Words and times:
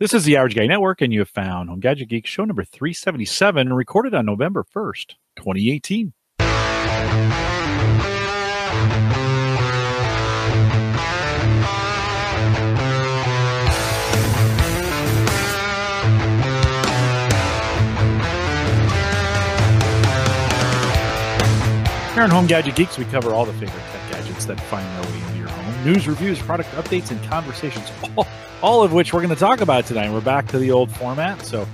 This 0.00 0.14
is 0.14 0.24
the 0.24 0.38
Average 0.38 0.54
Guy 0.54 0.66
Network, 0.66 1.02
and 1.02 1.12
you 1.12 1.18
have 1.18 1.28
found 1.28 1.68
Home 1.68 1.78
Gadget 1.78 2.08
Geek 2.08 2.26
show 2.26 2.46
number 2.46 2.64
377, 2.64 3.70
recorded 3.70 4.14
on 4.14 4.24
November 4.24 4.64
1st, 4.64 5.16
2018. 5.36 6.14
Here 22.14 22.22
on 22.22 22.30
Home 22.30 22.46
Gadget 22.46 22.74
Geeks, 22.74 22.96
we 22.96 23.04
cover 23.04 23.34
all 23.34 23.44
the 23.44 23.52
favorite 23.52 23.82
tech 23.92 24.10
gadgets 24.10 24.46
that 24.46 24.58
find 24.62 25.04
their 25.04 25.12
way. 25.12 25.29
News, 25.84 26.06
reviews, 26.06 26.38
product 26.40 26.68
updates, 26.70 27.10
and 27.10 27.22
conversations, 27.24 27.90
all, 28.16 28.26
all 28.62 28.82
of 28.82 28.92
which 28.92 29.12
we're 29.12 29.20
going 29.20 29.34
to 29.34 29.40
talk 29.40 29.60
about 29.60 29.86
tonight. 29.86 30.12
We're 30.12 30.20
back 30.20 30.46
to 30.48 30.58
the 30.58 30.70
old 30.70 30.90
format, 30.90 31.40
so 31.42 31.66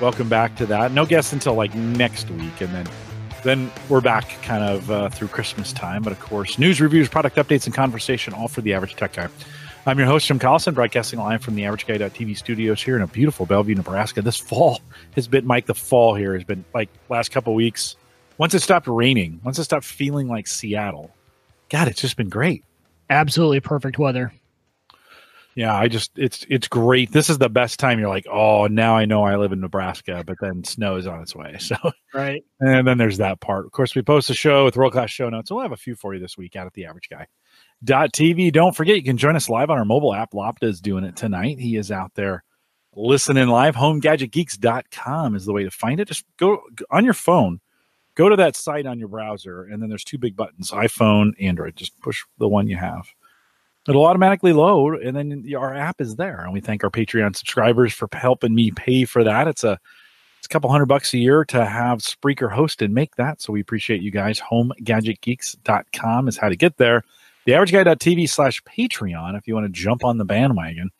welcome 0.00 0.28
back 0.28 0.56
to 0.56 0.66
that. 0.66 0.92
No 0.92 1.06
guests 1.06 1.32
until 1.32 1.54
like 1.54 1.74
next 1.74 2.28
week, 2.30 2.60
and 2.60 2.74
then 2.74 2.86
then 3.44 3.70
we're 3.88 4.00
back 4.00 4.28
kind 4.42 4.62
of 4.62 4.90
uh, 4.90 5.08
through 5.10 5.28
Christmas 5.28 5.72
time. 5.72 6.02
But 6.02 6.12
of 6.12 6.20
course, 6.20 6.58
news, 6.58 6.80
reviews, 6.80 7.08
product 7.08 7.36
updates, 7.36 7.66
and 7.66 7.74
conversation, 7.74 8.34
all 8.34 8.48
for 8.48 8.60
the 8.60 8.74
average 8.74 8.96
tech 8.96 9.14
guy. 9.14 9.28
I'm 9.86 9.98
your 9.98 10.06
host, 10.06 10.26
Jim 10.26 10.38
Collison, 10.38 10.74
broadcasting 10.74 11.18
live 11.18 11.42
from 11.42 11.56
the 11.56 11.64
Average 11.64 11.86
AverageGuy.tv 11.86 12.36
studios 12.36 12.80
here 12.80 12.94
in 12.94 13.02
a 13.02 13.08
beautiful 13.08 13.46
Bellevue, 13.46 13.74
Nebraska. 13.74 14.22
This 14.22 14.36
fall 14.36 14.80
has 15.16 15.26
been, 15.26 15.44
Mike, 15.44 15.66
the 15.66 15.74
fall 15.74 16.14
here 16.14 16.34
has 16.34 16.44
been 16.44 16.64
like 16.72 16.88
last 17.08 17.32
couple 17.32 17.52
weeks 17.54 17.96
once 18.38 18.54
it 18.54 18.60
stopped 18.60 18.86
raining, 18.86 19.40
once 19.44 19.58
it 19.58 19.64
stopped 19.64 19.84
feeling 19.84 20.26
like 20.26 20.46
Seattle, 20.46 21.14
God, 21.68 21.88
it's 21.88 22.00
just 22.00 22.16
been 22.16 22.28
great. 22.28 22.64
Absolutely 23.12 23.60
perfect 23.60 23.98
weather. 23.98 24.32
Yeah, 25.54 25.76
I 25.76 25.88
just 25.88 26.12
it's 26.16 26.46
it's 26.48 26.66
great. 26.66 27.12
This 27.12 27.28
is 27.28 27.36
the 27.36 27.50
best 27.50 27.78
time. 27.78 27.98
You're 27.98 28.08
like, 28.08 28.26
oh, 28.30 28.68
now 28.68 28.96
I 28.96 29.04
know 29.04 29.22
I 29.22 29.36
live 29.36 29.52
in 29.52 29.60
Nebraska, 29.60 30.24
but 30.26 30.38
then 30.40 30.64
snow 30.64 30.96
is 30.96 31.06
on 31.06 31.20
its 31.20 31.36
way. 31.36 31.56
So 31.60 31.76
right, 32.14 32.42
and 32.60 32.86
then 32.86 32.96
there's 32.96 33.18
that 33.18 33.40
part. 33.40 33.66
Of 33.66 33.72
course, 33.72 33.94
we 33.94 34.00
post 34.00 34.30
a 34.30 34.34
show 34.34 34.64
with 34.64 34.78
world 34.78 34.94
class 34.94 35.10
show 35.10 35.28
notes. 35.28 35.50
We'll 35.50 35.60
have 35.60 35.72
a 35.72 35.76
few 35.76 35.94
for 35.94 36.14
you 36.14 36.20
this 36.20 36.38
week 36.38 36.56
out 36.56 36.66
at 36.66 36.72
the 36.72 36.86
Average 36.86 37.10
Guy. 37.10 37.26
Dot 37.84 38.12
TV. 38.12 38.50
Don't 38.50 38.74
forget, 38.74 38.96
you 38.96 39.02
can 39.02 39.18
join 39.18 39.36
us 39.36 39.50
live 39.50 39.68
on 39.68 39.76
our 39.76 39.84
mobile 39.84 40.14
app. 40.14 40.32
Lopta 40.32 40.64
is 40.64 40.80
doing 40.80 41.04
it 41.04 41.16
tonight. 41.16 41.58
He 41.58 41.76
is 41.76 41.90
out 41.90 42.12
there 42.14 42.44
listening 42.94 43.48
live. 43.48 43.74
HomeGadgetGeeks.com 43.76 45.34
is 45.34 45.44
the 45.44 45.52
way 45.52 45.64
to 45.64 45.70
find 45.70 46.00
it. 46.00 46.08
Just 46.08 46.24
go 46.38 46.62
on 46.90 47.04
your 47.04 47.14
phone 47.14 47.60
go 48.14 48.28
to 48.28 48.36
that 48.36 48.56
site 48.56 48.86
on 48.86 48.98
your 48.98 49.08
browser, 49.08 49.64
and 49.64 49.82
then 49.82 49.88
there's 49.88 50.04
two 50.04 50.18
big 50.18 50.36
buttons 50.36 50.70
iPhone, 50.70 51.32
Android. 51.40 51.76
Just 51.76 51.98
push 52.00 52.24
the 52.38 52.48
one 52.48 52.68
you 52.68 52.76
have. 52.76 53.06
It'll 53.88 54.04
automatically 54.04 54.52
load, 54.52 55.02
and 55.02 55.16
then 55.16 55.44
our 55.58 55.74
app 55.74 56.00
is 56.00 56.16
there. 56.16 56.42
And 56.44 56.52
we 56.52 56.60
thank 56.60 56.84
our 56.84 56.90
Patreon 56.90 57.34
subscribers 57.34 57.92
for 57.92 58.08
helping 58.12 58.54
me 58.54 58.70
pay 58.70 59.04
for 59.04 59.24
that. 59.24 59.48
It's 59.48 59.64
a 59.64 59.78
it's 60.38 60.46
a 60.46 60.48
couple 60.48 60.70
hundred 60.70 60.86
bucks 60.86 61.14
a 61.14 61.18
year 61.18 61.44
to 61.46 61.64
have 61.64 61.98
Spreaker 61.98 62.50
host 62.50 62.82
and 62.82 62.92
make 62.92 63.14
that. 63.14 63.40
So 63.40 63.52
we 63.52 63.60
appreciate 63.60 64.02
you 64.02 64.10
guys. 64.10 64.40
HomeGadgetGeeks.com 64.40 66.26
is 66.26 66.36
how 66.36 66.48
to 66.48 66.56
get 66.56 66.78
there. 66.78 67.04
TheAverageGuy.tv 67.46 68.28
slash 68.28 68.60
Patreon 68.64 69.38
if 69.38 69.46
you 69.46 69.54
want 69.54 69.72
to 69.72 69.80
jump 69.80 70.04
on 70.04 70.18
the 70.18 70.24
bandwagon 70.24 70.90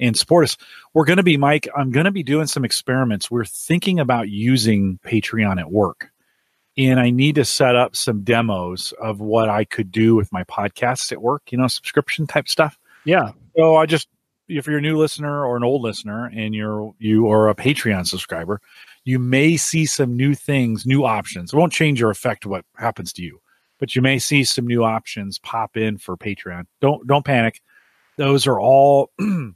and 0.00 0.16
support 0.16 0.44
us. 0.44 0.56
We're 0.94 1.04
going 1.04 1.18
to 1.18 1.22
be, 1.22 1.36
Mike, 1.36 1.68
I'm 1.76 1.90
going 1.90 2.06
to 2.06 2.10
be 2.10 2.22
doing 2.22 2.46
some 2.46 2.64
experiments. 2.64 3.30
We're 3.30 3.44
thinking 3.44 4.00
about 4.00 4.30
using 4.30 4.98
Patreon 5.04 5.60
at 5.60 5.70
work 5.70 6.10
and 6.78 7.00
I 7.00 7.10
need 7.10 7.34
to 7.34 7.44
set 7.44 7.74
up 7.74 7.96
some 7.96 8.22
demos 8.22 8.94
of 9.02 9.20
what 9.20 9.48
I 9.48 9.64
could 9.64 9.90
do 9.90 10.14
with 10.14 10.32
my 10.32 10.44
podcasts 10.44 11.10
at 11.10 11.20
work, 11.20 11.50
you 11.50 11.58
know, 11.58 11.66
subscription 11.66 12.26
type 12.26 12.48
stuff. 12.48 12.78
Yeah. 13.04 13.32
So 13.56 13.76
I 13.76 13.84
just 13.84 14.08
if 14.48 14.66
you're 14.66 14.78
a 14.78 14.82
new 14.82 14.96
listener 14.96 15.44
or 15.44 15.56
an 15.56 15.64
old 15.64 15.82
listener 15.82 16.30
and 16.34 16.54
you're 16.54 16.94
you 16.98 17.28
are 17.30 17.48
a 17.48 17.54
Patreon 17.54 18.06
subscriber, 18.06 18.60
you 19.04 19.18
may 19.18 19.56
see 19.56 19.84
some 19.84 20.16
new 20.16 20.34
things, 20.34 20.86
new 20.86 21.04
options. 21.04 21.52
It 21.52 21.56
won't 21.56 21.72
change 21.72 22.00
or 22.00 22.10
affect 22.10 22.46
what 22.46 22.64
happens 22.76 23.12
to 23.14 23.22
you, 23.22 23.40
but 23.78 23.96
you 23.96 24.00
may 24.00 24.20
see 24.20 24.44
some 24.44 24.66
new 24.66 24.84
options 24.84 25.40
pop 25.40 25.76
in 25.76 25.98
for 25.98 26.16
Patreon. 26.16 26.66
Don't 26.80 27.04
don't 27.08 27.24
panic. 27.24 27.60
Those 28.16 28.46
are 28.46 28.60
all 28.60 29.10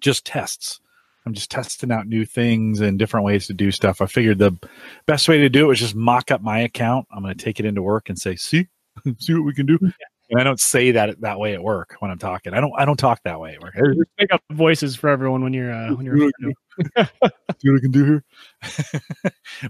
just 0.00 0.24
tests. 0.24 0.80
I'm 1.28 1.34
just 1.34 1.50
testing 1.50 1.92
out 1.92 2.06
new 2.06 2.24
things 2.24 2.80
and 2.80 2.98
different 2.98 3.26
ways 3.26 3.46
to 3.48 3.52
do 3.52 3.70
stuff. 3.70 4.00
I 4.00 4.06
figured 4.06 4.38
the 4.38 4.56
best 5.04 5.28
way 5.28 5.36
to 5.36 5.50
do 5.50 5.66
it 5.66 5.68
was 5.68 5.78
just 5.78 5.94
mock 5.94 6.30
up 6.30 6.40
my 6.40 6.60
account. 6.60 7.06
I'm 7.12 7.22
going 7.22 7.36
to 7.36 7.44
take 7.44 7.60
it 7.60 7.66
into 7.66 7.82
work 7.82 8.08
and 8.08 8.18
say, 8.18 8.34
"See, 8.34 8.66
see 9.18 9.34
what 9.34 9.44
we 9.44 9.52
can 9.52 9.66
do." 9.66 9.78
And 10.30 10.40
I 10.40 10.42
don't 10.42 10.58
say 10.58 10.90
that 10.92 11.20
that 11.20 11.38
way 11.38 11.52
at 11.52 11.62
work 11.62 11.96
when 11.98 12.10
I'm 12.10 12.18
talking. 12.18 12.54
I 12.54 12.60
don't. 12.60 12.72
I 12.78 12.86
don't 12.86 12.96
talk 12.96 13.20
that 13.24 13.38
way 13.38 13.56
at 13.56 13.62
work. 13.62 13.74
Make 14.18 14.32
up 14.32 14.42
voices 14.52 14.96
for 14.96 15.10
everyone 15.10 15.42
when 15.42 15.52
you're 15.52 15.70
uh, 15.70 15.94
when 15.94 16.06
you're. 16.06 16.16
see 16.78 16.90
what 16.96 17.76
I 17.76 17.80
can 17.80 17.90
do 17.90 18.04
here. 18.06 18.24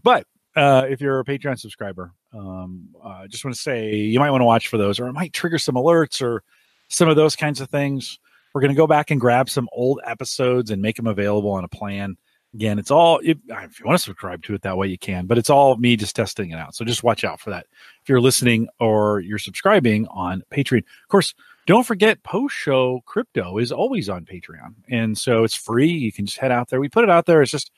but 0.04 0.26
uh, 0.54 0.86
if 0.88 1.00
you're 1.00 1.18
a 1.18 1.24
Patreon 1.24 1.58
subscriber, 1.58 2.12
um, 2.32 2.90
I 3.02 3.24
uh, 3.24 3.26
just 3.26 3.44
want 3.44 3.56
to 3.56 3.60
say 3.60 3.96
you 3.96 4.20
might 4.20 4.30
want 4.30 4.42
to 4.42 4.46
watch 4.46 4.68
for 4.68 4.78
those, 4.78 5.00
or 5.00 5.08
it 5.08 5.12
might 5.12 5.32
trigger 5.32 5.58
some 5.58 5.74
alerts 5.74 6.22
or 6.22 6.44
some 6.86 7.08
of 7.08 7.16
those 7.16 7.34
kinds 7.34 7.60
of 7.60 7.68
things. 7.68 8.20
We're 8.54 8.60
going 8.60 8.72
to 8.72 8.76
go 8.76 8.86
back 8.86 9.10
and 9.10 9.20
grab 9.20 9.50
some 9.50 9.68
old 9.72 10.00
episodes 10.04 10.70
and 10.70 10.82
make 10.82 10.96
them 10.96 11.06
available 11.06 11.50
on 11.50 11.64
a 11.64 11.68
plan. 11.68 12.16
Again, 12.54 12.78
it's 12.78 12.90
all 12.90 13.20
if, 13.22 13.36
if 13.46 13.78
you 13.78 13.86
want 13.86 13.98
to 13.98 14.04
subscribe 14.04 14.42
to 14.44 14.54
it 14.54 14.62
that 14.62 14.76
way, 14.76 14.86
you 14.86 14.98
can, 14.98 15.26
but 15.26 15.36
it's 15.36 15.50
all 15.50 15.76
me 15.76 15.96
just 15.96 16.16
testing 16.16 16.50
it 16.50 16.58
out. 16.58 16.74
So 16.74 16.84
just 16.84 17.02
watch 17.02 17.22
out 17.22 17.40
for 17.40 17.50
that. 17.50 17.66
If 18.02 18.08
you're 18.08 18.22
listening 18.22 18.68
or 18.80 19.20
you're 19.20 19.38
subscribing 19.38 20.06
on 20.08 20.42
Patreon, 20.50 20.78
of 20.78 21.08
course, 21.08 21.34
don't 21.66 21.84
forget 21.84 22.22
post 22.22 22.54
show 22.54 23.02
crypto 23.04 23.58
is 23.58 23.70
always 23.70 24.08
on 24.08 24.24
Patreon. 24.24 24.74
And 24.88 25.16
so 25.18 25.44
it's 25.44 25.54
free. 25.54 25.90
You 25.90 26.10
can 26.10 26.24
just 26.24 26.38
head 26.38 26.50
out 26.50 26.70
there. 26.70 26.80
We 26.80 26.88
put 26.88 27.04
it 27.04 27.10
out 27.10 27.26
there. 27.26 27.42
It's 27.42 27.52
just, 27.52 27.70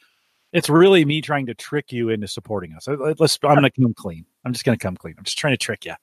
it's 0.53 0.69
really 0.69 1.05
me 1.05 1.21
trying 1.21 1.47
to 1.47 1.55
trick 1.55 1.91
you 1.91 2.09
into 2.09 2.29
supporting 2.29 2.73
us. 2.75 2.87
Let's, 2.87 3.39
I'm 3.43 3.57
going 3.57 3.65
to 3.65 3.71
come 3.71 3.95
clean. 3.95 4.25
I'm 4.45 4.53
just 4.53 4.65
going 4.65 4.79
to 4.79 4.83
come 4.83 4.97
clean. 4.97 5.17
I'm 5.19 5.25
just 5.25 5.39
trying 5.39 5.55
to 5.55 5.59
trick 5.59 5.85
you. 5.85 5.95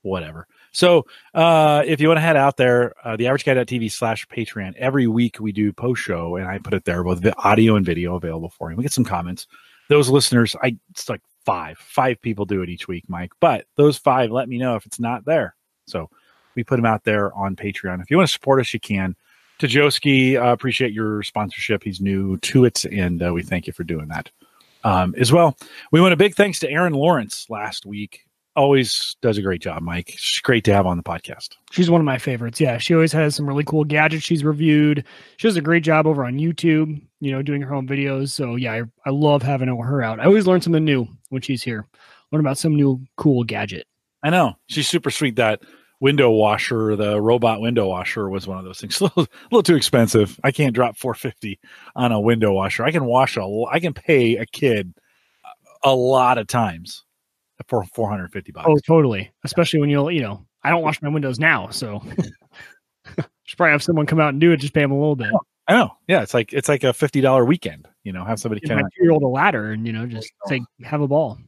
Whatever. 0.00 0.46
So 0.72 1.06
uh, 1.34 1.82
if 1.86 2.00
you 2.00 2.08
want 2.08 2.18
to 2.18 2.22
head 2.22 2.36
out 2.36 2.56
there, 2.56 2.94
uh, 3.04 3.16
the 3.16 3.24
averageguy.tv 3.24 3.90
slash 3.90 4.26
Patreon, 4.28 4.74
every 4.76 5.06
week 5.06 5.40
we 5.40 5.52
do 5.52 5.72
post 5.72 6.02
show 6.02 6.36
and 6.36 6.46
I 6.46 6.58
put 6.58 6.74
it 6.74 6.84
there 6.84 7.02
with 7.02 7.26
audio 7.38 7.76
and 7.76 7.84
video 7.84 8.14
available 8.16 8.50
for 8.50 8.70
you. 8.70 8.76
We 8.76 8.82
get 8.82 8.92
some 8.92 9.04
comments. 9.04 9.46
Those 9.88 10.08
listeners, 10.08 10.54
I 10.62 10.76
it's 10.90 11.08
like 11.08 11.22
five, 11.44 11.78
five 11.78 12.20
people 12.22 12.44
do 12.44 12.62
it 12.62 12.68
each 12.68 12.86
week, 12.86 13.04
Mike. 13.08 13.32
But 13.40 13.66
those 13.76 13.98
five 13.98 14.30
let 14.30 14.48
me 14.48 14.58
know 14.58 14.76
if 14.76 14.86
it's 14.86 15.00
not 15.00 15.24
there. 15.24 15.56
So 15.86 16.08
we 16.54 16.62
put 16.62 16.76
them 16.76 16.86
out 16.86 17.04
there 17.04 17.34
on 17.34 17.56
Patreon. 17.56 18.00
If 18.00 18.10
you 18.10 18.16
want 18.16 18.28
to 18.28 18.32
support 18.32 18.60
us, 18.60 18.72
you 18.72 18.80
can. 18.80 19.16
Tajoski, 19.58 20.36
uh, 20.40 20.52
appreciate 20.52 20.92
your 20.92 21.22
sponsorship. 21.22 21.84
He's 21.84 22.00
new 22.00 22.38
to 22.38 22.64
it, 22.64 22.84
and 22.86 23.22
uh, 23.22 23.32
we 23.32 23.42
thank 23.42 23.66
you 23.66 23.74
for 23.74 23.84
doing 23.84 24.08
that 24.08 24.30
um, 24.84 25.14
as 25.18 25.32
well. 25.32 25.56
We 25.92 26.00
want 26.00 26.14
a 26.14 26.16
big 26.16 26.34
thanks 26.34 26.58
to 26.60 26.70
Aaron 26.70 26.94
Lawrence 26.94 27.46
last 27.50 27.84
week 27.84 28.24
always 28.56 29.16
does 29.22 29.38
a 29.38 29.42
great 29.42 29.62
job, 29.62 29.82
Mike. 29.82 30.14
She's 30.16 30.40
great 30.40 30.64
to 30.64 30.72
have 30.72 30.86
on 30.86 30.96
the 30.96 31.02
podcast. 31.02 31.50
She's 31.70 31.90
one 31.90 32.00
of 32.00 32.04
my 32.04 32.18
favorites. 32.18 32.60
Yeah, 32.60 32.78
she 32.78 32.94
always 32.94 33.12
has 33.12 33.34
some 33.34 33.46
really 33.46 33.64
cool 33.64 33.84
gadgets 33.84 34.24
she's 34.24 34.44
reviewed. 34.44 35.04
She 35.36 35.48
does 35.48 35.56
a 35.56 35.62
great 35.62 35.82
job 35.82 36.06
over 36.06 36.24
on 36.24 36.34
YouTube, 36.34 37.00
you 37.20 37.32
know, 37.32 37.42
doing 37.42 37.62
her 37.62 37.74
own 37.74 37.86
videos. 37.86 38.30
So 38.30 38.56
yeah, 38.56 38.72
I, 38.72 38.82
I 39.06 39.10
love 39.10 39.42
having 39.42 39.68
her 39.68 40.02
out. 40.02 40.20
I 40.20 40.24
always 40.24 40.46
learn 40.46 40.60
something 40.60 40.84
new 40.84 41.06
when 41.28 41.42
she's 41.42 41.62
here. 41.62 41.86
Learn 42.32 42.40
about 42.40 42.58
some 42.58 42.76
new 42.76 43.04
cool 43.16 43.44
gadget. 43.44 43.86
I 44.22 44.30
know 44.30 44.54
she's 44.66 44.88
super 44.88 45.10
sweet. 45.10 45.36
That 45.36 45.62
window 46.00 46.30
washer, 46.30 46.96
the 46.96 47.20
robot 47.20 47.60
window 47.60 47.88
washer, 47.88 48.28
was 48.28 48.46
one 48.46 48.58
of 48.58 48.64
those 48.64 48.80
things. 48.80 49.00
a, 49.00 49.04
little, 49.04 49.22
a 49.24 49.48
little 49.50 49.62
too 49.62 49.76
expensive. 49.76 50.38
I 50.44 50.52
can't 50.52 50.74
drop 50.74 50.96
four 50.96 51.14
fifty 51.14 51.58
on 51.96 52.12
a 52.12 52.20
window 52.20 52.52
washer. 52.52 52.84
I 52.84 52.90
can 52.90 53.04
wash 53.04 53.36
a. 53.36 53.64
I 53.70 53.80
can 53.80 53.94
pay 53.94 54.36
a 54.36 54.46
kid 54.46 54.94
a 55.82 55.94
lot 55.94 56.36
of 56.36 56.46
times 56.46 57.04
for 57.68 57.84
450 57.84 58.52
bucks. 58.52 58.66
Oh, 58.68 58.78
totally. 58.86 59.30
Especially 59.44 59.78
yeah. 59.78 59.82
when 59.82 59.90
you'll, 59.90 60.10
you 60.10 60.22
know, 60.22 60.44
I 60.62 60.70
don't 60.70 60.82
wash 60.82 61.00
my 61.02 61.08
windows 61.08 61.38
now, 61.38 61.70
so 61.70 62.02
should 63.44 63.56
probably 63.56 63.72
have 63.72 63.82
someone 63.82 64.06
come 64.06 64.20
out 64.20 64.30
and 64.30 64.40
do 64.40 64.52
it. 64.52 64.58
Just 64.58 64.74
pay 64.74 64.82
them 64.82 64.92
a 64.92 64.98
little 64.98 65.16
bit. 65.16 65.30
I 65.68 65.74
know. 65.74 65.92
Yeah, 66.08 66.22
it's 66.22 66.34
like 66.34 66.52
it's 66.52 66.68
like 66.68 66.84
a 66.84 66.92
fifty 66.92 67.20
dollar 67.20 67.44
weekend. 67.44 67.86
You 68.02 68.12
know, 68.12 68.24
have 68.24 68.40
somebody 68.40 68.60
come. 68.60 68.80
Year 69.00 69.12
old 69.12 69.22
a 69.22 69.28
ladder, 69.28 69.70
and 69.70 69.86
you 69.86 69.92
know, 69.92 70.06
just 70.06 70.32
say 70.46 70.60
have 70.82 71.00
a 71.00 71.08
ball. 71.08 71.38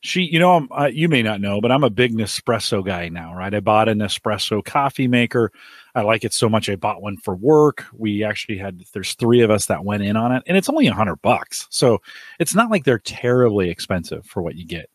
She, 0.00 0.22
you 0.22 0.38
know, 0.38 0.66
uh, 0.70 0.90
you 0.92 1.08
may 1.08 1.22
not 1.22 1.40
know, 1.40 1.60
but 1.60 1.70
I'm 1.70 1.84
a 1.84 1.90
big 1.90 2.12
Nespresso 2.12 2.84
guy 2.84 3.08
now, 3.08 3.34
right? 3.34 3.52
I 3.52 3.60
bought 3.60 3.88
a 3.88 3.92
Nespresso 3.92 4.64
coffee 4.64 5.08
maker. 5.08 5.52
I 5.94 6.02
like 6.02 6.24
it 6.24 6.32
so 6.32 6.48
much. 6.48 6.68
I 6.68 6.76
bought 6.76 7.02
one 7.02 7.16
for 7.16 7.34
work. 7.34 7.84
We 7.92 8.24
actually 8.24 8.58
had 8.58 8.82
there's 8.94 9.14
three 9.14 9.42
of 9.42 9.50
us 9.50 9.66
that 9.66 9.84
went 9.84 10.02
in 10.02 10.16
on 10.16 10.32
it, 10.32 10.42
and 10.46 10.56
it's 10.56 10.68
only 10.68 10.86
a 10.86 10.94
hundred 10.94 11.22
bucks. 11.22 11.66
So 11.70 11.98
it's 12.38 12.54
not 12.54 12.70
like 12.70 12.84
they're 12.84 12.98
terribly 12.98 13.70
expensive 13.70 14.24
for 14.24 14.42
what 14.42 14.56
you 14.56 14.66
get. 14.66 14.88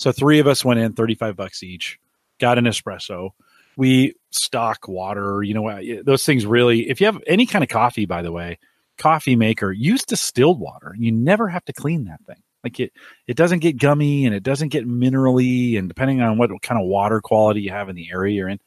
So 0.00 0.12
three 0.12 0.38
of 0.38 0.46
us 0.46 0.64
went 0.64 0.80
in, 0.80 0.94
35 0.94 1.36
bucks 1.36 1.62
each, 1.62 2.00
got 2.38 2.56
an 2.56 2.64
espresso. 2.64 3.32
We 3.76 4.14
stock 4.30 4.88
water, 4.88 5.42
you 5.42 5.52
know, 5.52 6.02
those 6.02 6.24
things 6.24 6.46
really, 6.46 6.88
if 6.88 7.00
you 7.00 7.06
have 7.06 7.22
any 7.26 7.44
kind 7.44 7.62
of 7.62 7.68
coffee, 7.68 8.06
by 8.06 8.22
the 8.22 8.32
way, 8.32 8.58
coffee 8.96 9.36
maker, 9.36 9.70
use 9.70 10.02
distilled 10.04 10.58
water. 10.58 10.96
You 10.98 11.12
never 11.12 11.48
have 11.48 11.66
to 11.66 11.74
clean 11.74 12.06
that 12.06 12.24
thing. 12.26 12.42
Like 12.64 12.80
it, 12.80 12.94
it 13.26 13.36
doesn't 13.36 13.58
get 13.58 13.76
gummy 13.76 14.24
and 14.24 14.34
it 14.34 14.42
doesn't 14.42 14.70
get 14.70 14.88
minerally. 14.88 15.78
And 15.78 15.86
depending 15.86 16.22
on 16.22 16.38
what 16.38 16.50
kind 16.62 16.80
of 16.80 16.86
water 16.86 17.20
quality 17.20 17.60
you 17.60 17.70
have 17.70 17.90
in 17.90 17.94
the 17.94 18.10
area 18.10 18.34
you're 18.34 18.48
in, 18.48 18.58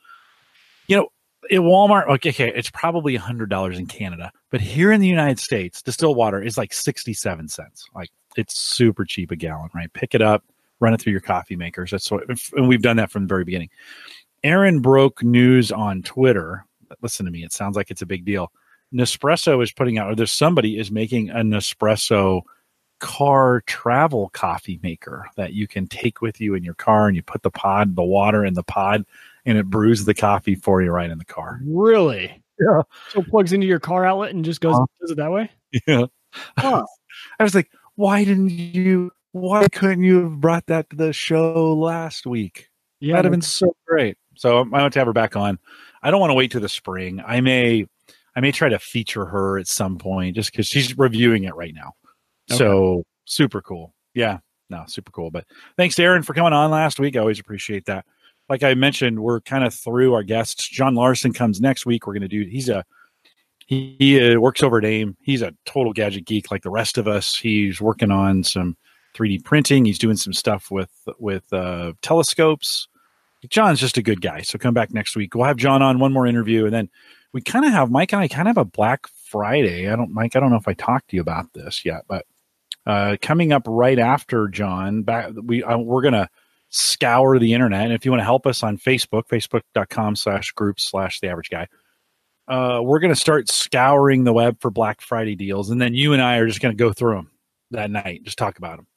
you 0.87 0.97
know, 0.97 1.07
at 1.49 1.59
Walmart, 1.59 2.07
okay, 2.09 2.29
okay, 2.29 2.53
it's 2.55 2.69
probably 2.69 3.15
a 3.15 3.19
hundred 3.19 3.49
dollars 3.49 3.79
in 3.79 3.87
Canada, 3.87 4.31
but 4.51 4.61
here 4.61 4.91
in 4.91 5.01
the 5.01 5.07
United 5.07 5.39
States, 5.39 5.81
distilled 5.81 6.15
water 6.15 6.41
is 6.41 6.57
like 6.57 6.71
sixty-seven 6.71 7.49
cents. 7.49 7.85
Like 7.93 8.11
it's 8.37 8.61
super 8.61 9.03
cheap 9.03 9.29
a 9.31 9.35
gallon, 9.35 9.69
right? 9.75 9.91
Pick 9.91 10.15
it 10.15 10.21
up, 10.21 10.45
run 10.83 10.93
it 10.93 11.01
through 11.01 11.11
your 11.13 11.21
coffee 11.21 11.55
makers. 11.55 11.89
That's 11.91 12.11
what, 12.11 12.23
and 12.53 12.67
we've 12.67 12.81
done 12.81 12.97
that 12.97 13.09
from 13.09 13.23
the 13.23 13.27
very 13.27 13.43
beginning. 13.45 13.69
Aaron 14.43 14.81
broke 14.81 15.23
news 15.23 15.71
on 15.71 16.03
Twitter. 16.03 16.65
Listen 17.01 17.25
to 17.25 17.31
me; 17.31 17.43
it 17.43 17.53
sounds 17.53 17.75
like 17.75 17.89
it's 17.89 18.01
a 18.03 18.05
big 18.05 18.25
deal. 18.25 18.51
Nespresso 18.93 19.63
is 19.63 19.71
putting 19.71 19.97
out, 19.97 20.11
or 20.11 20.15
there's 20.15 20.31
somebody 20.31 20.77
is 20.77 20.91
making 20.91 21.29
a 21.31 21.37
Nespresso 21.37 22.41
car 22.99 23.61
travel 23.65 24.29
coffee 24.33 24.79
maker 24.83 25.27
that 25.35 25.53
you 25.53 25.67
can 25.67 25.87
take 25.87 26.21
with 26.21 26.39
you 26.39 26.53
in 26.53 26.63
your 26.63 26.75
car, 26.75 27.07
and 27.07 27.15
you 27.15 27.23
put 27.23 27.41
the 27.41 27.49
pod, 27.49 27.95
the 27.95 28.03
water 28.03 28.45
in 28.45 28.53
the 28.53 28.63
pod, 28.63 29.05
and 29.45 29.57
it 29.57 29.65
brews 29.69 30.05
the 30.05 30.13
coffee 30.13 30.55
for 30.55 30.81
you 30.81 30.91
right 30.91 31.09
in 31.09 31.17
the 31.17 31.25
car. 31.25 31.59
Really? 31.65 32.41
Yeah. 32.59 32.81
So 33.09 33.21
it 33.21 33.29
plugs 33.29 33.51
into 33.53 33.65
your 33.65 33.79
car 33.79 34.05
outlet 34.05 34.35
and 34.35 34.45
just 34.45 34.61
goes 34.61 34.75
Uh-huh. 34.75 34.85
does 35.01 35.11
it 35.11 35.17
that 35.17 35.31
way? 35.31 35.49
Yeah. 35.87 36.05
Huh. 36.57 36.85
I 37.39 37.43
was 37.43 37.55
like, 37.55 37.69
why 37.95 38.23
didn't 38.23 38.49
you? 38.51 39.11
Why 39.33 39.67
couldn't 39.67 40.03
you 40.03 40.23
have 40.23 40.39
brought 40.39 40.67
that 40.67 40.89
to 40.91 40.95
the 40.95 41.11
show 41.11 41.73
last 41.73 42.25
week? 42.25 42.69
Yeah. 42.99 43.13
That'd 43.15 43.25
have 43.25 43.31
been 43.31 43.41
so 43.41 43.75
great. 43.85 44.17
So 44.35 44.59
I 44.59 44.61
want 44.61 44.93
to 44.93 44.99
have 44.99 45.07
her 45.07 45.13
back 45.13 45.35
on. 45.35 45.59
I 46.01 46.11
don't 46.11 46.19
want 46.19 46.29
to 46.29 46.35
wait 46.35 46.51
to 46.51 46.59
the 46.59 46.69
spring. 46.69 47.21
I 47.25 47.41
may, 47.41 47.85
I 48.35 48.39
may 48.39 48.51
try 48.51 48.69
to 48.69 48.79
feature 48.79 49.25
her 49.25 49.57
at 49.57 49.67
some 49.67 49.97
point, 49.97 50.35
just 50.35 50.51
because 50.51 50.67
she's 50.67 50.97
reviewing 50.97 51.43
it 51.43 51.55
right 51.55 51.73
now. 51.73 51.93
So 52.49 53.03
super 53.25 53.61
cool. 53.61 53.93
Yeah, 54.13 54.39
no, 54.69 54.83
super 54.87 55.11
cool. 55.11 55.31
But 55.31 55.45
thanks, 55.77 55.95
to 55.95 56.03
Aaron, 56.03 56.23
for 56.23 56.33
coming 56.33 56.53
on 56.53 56.71
last 56.71 56.99
week. 56.99 57.15
I 57.15 57.19
always 57.19 57.39
appreciate 57.39 57.85
that. 57.85 58.05
Like 58.49 58.63
I 58.63 58.73
mentioned, 58.73 59.19
we're 59.19 59.41
kind 59.41 59.63
of 59.63 59.73
through 59.73 60.13
our 60.13 60.23
guests. 60.23 60.67
John 60.67 60.95
Larson 60.95 61.33
comes 61.33 61.61
next 61.61 61.85
week. 61.85 62.05
We're 62.05 62.13
going 62.13 62.21
to 62.21 62.27
do. 62.27 62.43
He's 62.43 62.69
a 62.69 62.83
he, 63.65 63.95
he 63.97 64.33
uh, 64.33 64.39
works 64.39 64.61
over 64.61 64.77
at 64.77 64.85
AIM. 64.85 65.17
He's 65.21 65.41
a 65.41 65.53
total 65.65 65.93
gadget 65.93 66.25
geek 66.25 66.51
like 66.51 66.63
the 66.63 66.69
rest 66.69 66.97
of 66.97 67.07
us. 67.07 67.35
He's 67.35 67.81
working 67.81 68.11
on 68.11 68.43
some 68.43 68.77
3D 69.13 69.43
printing. 69.43 69.85
He's 69.85 69.99
doing 69.99 70.17
some 70.17 70.33
stuff 70.33 70.71
with 70.71 70.91
with 71.19 71.51
uh, 71.53 71.93
telescopes. 72.01 72.87
John's 73.49 73.79
just 73.79 73.97
a 73.97 74.01
good 74.01 74.21
guy. 74.21 74.41
So 74.41 74.57
come 74.57 74.73
back 74.73 74.93
next 74.93 75.15
week. 75.15 75.35
We'll 75.35 75.45
have 75.45 75.57
John 75.57 75.81
on 75.81 75.99
one 75.99 76.13
more 76.13 76.25
interview, 76.25 76.65
and 76.65 76.73
then 76.73 76.89
we 77.33 77.41
kind 77.41 77.65
of 77.65 77.71
have 77.71 77.91
Mike 77.91 78.13
and 78.13 78.21
I 78.21 78.27
kind 78.27 78.47
of 78.47 78.55
have 78.55 78.65
a 78.65 78.69
Black 78.69 79.07
Friday. 79.07 79.89
I 79.89 79.95
don't, 79.95 80.13
Mike. 80.13 80.35
I 80.35 80.39
don't 80.39 80.51
know 80.51 80.57
if 80.57 80.67
I 80.67 80.73
talked 80.73 81.09
to 81.09 81.15
you 81.15 81.21
about 81.21 81.53
this 81.53 81.83
yet, 81.83 82.03
but 82.07 82.25
uh, 82.85 83.17
coming 83.21 83.51
up 83.51 83.63
right 83.67 83.99
after 83.99 84.47
John, 84.47 85.03
back 85.03 85.31
we 85.43 85.63
uh, 85.63 85.77
we're 85.77 86.01
gonna 86.01 86.29
scour 86.73 87.37
the 87.37 87.53
internet. 87.53 87.85
And 87.85 87.93
if 87.93 88.03
you 88.03 88.11
want 88.11 88.21
to 88.21 88.25
help 88.25 88.47
us 88.47 88.63
on 88.63 88.77
Facebook, 88.77 89.27
facebook.com 89.27 90.15
slash 90.15 90.51
groups 90.51 90.83
slash 90.83 91.19
the 91.19 91.27
average 91.27 91.49
guy, 91.49 91.67
uh, 92.47 92.81
we're 92.83 92.99
going 92.99 93.13
to 93.13 93.19
start 93.19 93.47
scouring 93.47 94.23
the 94.23 94.33
web 94.33 94.59
for 94.59 94.71
Black 94.71 94.99
Friday 94.99 95.35
deals. 95.35 95.69
And 95.69 95.79
then 95.79 95.93
you 95.93 96.13
and 96.13 96.21
I 96.21 96.37
are 96.37 96.47
just 96.47 96.61
going 96.61 96.75
to 96.75 96.83
go 96.83 96.91
through 96.91 97.15
them 97.15 97.31
that 97.71 97.91
night, 97.91 98.23
just 98.23 98.37
talk 98.37 98.57
about 98.57 98.77
them. 98.77 98.87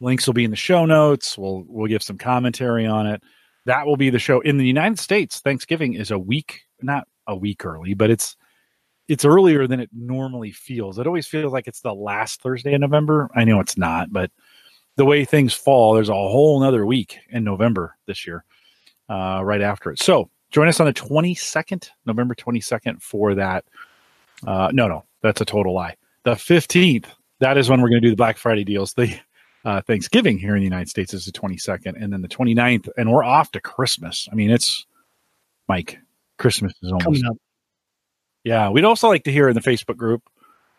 Links 0.00 0.26
will 0.26 0.34
be 0.34 0.44
in 0.44 0.50
the 0.50 0.56
show 0.56 0.86
notes. 0.86 1.36
We'll, 1.36 1.64
we'll 1.68 1.88
give 1.88 2.02
some 2.02 2.18
commentary 2.18 2.86
on 2.86 3.06
it. 3.06 3.22
That 3.66 3.86
will 3.86 3.96
be 3.96 4.10
the 4.10 4.18
show 4.18 4.40
in 4.40 4.56
the 4.56 4.66
United 4.66 4.98
States. 4.98 5.40
Thanksgiving 5.40 5.94
is 5.94 6.10
a 6.10 6.18
week, 6.18 6.62
not 6.80 7.06
a 7.26 7.36
week 7.36 7.64
early, 7.64 7.94
but 7.94 8.10
it's, 8.10 8.36
it's 9.08 9.24
earlier 9.24 9.66
than 9.66 9.80
it 9.80 9.90
normally 9.92 10.50
feels. 10.50 10.98
It 10.98 11.06
always 11.06 11.26
feels 11.26 11.52
like 11.52 11.68
it's 11.68 11.82
the 11.82 11.94
last 11.94 12.40
Thursday 12.40 12.72
in 12.72 12.80
November. 12.80 13.28
I 13.34 13.44
know 13.44 13.60
it's 13.60 13.76
not, 13.76 14.12
but 14.12 14.30
the 14.96 15.04
way 15.04 15.24
things 15.24 15.52
fall, 15.52 15.94
there's 15.94 16.08
a 16.08 16.14
whole 16.14 16.60
nother 16.60 16.86
week 16.86 17.18
in 17.28 17.44
November 17.44 17.96
this 18.06 18.26
year, 18.26 18.44
uh, 19.08 19.42
right 19.44 19.60
after 19.60 19.90
it. 19.90 20.00
So 20.00 20.30
join 20.50 20.68
us 20.68 20.80
on 20.80 20.86
the 20.86 20.92
22nd, 20.92 21.90
November 22.06 22.34
22nd 22.34 23.02
for 23.02 23.34
that. 23.34 23.64
Uh, 24.46 24.70
no, 24.72 24.88
no, 24.88 25.04
that's 25.22 25.40
a 25.40 25.44
total 25.44 25.74
lie. 25.74 25.96
The 26.24 26.32
15th, 26.32 27.06
that 27.40 27.58
is 27.58 27.68
when 27.68 27.80
we're 27.80 27.88
going 27.88 28.02
to 28.02 28.06
do 28.06 28.10
the 28.10 28.16
Black 28.16 28.36
Friday 28.36 28.64
deals. 28.64 28.94
The 28.94 29.14
uh, 29.64 29.80
Thanksgiving 29.82 30.38
here 30.38 30.54
in 30.54 30.60
the 30.60 30.64
United 30.64 30.88
States 30.88 31.12
is 31.14 31.24
the 31.26 31.32
22nd, 31.32 32.00
and 32.02 32.12
then 32.12 32.22
the 32.22 32.28
29th, 32.28 32.88
and 32.96 33.10
we're 33.12 33.24
off 33.24 33.50
to 33.52 33.60
Christmas. 33.60 34.28
I 34.32 34.34
mean, 34.34 34.50
it's 34.50 34.86
Mike, 35.68 35.98
Christmas 36.38 36.72
is 36.82 36.90
almost 36.90 37.04
Coming 37.04 37.24
up. 37.26 37.36
yeah, 38.44 38.68
we'd 38.70 38.84
also 38.84 39.08
like 39.08 39.24
to 39.24 39.32
hear 39.32 39.48
in 39.48 39.54
the 39.54 39.60
Facebook 39.60 39.96
group, 39.96 40.22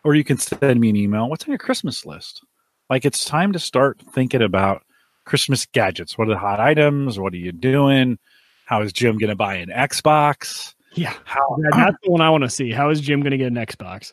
or 0.03 0.15
you 0.15 0.23
can 0.23 0.37
send 0.37 0.79
me 0.79 0.89
an 0.89 0.95
email. 0.95 1.29
What's 1.29 1.43
on 1.45 1.49
your 1.51 1.59
Christmas 1.59 2.05
list? 2.05 2.43
Like 2.89 3.05
it's 3.05 3.23
time 3.23 3.53
to 3.53 3.59
start 3.59 4.01
thinking 4.13 4.41
about 4.41 4.83
Christmas 5.25 5.65
gadgets. 5.67 6.17
What 6.17 6.27
are 6.27 6.31
the 6.31 6.39
hot 6.39 6.59
items? 6.59 7.19
What 7.19 7.33
are 7.33 7.37
you 7.37 7.51
doing? 7.51 8.17
How 8.65 8.81
is 8.81 8.91
Jim 8.91 9.17
going 9.17 9.29
to 9.29 9.35
buy 9.35 9.55
an 9.55 9.69
Xbox? 9.69 10.73
Yeah. 10.95 11.13
How 11.23 11.55
That- 11.61 11.71
that's 11.73 11.97
the 12.03 12.11
one 12.11 12.21
I 12.21 12.29
want 12.31 12.43
to 12.43 12.49
see. 12.49 12.71
How 12.71 12.89
is 12.89 12.99
Jim 12.99 13.21
going 13.21 13.31
to 13.31 13.37
get 13.37 13.47
an 13.47 13.55
Xbox? 13.55 14.11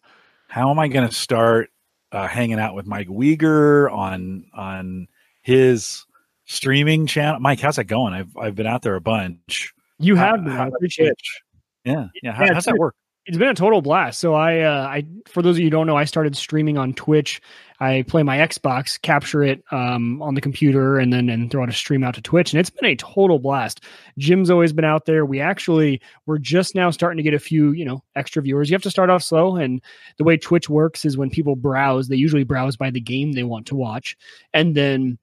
how 0.50 0.70
am 0.70 0.78
I 0.78 0.88
going 0.88 1.06
to 1.06 1.14
start 1.14 1.70
uh, 2.12 2.26
hanging 2.28 2.58
out 2.58 2.74
with 2.74 2.86
Mike 2.86 3.08
Wieger 3.08 3.90
on 3.92 4.44
on 4.54 5.08
his 5.42 6.04
streaming 6.46 7.06
channel? 7.06 7.40
Mike, 7.40 7.60
how's 7.60 7.76
that 7.76 7.84
going? 7.84 8.14
I've 8.14 8.36
I've 8.36 8.54
been 8.54 8.66
out 8.66 8.82
there 8.82 8.94
a 8.94 9.00
bunch. 9.00 9.72
You 9.98 10.16
have 10.16 10.44
been. 10.44 10.52
how- 10.52 10.64
I 10.64 10.68
appreciate 10.68 11.08
it. 11.08 11.20
Yeah, 11.84 12.08
yeah. 12.22 12.32
How, 12.32 12.44
Yeah, 12.44 12.54
how's 12.54 12.64
that 12.66 12.76
work? 12.76 12.94
It's 13.28 13.36
been 13.36 13.48
a 13.48 13.54
total 13.54 13.82
blast. 13.82 14.20
So 14.20 14.32
I, 14.32 14.60
uh, 14.60 14.86
I, 14.86 15.04
for 15.26 15.42
those 15.42 15.56
of 15.56 15.58
you 15.58 15.66
who 15.66 15.70
don't 15.70 15.86
know, 15.86 15.98
I 15.98 16.04
started 16.04 16.34
streaming 16.34 16.78
on 16.78 16.94
Twitch. 16.94 17.42
I 17.78 18.02
play 18.08 18.22
my 18.22 18.38
Xbox, 18.38 19.00
capture 19.00 19.42
it 19.42 19.62
um, 19.70 20.22
on 20.22 20.34
the 20.34 20.40
computer, 20.40 20.98
and 20.98 21.12
then 21.12 21.28
and 21.28 21.50
throw 21.50 21.62
out 21.62 21.68
a 21.68 21.72
stream 21.72 22.02
out 22.02 22.14
to 22.14 22.22
Twitch, 22.22 22.52
and 22.52 22.58
it's 22.58 22.70
been 22.70 22.88
a 22.88 22.96
total 22.96 23.38
blast. 23.38 23.84
Jim's 24.16 24.48
always 24.48 24.72
been 24.72 24.86
out 24.86 25.04
there. 25.04 25.26
We 25.26 25.40
actually 25.40 26.00
we're 26.24 26.38
just 26.38 26.74
now 26.74 26.90
starting 26.90 27.18
to 27.18 27.22
get 27.22 27.34
a 27.34 27.38
few, 27.38 27.72
you 27.72 27.84
know, 27.84 28.02
extra 28.16 28.42
viewers. 28.42 28.70
You 28.70 28.74
have 28.74 28.82
to 28.82 28.90
start 28.90 29.10
off 29.10 29.22
slow, 29.22 29.56
and 29.56 29.82
the 30.16 30.24
way 30.24 30.38
Twitch 30.38 30.70
works 30.70 31.04
is 31.04 31.18
when 31.18 31.28
people 31.28 31.54
browse, 31.54 32.08
they 32.08 32.16
usually 32.16 32.44
browse 32.44 32.78
by 32.78 32.90
the 32.90 33.00
game 33.00 33.32
they 33.32 33.44
want 33.44 33.66
to 33.66 33.76
watch, 33.76 34.16
and 34.54 34.74
then 34.74 35.18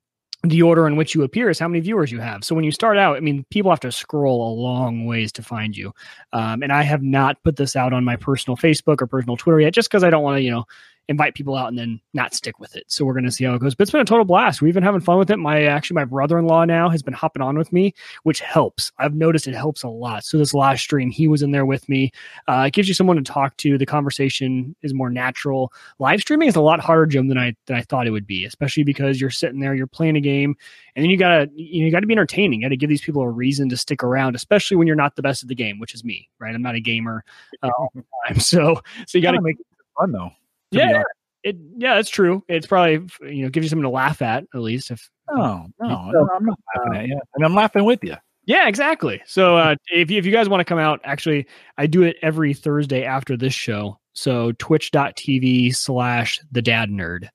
the 0.50 0.62
order 0.62 0.88
in 0.88 0.96
which 0.96 1.16
you 1.16 1.24
appear 1.24 1.50
is 1.50 1.60
how 1.60 1.68
many 1.68 1.80
viewers 1.80 2.12
you 2.12 2.20
have. 2.20 2.44
So 2.44 2.56
when 2.56 2.64
you 2.64 2.72
start 2.72 2.98
out, 2.98 3.18
I 3.18 3.20
mean, 3.20 3.46
people 3.50 3.72
have 3.72 3.80
to 3.82 3.92
scroll 3.92 4.48
a 4.48 4.54
long 4.54 5.06
ways 5.06 5.32
to 5.34 5.44
find 5.44 5.76
you. 5.76 5.94
Um, 6.34 6.64
and 6.64 6.72
I 6.72 6.84
have 6.84 7.04
not 7.04 7.42
put 7.44 7.56
this 7.56 7.76
out 7.76 7.94
on 7.94 8.04
my 8.04 8.16
personal 8.16 8.58
Facebook 8.58 9.02
or 9.02 9.08
personal 9.08 9.38
Twitter 9.38 9.60
yet, 9.60 9.74
just 9.74 9.90
because 9.90 10.04
I 10.04 10.10
don't 10.10 10.24
want 10.24 10.38
to, 10.38 10.42
you 10.42 10.52
know, 10.52 10.66
invite 11.08 11.36
people 11.36 11.56
out 11.56 11.68
and 11.68 11.78
then 11.78 12.00
not 12.14 12.34
stick 12.34 12.60
with 12.60 12.76
it. 12.76 12.84
So 12.88 13.06
we're 13.06 13.14
going 13.14 13.26
to 13.26 13.32
see 13.32 13.44
how 13.44 13.54
it 13.54 13.62
goes. 13.62 13.76
But 13.76 13.84
it's 13.84 13.92
been 13.92 14.02
a 14.02 14.06
total 14.06 14.26
blast. 14.26 14.62
We've 14.62 14.74
been 14.74 14.84
having 14.84 15.02
fun 15.02 15.18
with 15.18 15.30
it. 15.30 15.38
My 15.38 15.64
actually, 15.66 15.96
my 15.96 16.06
brother-in-law 16.06 16.66
now 16.66 16.90
has 16.90 17.04
been 17.04 17.14
hopping 17.14 17.42
on 17.42 17.58
with 17.58 17.72
me, 17.72 17.94
which 18.24 18.40
helps. 18.40 18.92
I've 18.98 19.14
noticed 19.14 19.48
it 19.48 19.56
helps 19.56 19.84
a 19.84 19.88
lot. 19.88 20.24
So 20.24 20.38
this 20.38 20.54
last 20.54 20.82
stream, 20.82 21.12
he 21.12 21.28
was 21.28 21.44
in 21.44 21.52
there 21.52 21.66
with 21.66 21.88
me. 21.88 22.12
Uh, 22.48 22.66
it 22.68 22.74
gives 22.74 22.88
you 22.88 22.94
someone 22.94 23.18
to 23.18 23.24
talk 23.24 23.56
to. 23.58 23.78
The 23.78 23.86
conversation 23.86 24.76
is 24.82 24.94
more 24.94 25.10
natural. 25.10 25.72
Live 26.00 26.22
streaming 26.22 26.48
is 26.48 26.56
a 26.56 26.62
lot 26.62 26.80
harder, 26.80 27.06
Jim, 27.06 27.28
than 27.28 27.38
I 27.38 27.56
than 27.68 27.78
I 27.78 27.82
thought 27.82 28.08
it 28.08 28.12
would 28.12 28.28
be, 28.28 28.46
especially 28.46 28.84
because 28.84 29.22
you're 29.22 29.30
sitting 29.30 29.60
there, 29.60 29.76
you're 29.76 29.88
playing 29.88 30.18
a 30.18 30.22
game, 30.22 30.56
and 30.96 31.04
then 31.04 31.10
you 31.10 31.18
gotta 31.18 31.50
you, 31.54 31.82
know, 31.82 31.86
you 31.86 31.92
gotta 31.92 32.08
be 32.08 32.14
entertaining. 32.14 32.62
You 32.62 32.68
gotta 32.68 32.78
give 32.78 32.90
these 32.90 33.02
people 33.02 33.22
a 33.22 33.30
reason 33.30 33.70
to 33.70 33.78
stick 33.78 34.04
around, 34.04 34.36
especially 34.36 34.78
when 34.78 34.88
you're 34.88 34.96
not 34.96 35.16
the 35.16 35.22
best 35.22 35.44
at 35.44 35.50
the 35.50 35.56
game, 35.56 35.80
which 35.80 35.94
is 35.94 36.04
me, 36.04 36.30
right? 36.40 36.56
I'm 36.56 36.62
not 36.62 36.76
a 36.76 36.80
gamer 36.80 37.24
uh, 37.62 37.70
all 37.78 37.92
the 37.94 38.04
time, 38.28 38.40
so 38.40 38.82
so 39.06 39.18
you 39.18 39.22
gotta 39.22 39.42
make 39.42 39.60
it 39.60 39.66
fun 39.98 40.12
though. 40.12 40.32
Yeah, 40.80 41.04
it 41.44 41.58
yeah, 41.78 41.98
it's 42.00 42.10
true. 42.10 42.44
It's 42.48 42.68
probably 42.68 43.08
you 43.22 43.44
know 43.44 43.50
gives 43.50 43.66
you 43.66 43.70
something 43.70 43.84
to 43.84 43.90
laugh 43.90 44.22
at 44.22 44.46
at 44.54 44.62
least 44.62 44.92
if 44.92 45.10
No, 45.32 45.68
no, 45.80 46.10
So, 46.12 46.30
I'm 46.34 46.46
not 46.46 46.60
laughing 46.76 46.96
at 46.96 47.08
you, 47.08 47.20
and 47.36 47.46
I'm 47.46 47.56
laughing 47.56 47.86
with 47.86 48.04
you. 48.04 48.16
Yeah, 48.46 48.68
exactly. 48.68 49.22
So 49.26 49.58
uh, 49.58 49.76
if 49.92 50.12
you, 50.12 50.20
if 50.20 50.26
you 50.26 50.32
guys 50.32 50.48
want 50.48 50.62
to 50.62 50.66
come 50.66 50.78
out, 50.78 51.02
actually, 51.04 51.48
I 51.78 51.88
do 51.88 52.04
it 52.04 52.18
every 52.22 52.54
Thursday 52.54 53.04
after 53.04 53.36
this 53.36 53.54
show. 53.54 54.00
So 54.14 54.52
twitch.tv 54.54 55.76
slash 55.76 56.40
the 56.52 56.62
dad 56.62 56.90
nerd. 56.90 57.30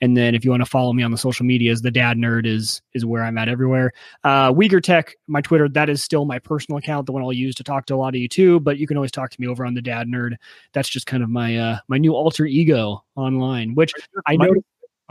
And 0.00 0.16
then 0.16 0.34
if 0.34 0.44
you 0.44 0.50
want 0.50 0.62
to 0.62 0.68
follow 0.70 0.92
me 0.92 1.02
on 1.02 1.10
the 1.10 1.18
social 1.18 1.46
medias, 1.46 1.82
the 1.82 1.90
dad 1.90 2.16
nerd 2.16 2.46
is 2.46 2.82
is 2.92 3.04
where 3.04 3.22
I'm 3.24 3.38
at 3.38 3.48
everywhere. 3.48 3.92
Uh 4.24 4.52
WiegerTech, 4.52 5.12
my 5.26 5.40
Twitter, 5.40 5.68
that 5.68 5.88
is 5.88 6.02
still 6.02 6.24
my 6.24 6.38
personal 6.38 6.78
account, 6.78 7.06
the 7.06 7.12
one 7.12 7.22
I'll 7.22 7.32
use 7.32 7.54
to 7.56 7.64
talk 7.64 7.86
to 7.86 7.94
a 7.94 7.96
lot 7.96 8.14
of 8.14 8.20
you 8.20 8.28
too. 8.28 8.60
But 8.60 8.78
you 8.78 8.86
can 8.86 8.96
always 8.96 9.12
talk 9.12 9.30
to 9.30 9.40
me 9.40 9.46
over 9.46 9.64
on 9.64 9.74
the 9.74 9.82
dad 9.82 10.06
nerd. 10.08 10.34
That's 10.72 10.88
just 10.88 11.06
kind 11.06 11.22
of 11.22 11.30
my 11.30 11.56
uh 11.56 11.78
my 11.88 11.98
new 11.98 12.14
alter 12.14 12.46
ego 12.46 13.04
online, 13.16 13.74
which 13.74 13.92
I 14.26 14.36
know 14.36 14.52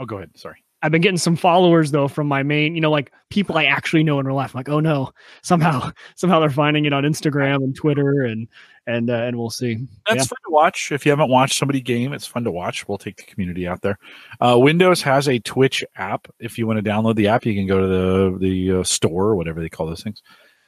Oh, 0.00 0.04
go 0.06 0.16
ahead. 0.16 0.30
Sorry. 0.36 0.62
I've 0.84 0.92
been 0.92 1.00
getting 1.00 1.16
some 1.16 1.34
followers 1.34 1.90
though 1.92 2.08
from 2.08 2.26
my 2.28 2.42
main, 2.42 2.74
you 2.74 2.80
know, 2.82 2.90
like 2.90 3.10
people 3.30 3.56
I 3.56 3.64
actually 3.64 4.02
know 4.02 4.20
in 4.20 4.26
real 4.26 4.36
life. 4.36 4.54
I'm 4.54 4.58
like, 4.58 4.68
oh 4.68 4.80
no, 4.80 5.12
somehow, 5.42 5.90
somehow 6.14 6.40
they're 6.40 6.50
finding 6.50 6.84
it 6.84 6.92
on 6.92 7.04
Instagram 7.04 7.56
and 7.56 7.74
Twitter, 7.74 8.20
and 8.24 8.46
and 8.86 9.08
uh, 9.08 9.14
and 9.14 9.38
we'll 9.38 9.48
see. 9.48 9.76
That's 10.06 10.18
Yeah. 10.18 10.24
fun 10.24 10.38
to 10.46 10.50
watch. 10.50 10.92
If 10.92 11.06
you 11.06 11.10
haven't 11.10 11.30
watched 11.30 11.56
somebody 11.58 11.80
game, 11.80 12.12
it's 12.12 12.26
fun 12.26 12.44
to 12.44 12.50
watch. 12.50 12.86
We'll 12.86 12.98
take 12.98 13.16
the 13.16 13.22
community 13.22 13.66
out 13.66 13.80
there. 13.80 13.98
Uh, 14.42 14.58
Windows 14.58 15.00
has 15.00 15.26
a 15.26 15.38
Twitch 15.38 15.82
app. 15.96 16.28
If 16.38 16.58
you 16.58 16.66
want 16.66 16.84
to 16.84 16.90
download 16.90 17.14
the 17.16 17.28
app, 17.28 17.46
you 17.46 17.54
can 17.54 17.66
go 17.66 17.80
to 17.80 17.86
the 17.86 18.38
the 18.38 18.80
uh, 18.80 18.84
store 18.84 19.24
or 19.28 19.36
whatever 19.36 19.62
they 19.62 19.70
call 19.70 19.86
those 19.86 20.02
things, 20.02 20.22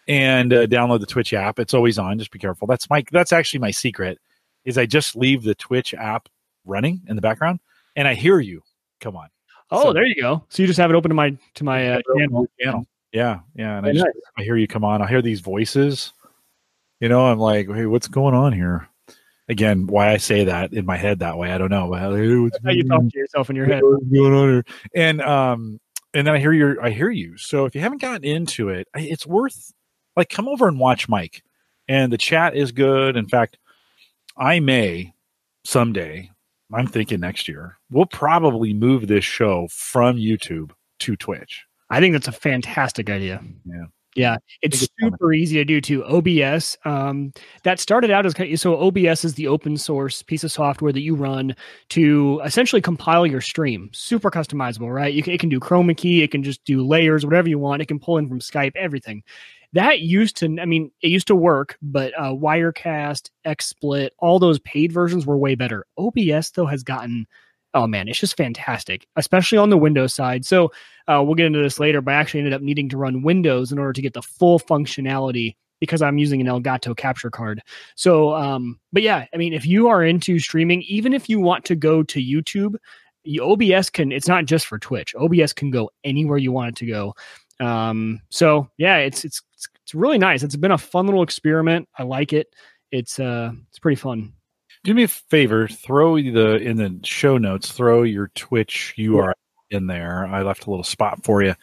and 0.09 0.51
uh, 0.51 0.67
download 0.67 1.01
the 1.01 1.07
Twitch 1.07 1.35
app. 1.35 1.59
It's 1.59 1.75
always 1.75 1.99
on. 1.99 2.19
Just 2.19 2.31
be 2.31 2.39
careful. 2.39 2.67
That's 2.67 2.89
my 2.89 3.05
that's 3.13 3.33
actually 3.35 3.61
my 3.61 3.71
secret. 3.71 4.19
Is 4.65 4.79
I 4.79 4.87
just 4.87 5.15
leave 5.15 5.43
the 5.43 5.55
Twitch 5.55 5.93
app 5.93 6.31
running 6.65 7.03
in 7.07 7.17
the 7.17 7.23
background, 7.23 7.61
and 7.95 8.09
I 8.09 8.15
hear 8.15 8.41
you. 8.41 8.63
Come 9.03 9.15
on. 9.15 9.29
Oh, 9.71 9.85
So- 9.85 9.93
there 9.93 10.07
you 10.07 10.21
go. 10.21 10.45
So 10.49 10.63
you 10.63 10.67
just 10.67 10.79
have 10.79 10.91
it 10.91 10.95
open 10.95 11.09
to 11.11 11.15
my 11.15 11.37
to 11.55 11.65
my 11.65 11.89
uh, 11.95 12.01
channel. 12.17 12.47
channel. 12.61 12.87
Yeah, 13.13 13.41
yeah. 13.55 13.79
And 13.79 13.87
I, 13.87 13.93
just, 13.93 14.05
nice. 14.05 14.15
I 14.39 14.43
hear 14.43 14.57
you 14.57 14.67
come 14.69 14.85
on. 14.85 15.01
I 15.03 15.07
hear 15.09 15.23
these 15.23 15.41
voices. 15.41 16.13
You 17.01 17.09
know, 17.09 17.27
I'm 17.27 17.39
like, 17.39 17.69
hey, 17.69 17.87
what's 17.87 18.09
going 18.09 18.35
on 18.35 18.53
here? 18.53 18.89
Again, 19.49 19.87
why 19.87 20.11
I 20.13 20.17
say 20.17 20.45
that 20.45 20.73
in 20.73 20.85
my 20.87 20.97
head 20.97 21.21
that 21.21 21.39
way, 21.39 21.53
I 21.53 21.59
don't 21.59 21.71
know. 21.71 21.89
But, 21.89 22.01
hey, 22.01 22.51
How 22.65 22.71
you 22.71 22.83
talk 22.85 23.03
to 23.03 23.19
yourself 23.19 23.49
in 23.49 23.55
your 23.57 23.67
head. 23.67 23.83
what's 23.85 24.05
going 24.07 24.35
on 24.35 24.49
here? 24.49 24.65
And 24.95 25.21
um, 25.23 25.81
and 26.15 26.27
then 26.27 26.35
I 26.35 26.39
hear 26.39 26.53
your, 26.53 26.83
I 26.83 26.91
hear 26.91 27.11
you. 27.11 27.37
So 27.37 27.65
if 27.65 27.75
you 27.75 27.81
haven't 27.81 28.01
gotten 28.01 28.25
into 28.25 28.71
it, 28.71 28.89
it's 28.95 29.27
worth 29.27 29.73
like 30.17 30.29
come 30.31 30.49
over 30.49 30.67
and 30.69 30.81
watch 30.81 31.09
Mike. 31.09 31.43
And 31.89 32.13
the 32.13 32.19
chat 32.19 32.57
is 32.57 32.73
good. 32.73 33.17
In 33.17 33.29
fact, 33.29 33.59
I 34.37 34.59
may 34.61 35.15
someday. 35.65 36.31
I'm 36.75 36.89
thinking 36.89 37.21
next 37.21 37.47
year 37.47 37.76
we'll 37.91 38.07
probably 38.07 38.73
move 38.73 39.07
this 39.07 39.25
show 39.25 39.69
from 39.71 40.17
YouTube 40.17 40.73
to 41.01 41.17
Twitch. 41.17 41.65
I 41.91 42.01
think 42.01 42.13
that's 42.13 42.29
a 42.29 42.33
fantastic 42.33 43.11
idea. 43.11 43.43
Yeah. 43.65 43.85
Yeah, 44.17 44.37
it's 44.63 44.79
think 44.79 44.91
it's 44.91 44.93
coming. 44.99 45.13
super 45.13 45.33
easy 45.35 45.57
to 45.57 45.65
do 45.65 45.81
too. 45.81 46.03
OBS, 46.05 46.79
um, 46.87 47.33
that 47.65 47.79
started 47.79 48.11
out 48.11 48.25
as 48.25 48.33
kind 48.33 48.51
of, 48.51 48.59
so 48.59 48.81
OBS 48.81 49.27
is 49.27 49.35
the 49.35 49.47
open 49.47 49.77
source 49.77 50.23
piece 50.23 50.43
of 50.43 50.51
software 50.51 50.91
that 50.91 51.03
you 51.03 51.15
run 51.15 51.55
to 51.91 52.41
essentially 52.43 52.81
compile 52.81 53.27
your 53.27 53.43
stream. 53.43 53.91
Super 53.93 54.31
customizable, 54.31 54.93
right? 54.93 55.13
You 55.13 55.23
can, 55.23 55.35
it 55.35 55.41
can 55.41 55.51
do 55.51 55.61
chroma 55.61 55.95
key, 55.95 56.23
it 56.23 56.31
can 56.31 56.43
just 56.43 56.65
do 56.65 56.83
layers, 56.83 57.27
whatever 57.27 57.49
you 57.49 57.59
want. 57.59 57.83
It 57.83 57.87
can 57.87 58.01
pull 58.01 58.17
in 58.17 58.27
from 58.27 58.41
Skype, 58.41 58.75
everything. 58.75 59.23
That 59.75 60.01
used 60.01 60.39
to, 60.39 60.47
I 60.61 60.65
mean, 60.65 60.91
it 61.03 61.09
used 61.09 61.27
to 61.27 61.37
work, 61.37 61.77
but 61.83 62.15
uh, 62.19 62.33
Wirecast, 62.33 63.29
XSplit, 63.47 64.11
all 64.19 64.39
those 64.39 64.59
paid 64.61 64.93
versions 64.93 65.27
were 65.27 65.37
way 65.37 65.57
better. 65.57 65.85
OBS 65.99 66.53
though 66.53 66.65
has 66.65 66.83
gotten, 66.83 67.27
oh 67.77 67.87
man, 67.87 68.09
it's 68.09 68.19
just 68.19 68.39
fantastic, 68.39 69.07
especially 69.17 69.59
on 69.59 69.69
the 69.69 69.77
Windows 69.77 70.15
side. 70.15 70.47
So 70.47 70.73
uh, 71.09 71.23
we'll 71.23 71.35
get 71.35 71.47
into 71.47 71.63
this 71.63 71.79
later, 71.79 72.01
but 72.01 72.15
I 72.15 72.17
actually 72.17 72.41
ended 72.41 72.55
up 72.55 72.63
needing 72.63 72.89
to 72.89 72.97
run 72.97 73.23
Windows 73.23 73.71
in 73.71 73.79
order 73.79 73.93
to 73.93 74.03
get 74.03 74.15
the 74.15 74.23
full 74.23 74.59
functionality 74.59 75.57
because 75.79 76.01
I'm 76.01 76.17
using 76.17 76.41
an 76.41 76.47
Elgato 76.47 76.97
capture 76.97 77.31
card. 77.31 77.63
So, 77.95 78.35
um, 78.35 78.81
but 78.95 79.03
yeah, 79.03 79.27
I 79.33 79.37
mean, 79.37 79.53
if 79.53 79.67
you 79.67 79.89
are 79.89 80.03
into 80.03 80.39
streaming, 80.39 80.83
even 80.83 81.13
if 81.13 81.29
you 81.29 81.39
want 81.39 81.67
to 81.67 81.77
go 81.77 82.03
to 82.03 82.19
YouTube, 82.19 82.77
OBS 83.41 83.91
can, 83.91 84.11
it's 84.11 84.27
not 84.27 84.47
just 84.47 84.67
for 84.67 84.79
Twitch. 84.79 85.15
OBS 85.15 85.53
can 85.53 85.71
go 85.71 85.91
anywhere 86.03 86.39
you 86.39 86.53
want 86.53 86.71
it 86.71 86.77
to 86.77 86.87
go. 86.87 87.15
Um, 87.61 88.23
so 88.31 88.71
yeah, 88.79 88.97
it's, 88.97 89.23
it's, 89.23 89.43
it's, 89.53 89.69
it's 89.83 89.95
really 89.95 90.19
nice. 90.19 90.43
It's 90.43 90.57
been 90.57 90.71
a 90.71 90.79
fun 90.79 91.05
little 91.05 91.23
experiment. 91.23 91.91
I 91.99 92.05
like 92.05 92.33
it. 92.33 92.49
It's, 92.91 93.21
uh, 93.21 93.53
it's 93.69 93.79
pretty 93.79 93.97
fun. 93.97 94.33
Do 94.87 94.95
me 94.95 95.03
a 95.03 95.09
favor, 95.09 95.67
throw 95.67 96.15
the 96.15 96.59
in 96.59 96.77
the 96.77 97.01
show 97.03 97.39
notes, 97.39 97.73
throw 97.73 98.05
your 98.05 98.29
Twitch 98.37 98.95
URL 98.97 99.33
in 99.69 99.89
there. 99.89 100.27
I 100.27 100.43
left 100.43 100.67
a 100.67 100.71
little 100.71 100.85
spot 100.85 101.25
for 101.25 101.43
you. 101.43 101.57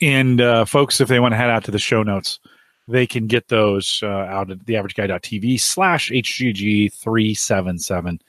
And 0.00 0.40
uh, 0.40 0.64
folks, 0.64 1.00
if 1.00 1.08
they 1.08 1.18
want 1.18 1.32
to 1.32 1.36
head 1.36 1.50
out 1.50 1.64
to 1.64 1.72
the 1.72 1.80
show 1.80 2.04
notes, 2.04 2.38
they 2.86 3.04
can 3.04 3.26
get 3.26 3.48
those 3.48 3.98
uh, 4.04 4.06
out 4.06 4.52
at 4.52 4.60
theaverageguy.tv 4.60 5.58
slash 5.58 6.12
HGG 6.12 6.92
three 6.92 7.34
seven 7.34 7.80
seven 7.80 8.20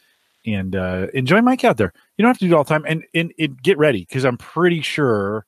and 0.48 0.76
uh, 0.76 1.06
enjoy 1.14 1.44
Mike 1.44 1.64
out 1.64 1.78
there. 1.78 1.94
You 2.18 2.24
don't 2.24 2.30
have 2.30 2.40
to 2.40 2.48
do 2.48 2.56
it 2.56 2.58
all 2.58 2.64
the 2.64 2.70
time, 2.70 2.86
and 2.88 3.04
and, 3.14 3.32
and 3.38 3.62
get 3.62 3.78
ready 3.78 4.00
because 4.00 4.26
I'm 4.26 4.38
pretty 4.38 4.82
sure 4.82 5.46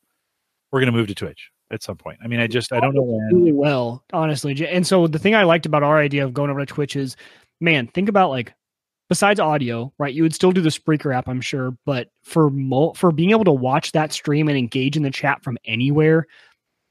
we're 0.70 0.78
going 0.78 0.92
to 0.92 0.96
move 0.96 1.08
to 1.08 1.14
Twitch 1.16 1.50
at 1.72 1.82
some 1.82 1.96
point. 1.96 2.20
I 2.22 2.28
mean, 2.28 2.38
I 2.38 2.46
just 2.46 2.72
I 2.72 2.78
don't 2.78 2.94
know 2.94 3.02
when. 3.02 3.34
really 3.34 3.52
well, 3.52 4.04
honestly. 4.12 4.64
And 4.64 4.86
so 4.86 5.08
the 5.08 5.18
thing 5.18 5.34
I 5.34 5.42
liked 5.42 5.66
about 5.66 5.82
our 5.82 5.98
idea 5.98 6.24
of 6.24 6.32
going 6.32 6.52
over 6.52 6.64
to 6.64 6.72
Twitch 6.72 6.94
is, 6.94 7.16
man, 7.60 7.88
think 7.88 8.08
about 8.08 8.30
like 8.30 8.54
besides 9.12 9.38
audio, 9.38 9.92
right? 9.98 10.14
You 10.14 10.22
would 10.22 10.34
still 10.34 10.52
do 10.52 10.62
the 10.62 10.70
Spreaker 10.70 11.14
app, 11.14 11.28
I'm 11.28 11.42
sure, 11.42 11.76
but 11.84 12.08
for 12.22 12.50
for 12.94 13.12
being 13.12 13.30
able 13.32 13.44
to 13.44 13.52
watch 13.52 13.92
that 13.92 14.10
stream 14.10 14.48
and 14.48 14.56
engage 14.56 14.96
in 14.96 15.02
the 15.02 15.10
chat 15.10 15.44
from 15.44 15.58
anywhere, 15.66 16.26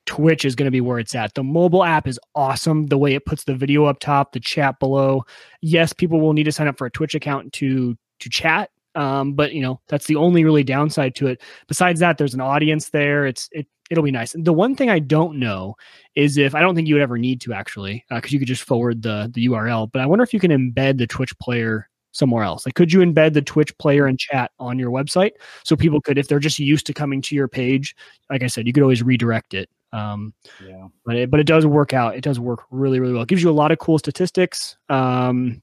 Twitch 0.06 0.46
is 0.46 0.54
going 0.54 0.68
to 0.68 0.72
be 0.72 0.82
where 0.82 1.00
it's 1.00 1.16
at. 1.16 1.34
The 1.34 1.42
mobile 1.42 1.84
app 1.84 2.08
is 2.08 2.20
awesome. 2.36 2.86
The 2.86 2.98
way 3.00 3.16
it 3.16 3.26
puts 3.26 3.46
the 3.46 3.56
video 3.56 3.86
up 3.86 4.00
top, 4.00 4.34
the 4.34 4.40
chat 4.40 4.78
below. 4.80 5.24
Yes, 5.64 5.94
people 5.94 6.22
will 6.22 6.34
need 6.34 6.44
to 6.44 6.52
sign 6.52 6.68
up 6.68 6.78
for 6.78 6.86
a 6.86 6.92
Twitch 6.92 7.16
account 7.16 7.54
to 7.54 7.98
to 8.20 8.30
chat. 8.30 8.70
Um, 8.94 9.34
but 9.34 9.54
you 9.54 9.64
know 9.64 9.82
that's 9.88 10.06
the 10.06 10.18
only 10.18 10.44
really 10.44 10.64
downside 10.64 11.16
to 11.16 11.26
it. 11.26 11.42
Besides 11.68 12.02
that, 12.02 12.20
there's 12.20 12.36
an 12.36 12.42
audience 12.42 12.90
there. 12.90 13.26
It's 13.26 13.50
it 13.52 13.66
it'll 13.90 14.04
be 14.04 14.12
nice. 14.12 14.36
The 14.38 14.54
one 14.54 14.76
thing 14.76 14.92
I 14.92 15.00
don't 15.00 15.40
know 15.40 15.74
is 16.14 16.38
if 16.38 16.54
I 16.54 16.62
don't 16.62 16.76
think 16.76 16.88
you 16.88 16.94
would 16.94 17.02
ever 17.02 17.18
need 17.18 17.42
to 17.42 17.54
actually 17.54 18.06
because 18.12 18.32
you 18.32 18.38
could 18.38 18.48
just 18.48 18.62
forward 18.62 19.02
the 19.02 19.32
the 19.34 19.48
URL. 19.48 19.92
But 19.92 20.04
I 20.04 20.06
wonder 20.06 20.22
if 20.22 20.36
you 20.36 20.40
can 20.40 20.52
embed 20.52 21.00
the 21.00 21.08
Twitch 21.08 21.36
player 21.40 21.88
somewhere 22.12 22.44
else. 22.44 22.66
Like, 22.66 22.76
could 22.76 22.92
you 22.92 23.00
embed 23.00 23.34
the 23.34 23.42
Twitch 23.42 23.78
player 23.78 24.06
and 24.06 24.20
chat 24.20 24.52
on 24.60 24.78
your 24.78 24.92
website 24.92 25.32
so 25.64 25.76
people 25.76 26.02
could, 26.02 26.18
if 26.18 26.28
they're 26.28 26.40
just 26.40 26.60
used 26.60 26.86
to 26.88 26.94
coming 26.94 27.22
to 27.24 27.36
your 27.36 27.48
page, 27.48 27.96
like 28.30 28.44
I 28.44 28.48
said, 28.48 28.68
you 28.68 28.74
could 28.74 28.84
always 28.84 29.04
redirect 29.04 29.54
it. 29.54 29.70
Um, 29.94 30.34
Yeah. 30.66 30.88
but 31.06 31.16
it, 31.16 31.30
but 31.32 31.40
it 31.40 31.46
does 31.48 31.66
work 31.66 31.94
out. 31.94 32.16
It 32.16 32.24
does 32.24 32.40
work 32.40 32.64
really 32.72 33.00
really 33.00 33.14
well. 33.14 33.24
It 33.24 33.28
gives 33.28 33.44
you 33.44 33.50
a 33.50 33.52
lot 33.52 33.72
of 33.72 33.80
cool 33.80 34.00
statistics. 34.00 34.78
Um, 34.88 35.62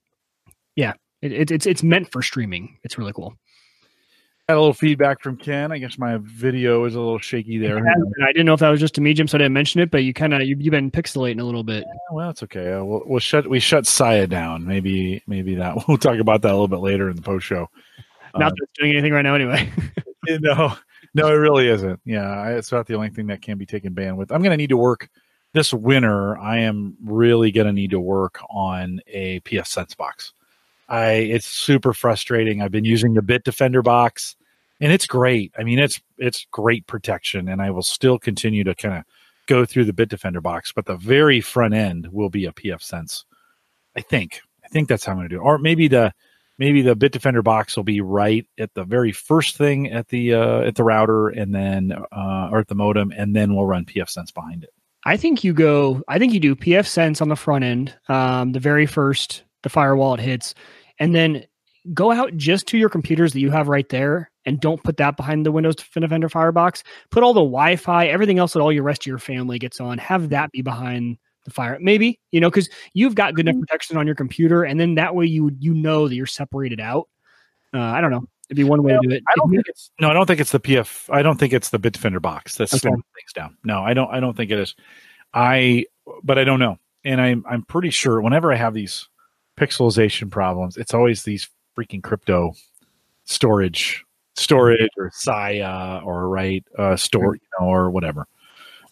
yeah, 0.77 0.93
it, 1.23 1.33
it, 1.33 1.51
it's 1.51 1.65
it's 1.67 1.83
meant 1.83 2.13
for 2.13 2.23
streaming. 2.23 2.79
It's 2.85 2.99
really 2.99 3.13
cool. 3.15 3.35
Got 4.49 4.57
a 4.57 4.61
little 4.61 4.73
feedback 4.73 5.21
from 5.21 5.37
Ken. 5.37 5.73
I 5.73 5.77
guess 5.77 5.99
my 5.99 6.19
video 6.23 6.87
is 6.87 6.95
a 6.95 6.99
little 6.99 7.19
shaky 7.19 7.59
there. 7.59 7.87
I 7.87 8.33
didn't 8.33 8.47
know 8.47 8.55
if 8.55 8.61
that 8.61 8.71
was 8.71 8.81
just 8.81 8.95
to 8.95 9.03
me, 9.03 9.13
Jim, 9.13 9.29
so 9.29 9.37
I 9.37 9.41
didn't 9.41 9.53
mention 9.53 9.83
it. 9.83 9.91
But 9.91 10.05
you 10.05 10.15
kind 10.15 10.33
of 10.33 10.41
you, 10.41 10.57
you've 10.59 10.71
been 10.71 10.91
pixelating 10.91 11.39
a 11.39 11.45
little 11.45 11.63
bit. 11.63 11.85
Well, 12.11 12.29
that's 12.29 12.43
okay. 12.45 12.73
Uh, 12.73 12.83
we'll, 12.83 13.03
we'll 13.05 13.21
shut 13.21 13.47
we 13.47 13.61
shut 13.61 13.87
Sia 13.87 14.27
down. 14.27 14.67
Maybe 14.67 15.23
maybe 15.27 15.55
that 15.57 15.77
we'll 15.89 15.99
talk 15.99 16.19
about 16.19 16.41
that 16.41 16.49
a 16.49 16.53
little 16.53 16.67
bit 16.67 16.79
later 16.79 17.11
in 17.11 17.17
the 17.17 17.21
post 17.21 17.45
show. 17.45 17.69
Not 18.39 18.55
that 18.55 18.63
it's 18.63 18.73
doing 18.79 18.93
anything 18.93 19.13
right 19.13 19.21
now, 19.21 19.35
anyway. 19.35 19.71
no, 20.41 20.75
no, 21.13 21.29
it 21.29 21.33
really 21.33 21.69
isn't. 21.69 22.01
Yeah, 22.07 22.31
I, 22.31 22.55
it's 22.55 22.73
not 22.73 22.87
the 22.87 22.95
only 22.95 23.11
thing 23.11 23.27
that 23.27 23.43
can 23.43 23.59
be 23.59 23.67
taken 23.67 23.95
bandwidth. 23.95 24.31
I'm 24.31 24.41
going 24.41 24.53
to 24.53 24.57
need 24.57 24.71
to 24.71 24.79
work 24.79 25.11
this 25.53 25.75
winter. 25.75 26.39
I 26.39 26.61
am 26.61 26.97
really 27.05 27.53
going 27.53 27.67
to 27.67 27.73
need 27.75 27.91
to 27.91 28.01
work 28.01 28.41
on 28.49 29.03
a 29.09 29.41
pfSense 29.41 29.95
box. 29.95 30.33
I 30.89 31.11
it's 31.11 31.47
super 31.47 31.93
frustrating. 31.93 32.63
I've 32.63 32.73
been 32.73 32.87
using 32.87 33.13
the 33.13 33.21
Bitdefender 33.21 33.85
box, 33.85 34.37
and 34.81 34.93
it's 34.93 35.07
great. 35.07 35.53
I 35.59 35.65
mean, 35.65 35.79
it's 35.79 36.01
it's 36.19 36.47
great 36.51 36.87
protection, 36.87 37.49
and 37.49 37.61
I 37.61 37.71
will 37.71 37.83
still 37.83 38.19
continue 38.19 38.65
to 38.65 38.75
kind 38.75 38.99
of 38.99 39.05
go 39.47 39.65
through 39.65 39.87
the 39.87 39.93
Bitdefender 39.93 40.43
box. 40.43 40.73
But 40.73 40.87
the 40.87 40.97
very 40.97 41.41
front 41.41 41.75
end 41.75 42.09
will 42.11 42.31
be 42.31 42.45
a 42.45 42.53
pfSense. 42.53 43.25
I 43.97 44.01
think. 44.01 44.41
I 44.65 44.69
think 44.69 44.89
that's 44.89 45.05
how 45.05 45.13
I'm 45.13 45.19
going 45.19 45.29
to 45.29 45.35
do 45.35 45.41
it. 45.41 45.45
Or 45.45 45.59
maybe 45.59 45.89
the 45.89 46.13
maybe 46.59 46.83
the 46.83 46.97
Bitdefender 46.97 47.43
box 47.43 47.77
will 47.77 47.85
be 47.85 48.01
right 48.01 48.47
at 48.59 48.75
the 48.75 48.85
very 48.85 49.13
first 49.13 49.57
thing 49.57 49.91
at 49.91 50.09
the 50.09 50.35
uh, 50.35 50.61
at 50.61 50.75
the 50.75 50.85
router, 50.85 51.29
and 51.29 51.55
then 51.55 51.93
uh, 51.93 52.51
or 52.53 52.61
at 52.61 52.69
the 52.69 52.75
modem, 52.75 53.13
and 53.17 53.35
then 53.35 53.55
we'll 53.55 53.67
run 53.67 53.85
pfSense 53.85 54.33
behind 54.33 54.65
it. 54.65 54.71
I 55.05 55.17
think 55.17 55.43
you 55.43 55.53
go. 55.53 56.03
I 56.09 56.19
think 56.19 56.33
you 56.33 56.41
do 56.41 56.55
pfSense 56.55 57.23
on 57.23 57.29
the 57.29 57.37
front 57.37 57.65
end, 57.65 57.95
um, 58.09 58.53
the 58.53 58.61
very 58.61 58.87
first 58.87 59.45
the 59.63 59.69
firewall 59.69 60.15
it 60.15 60.21
hits, 60.21 60.55
and 60.99 61.15
then 61.15 61.45
go 61.95 62.13
out 62.13 62.37
just 62.37 62.67
to 62.69 62.79
your 62.79 62.89
computers 62.89 63.33
that 63.33 63.41
you 63.41 63.51
have 63.51 63.69
right 63.69 63.89
there, 63.89 64.31
and 64.49 64.59
don't 64.61 64.83
put 64.83 64.97
that 64.97 65.17
behind 65.17 65.45
the 65.45 65.53
Windows 65.53 65.77
Defender 65.77 66.29
Firebox. 66.29 66.83
Put 67.11 67.23
all 67.23 67.35
the 67.35 67.41
Wi-Fi, 67.41 68.07
everything 68.07 68.39
else 68.39 68.55
that 68.55 68.61
all 68.61 68.73
your 68.73 68.83
rest 68.83 69.03
of 69.03 69.07
your 69.07 69.19
family 69.19 69.59
gets 69.59 69.81
on. 69.81 69.99
Have 69.99 70.31
that 70.31 70.51
be 70.53 70.63
behind 70.63 71.19
the 71.45 71.51
fire, 71.51 71.79
maybe 71.81 72.19
you 72.31 72.41
know, 72.41 72.51
because 72.51 72.69
you've 72.95 73.15
got 73.15 73.35
good 73.35 73.47
enough 73.49 73.61
protection 73.61 73.97
on 73.97 74.07
your 74.07 74.17
computer, 74.17 74.65
and 74.65 74.81
then 74.81 74.95
that 74.97 75.15
way 75.15 75.27
you 75.27 75.51
you 75.61 75.75
know 75.75 76.09
that 76.09 76.15
you're 76.15 76.27
separated 76.27 76.81
out. 76.81 77.09
Uh, 77.73 77.81
I 77.81 78.01
don't 78.01 78.11
know. 78.11 78.25
It'd 78.49 78.57
be 78.57 78.65
one 78.65 78.83
way 78.83 78.93
to 78.93 78.99
do 79.03 79.11
it. 79.11 79.23
I 79.29 79.35
don't 79.37 79.51
think 79.51 79.69
it's 79.69 79.91
no. 80.01 80.09
I 80.09 80.15
don't 80.15 80.27
think 80.27 80.41
it's 80.41 80.53
the 80.53 80.61
PF. 80.61 81.13
I 81.15 81.21
don't 81.23 81.39
think 81.39 81.53
it's 81.53 81.69
the 81.69 81.79
Bitdefender 81.79 82.21
box 82.21 82.57
that's 82.57 82.73
Okay. 82.73 82.81
slowing 82.81 83.03
things 83.15 83.33
down. 83.35 83.57
No, 83.63 83.83
I 83.83 83.93
don't. 83.93 84.11
I 84.11 84.21
don't 84.21 84.37
think 84.37 84.51
it 84.51 84.59
is. 84.59 84.75
I, 85.35 85.85
but 86.23 86.39
I 86.39 86.45
don't 86.45 86.59
know, 86.59 86.79
and 87.05 87.21
I'm 87.21 87.45
I'm 87.49 87.63
pretty 87.63 87.91
sure 87.91 88.23
whenever 88.23 88.51
I 88.53 88.57
have 88.57 88.73
these 88.73 89.07
pixelization 89.59 90.31
problems, 90.31 90.79
it's 90.79 90.95
always 90.95 91.25
these 91.25 91.49
freaking 91.77 92.03
crypto 92.03 92.55
storage, 93.25 94.05
storage 94.39 94.91
or 94.97 95.11
SIA 95.13 96.01
or 96.05 96.29
right 96.29 96.65
uh, 96.79 96.97
store, 96.97 97.35
you 97.35 97.41
know, 97.61 97.67
or 97.67 97.91
whatever. 97.91 98.27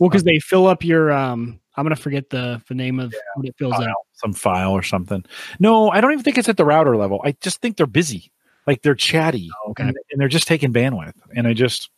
well 0.00 0.08
because 0.10 0.24
they 0.24 0.38
fill 0.38 0.66
up 0.66 0.84
your. 0.84 1.12
um 1.12 1.60
I'm 1.78 1.84
gonna 1.84 1.94
forget 1.96 2.30
the 2.30 2.62
the 2.68 2.74
name 2.74 2.98
of 2.98 3.14
what 3.34 3.46
it 3.46 3.54
fills 3.58 3.74
file, 3.74 3.84
out. 3.88 3.96
some 4.14 4.32
file 4.32 4.72
or 4.72 4.82
something. 4.82 5.24
No, 5.60 5.90
I 5.90 6.00
don't 6.00 6.12
even 6.12 6.24
think 6.24 6.38
it's 6.38 6.48
at 6.48 6.56
the 6.56 6.64
router 6.64 6.96
level. 6.96 7.20
I 7.22 7.32
just 7.42 7.60
think 7.60 7.76
they're 7.76 7.86
busy, 7.86 8.32
like 8.66 8.80
they're 8.80 8.94
chatty, 8.94 9.50
Oh, 9.66 9.72
okay. 9.72 9.82
and, 9.84 9.96
and 10.10 10.18
they're 10.20 10.28
just 10.28 10.48
taking 10.48 10.72
bandwidth. 10.72 11.12
And 11.34 11.46
I 11.46 11.52
just, 11.52 11.90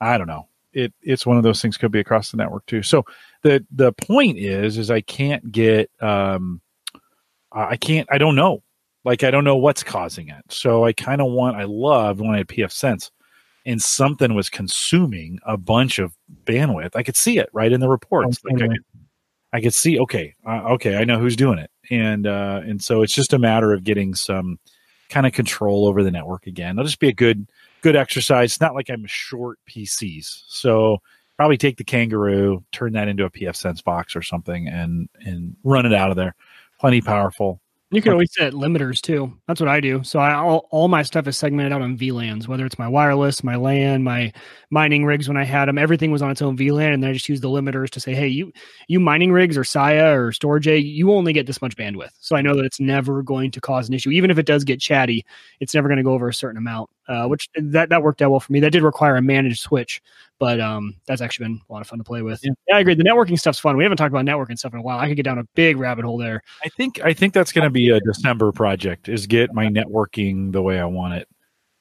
I 0.00 0.16
don't 0.16 0.28
know. 0.28 0.46
It 0.72 0.92
it's 1.02 1.26
one 1.26 1.36
of 1.38 1.42
those 1.42 1.60
things 1.60 1.76
could 1.76 1.90
be 1.90 1.98
across 1.98 2.30
the 2.30 2.36
network 2.36 2.66
too. 2.66 2.84
So 2.84 3.04
the 3.42 3.66
the 3.74 3.92
point 3.94 4.38
is, 4.38 4.78
is 4.78 4.92
I 4.92 5.00
can't 5.00 5.50
get, 5.50 5.90
um, 6.00 6.60
I 7.50 7.76
can't, 7.76 8.06
I 8.12 8.18
don't 8.18 8.36
know. 8.36 8.62
Like 9.06 9.22
I 9.22 9.30
don't 9.30 9.44
know 9.44 9.56
what's 9.56 9.84
causing 9.84 10.28
it. 10.28 10.42
So 10.50 10.84
I 10.84 10.92
kind 10.92 11.20
of 11.20 11.30
want, 11.30 11.56
I 11.56 11.62
loved 11.62 12.20
when 12.20 12.30
I 12.30 12.38
had 12.38 12.48
pfSense, 12.48 13.10
and 13.64 13.80
something 13.80 14.34
was 14.34 14.50
consuming 14.50 15.38
a 15.46 15.56
bunch 15.56 16.00
of 16.00 16.16
bandwidth. 16.44 16.96
I 16.96 17.04
could 17.04 17.16
see 17.16 17.38
it 17.38 17.48
right 17.52 17.72
in 17.72 17.80
the 17.80 17.88
reports. 17.88 18.40
Like 18.44 18.60
I 18.62 18.66
could 18.66 18.84
I 19.52 19.60
could 19.60 19.72
see, 19.72 19.98
okay, 20.00 20.34
uh, 20.44 20.72
okay, 20.72 20.96
I 20.96 21.04
know 21.04 21.18
who's 21.20 21.36
doing 21.36 21.58
it, 21.58 21.70
and 21.88 22.26
uh, 22.26 22.62
and 22.64 22.82
so 22.82 23.02
it's 23.02 23.14
just 23.14 23.32
a 23.32 23.38
matter 23.38 23.72
of 23.72 23.84
getting 23.84 24.12
some 24.14 24.58
kind 25.08 25.24
of 25.24 25.32
control 25.32 25.86
over 25.86 26.02
the 26.02 26.10
network 26.10 26.48
again. 26.48 26.76
It'll 26.76 26.84
just 26.84 26.98
be 26.98 27.08
a 27.08 27.14
good 27.14 27.48
good 27.82 27.94
exercise. 27.94 28.50
It's 28.50 28.60
not 28.60 28.74
like 28.74 28.90
I'm 28.90 29.06
short 29.06 29.60
PCs, 29.70 30.42
so 30.48 30.98
probably 31.36 31.58
take 31.58 31.76
the 31.76 31.84
Kangaroo, 31.84 32.64
turn 32.72 32.94
that 32.94 33.06
into 33.06 33.24
a 33.24 33.30
pfSense 33.30 33.84
box 33.84 34.16
or 34.16 34.22
something, 34.22 34.66
and 34.66 35.08
and 35.20 35.54
run 35.62 35.86
it 35.86 35.94
out 35.94 36.10
of 36.10 36.16
there 36.16 36.34
plenty 36.78 37.00
powerful. 37.00 37.60
You 37.96 38.02
can 38.02 38.12
always 38.12 38.30
set 38.34 38.52
limiters 38.52 39.00
too. 39.00 39.32
That's 39.48 39.58
what 39.58 39.70
I 39.70 39.80
do. 39.80 40.04
So 40.04 40.18
I 40.18 40.34
all, 40.34 40.68
all 40.70 40.86
my 40.86 41.02
stuff 41.02 41.26
is 41.26 41.38
segmented 41.38 41.72
out 41.72 41.80
on 41.80 41.96
VLANs, 41.96 42.46
whether 42.46 42.66
it's 42.66 42.78
my 42.78 42.86
wireless, 42.86 43.42
my 43.42 43.56
LAN, 43.56 44.04
my 44.04 44.34
mining 44.68 45.06
rigs 45.06 45.28
when 45.28 45.38
I 45.38 45.44
had 45.44 45.66
them, 45.66 45.78
everything 45.78 46.10
was 46.10 46.20
on 46.20 46.30
its 46.30 46.42
own 46.42 46.58
VLAN, 46.58 46.92
and 46.92 47.02
then 47.02 47.08
I 47.08 47.14
just 47.14 47.26
use 47.26 47.40
the 47.40 47.48
limiters 47.48 47.88
to 47.92 48.00
say, 48.00 48.14
hey, 48.14 48.28
you 48.28 48.52
you 48.86 49.00
mining 49.00 49.32
rigs 49.32 49.56
or 49.56 49.64
SIA 49.64 50.12
or 50.12 50.30
Storj 50.30 50.84
you 50.84 51.10
only 51.10 51.32
get 51.32 51.46
this 51.46 51.62
much 51.62 51.74
bandwidth. 51.74 52.10
So 52.20 52.36
I 52.36 52.42
know 52.42 52.54
that 52.54 52.66
it's 52.66 52.80
never 52.80 53.22
going 53.22 53.50
to 53.52 53.62
cause 53.62 53.88
an 53.88 53.94
issue, 53.94 54.10
even 54.10 54.30
if 54.30 54.36
it 54.36 54.44
does 54.44 54.62
get 54.62 54.78
chatty, 54.78 55.24
it's 55.60 55.72
never 55.72 55.88
going 55.88 55.96
to 55.96 56.04
go 56.04 56.12
over 56.12 56.28
a 56.28 56.34
certain 56.34 56.58
amount. 56.58 56.90
Uh, 57.08 57.26
which 57.26 57.48
that 57.54 57.88
that 57.88 58.02
worked 58.02 58.20
out 58.20 58.30
well 58.32 58.40
for 58.40 58.52
me. 58.52 58.58
That 58.58 58.72
did 58.72 58.82
require 58.82 59.14
a 59.14 59.22
managed 59.22 59.60
switch, 59.60 60.02
but 60.40 60.60
um, 60.60 60.96
that's 61.06 61.20
actually 61.20 61.46
been 61.46 61.60
a 61.68 61.72
lot 61.72 61.80
of 61.80 61.86
fun 61.86 61.98
to 61.98 62.04
play 62.04 62.20
with. 62.22 62.40
Yeah. 62.42 62.50
yeah, 62.66 62.76
I 62.76 62.80
agree. 62.80 62.94
The 62.94 63.04
networking 63.04 63.38
stuff's 63.38 63.60
fun. 63.60 63.76
We 63.76 63.84
haven't 63.84 63.98
talked 63.98 64.12
about 64.12 64.24
networking 64.24 64.58
stuff 64.58 64.72
in 64.72 64.80
a 64.80 64.82
while. 64.82 64.98
I 64.98 65.06
could 65.06 65.16
get 65.16 65.24
down 65.24 65.38
a 65.38 65.44
big 65.54 65.76
rabbit 65.76 66.04
hole 66.04 66.18
there. 66.18 66.42
I 66.64 66.68
think 66.70 67.00
I 67.04 67.12
think 67.12 67.32
that's 67.32 67.52
going 67.52 67.64
to 67.64 67.70
be 67.70 67.90
a 67.90 68.00
December 68.00 68.50
project. 68.50 69.08
Is 69.08 69.26
get 69.28 69.54
my 69.54 69.66
networking 69.66 70.50
the 70.50 70.62
way 70.62 70.80
I 70.80 70.84
want 70.84 71.14
it. 71.14 71.28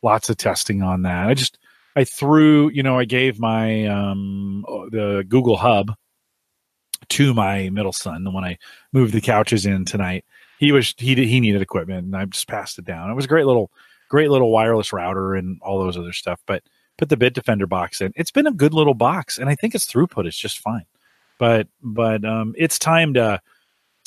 Lots 0.03 0.29
of 0.29 0.37
testing 0.37 0.83
on 0.83 1.01
that. 1.03 1.27
I 1.27 1.33
just 1.33 1.57
I 1.95 2.03
threw 2.03 2.69
you 2.69 2.83
know 2.83 2.99
I 2.99 3.05
gave 3.05 3.39
my 3.39 3.87
um 3.87 4.63
the 4.91 5.25
Google 5.27 5.57
Hub 5.57 5.91
to 7.09 7.33
my 7.33 7.69
middle 7.69 7.93
son. 7.93 8.23
The 8.23 8.31
one 8.31 8.43
I 8.43 8.57
moved 8.93 9.13
the 9.13 9.21
couches 9.21 9.65
in 9.65 9.85
tonight. 9.85 10.23
He 10.59 10.71
was 10.71 10.93
he 10.97 11.15
did, 11.15 11.27
he 11.27 11.39
needed 11.39 11.63
equipment 11.63 12.05
and 12.05 12.15
I 12.15 12.25
just 12.25 12.47
passed 12.47 12.77
it 12.77 12.85
down. 12.85 13.09
It 13.09 13.15
was 13.15 13.25
a 13.25 13.29
great 13.29 13.45
little 13.45 13.71
great 14.15 14.29
little 14.29 14.49
wireless 14.49 14.93
router 14.93 15.35
and 15.35 15.59
all 15.61 15.77
those 15.77 15.97
other 15.97 16.13
stuff. 16.13 16.39
But 16.47 16.63
put 16.97 17.09
the 17.09 17.17
Bitdefender 17.17 17.67
box 17.67 17.99
in. 17.99 18.13
It's 18.15 18.31
been 18.31 18.47
a 18.47 18.53
good 18.53 18.73
little 18.73 18.93
box, 18.93 19.37
and 19.37 19.49
I 19.49 19.55
think 19.55 19.75
its 19.75 19.85
throughput 19.85 20.25
is 20.25 20.37
just 20.37 20.59
fine. 20.59 20.85
But 21.37 21.67
but 21.83 22.23
um, 22.23 22.55
it's 22.57 22.79
time 22.79 23.13
to. 23.15 23.41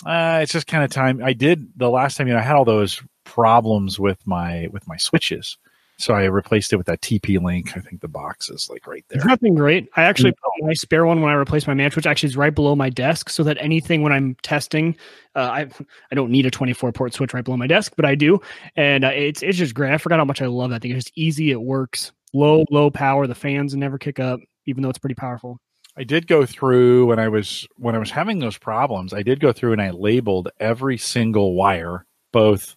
Uh, 0.06 0.38
it's 0.42 0.52
just 0.52 0.66
kind 0.66 0.82
of 0.82 0.90
time. 0.90 1.20
I 1.22 1.34
did 1.34 1.66
the 1.76 1.90
last 1.90 2.16
time. 2.16 2.26
You 2.26 2.32
know, 2.32 2.40
I 2.40 2.42
had 2.42 2.56
all 2.56 2.64
those 2.64 3.02
problems 3.24 4.00
with 4.00 4.26
my 4.26 4.68
with 4.72 4.88
my 4.88 4.96
switches, 4.96 5.58
so 5.98 6.14
I 6.14 6.24
replaced 6.24 6.72
it 6.72 6.76
with 6.76 6.86
that 6.86 7.00
TP 7.00 7.42
Link. 7.42 7.76
I 7.76 7.80
think 7.80 8.00
the 8.00 8.08
box 8.08 8.48
is 8.50 8.70
like 8.70 8.86
right 8.86 9.04
there. 9.08 9.18
It's 9.18 9.26
nothing 9.26 9.56
great. 9.56 9.88
I 9.96 10.04
actually 10.04 10.30
put 10.30 10.52
my 10.60 10.72
spare 10.72 11.04
one 11.04 11.20
when 11.20 11.30
I 11.30 11.34
replaced 11.34 11.66
my 11.66 11.74
match, 11.74 11.96
which 11.96 12.06
actually 12.06 12.28
is 12.28 12.36
right 12.36 12.54
below 12.54 12.76
my 12.76 12.88
desk, 12.88 13.28
so 13.28 13.42
that 13.42 13.58
anything 13.60 14.02
when 14.02 14.12
I'm 14.12 14.36
testing, 14.42 14.96
uh, 15.34 15.40
I 15.40 15.68
I 16.12 16.14
don't 16.14 16.30
need 16.30 16.46
a 16.46 16.50
24 16.50 16.92
port 16.92 17.14
switch 17.14 17.34
right 17.34 17.44
below 17.44 17.56
my 17.56 17.66
desk, 17.66 17.94
but 17.96 18.04
I 18.04 18.14
do, 18.14 18.40
and 18.76 19.04
uh, 19.04 19.08
it's 19.08 19.42
it's 19.42 19.58
just 19.58 19.74
great. 19.74 19.92
I 19.92 19.98
forgot 19.98 20.18
how 20.18 20.24
much 20.24 20.40
I 20.40 20.46
love 20.46 20.70
that 20.70 20.82
thing. 20.82 20.92
It's 20.92 21.06
just 21.06 21.18
easy. 21.18 21.50
It 21.50 21.60
works. 21.60 22.12
Low 22.32 22.64
low 22.70 22.90
power. 22.90 23.26
The 23.26 23.34
fans 23.34 23.74
never 23.74 23.98
kick 23.98 24.20
up, 24.20 24.38
even 24.66 24.82
though 24.82 24.90
it's 24.90 24.98
pretty 24.98 25.16
powerful. 25.16 25.58
I 25.96 26.04
did 26.04 26.28
go 26.28 26.46
through 26.46 27.06
when 27.06 27.18
I 27.18 27.26
was 27.26 27.66
when 27.76 27.96
I 27.96 27.98
was 27.98 28.12
having 28.12 28.38
those 28.38 28.56
problems. 28.56 29.12
I 29.12 29.24
did 29.24 29.40
go 29.40 29.52
through 29.52 29.72
and 29.72 29.82
I 29.82 29.90
labeled 29.90 30.48
every 30.60 30.96
single 30.96 31.54
wire, 31.54 32.06
both 32.30 32.76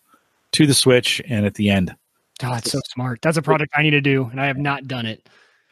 to 0.54 0.66
the 0.66 0.74
switch 0.74 1.22
and 1.28 1.46
at 1.46 1.54
the 1.54 1.70
end. 1.70 1.96
Oh, 2.44 2.52
that's 2.52 2.72
so 2.72 2.80
smart. 2.88 3.22
That's 3.22 3.38
a 3.38 3.42
project 3.42 3.74
I 3.76 3.84
need 3.84 3.92
to 3.92 4.02
do, 4.02 4.26
and 4.32 4.42
I 4.42 4.48
have 4.48 4.58
not 4.58 4.88
done 4.88 5.06
it. 5.06 5.28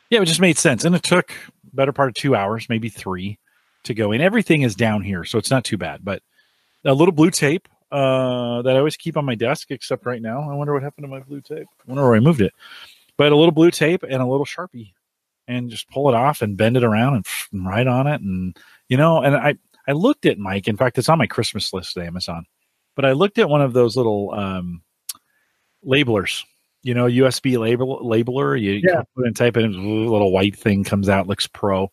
Yeah, 0.10 0.22
it 0.22 0.26
just 0.26 0.40
made 0.40 0.58
sense, 0.58 0.86
and 0.86 0.96
it 0.96 1.04
took 1.04 1.32
better 1.74 1.92
part 1.92 2.10
of 2.10 2.16
two 2.16 2.36
hours, 2.36 2.68
maybe 2.70 2.90
three, 2.90 3.40
to 3.84 3.94
go 3.94 4.12
in. 4.12 4.22
Everything 4.22 4.62
is 4.64 4.76
down 4.76 5.02
here, 5.02 5.24
so 5.24 5.38
it's 5.38 5.52
not 5.52 5.64
too 5.64 5.78
bad. 5.78 6.04
But 6.04 6.22
a 6.86 6.94
little 6.94 7.12
blue 7.12 7.32
tape 7.32 7.68
uh, 7.92 8.62
that 8.62 8.76
I 8.76 8.80
always 8.80 8.98
keep 8.98 9.18
on 9.18 9.26
my 9.26 9.36
desk, 9.36 9.72
except 9.72 10.06
right 10.06 10.22
now. 10.22 10.50
I 10.50 10.56
wonder 10.56 10.74
what 10.74 10.84
happened 10.84 11.06
to 11.06 11.10
my 11.10 11.20
blue 11.20 11.42
tape. 11.42 11.68
I 11.68 11.84
wonder 11.88 12.04
where 12.04 12.16
I 12.16 12.20
moved 12.20 12.42
it. 12.42 12.54
But 13.18 13.32
a 13.32 13.36
little 13.36 13.52
blue 13.52 13.72
tape 13.72 14.04
and 14.04 14.22
a 14.22 14.26
little 14.26 14.46
sharpie, 14.46 14.94
and 15.48 15.70
just 15.70 15.90
pull 15.90 16.10
it 16.10 16.16
off 16.16 16.42
and 16.42 16.58
bend 16.58 16.78
it 16.78 16.84
around 16.84 17.16
and, 17.16 17.26
and 17.52 17.68
write 17.68 17.88
on 17.88 18.08
it, 18.08 18.22
and 18.22 18.58
you 18.88 18.98
know. 18.98 19.22
And 19.22 19.36
I 19.36 19.56
I 19.88 19.94
looked 19.94 20.26
at 20.26 20.38
Mike. 20.38 20.68
In 20.68 20.78
fact, 20.78 20.98
it's 20.98 21.10
on 21.10 21.18
my 21.18 21.28
Christmas 21.28 21.74
list 21.74 21.98
at 21.98 22.06
Amazon. 22.06 22.46
But 22.96 23.06
I 23.06 23.14
looked 23.14 23.38
at 23.40 23.50
one 23.50 23.62
of 23.62 23.74
those 23.74 23.96
little 23.96 24.34
um, 24.34 24.82
labelers 25.86 26.44
you 26.89 26.96
know, 26.96 27.05
USB 27.05 27.55
label 27.60 28.00
labeler. 28.03 28.60
You, 28.60 28.81
Yeah. 28.84 29.00
you 29.00 29.03
put 29.15 29.27
in 29.27 29.34
type 29.36 29.55
it 29.58 29.63
in, 29.63 29.75
a 29.75 29.77
little 29.77 30.31
white 30.31 30.55
thing 30.58 30.84
comes 30.84 31.08
out, 31.08 31.27
looks 31.27 31.46
pro. 31.46 31.91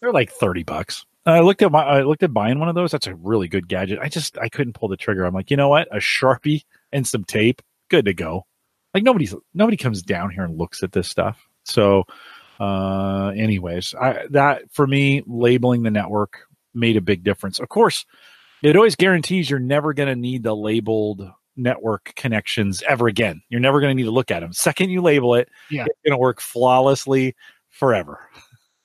They're 0.00 0.12
like 0.12 0.30
thirty 0.30 0.62
bucks. 0.62 1.04
I 1.26 1.40
looked 1.40 1.62
at 1.62 1.72
my, 1.72 1.82
I 1.82 2.02
looked 2.02 2.22
at 2.22 2.32
buying 2.32 2.60
one 2.60 2.68
of 2.68 2.76
those. 2.76 2.92
That's 2.92 3.08
a 3.08 3.14
really 3.16 3.48
good 3.48 3.66
gadget. 3.66 3.98
I 4.00 4.08
just 4.08 4.38
I 4.38 4.48
couldn't 4.48 4.74
pull 4.74 4.88
the 4.88 4.96
trigger. 4.96 5.24
I'm 5.24 5.34
like, 5.34 5.50
you 5.50 5.56
know 5.56 5.68
what? 5.68 5.88
A 5.90 5.96
sharpie 5.98 6.62
and 6.92 7.04
some 7.04 7.24
tape, 7.24 7.60
good 7.90 8.04
to 8.04 8.14
go. 8.14 8.46
Like 8.92 9.02
nobody's 9.02 9.34
nobody 9.52 9.76
comes 9.76 10.00
down 10.02 10.30
here 10.30 10.44
and 10.44 10.56
looks 10.56 10.84
at 10.84 10.92
this 10.92 11.08
stuff. 11.08 11.44
So, 11.64 12.04
uh, 12.60 13.32
anyways, 13.36 13.94
I 14.00 14.26
that 14.30 14.62
for 14.70 14.86
me, 14.86 15.22
labeling 15.26 15.82
the 15.82 15.90
network 15.90 16.40
made 16.72 16.96
a 16.96 17.00
big 17.00 17.24
difference. 17.24 17.58
Of 17.58 17.68
course, 17.68 18.06
it 18.62 18.76
always 18.76 18.94
guarantees 18.94 19.50
you're 19.50 19.58
never 19.58 19.92
going 19.92 20.08
to 20.08 20.14
need 20.16 20.42
the 20.44 20.54
labeled 20.54 21.28
network 21.56 22.12
connections 22.16 22.82
ever 22.88 23.06
again. 23.06 23.42
You're 23.48 23.60
never 23.60 23.80
going 23.80 23.90
to 23.90 23.94
need 23.94 24.08
to 24.08 24.10
look 24.10 24.30
at 24.30 24.40
them. 24.40 24.52
Second 24.52 24.90
you 24.90 25.00
label 25.02 25.34
it, 25.34 25.48
Yeah. 25.70 25.84
it's 25.86 25.98
going 26.04 26.12
to 26.12 26.18
work 26.18 26.40
flawlessly 26.40 27.34
forever. 27.70 28.20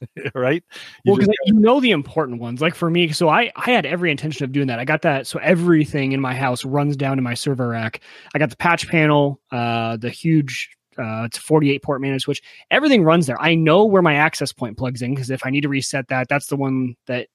right? 0.34 0.64
You 1.04 1.12
Well, 1.12 1.18
because 1.18 1.36
you 1.46 1.54
know 1.54 1.80
the 1.80 1.92
important 1.92 2.40
ones. 2.40 2.62
Like 2.62 2.76
for 2.76 2.90
me, 2.90 3.10
so 3.12 3.28
I 3.30 3.52
I 3.56 3.72
had 3.72 3.86
every 3.86 4.12
intention 4.12 4.46
of 4.46 4.52
doing 4.52 4.68
that. 4.68 4.80
I 4.80 4.86
got 4.86 5.02
that. 5.02 5.28
So 5.28 5.40
everything 5.40 6.14
in 6.14 6.22
my 6.22 6.34
house 6.34 6.64
runs 6.64 6.96
down 6.96 7.18
to 7.18 7.22
my 7.22 7.34
server 7.34 7.68
rack. 7.68 8.02
I 8.34 8.40
got 8.40 8.50
the 8.50 8.56
patch 8.58 8.88
panel, 8.88 9.42
uh, 9.52 9.98
the 9.98 10.10
huge. 10.10 10.70
Uh, 10.98 11.24
it's 11.26 11.38
a 11.38 11.42
48 11.42 11.82
port 11.82 12.02
managed 12.02 12.24
switch. 12.24 12.42
Everything 12.72 13.04
runs 13.04 13.26
there. 13.26 13.42
I 13.42 13.56
know 13.56 13.86
where 13.86 14.02
my 14.02 14.16
access 14.16 14.52
point 14.52 14.78
plugs 14.78 15.02
in 15.02 15.16
because 15.16 15.30
if 15.30 15.46
I 15.46 15.50
need 15.50 15.62
to 15.62 15.70
reset 15.70 16.10
that, 16.10 16.28
that's 16.28 16.48
the 16.48 16.58
one 16.58 16.96
that 17.08 17.28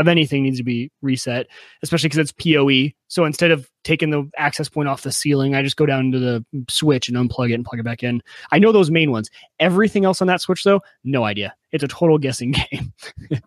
of 0.00 0.08
anything 0.08 0.42
needs 0.42 0.58
to 0.58 0.64
be 0.64 0.90
reset, 1.02 1.46
especially 1.82 2.08
because 2.08 2.18
it's 2.18 2.32
PoE. 2.32 2.92
So 3.08 3.24
instead 3.24 3.50
of 3.50 3.70
taking 3.84 4.10
the 4.10 4.28
access 4.36 4.68
point 4.68 4.88
off 4.88 5.02
the 5.02 5.12
ceiling, 5.12 5.54
I 5.54 5.62
just 5.62 5.76
go 5.76 5.86
down 5.86 6.10
to 6.12 6.18
the 6.18 6.44
switch 6.68 7.08
and 7.08 7.16
unplug 7.16 7.50
it 7.50 7.54
and 7.54 7.64
plug 7.64 7.78
it 7.80 7.84
back 7.84 8.02
in. 8.02 8.22
I 8.50 8.58
know 8.58 8.72
those 8.72 8.90
main 8.90 9.10
ones. 9.10 9.30
Everything 9.58 10.04
else 10.04 10.20
on 10.20 10.26
that 10.28 10.40
switch, 10.40 10.64
though, 10.64 10.80
no 11.04 11.24
idea. 11.24 11.54
It's 11.72 11.84
a 11.84 11.88
total 11.88 12.18
guessing 12.18 12.52
game. 12.70 12.92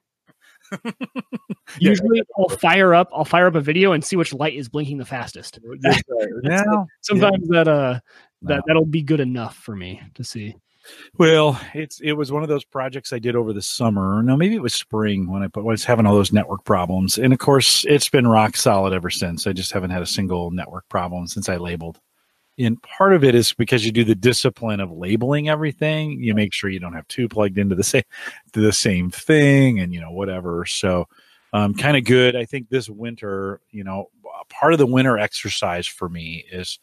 Yeah. 1.79 1.89
Usually, 1.91 2.23
I'll 2.37 2.49
fire 2.49 2.95
up. 2.95 3.09
I'll 3.13 3.25
fire 3.25 3.45
up 3.45 3.53
a 3.53 3.61
video 3.61 3.91
and 3.91 4.03
see 4.03 4.15
which 4.15 4.33
light 4.33 4.55
is 4.55 4.69
blinking 4.69 4.97
the 4.97 5.05
fastest. 5.05 5.59
Uh, 5.59 5.95
now, 6.43 6.87
Sometimes 7.01 7.47
that 7.49 7.67
uh 7.67 7.99
that 8.43 8.55
No. 8.57 8.61
that'll 8.65 8.85
be 8.85 9.03
good 9.03 9.19
enough 9.19 9.55
for 9.57 9.75
me 9.75 10.01
to 10.15 10.23
see. 10.23 10.55
Well, 11.17 11.59
it's 11.73 11.99
it 12.01 12.13
was 12.13 12.31
one 12.31 12.43
of 12.43 12.49
those 12.49 12.65
projects 12.65 13.13
I 13.13 13.19
did 13.19 13.35
over 13.35 13.53
the 13.53 13.61
summer. 13.61 14.21
No, 14.23 14.35
maybe 14.35 14.55
it 14.55 14.61
was 14.61 14.73
spring 14.73 15.29
when 15.29 15.43
I 15.43 15.47
put, 15.47 15.63
was 15.63 15.85
having 15.85 16.05
all 16.05 16.15
those 16.15 16.33
network 16.33 16.63
problems, 16.65 17.17
and 17.17 17.33
of 17.33 17.39
course, 17.39 17.85
it's 17.85 18.09
been 18.09 18.27
rock 18.27 18.57
solid 18.57 18.93
ever 18.93 19.09
since. 19.09 19.47
I 19.47 19.53
just 19.53 19.71
haven't 19.71 19.91
had 19.91 20.01
a 20.01 20.07
single 20.07 20.51
network 20.51 20.87
problem 20.89 21.27
since 21.27 21.49
I 21.49 21.57
labeled. 21.57 21.99
And 22.59 22.81
part 22.83 23.13
of 23.13 23.23
it 23.23 23.33
is 23.33 23.53
because 23.53 23.83
you 23.83 23.91
do 23.91 24.03
the 24.03 24.13
discipline 24.13 24.79
of 24.79 24.91
labeling 24.91 25.49
everything. 25.49 26.21
You 26.21 26.35
make 26.35 26.53
sure 26.53 26.69
you 26.69 26.79
don't 26.79 26.93
have 26.93 27.07
two 27.07 27.27
plugged 27.27 27.57
into 27.57 27.75
the 27.75 27.83
same 27.83 28.03
to 28.53 28.59
the 28.59 28.73
same 28.73 29.09
thing, 29.09 29.79
and 29.79 29.93
you 29.93 30.01
know 30.01 30.11
whatever. 30.11 30.65
So, 30.65 31.07
um, 31.53 31.73
kind 31.73 31.97
of 31.97 32.03
good. 32.03 32.35
I 32.35 32.45
think 32.45 32.69
this 32.69 32.89
winter, 32.89 33.61
you 33.71 33.83
know, 33.83 34.09
part 34.49 34.73
of 34.73 34.79
the 34.79 34.85
winter 34.85 35.17
exercise 35.17 35.87
for 35.87 36.09
me 36.09 36.45
is 36.51 36.79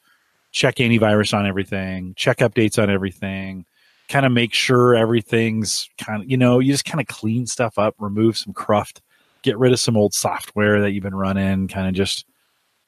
check 0.52 0.76
antivirus 0.76 1.36
on 1.36 1.46
everything, 1.46 2.14
check 2.16 2.38
updates 2.38 2.82
on 2.82 2.90
everything 2.90 3.66
kind 4.10 4.26
of 4.26 4.32
make 4.32 4.52
sure 4.52 4.94
everything's 4.94 5.88
kind 5.96 6.22
of 6.22 6.30
you 6.30 6.36
know 6.36 6.58
you 6.58 6.72
just 6.72 6.84
kind 6.84 7.00
of 7.00 7.06
clean 7.06 7.46
stuff 7.46 7.78
up 7.78 7.94
remove 7.98 8.36
some 8.36 8.52
cruft 8.52 9.00
get 9.42 9.58
rid 9.58 9.72
of 9.72 9.80
some 9.80 9.96
old 9.96 10.12
software 10.12 10.80
that 10.80 10.90
you've 10.90 11.04
been 11.04 11.14
running 11.14 11.68
kind 11.68 11.88
of 11.88 11.94
just 11.94 12.26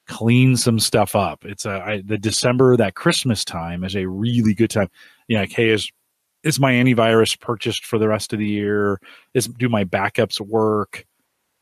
clean 0.07 0.57
some 0.57 0.79
stuff 0.79 1.15
up. 1.15 1.45
It's 1.45 1.65
a 1.65 1.81
I, 1.81 2.01
the 2.05 2.17
december 2.17 2.75
that 2.77 2.95
christmas 2.95 3.45
time 3.45 3.83
is 3.83 3.95
a 3.95 4.05
really 4.05 4.53
good 4.53 4.69
time. 4.69 4.89
Yeah 5.27 5.41
like, 5.41 5.51
hey 5.51 5.69
is 5.69 5.89
is 6.43 6.59
my 6.59 6.73
antivirus 6.73 7.39
purchased 7.39 7.85
for 7.85 7.97
the 7.97 8.07
rest 8.09 8.33
of 8.33 8.39
the 8.39 8.45
year? 8.45 8.99
Is 9.33 9.47
do 9.47 9.69
my 9.69 9.85
backups 9.85 10.41
work? 10.41 11.05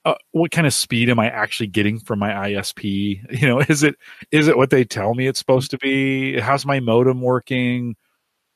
Uh, 0.04 0.15
what 0.32 0.50
kind 0.50 0.65
of 0.65 0.74
speed 0.74 1.12
am 1.12 1.19
i 1.19 1.30
actually 1.30 1.67
getting 1.67 2.00
from 2.00 2.17
my 2.17 2.32
isp 2.50 2.84
you 3.39 3.47
know 3.47 3.60
is 3.60 3.84
it 3.84 3.93
is 4.32 4.47
it 4.47 4.58
what 4.58 4.71
they 4.71 4.84
tell 4.84 5.13
me 5.13 5.28
it's 5.28 5.38
supposed 5.38 5.69
to 5.71 5.78
be? 5.78 6.39
How's 6.39 6.65
my 6.65 6.80
modem 6.80 7.21
working 7.21 7.95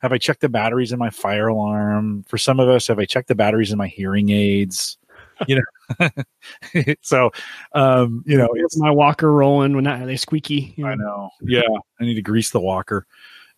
have 0.06 0.12
I 0.12 0.18
checked 0.18 0.40
the 0.40 0.48
batteries 0.48 0.92
in 0.92 0.98
my 1.00 1.10
fire 1.10 1.48
alarm? 1.48 2.24
For 2.28 2.38
some 2.38 2.60
of 2.60 2.68
us, 2.68 2.86
have 2.86 3.00
I 3.00 3.04
checked 3.06 3.26
the 3.28 3.34
batteries 3.34 3.72
in 3.72 3.78
my 3.78 3.88
hearing 3.88 4.30
aids? 4.30 4.96
You 5.48 5.60
know, 6.00 6.08
so 7.02 7.30
um, 7.74 8.22
you 8.24 8.38
know, 8.38 8.48
it's 8.54 8.78
my 8.78 8.90
walker 8.90 9.32
rolling 9.32 9.74
when 9.74 9.84
that, 9.84 10.06
they 10.06 10.16
squeaky. 10.16 10.72
you 10.76 10.86
I 10.86 10.94
know. 10.94 11.04
know, 11.04 11.30
yeah, 11.42 11.60
I 12.00 12.04
need 12.04 12.14
to 12.14 12.22
grease 12.22 12.50
the 12.50 12.60
walker, 12.60 13.06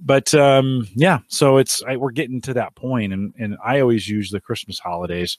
but 0.01 0.35
um, 0.35 0.89
yeah, 0.97 1.19
so 1.29 1.59
it's 1.59 1.83
I, 1.85 1.97
we're 1.97 2.11
getting 2.11 2.41
to 2.43 2.55
that 2.55 2.75
point, 2.75 3.13
and 3.13 3.33
and 3.39 3.57
I 3.65 3.81
always 3.81 4.09
use 4.09 4.31
the 4.31 4.41
Christmas 4.41 4.79
holidays 4.79 5.39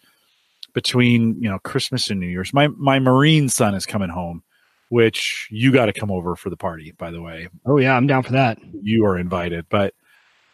between 0.73 1.41
you 1.41 1.49
know 1.49 1.59
Christmas 1.59 2.09
and 2.09 2.19
New 2.19 2.27
Year's. 2.27 2.53
My 2.53 2.67
my 2.69 2.99
Marine 2.99 3.49
son 3.49 3.73
is 3.75 3.85
coming 3.85 4.09
home, 4.09 4.41
which 4.89 5.47
you 5.51 5.73
got 5.73 5.87
to 5.87 5.93
come 5.93 6.11
over 6.11 6.35
for 6.37 6.49
the 6.49 6.57
party. 6.57 6.91
By 6.97 7.11
the 7.11 7.21
way, 7.21 7.49
Oh 7.65 7.77
yeah, 7.79 7.97
I'm 7.97 8.07
down 8.07 8.23
for 8.23 8.31
that. 8.33 8.59
you 8.81 9.05
are 9.05 9.17
invited, 9.17 9.65
but 9.69 9.93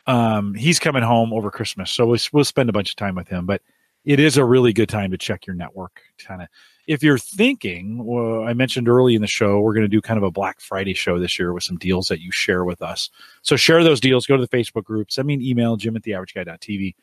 um, 0.07 0.53
he's 0.53 0.79
coming 0.79 1.03
home 1.03 1.33
over 1.33 1.49
Christmas, 1.51 1.91
so 1.91 2.05
we'll, 2.05 2.19
we'll 2.31 2.45
spend 2.45 2.69
a 2.69 2.73
bunch 2.73 2.89
of 2.89 2.95
time 2.95 3.15
with 3.15 3.27
him. 3.27 3.45
But 3.45 3.61
it 4.03 4.19
is 4.19 4.37
a 4.37 4.45
really 4.45 4.71
good 4.71 4.89
time 4.89 5.11
to 5.11 5.17
check 5.17 5.47
your 5.47 5.55
network. 5.55 6.01
Kind 6.23 6.43
of, 6.43 6.47
if 6.87 7.01
you're 7.01 7.17
thinking, 7.17 8.05
well, 8.05 8.43
I 8.43 8.53
mentioned 8.53 8.87
early 8.87 9.15
in 9.15 9.21
the 9.21 9.27
show, 9.27 9.59
we're 9.59 9.73
going 9.73 9.85
to 9.85 9.87
do 9.87 10.01
kind 10.01 10.17
of 10.17 10.23
a 10.23 10.31
Black 10.31 10.61
Friday 10.61 10.93
show 10.93 11.19
this 11.19 11.39
year 11.39 11.53
with 11.53 11.63
some 11.63 11.77
deals 11.77 12.07
that 12.07 12.21
you 12.21 12.31
share 12.31 12.63
with 12.63 12.81
us. 12.81 13.09
So 13.41 13.55
share 13.55 13.83
those 13.83 13.99
deals. 13.99 14.27
Go 14.27 14.37
to 14.37 14.45
the 14.45 14.57
Facebook 14.57 14.83
group. 14.83 15.11
Send 15.11 15.27
me 15.27 15.33
an 15.33 15.41
email, 15.41 15.75
Jim 15.75 15.95
at 15.95 16.03
the 16.03 16.13
Average 16.13 16.35
Guy.tv. 16.35 16.95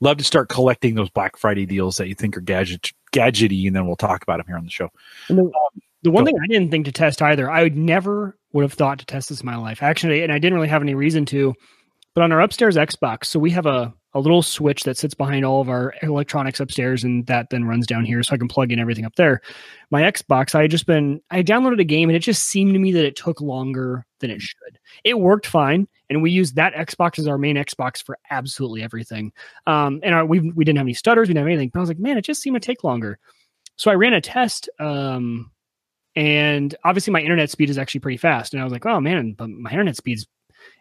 Love 0.00 0.18
to 0.18 0.24
start 0.24 0.50
collecting 0.50 0.96
those 0.96 1.08
Black 1.08 1.36
Friday 1.38 1.64
deals 1.64 1.96
that 1.96 2.08
you 2.08 2.14
think 2.14 2.36
are 2.36 2.42
gadget 2.42 2.92
gadgety, 3.12 3.66
and 3.66 3.74
then 3.74 3.86
we'll 3.86 3.96
talk 3.96 4.22
about 4.22 4.36
them 4.36 4.46
here 4.46 4.56
on 4.56 4.64
the 4.64 4.70
show. 4.70 4.90
The, 5.28 5.50
the 6.02 6.10
one 6.10 6.26
thing 6.26 6.36
I 6.36 6.46
didn't 6.46 6.70
think 6.70 6.84
to 6.84 6.92
test 6.92 7.22
either, 7.22 7.50
I 7.50 7.62
would 7.62 7.76
never 7.76 8.36
would 8.52 8.62
have 8.62 8.74
thought 8.74 8.98
to 8.98 9.06
test 9.06 9.30
this 9.30 9.40
in 9.40 9.46
my 9.46 9.56
life. 9.56 9.82
Actually, 9.82 10.22
and 10.22 10.32
I 10.32 10.38
didn't 10.38 10.54
really 10.54 10.68
have 10.68 10.82
any 10.82 10.94
reason 10.94 11.24
to. 11.26 11.54
But 12.14 12.22
on 12.22 12.32
our 12.32 12.40
upstairs 12.40 12.76
Xbox, 12.76 13.24
so 13.26 13.40
we 13.40 13.50
have 13.50 13.66
a, 13.66 13.92
a 14.12 14.20
little 14.20 14.42
switch 14.42 14.84
that 14.84 14.96
sits 14.96 15.14
behind 15.14 15.44
all 15.44 15.60
of 15.60 15.68
our 15.68 15.94
electronics 16.00 16.60
upstairs, 16.60 17.02
and 17.02 17.26
that 17.26 17.50
then 17.50 17.64
runs 17.64 17.88
down 17.88 18.04
here, 18.04 18.22
so 18.22 18.34
I 18.34 18.38
can 18.38 18.46
plug 18.46 18.70
in 18.70 18.78
everything 18.78 19.04
up 19.04 19.16
there. 19.16 19.40
My 19.90 20.02
Xbox, 20.02 20.54
I 20.54 20.62
had 20.62 20.70
just 20.70 20.86
been 20.86 21.20
I 21.30 21.42
downloaded 21.42 21.80
a 21.80 21.84
game, 21.84 22.08
and 22.08 22.16
it 22.16 22.20
just 22.20 22.44
seemed 22.44 22.72
to 22.74 22.78
me 22.78 22.92
that 22.92 23.04
it 23.04 23.16
took 23.16 23.40
longer 23.40 24.06
than 24.20 24.30
it 24.30 24.40
should. 24.40 24.78
It 25.02 25.18
worked 25.18 25.46
fine, 25.46 25.88
and 26.08 26.22
we 26.22 26.30
used 26.30 26.54
that 26.54 26.74
Xbox 26.74 27.18
as 27.18 27.26
our 27.26 27.38
main 27.38 27.56
Xbox 27.56 28.00
for 28.00 28.16
absolutely 28.30 28.82
everything. 28.82 29.32
Um, 29.66 29.98
and 30.04 30.14
our, 30.14 30.24
we 30.24 30.38
we 30.38 30.64
didn't 30.64 30.78
have 30.78 30.86
any 30.86 30.94
stutters, 30.94 31.26
we 31.26 31.34
didn't 31.34 31.46
have 31.46 31.52
anything. 31.52 31.70
But 31.70 31.80
I 31.80 31.82
was 31.82 31.90
like, 31.90 31.98
man, 31.98 32.16
it 32.16 32.24
just 32.24 32.42
seemed 32.42 32.54
to 32.54 32.60
take 32.60 32.84
longer. 32.84 33.18
So 33.74 33.90
I 33.90 33.94
ran 33.94 34.14
a 34.14 34.20
test. 34.20 34.68
Um, 34.78 35.50
and 36.16 36.76
obviously 36.84 37.12
my 37.12 37.20
internet 37.20 37.50
speed 37.50 37.70
is 37.70 37.76
actually 37.76 37.98
pretty 37.98 38.16
fast 38.16 38.52
and 38.52 38.60
i 38.60 38.64
was 38.64 38.72
like 38.72 38.86
oh 38.86 39.00
man 39.00 39.32
but 39.32 39.50
my 39.50 39.68
internet 39.70 39.96
speed's 39.96 40.28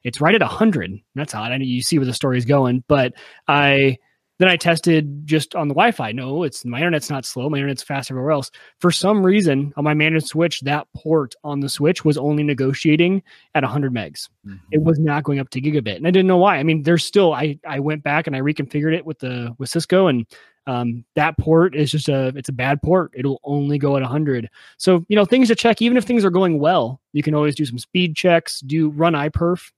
it's 0.04 0.22
right 0.22 0.36
at 0.36 0.42
100 0.42 1.00
that's 1.16 1.36
odd. 1.36 1.52
I 1.52 1.58
know 1.58 1.66
you 1.66 1.82
see 1.82 1.98
where 1.98 2.06
the 2.06 2.14
story 2.14 2.38
is 2.38 2.46
going 2.46 2.84
but 2.88 3.14
i 3.48 3.98
then 4.40 4.50
i 4.50 4.58
tested 4.58 5.26
just 5.26 5.56
on 5.56 5.68
the 5.68 5.74
wi-fi. 5.74 6.12
No 6.12 6.44
it's 6.44 6.66
my 6.66 6.80
internet's 6.80 7.10
not 7.10 7.26
slow. 7.26 7.50
My 7.50 7.58
internet's 7.58 7.84
fast 7.84 8.12
everywhere 8.12 8.32
else. 8.32 8.52
For 8.80 8.92
some 8.92 9.26
reason 9.26 9.74
on 9.78 9.84
my 9.84 9.94
managed 9.94 10.28
switch 10.28 10.62
that 10.62 10.88
port 10.96 11.36
on 11.44 11.60
the 11.60 11.70
switch 11.70 12.04
was 12.04 12.18
only 12.18 12.44
negotiating 12.44 13.22
at 13.56 13.64
100 13.64 13.94
megs. 13.94 14.30
Mm-hmm. 14.46 14.58
it 14.72 14.82
was 14.82 15.00
not 15.00 15.24
going 15.24 15.40
up 15.40 15.50
to 15.52 15.62
gigabit. 15.62 15.98
And 15.98 16.08
i 16.08 16.12
didn't 16.12 16.28
know 16.28 16.38
why. 16.38 16.58
I 16.58 16.64
mean 16.64 16.84
there's 16.84 17.06
still 17.06 17.34
i 17.34 17.58
i 17.68 17.80
went 17.80 18.04
back 18.04 18.28
and 18.28 18.36
i 18.36 18.40
reconfigured 18.40 18.96
it 18.96 19.06
with 19.06 19.20
the 19.20 19.56
with 19.58 19.70
cisco 19.70 20.08
and 20.08 20.26
um, 20.66 21.04
that 21.16 21.38
port 21.38 21.76
is 21.76 21.92
just 21.92 22.08
a 22.08 22.28
it's 22.38 22.50
a 22.50 22.54
bad 22.54 22.82
port. 22.82 23.12
It'll 23.14 23.42
only 23.44 23.78
go 23.78 23.98
at 23.98 24.02
100 24.02 24.50
so 24.78 25.06
you 25.10 25.16
know 25.16 25.26
things 25.26 25.50
to 25.50 25.56
check 25.56 25.82
even 25.82 25.98
if 25.98 26.06
things 26.06 26.24
are 26.26 26.30
going 26.30 26.60
well 26.60 27.02
you 27.12 27.22
can 27.22 27.36
always 27.36 27.56
do 27.56 27.66
some 27.66 27.78
speed 27.78 28.16
checks 28.16 28.62
do 28.62 28.90
run 28.90 29.14
iperf 29.14 29.72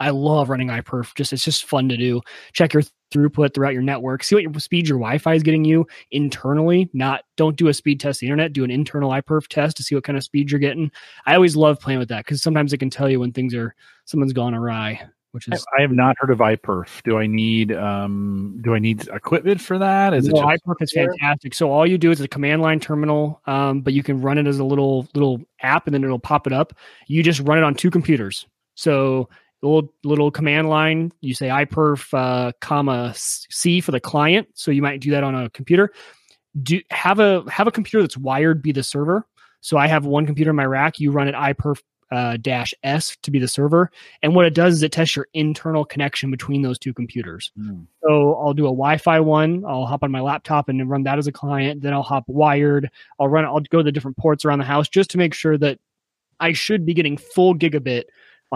i 0.00 0.10
love 0.10 0.48
running 0.48 0.68
iperf 0.68 1.14
just 1.14 1.32
it's 1.32 1.44
just 1.44 1.64
fun 1.64 1.88
to 1.88 1.96
do 1.96 2.20
check 2.52 2.72
your 2.72 2.82
throughput 3.12 3.54
throughout 3.54 3.72
your 3.72 3.82
network 3.82 4.24
see 4.24 4.34
what 4.34 4.42
your 4.42 4.52
speed 4.58 4.88
your 4.88 4.98
wi-fi 4.98 5.34
is 5.34 5.42
getting 5.42 5.64
you 5.64 5.86
internally 6.10 6.90
not 6.92 7.22
don't 7.36 7.56
do 7.56 7.68
a 7.68 7.74
speed 7.74 8.00
test 8.00 8.20
the 8.20 8.26
internet 8.26 8.52
do 8.52 8.64
an 8.64 8.70
internal 8.70 9.10
iperf 9.10 9.46
test 9.46 9.76
to 9.76 9.82
see 9.82 9.94
what 9.94 10.04
kind 10.04 10.16
of 10.16 10.24
speed 10.24 10.50
you're 10.50 10.60
getting 10.60 10.90
i 11.26 11.34
always 11.34 11.56
love 11.56 11.80
playing 11.80 11.98
with 11.98 12.08
that 12.08 12.24
because 12.24 12.42
sometimes 12.42 12.72
it 12.72 12.78
can 12.78 12.90
tell 12.90 13.08
you 13.08 13.20
when 13.20 13.32
things 13.32 13.54
are 13.54 13.74
someone's 14.04 14.32
gone 14.32 14.54
awry 14.54 15.00
which 15.36 15.48
is 15.48 15.66
I 15.76 15.82
have 15.82 15.92
not 15.92 16.16
heard 16.18 16.30
of 16.30 16.38
iPerf. 16.38 17.02
Do 17.02 17.18
I 17.18 17.26
need 17.26 17.70
um 17.70 18.58
do 18.62 18.74
I 18.74 18.78
need 18.78 19.06
equipment 19.08 19.60
for 19.60 19.76
that? 19.78 20.14
Is 20.14 20.28
no, 20.28 20.40
it 20.40 20.60
iPerf 20.64 20.76
is 20.80 20.92
fantastic. 20.92 21.52
So 21.52 21.70
all 21.70 21.86
you 21.86 21.98
do 21.98 22.10
is 22.10 22.22
a 22.22 22.26
command 22.26 22.62
line 22.62 22.80
terminal, 22.80 23.42
um, 23.46 23.82
but 23.82 23.92
you 23.92 24.02
can 24.02 24.22
run 24.22 24.38
it 24.38 24.46
as 24.46 24.58
a 24.60 24.64
little 24.64 25.06
little 25.14 25.42
app 25.60 25.86
and 25.86 25.92
then 25.92 26.02
it'll 26.02 26.18
pop 26.18 26.46
it 26.46 26.54
up. 26.54 26.72
You 27.06 27.22
just 27.22 27.40
run 27.40 27.58
it 27.58 27.64
on 27.64 27.74
two 27.74 27.90
computers. 27.90 28.46
So 28.76 29.28
little 29.66 29.92
little 30.04 30.30
command 30.30 30.68
line, 30.68 31.12
you 31.20 31.34
say 31.34 31.48
iPerf 31.48 32.12
uh, 32.12 32.52
comma 32.60 33.12
C 33.16 33.80
for 33.80 33.92
the 33.92 34.00
client. 34.00 34.48
So 34.54 34.70
you 34.70 34.82
might 34.82 35.00
do 35.00 35.10
that 35.10 35.24
on 35.24 35.34
a 35.34 35.50
computer. 35.50 35.92
Do 36.62 36.80
have 36.90 37.20
a 37.20 37.44
have 37.50 37.66
a 37.66 37.72
computer 37.72 38.02
that's 38.02 38.16
wired 38.16 38.62
be 38.62 38.72
the 38.72 38.82
server. 38.82 39.26
So 39.60 39.76
I 39.76 39.86
have 39.86 40.06
one 40.06 40.26
computer 40.26 40.50
in 40.50 40.56
my 40.56 40.64
rack. 40.64 41.00
You 41.00 41.10
run 41.10 41.28
it 41.28 41.34
iPerf 41.34 41.82
uh, 42.10 42.36
dash 42.36 42.72
S 42.82 43.16
to 43.22 43.30
be 43.30 43.38
the 43.38 43.48
server. 43.48 43.90
And 44.22 44.34
what 44.34 44.46
it 44.46 44.54
does 44.54 44.74
is 44.74 44.82
it 44.82 44.92
tests 44.92 45.16
your 45.16 45.28
internal 45.34 45.84
connection 45.84 46.30
between 46.30 46.62
those 46.62 46.78
two 46.78 46.94
computers. 46.94 47.50
Mm. 47.58 47.86
So 48.02 48.34
I'll 48.36 48.54
do 48.54 48.66
a 48.66 48.68
Wi-Fi 48.68 49.20
one. 49.20 49.64
I'll 49.66 49.86
hop 49.86 50.02
on 50.02 50.10
my 50.10 50.20
laptop 50.20 50.68
and 50.68 50.88
run 50.88 51.02
that 51.04 51.18
as 51.18 51.26
a 51.26 51.32
client. 51.32 51.82
Then 51.82 51.92
I'll 51.92 52.02
hop 52.02 52.24
wired. 52.28 52.90
I'll 53.18 53.28
run. 53.28 53.44
I'll 53.44 53.60
go 53.60 53.78
to 53.78 53.84
the 53.84 53.92
different 53.92 54.16
ports 54.16 54.44
around 54.44 54.60
the 54.60 54.64
house 54.64 54.88
just 54.88 55.10
to 55.10 55.18
make 55.18 55.34
sure 55.34 55.58
that 55.58 55.78
I 56.38 56.52
should 56.52 56.86
be 56.86 56.94
getting 56.94 57.16
full 57.16 57.54
gigabit 57.54 58.04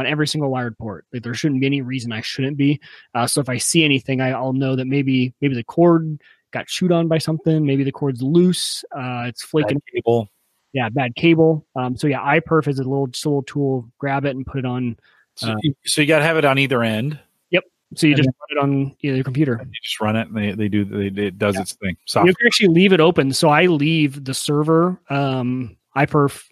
on 0.01 0.07
every 0.07 0.27
single 0.27 0.51
wired 0.51 0.77
port. 0.79 1.07
Like 1.13 1.23
there 1.23 1.35
shouldn't 1.35 1.61
be 1.61 1.67
any 1.67 1.83
reason 1.83 2.13
I 2.13 2.21
shouldn't 2.21 2.57
be. 2.57 2.81
Uh, 3.15 3.27
so 3.27 3.41
if 3.41 3.49
I 3.49 3.59
see 3.59 3.85
anything, 3.85 4.21
I, 4.21 4.39
will 4.41 4.53
know 4.53 4.75
that 4.77 4.87
maybe 4.87 5.33
maybe 5.41 5.55
the 5.55 5.65
cord 5.65 6.21
got 6.53 6.67
chewed 6.67 6.93
on 6.93 7.07
by 7.07 7.19
something. 7.19 7.65
Maybe 7.65 7.85
the 7.85 7.93
cord's 7.93 8.23
loose. 8.23 8.85
Uh, 8.95 9.25
it's 9.27 9.43
flaking. 9.43 9.81
cable 9.95 10.29
yeah, 10.73 10.89
bad 10.89 11.15
cable. 11.17 11.67
Um, 11.77 11.97
so 11.97 12.07
yeah, 12.07 12.21
iPerf 12.21 12.69
is 12.69 12.79
a 12.79 12.85
little 12.85 13.07
just 13.09 13.25
a 13.25 13.29
little 13.29 13.43
tool. 13.43 13.91
Grab 13.99 14.25
it 14.25 14.37
and 14.37 14.47
put 14.47 14.59
it 14.59 14.67
on. 14.67 14.97
So, 15.37 15.51
uh, 15.51 15.57
you, 15.63 15.75
so 15.85 16.01
you 16.01 16.07
got 16.07 16.19
to 16.19 16.25
have 16.25 16.37
it 16.37 16.45
on 16.45 16.59
either 16.59 16.83
end. 16.83 17.19
Yep. 17.51 17.65
So 17.97 18.07
you 18.07 18.15
just 18.15 18.29
run 18.29 18.59
it 18.59 18.63
on 18.63 18.97
either 19.01 19.17
your 19.17 19.25
computer. 19.25 19.61
You 19.63 19.71
just 19.83 20.01
run 20.01 20.17
it, 20.17 20.29
and 20.29 20.37
they, 20.37 20.53
they 20.53 20.69
do 20.69 20.85
they, 20.85 21.07
it 21.23 21.39
does 21.39 21.57
yeah. 21.57 21.63
its 21.63 21.73
thing. 21.75 21.97
Software. 22.07 22.31
You 22.31 22.35
can 22.37 22.47
actually 22.47 22.69
leave 22.69 22.93
it 22.93 23.01
open. 23.01 23.33
So 23.33 23.49
I 23.49 23.67
leave 23.67 24.25
the 24.25 24.35
server 24.35 25.01
um, 25.11 25.77
iPerf 25.97 26.45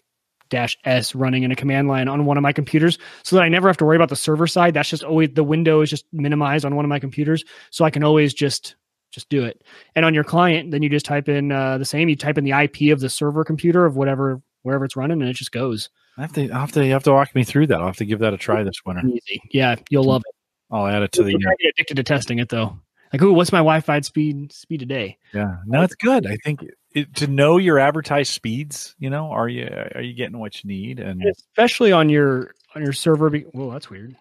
dash 0.49 0.77
s 0.83 1.13
running 1.15 1.43
in 1.43 1.51
a 1.51 1.55
command 1.55 1.87
line 1.87 2.07
on 2.07 2.25
one 2.25 2.37
of 2.37 2.43
my 2.43 2.53
computers 2.53 2.97
so 3.23 3.35
that 3.35 3.43
i 3.43 3.49
never 3.49 3.67
have 3.67 3.77
to 3.77 3.85
worry 3.85 3.95
about 3.95 4.09
the 4.09 4.15
server 4.15 4.47
side 4.47 4.73
that's 4.73 4.89
just 4.89 5.03
always 5.03 5.29
the 5.33 5.43
window 5.43 5.81
is 5.81 5.89
just 5.89 6.05
minimized 6.11 6.65
on 6.65 6.75
one 6.75 6.85
of 6.85 6.89
my 6.89 6.99
computers 6.99 7.43
so 7.69 7.85
i 7.85 7.89
can 7.89 8.03
always 8.03 8.33
just 8.33 8.75
just 9.11 9.29
do 9.29 9.43
it. 9.43 9.63
And 9.95 10.05
on 10.05 10.13
your 10.13 10.23
client, 10.23 10.71
then 10.71 10.83
you 10.83 10.89
just 10.89 11.05
type 11.05 11.29
in 11.29 11.51
uh, 11.51 11.77
the 11.77 11.85
same. 11.85 12.09
You 12.09 12.15
type 12.15 12.37
in 12.37 12.43
the 12.43 12.51
IP 12.51 12.93
of 12.93 12.99
the 12.99 13.09
server 13.09 13.43
computer 13.43 13.85
of 13.85 13.95
whatever 13.95 14.41
wherever 14.63 14.85
it's 14.85 14.95
running, 14.95 15.21
and 15.21 15.29
it 15.29 15.35
just 15.35 15.51
goes. 15.51 15.89
I 16.17 16.21
have 16.21 16.33
to, 16.33 16.51
I 16.51 16.59
have 16.59 16.71
to, 16.73 16.85
you 16.85 16.91
have 16.91 17.03
to 17.03 17.13
walk 17.13 17.33
me 17.33 17.43
through 17.43 17.67
that. 17.67 17.79
I'll 17.79 17.87
have 17.87 17.97
to 17.97 18.05
give 18.05 18.19
that 18.19 18.33
a 18.33 18.37
try 18.37 18.63
this 18.63 18.83
winter. 18.85 19.01
Easy, 19.07 19.41
yeah, 19.51 19.75
you'll 19.89 20.03
love 20.03 20.21
it. 20.25 20.35
I'll 20.71 20.87
add 20.87 21.01
it 21.01 21.11
to 21.13 21.23
the. 21.23 21.31
Get 21.31 21.71
addicted 21.73 21.95
to 21.95 22.03
testing 22.03 22.39
it 22.39 22.49
though. 22.49 22.77
Like, 23.11 23.21
ooh, 23.23 23.33
what's 23.33 23.51
my 23.51 23.59
Wi-Fi 23.59 24.01
speed 24.01 24.51
speed 24.51 24.79
today? 24.79 25.17
Yeah, 25.33 25.57
no, 25.65 25.81
it's 25.81 25.95
good. 25.95 26.27
I 26.27 26.37
think 26.43 26.63
it, 26.93 27.13
to 27.15 27.27
know 27.27 27.57
your 27.57 27.79
advertised 27.79 28.31
speeds. 28.31 28.95
You 28.99 29.09
know, 29.09 29.31
are 29.31 29.49
you 29.49 29.67
are 29.95 30.01
you 30.01 30.13
getting 30.13 30.37
what 30.37 30.63
you 30.63 30.67
need? 30.67 30.99
And 30.99 31.23
especially 31.23 31.91
on 31.91 32.09
your 32.09 32.53
on 32.75 32.83
your 32.83 32.93
server. 32.93 33.29
Be- 33.29 33.41
Whoa, 33.41 33.71
that's 33.71 33.89
weird. 33.89 34.15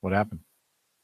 What 0.00 0.12
happened? 0.12 0.40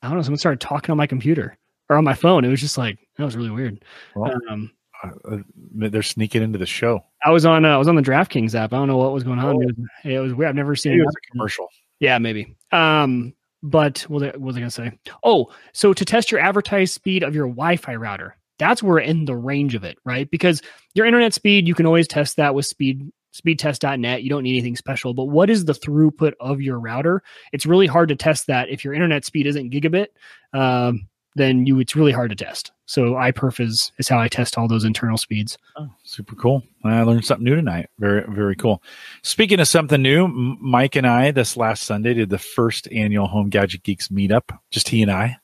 I 0.03 0.09
don't 0.09 0.17
know. 0.17 0.23
Someone 0.23 0.39
started 0.39 0.61
talking 0.61 0.91
on 0.91 0.99
my 0.99 1.07
computer 1.07 1.57
or 1.89 1.97
on 1.97 2.05
my 2.05 2.15
phone. 2.15 2.45
It 2.45 2.49
was 2.49 2.61
just 2.61 2.79
like 2.79 2.99
that 3.17 3.25
was 3.25 3.37
really 3.37 3.51
weird. 3.51 3.85
Well, 4.17 4.33
um, 4.51 4.73
uh, 5.05 5.11
uh 5.31 5.39
they're 5.75 6.03
sneaking 6.03 6.43
into 6.43 6.59
the 6.59 6.67
show. 6.67 7.05
I 7.25 7.31
was 7.31 7.47
on 7.47 7.65
uh, 7.65 7.75
I 7.75 7.77
was 7.77 7.87
on 7.87 7.95
the 7.95 8.03
DraftKings 8.03 8.57
app. 8.57 8.73
I 8.73 8.77
don't 8.77 8.89
know 8.89 8.97
what 8.97 9.13
was 9.13 9.23
going 9.23 9.39
on. 9.39 9.57
Oh. 9.57 9.61
It, 9.61 9.67
was, 9.67 9.77
it, 10.05 10.19
was, 10.19 10.35
weird. 10.35 10.49
I've 10.49 10.57
never 10.57 10.75
seen 10.75 10.99
it. 10.99 11.05
Was 11.05 11.15
a 11.15 11.31
commercial. 11.31 11.69
Yeah, 12.01 12.19
maybe. 12.19 12.57
Um, 12.73 13.35
but 13.63 14.01
what 14.09 14.39
was 14.41 14.57
I 14.57 14.61
going 14.61 14.71
to 14.71 14.75
say? 14.75 14.99
Oh, 15.23 15.53
so 15.73 15.93
to 15.93 16.05
test 16.05 16.31
your 16.31 16.41
advertised 16.41 16.95
speed 16.95 17.23
of 17.23 17.35
your 17.35 17.47
Wi-Fi 17.47 17.95
router, 17.95 18.37
that's 18.59 18.83
where 18.83 18.99
in 18.99 19.25
the 19.25 19.37
range 19.37 19.75
of 19.75 19.85
it, 19.85 19.99
right? 20.05 20.31
Because 20.31 20.63
your 20.95 21.07
internet 21.07 21.35
speed, 21.35 21.67
you 21.67 21.75
can 21.75 21.87
always 21.87 22.09
test 22.09 22.37
that 22.37 22.55
with 22.55 22.67
speed 22.67 23.11
speedtest.net. 23.35 24.23
You 24.23 24.31
don't 24.31 24.43
need 24.43 24.59
anything 24.59 24.77
special. 24.77 25.15
But 25.15 25.25
what 25.25 25.51
is 25.51 25.65
the 25.65 25.73
throughput 25.73 26.33
of 26.39 26.61
your 26.61 26.79
router? 26.79 27.23
It's 27.53 27.67
really 27.67 27.87
hard 27.87 28.11
to 28.11 28.17
test 28.17 28.47
that 28.49 28.69
if 28.69 28.85
your 28.85 28.95
internet 28.95 29.25
speed 29.25 29.47
isn't 29.47 29.73
gigabit. 29.73 30.09
Um, 30.53 31.09
then 31.35 31.67
you 31.67 31.81
it's 31.81 31.97
really 31.97 32.13
hard 32.13 32.31
to 32.31 32.37
test. 32.37 32.73
So 32.87 33.13
iPerf 33.13 33.61
is 33.61 33.93
is 33.99 34.09
how 34.09 34.19
I 34.19 34.29
test 34.29 34.59
all 34.59 34.69
those 34.69 34.85
internal 34.85 35.17
speeds. 35.17 35.57
Oh, 35.77 35.89
super 36.05 36.35
cool! 36.35 36.63
I 36.85 37.03
learned 37.03 37.25
something 37.25 37.45
new 37.45 37.57
tonight. 37.57 37.89
Very 37.99 38.25
very 38.29 38.57
cool. 38.57 38.83
Speaking 39.23 39.61
of 39.61 39.69
something 39.69 40.03
new, 40.03 40.29
Mike 40.29 40.97
and 40.97 41.07
I 41.07 41.31
this 41.31 41.57
last 41.57 41.85
Sunday 41.85 42.15
did 42.15 42.31
the 42.31 42.39
first 42.39 42.89
annual 42.93 43.27
Home 43.27 43.49
Gadget 43.49 43.83
Geeks 43.83 44.09
meetup. 44.09 44.59
Just 44.71 44.89
he 44.89 45.03
and 45.03 45.11
I 45.11 45.39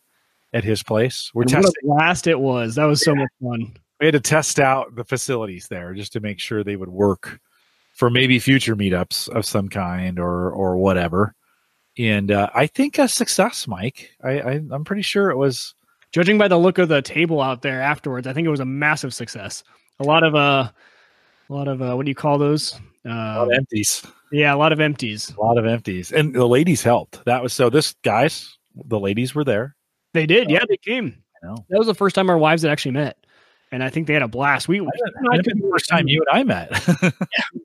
at 0.53 0.65
his 0.65 0.83
place. 0.83 1.31
We're 1.35 1.43
and 1.43 1.51
testing. 1.51 1.73
What 1.83 1.97
a 1.97 1.99
blast 1.99 2.27
it 2.27 2.41
was! 2.41 2.75
That 2.75 2.85
was 2.85 3.03
so 3.03 3.15
much 3.15 3.31
fun. 3.43 3.75
We 4.01 4.07
had 4.07 4.13
to 4.13 4.21
test 4.21 4.61
out 4.61 4.95
the 4.95 5.05
facilities 5.05 5.69
there 5.69 5.95
just 5.95 6.13
to 6.13 6.21
make 6.21 6.39
sure 6.39 6.63
they 6.63 6.77
would 6.77 6.89
work 6.89 7.41
for 7.95 8.11
maybe 8.11 8.39
future 8.39 8.77
meetups 8.77 9.29
of 9.31 9.45
some 9.45 9.69
kind 9.69 10.19
or 10.19 10.51
or 10.51 10.77
whatever. 10.77 11.35
And 11.99 12.31
uh, 12.31 12.49
I 12.55 12.69
think 12.69 12.99
a 12.99 13.09
success, 13.09 13.67
Mike. 13.67 14.13
I, 14.23 14.41
I 14.41 14.51
I'm 14.71 14.85
pretty 14.85 15.03
sure 15.03 15.31
it 15.31 15.37
was 15.37 15.75
judging 16.13 16.39
by 16.39 16.49
the 16.49 16.59
look 16.59 16.79
of 16.79 16.89
the 16.89 17.03
table 17.03 17.41
out 17.41 17.63
there 17.63 17.81
afterwards, 17.81 18.27
I 18.27 18.33
think 18.33 18.47
it 18.47 18.51
was 18.51 18.61
a 18.61 18.65
massive 18.65 19.15
success. 19.15 19.65
A 20.01 20.05
lot 20.05 20.23
of 20.23 20.35
uh, 20.35 20.71
a 21.51 21.53
lot 21.53 21.69
of 21.69 21.83
uh, 21.83 21.95
what 21.95 22.05
do 22.05 22.11
you 22.11 22.15
call 22.15 22.39
those? 22.39 22.75
Uh, 23.07 23.11
a 23.11 23.39
lot 23.39 23.53
of 23.53 23.53
empties. 23.57 24.07
Yeah, 24.31 24.55
a 24.55 24.57
lot 24.57 24.73
of 24.73 24.81
empties. 24.81 25.33
A 25.37 25.41
lot 25.41 25.59
of 25.59 25.67
empties, 25.67 26.13
and 26.13 26.35
the 26.35 26.47
ladies 26.47 26.83
helped. 26.83 27.25
That 27.25 27.43
was 27.43 27.53
so. 27.53 27.71
This 27.71 27.95
guys, 28.03 28.57
the 28.75 29.01
ladies 29.01 29.35
were 29.35 29.45
there. 29.45 29.75
They 30.15 30.27
did. 30.27 30.51
Yeah, 30.51 30.65
they 30.69 30.77
came. 30.77 31.23
That 31.43 31.79
was 31.79 31.87
the 31.87 31.95
first 31.95 32.15
time 32.15 32.29
our 32.31 32.39
wives 32.39 32.63
had 32.63 32.71
actually 32.71 32.93
met, 32.93 33.17
and 33.73 33.83
I 33.83 33.91
think 33.91 34.07
they 34.07 34.13
had 34.13 34.23
a 34.23 34.29
blast. 34.29 34.69
We, 34.69 34.81
I, 34.81 34.85
I 34.85 35.37
the 35.39 35.69
first 35.71 35.89
time 35.89 36.09
you 36.09 36.25
and 36.27 36.39
I 36.39 36.45
met. 36.45 36.71
yeah, 37.03 37.11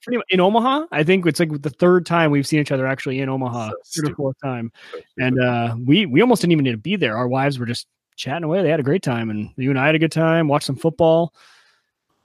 much 0.10 0.26
in 0.30 0.40
Omaha. 0.40 0.86
I 0.92 1.04
think 1.04 1.26
it's 1.26 1.40
like 1.40 1.62
the 1.62 1.70
third 1.70 2.06
time 2.06 2.32
we've 2.32 2.48
seen 2.48 2.60
each 2.60 2.72
other 2.72 2.88
actually 2.88 3.20
in 3.20 3.30
Omaha, 3.30 3.72
so 3.84 4.02
third 4.02 4.12
or 4.12 4.16
fourth 4.16 4.38
time, 4.42 4.72
so 4.94 5.02
and 5.18 5.40
uh, 5.42 5.76
we 5.86 6.06
we 6.06 6.22
almost 6.22 6.42
didn't 6.42 6.54
even 6.54 6.64
need 6.64 6.72
to 6.72 6.78
be 6.78 6.96
there. 6.96 7.18
Our 7.18 7.28
wives 7.28 7.60
were 7.60 7.66
just 7.66 7.88
chatting 8.16 8.44
away. 8.44 8.62
They 8.64 8.70
had 8.70 8.80
a 8.80 8.84
great 8.84 9.04
time, 9.04 9.30
and 9.30 9.50
you 9.58 9.70
and 9.70 9.80
I 9.80 9.86
had 9.86 9.96
a 9.96 10.00
good 10.00 10.12
time. 10.12 10.48
Watched 10.48 10.66
some 10.68 10.76
football. 10.76 11.34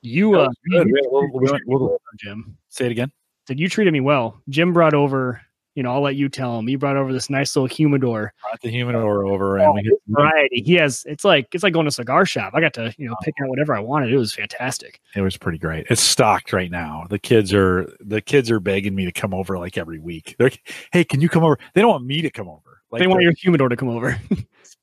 You, 0.03 0.39
uh, 0.39 0.49
Good. 0.71 0.89
We'll- 1.11 1.99
Jim. 2.19 2.57
say 2.69 2.87
it 2.87 2.93
again. 2.93 3.11
Said 3.47 3.59
you 3.59 3.69
treated 3.69 3.93
me 3.93 4.01
well. 4.01 4.41
Jim 4.49 4.73
brought 4.73 4.95
over. 4.95 5.41
You 5.75 5.85
know, 5.85 5.93
I'll 5.93 6.01
let 6.01 6.17
you 6.17 6.29
tell 6.29 6.59
him. 6.59 6.67
He 6.67 6.75
brought 6.75 6.97
over 6.97 7.13
this 7.13 7.31
nice 7.31 7.55
little 7.55 7.69
humidor 7.69 8.33
Brought 8.43 8.61
the 8.63 8.69
humidor 8.69 9.25
over, 9.27 9.59
and 9.59 9.75
we 9.75 9.89
Oh, 9.93 9.99
variety. 10.09 10.61
He 10.67 10.75
has. 10.75 11.05
It's 11.09 11.25
like 11.25 11.55
it's 11.55 11.63
like 11.63 11.73
going 11.73 11.85
to 11.85 11.89
a 11.89 11.93
cigar 11.93 12.27
shop. 12.27 12.53
I 12.55 12.61
got 12.61 12.75
to 12.75 12.93
you 12.99 13.09
know 13.09 13.15
pick 13.23 13.35
out 13.41 13.49
whatever 13.49 13.77
I 13.77 13.81
wanted. 13.81 14.13
It 14.13 14.17
was 14.19 14.33
fantastic. 14.35 15.01
it 15.15 15.21
was 15.21 15.37
pretty 15.37 15.59
great. 15.59 15.87
It's 15.89 16.03
stocked 16.03 16.53
right 16.53 16.71
now. 16.71 17.07
The 17.09 17.19
kids 17.21 17.55
are 17.55 17.93
the 18.01 18.21
kids 18.21 18.51
are 18.51 18.59
begging 18.59 18.95
me 18.97 19.05
to 19.05 19.13
come 19.13 19.33
over 19.33 19.57
like 19.57 19.79
every 19.79 20.01
week. 20.01 20.35
They're 20.37 20.47
like, 20.49 20.69
hey, 20.93 21.05
can 21.05 21.21
you 21.21 21.29
come 21.29 21.45
over? 21.45 21.59
They 21.75 21.81
don't 21.81 21.91
want 21.91 22.05
me 22.05 22.23
to 22.23 22.31
come 22.31 22.49
over. 22.49 22.83
Like 22.91 23.01
they 23.01 23.07
want 23.07 23.23
your 23.23 23.33
humidor 23.33 23.69
to 23.69 23.77
come 23.77 23.89
over. 23.89 24.19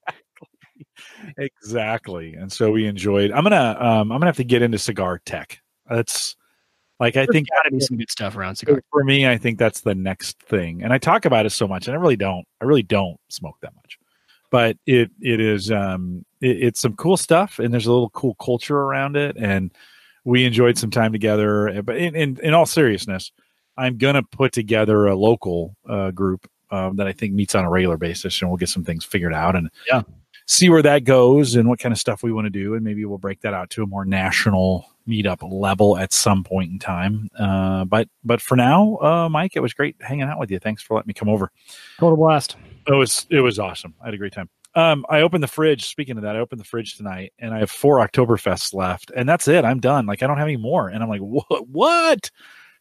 exactly. 1.37 2.33
And 2.33 2.51
so 2.51 2.71
we 2.71 2.85
enjoyed. 2.85 3.31
I'm 3.31 3.43
gonna 3.43 3.77
um 3.79 4.11
I'm 4.11 4.19
gonna 4.19 4.27
have 4.27 4.37
to 4.37 4.43
get 4.43 4.61
into 4.61 4.77
cigar 4.77 5.19
tech. 5.25 5.59
That's 5.89 6.35
like 6.99 7.17
I 7.17 7.25
think 7.25 7.49
got 7.49 7.63
to 7.63 7.71
be 7.71 7.79
some 7.81 7.97
good 7.97 8.09
stuff 8.09 8.37
around 8.37 8.55
cigar. 8.55 8.81
for 8.91 9.03
me, 9.03 9.27
I 9.27 9.37
think 9.37 9.59
that's 9.59 9.81
the 9.81 9.95
next 9.95 10.39
thing. 10.39 10.81
And 10.81 10.93
I 10.93 10.97
talk 10.97 11.25
about 11.25 11.45
it 11.45 11.49
so 11.49 11.67
much, 11.67 11.87
and 11.87 11.95
I 11.95 11.99
really 11.99 12.15
don't. 12.15 12.45
I 12.61 12.65
really 12.65 12.83
don't 12.83 13.19
smoke 13.29 13.57
that 13.61 13.75
much. 13.75 13.99
But 14.49 14.77
it 14.85 15.11
it 15.21 15.39
is 15.41 15.71
um 15.71 16.25
it, 16.41 16.63
it's 16.63 16.81
some 16.81 16.95
cool 16.95 17.17
stuff, 17.17 17.59
and 17.59 17.73
there's 17.73 17.87
a 17.87 17.91
little 17.91 18.11
cool 18.11 18.35
culture 18.35 18.77
around 18.77 19.17
it, 19.17 19.35
and 19.37 19.71
we 20.23 20.45
enjoyed 20.45 20.77
some 20.77 20.91
time 20.91 21.11
together. 21.11 21.81
But 21.83 21.97
in 21.97 22.15
in, 22.15 22.39
in 22.41 22.53
all 22.53 22.65
seriousness, 22.65 23.31
I'm 23.77 23.97
gonna 23.97 24.23
put 24.23 24.53
together 24.53 25.07
a 25.07 25.15
local 25.15 25.75
uh, 25.87 26.11
group 26.11 26.49
um, 26.71 26.95
that 26.95 27.07
I 27.07 27.13
think 27.13 27.33
meets 27.33 27.55
on 27.55 27.65
a 27.65 27.69
regular 27.69 27.97
basis, 27.97 28.41
and 28.41 28.49
we'll 28.49 28.57
get 28.57 28.69
some 28.69 28.83
things 28.83 29.03
figured 29.03 29.33
out 29.33 29.55
and 29.55 29.69
Yeah. 29.87 30.01
See 30.45 30.69
where 30.69 30.81
that 30.81 31.03
goes 31.03 31.55
and 31.55 31.67
what 31.67 31.79
kind 31.79 31.91
of 31.93 31.99
stuff 31.99 32.23
we 32.23 32.31
want 32.31 32.45
to 32.45 32.49
do, 32.51 32.75
and 32.75 32.83
maybe 32.83 33.03
we'll 33.05 33.17
break 33.17 33.41
that 33.41 33.53
out 33.53 33.69
to 33.71 33.83
a 33.83 33.87
more 33.87 34.05
national 34.05 34.89
meetup 35.07 35.39
level 35.41 35.97
at 35.97 36.13
some 36.13 36.43
point 36.43 36.71
in 36.71 36.79
time. 36.79 37.29
Uh, 37.37 37.85
but 37.85 38.07
but 38.23 38.41
for 38.41 38.55
now, 38.55 38.97
uh, 38.97 39.29
Mike, 39.29 39.55
it 39.55 39.61
was 39.61 39.73
great 39.73 39.95
hanging 40.01 40.23
out 40.23 40.39
with 40.39 40.51
you. 40.51 40.59
Thanks 40.59 40.81
for 40.81 40.95
letting 40.95 41.07
me 41.07 41.13
come 41.13 41.29
over. 41.29 41.51
Total 41.99 42.17
blast. 42.17 42.55
It 42.87 42.93
was 42.93 43.25
it 43.29 43.41
was 43.41 43.59
awesome. 43.59 43.93
I 44.01 44.05
had 44.05 44.13
a 44.13 44.17
great 44.17 44.33
time. 44.33 44.49
Um, 44.75 45.05
I 45.09 45.21
opened 45.21 45.41
the 45.41 45.47
fridge. 45.47 45.85
Speaking 45.85 46.17
of 46.17 46.23
that, 46.23 46.35
I 46.35 46.39
opened 46.39 46.59
the 46.59 46.65
fridge 46.65 46.97
tonight, 46.97 47.33
and 47.39 47.53
I 47.53 47.59
have 47.59 47.71
four 47.71 48.05
Oktoberfests 48.05 48.73
left, 48.73 49.11
and 49.15 49.27
that's 49.27 49.47
it. 49.47 49.63
I'm 49.63 49.79
done. 49.79 50.05
Like 50.05 50.21
I 50.21 50.27
don't 50.27 50.37
have 50.37 50.47
any 50.47 50.57
more, 50.57 50.89
and 50.89 51.01
I'm 51.01 51.09
like, 51.09 51.21
what? 51.21 51.67
What? 51.67 52.31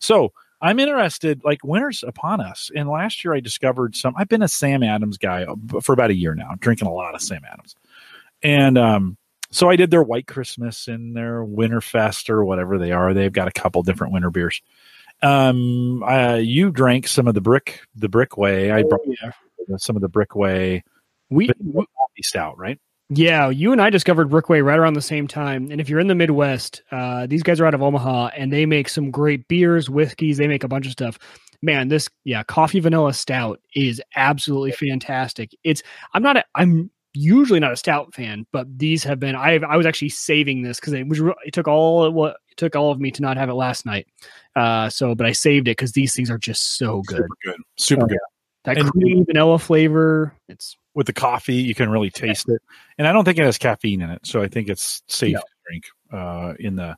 So 0.01 0.33
I'm 0.65 0.79
interested. 0.79 1.43
Like 1.45 1.63
winter's 1.63 2.03
upon 2.03 2.41
us, 2.41 2.71
and 2.75 2.89
last 2.89 3.23
year 3.23 3.35
I 3.35 3.41
discovered 3.41 3.95
some. 3.95 4.15
I've 4.17 4.29
been 4.29 4.43
a 4.43 4.49
Sam 4.49 4.83
Adams 4.83 5.19
guy 5.19 5.47
for 5.83 5.93
about 5.93 6.11
a 6.11 6.15
year 6.15 6.35
now, 6.35 6.55
drinking 6.59 6.89
a 6.89 6.93
lot 6.93 7.15
of 7.15 7.21
Sam 7.21 7.43
Adams, 7.51 7.77
and 8.43 8.79
um, 8.79 9.19
so 9.51 9.69
I 9.69 9.77
did 9.77 9.91
their 9.91 10.03
White 10.03 10.27
Christmas 10.27 10.89
and 10.89 11.15
their 11.15 11.45
Winterfest 11.45 12.31
or 12.31 12.47
whatever 12.47 12.79
they 12.79 12.93
are. 12.93 13.13
They've 13.13 13.31
got 13.31 13.47
a 13.47 13.53
couple 13.53 13.83
different 13.83 14.15
winter 14.15 14.31
beers. 14.31 14.63
Um, 15.23 16.03
uh, 16.03 16.37
you 16.37 16.71
drank 16.71 17.09
some 17.09 17.29
of 17.29 17.35
the 17.35 17.43
brick, 17.43 17.83
the 17.95 18.09
Brickway. 18.09 18.71
I 18.71 18.85
brought 18.85 19.03
yeah. 19.07 19.77
some 19.77 19.97
of 19.97 20.03
the 20.03 20.09
Brickway 20.09 20.83
We, 21.29 21.49
coffee 21.49 22.23
stout, 22.23 22.59
right? 22.59 22.81
Yeah, 23.11 23.51
you 23.51 23.73
and 23.73 23.83
I 23.83 23.91
discovered 23.91 24.31
Brickway 24.31 24.61
right 24.61 24.79
around 24.79 24.95
the 24.95 25.03
same 25.03 25.29
time. 25.29 25.71
And 25.71 25.81
if 25.81 25.89
you're 25.89 26.01
in 26.01 26.07
the 26.09 26.15
Midwest, 26.15 26.83
uh, 26.91 27.27
these 27.27 27.43
guys 27.43 27.61
are 27.61 27.67
out 27.67 27.75
of 27.75 27.83
Omaha 27.83 28.31
and 28.37 28.53
they 28.53 28.67
make 28.67 28.89
some 28.89 29.11
great 29.11 29.47
beers, 29.49 29.91
whiskeys. 29.91 30.39
They 30.39 30.49
make 30.49 30.65
a 30.65 30.69
bunch 30.69 30.87
of 30.87 30.93
stuff. 30.93 31.19
Man, 31.63 31.89
this 31.89 32.09
yeah, 32.25 32.43
coffee 32.43 32.81
vanilla 32.81 33.13
stout 33.15 33.61
is 33.75 34.01
absolutely 34.17 34.73
fantastic. 34.73 35.51
It's 35.65 35.83
I'm 36.13 36.23
not 36.23 36.37
a, 36.37 36.45
I'm 36.55 36.91
usually 37.15 37.61
not 37.61 37.73
a 37.73 37.77
stout 37.77 38.15
fan, 38.15 38.47
but 38.53 38.67
these 38.79 39.03
have 39.05 39.21
been. 39.21 39.35
I 39.35 39.55
I 39.59 39.77
was 39.77 39.87
actually 39.87 40.11
saving 40.11 40.63
this 40.63 40.81
because 40.81 40.93
it 40.93 41.07
was 41.09 41.21
it 41.45 41.53
took 41.53 41.69
all 41.69 42.11
what 42.11 42.37
it 42.51 42.57
took 42.57 42.77
all 42.77 42.91
of 42.91 43.01
me 43.01 43.11
to 43.13 43.23
not 43.23 43.37
have 43.37 43.49
it 43.49 43.55
last 43.55 43.87
night. 43.87 44.07
Uh, 44.57 44.91
so 44.91 45.15
but 45.15 45.27
I 45.27 45.33
saved 45.33 45.69
it 45.69 45.73
because 45.77 45.93
these 45.93 46.15
things 46.15 46.31
are 46.31 46.39
just 46.39 46.77
so 46.77 47.03
good. 47.07 47.17
Super 47.17 47.37
good, 47.45 47.57
super 47.77 48.07
good. 48.07 48.19
That 48.65 48.79
And- 48.79 48.91
creamy 48.91 49.25
vanilla 49.25 49.59
flavor. 49.59 50.35
It's 50.49 50.77
With 50.95 51.07
the 51.07 51.13
coffee, 51.13 51.57
you 51.57 51.75
can 51.75 51.91
really 51.91 52.11
taste 52.11 52.49
it, 52.49 52.63
and 52.99 53.07
I 53.09 53.13
don't 53.13 53.25
think 53.25 53.39
it 53.39 53.45
has 53.45 53.59
caffeine 53.59 54.01
in 54.01 54.11
it, 54.11 54.25
so 54.27 54.41
I 54.43 54.49
think 54.49 54.69
it's 54.69 55.03
safe 55.09 55.35
No. 55.35 55.41
to 55.41 55.47
drink 55.69 55.85
uh, 56.13 56.55
in 56.61 56.77
the 56.77 56.97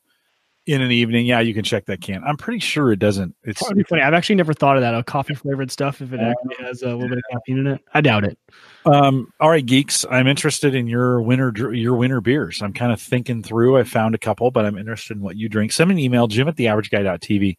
in 0.67 0.83
an 0.83 0.91
evening. 0.91 1.25
Yeah, 1.27 1.41
you 1.41 1.55
can 1.55 1.63
check 1.63 1.87
that 1.87 2.01
can. 2.01 2.23
I'm 2.25 2.37
pretty 2.37 2.59
sure 2.59 2.91
it 2.93 2.99
doesn't. 2.99 3.35
It's 3.45 3.63
That'd 3.63 3.77
be 3.77 3.85
funny. 3.85 4.03
I've 4.03 4.15
actually 4.15 4.35
never 4.35 4.53
thought 4.53 4.77
of 4.77 4.83
that. 4.83 4.95
A 4.95 5.03
coffee 5.05 5.35
flavored 5.35 5.71
stuff, 5.71 6.03
if 6.03 6.13
it 6.13 6.21
actually 6.21 6.65
has 6.67 6.83
a 6.83 6.89
little 6.89 7.09
bit 7.09 7.19
of 7.19 7.25
caffeine 7.33 7.59
in 7.59 7.67
it. 7.69 7.81
I 7.95 8.01
doubt 8.01 8.25
it. 8.25 8.37
Um, 8.85 9.33
all 9.41 9.49
right, 9.49 9.65
geeks. 9.65 10.05
I'm 10.11 10.27
interested 10.27 10.75
in 10.75 10.89
your 10.89 11.23
winter 11.23 11.73
your 11.73 11.95
winter 11.95 12.21
beers. 12.21 12.61
I'm 12.63 12.73
kind 12.73 12.93
of 12.93 13.01
thinking 13.01 13.43
through. 13.43 13.79
I 13.79 13.85
found 13.85 14.15
a 14.15 14.19
couple, 14.19 14.51
but 14.51 14.67
I'm 14.67 14.77
interested 14.77 15.17
in 15.17 15.23
what 15.23 15.37
you 15.37 15.49
drink. 15.49 15.73
Send 15.73 15.89
me 15.89 15.95
an 15.95 15.99
email, 16.01 16.27
Jim 16.27 16.49
at 16.49 16.57
theaverageguy.tv. 16.57 17.57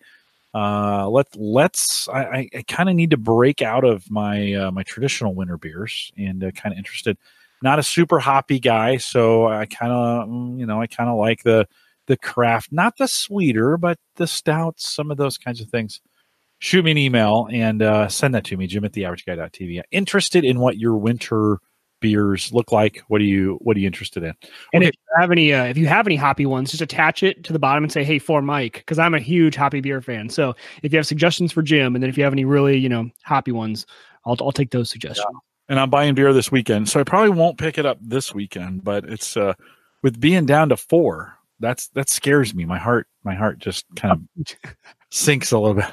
Uh, 0.58 1.08
let 1.08 1.28
let's. 1.36 2.10
I, 2.10 2.50
I, 2.52 2.64
kind 2.68 2.90
of 2.90 2.96
need 2.96 3.12
to 3.12 3.18
break 3.18 3.62
out 3.62 3.84
of 3.84 4.10
my 4.10 4.54
uh, 4.54 4.72
my 4.72 4.82
traditional 4.82 5.36
winter 5.36 5.56
beers 5.56 6.12
and 6.18 6.44
uh, 6.44 6.50
kind 6.50 6.74
of 6.74 6.80
interested. 6.80 7.16
Not 7.62 7.78
a 7.78 7.84
super 7.84 8.18
hoppy 8.18 8.60
guy, 8.60 8.98
so 8.98 9.48
I 9.48 9.68
kind 9.68 9.92
of 9.92 10.60
you 10.60 10.66
know 10.66 10.82
I 10.82 10.88
kind 10.88 11.12
of 11.12 11.18
like 11.18 11.44
the 11.44 11.68
the 12.08 12.18
craft, 12.18 12.72
not 12.72 12.98
the 12.98 13.08
sweeter, 13.08 13.78
but 13.78 14.00
the 14.16 14.26
stouts, 14.26 14.90
some 14.90 15.12
of 15.12 15.18
those 15.18 15.38
kinds 15.38 15.62
of 15.62 15.70
things 15.70 16.02
shoot 16.58 16.84
me 16.84 16.90
an 16.90 16.98
email 16.98 17.48
and 17.52 17.84
uh, 17.84 18.08
send 18.08 18.34
that 18.34 18.46
to 18.46 18.58
me, 18.58 18.66
Jim 18.66 18.84
at 18.84 18.94
theaverageguy.tv. 18.94 19.84
Interested 19.92 20.44
in 20.44 20.60
what 20.60 20.80
your 20.80 20.96
winter 20.96 21.60
beers 22.00 22.52
look 22.54 22.72
like? 22.72 23.02
What 23.08 23.22
are 23.22 23.26
you 23.26 23.58
What 23.62 23.76
are 23.78 23.80
you 23.80 23.88
interested 23.88 24.24
in? 24.24 24.34
And 24.74 24.84
Okay. 24.84 24.90
if 24.90 24.94
you 24.96 25.22
have 25.22 25.32
any, 25.32 25.54
uh, 25.54 25.66
if 25.66 25.78
you 25.78 25.88
have 25.88 26.08
any 26.08 26.16
hoppy 26.16 26.46
ones, 26.46 26.72
just 26.72 26.82
attach 26.82 27.24
it 27.24 27.44
to 27.46 27.54
the 27.54 27.60
bottom 27.60 27.84
and 27.84 27.92
say, 27.92 28.04
"Hey, 28.04 28.20
for 28.20 28.42
Mike," 28.42 28.74
because 28.74 29.00
I'm 29.00 29.14
a 29.14 29.20
huge 29.20 29.56
hoppy 29.56 29.82
beer 29.82 30.02
fan. 30.02 30.30
So 30.30 30.56
if 30.84 30.92
you 30.94 30.98
have 30.98 31.08
suggestions 31.08 31.52
for 31.52 31.62
Jim, 31.62 31.96
and 31.96 32.04
then 32.04 32.10
if 32.10 32.18
you 32.18 32.24
have 32.24 32.34
any 32.34 32.46
really, 32.46 32.78
you 32.78 32.90
know, 32.90 33.10
hoppy 33.24 33.52
ones, 33.52 33.86
I'll 34.26 34.38
I'll 34.42 34.52
take 34.52 34.72
those 34.72 34.90
suggestions. 34.90 35.28
And 35.70 35.80
I'm 35.80 35.90
buying 35.90 36.16
beer 36.16 36.32
this 36.32 36.52
weekend, 36.52 36.88
so 36.88 37.00
I 37.00 37.04
probably 37.04 37.32
won't 37.32 37.58
pick 37.58 37.78
it 37.78 37.86
up 37.86 37.98
this 38.02 38.34
weekend. 38.34 38.84
But 38.84 39.04
it's 39.06 39.36
uh, 39.36 39.54
with 40.04 40.20
being 40.20 40.46
down 40.46 40.70
to 40.70 40.78
four. 40.78 41.34
That's 41.60 41.88
that 41.90 42.08
scares 42.08 42.54
me. 42.54 42.66
My 42.66 42.78
heart, 42.78 43.08
my 43.24 43.34
heart 43.34 43.58
just 43.60 43.86
kind 43.96 44.12
of 44.14 44.56
sinks 45.12 45.52
a 45.52 45.58
little 45.58 45.74
bit. 45.74 45.92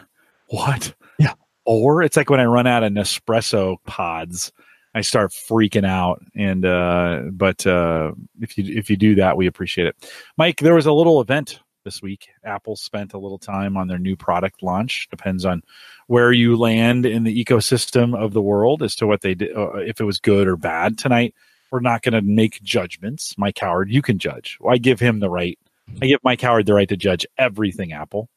What? 0.49 0.95
Yeah. 1.19 1.33
Or 1.65 2.03
it's 2.03 2.19
like 2.19 2.29
when 2.29 2.39
I 2.39 2.45
run 2.45 2.67
out 2.67 2.85
of 2.85 2.93
Nespresso 2.93 3.79
pods, 3.87 4.53
I 4.95 5.01
start 5.01 5.33
freaking 5.33 5.87
out. 5.87 6.23
And 6.35 6.65
uh, 6.65 7.23
but 7.33 7.67
uh, 7.67 8.13
if 8.41 8.57
you 8.57 8.79
if 8.79 8.89
you 8.89 8.97
do 8.97 9.17
that, 9.17 9.37
we 9.37 9.47
appreciate 9.47 9.89
it. 9.89 10.11
Mike, 10.37 10.59
there 10.61 10.75
was 10.75 10.87
a 10.87 10.93
little 10.93 11.21
event 11.21 11.61
this 11.85 12.01
week. 12.01 12.29
Apple 12.45 12.77
spent 12.77 13.13
a 13.13 13.19
little 13.19 13.39
time 13.39 13.77
on 13.77 13.89
their 13.89 13.99
new 13.99 14.17
product 14.17 14.63
launch. 14.63 15.09
Depends 15.11 15.45
on 15.45 15.63
where 16.07 16.33
you 16.33 16.57
land 16.57 17.07
in 17.07 17.25
the 17.25 17.45
ecosystem 17.45 18.17
of 18.19 18.33
the 18.33 18.43
world 18.43 18.83
as 18.83 18.97
to 18.97 19.07
what 19.07 19.21
they 19.21 19.35
did, 19.35 19.57
uh, 19.57 19.75
if 19.77 20.01
it 20.01 20.05
was 20.05 20.19
good 20.19 20.47
or 20.47 20.57
bad. 20.57 20.97
Tonight, 20.97 21.35
we're 21.71 21.81
not 21.81 22.03
going 22.03 22.15
to 22.15 22.23
make 22.23 22.63
judgments. 22.63 23.37
Mike 23.37 23.59
Howard, 23.59 23.91
you 23.91 24.01
can 24.01 24.19
judge. 24.19 24.59
I 24.69 24.79
give 24.79 25.01
him 25.01 25.21
the 25.21 25.31
right. 25.31 25.59
I 26.01 26.07
give 26.07 26.21
Mike 26.25 26.41
Howard 26.41 26.67
the 26.67 26.75
right 26.75 26.89
to 26.89 26.97
judge 26.97 27.27
everything 27.37 27.93
Apple. 27.93 28.31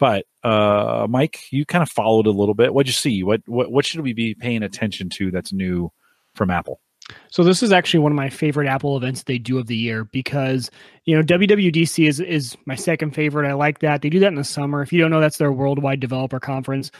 But 0.00 0.26
uh, 0.42 1.06
Mike, 1.08 1.40
you 1.50 1.64
kind 1.64 1.82
of 1.82 1.90
followed 1.90 2.26
a 2.26 2.32
little 2.32 2.54
bit. 2.54 2.72
What'd 2.72 2.88
you 2.88 2.92
see? 2.92 3.22
What 3.22 3.42
what 3.46 3.70
what 3.70 3.84
should 3.84 4.00
we 4.00 4.12
be 4.12 4.34
paying 4.34 4.62
attention 4.62 5.08
to 5.10 5.30
that's 5.30 5.52
new 5.52 5.92
from 6.34 6.50
Apple? 6.50 6.80
So 7.30 7.44
this 7.44 7.62
is 7.62 7.72
actually 7.72 8.00
one 8.00 8.12
of 8.12 8.16
my 8.16 8.30
favorite 8.30 8.68
Apple 8.68 8.96
events 8.96 9.24
they 9.24 9.38
do 9.38 9.58
of 9.58 9.66
the 9.66 9.76
year 9.76 10.04
because 10.04 10.70
you 11.04 11.14
know 11.14 11.22
WWDC 11.22 12.08
is 12.08 12.20
is 12.20 12.56
my 12.66 12.74
second 12.74 13.10
favorite. 13.10 13.48
I 13.48 13.52
like 13.52 13.80
that 13.80 14.02
they 14.02 14.08
do 14.08 14.20
that 14.20 14.28
in 14.28 14.36
the 14.36 14.44
summer. 14.44 14.82
If 14.82 14.92
you 14.92 15.00
don't 15.00 15.10
know, 15.10 15.20
that's 15.20 15.38
their 15.38 15.52
worldwide 15.52 16.00
developer 16.00 16.40
conference. 16.40 16.90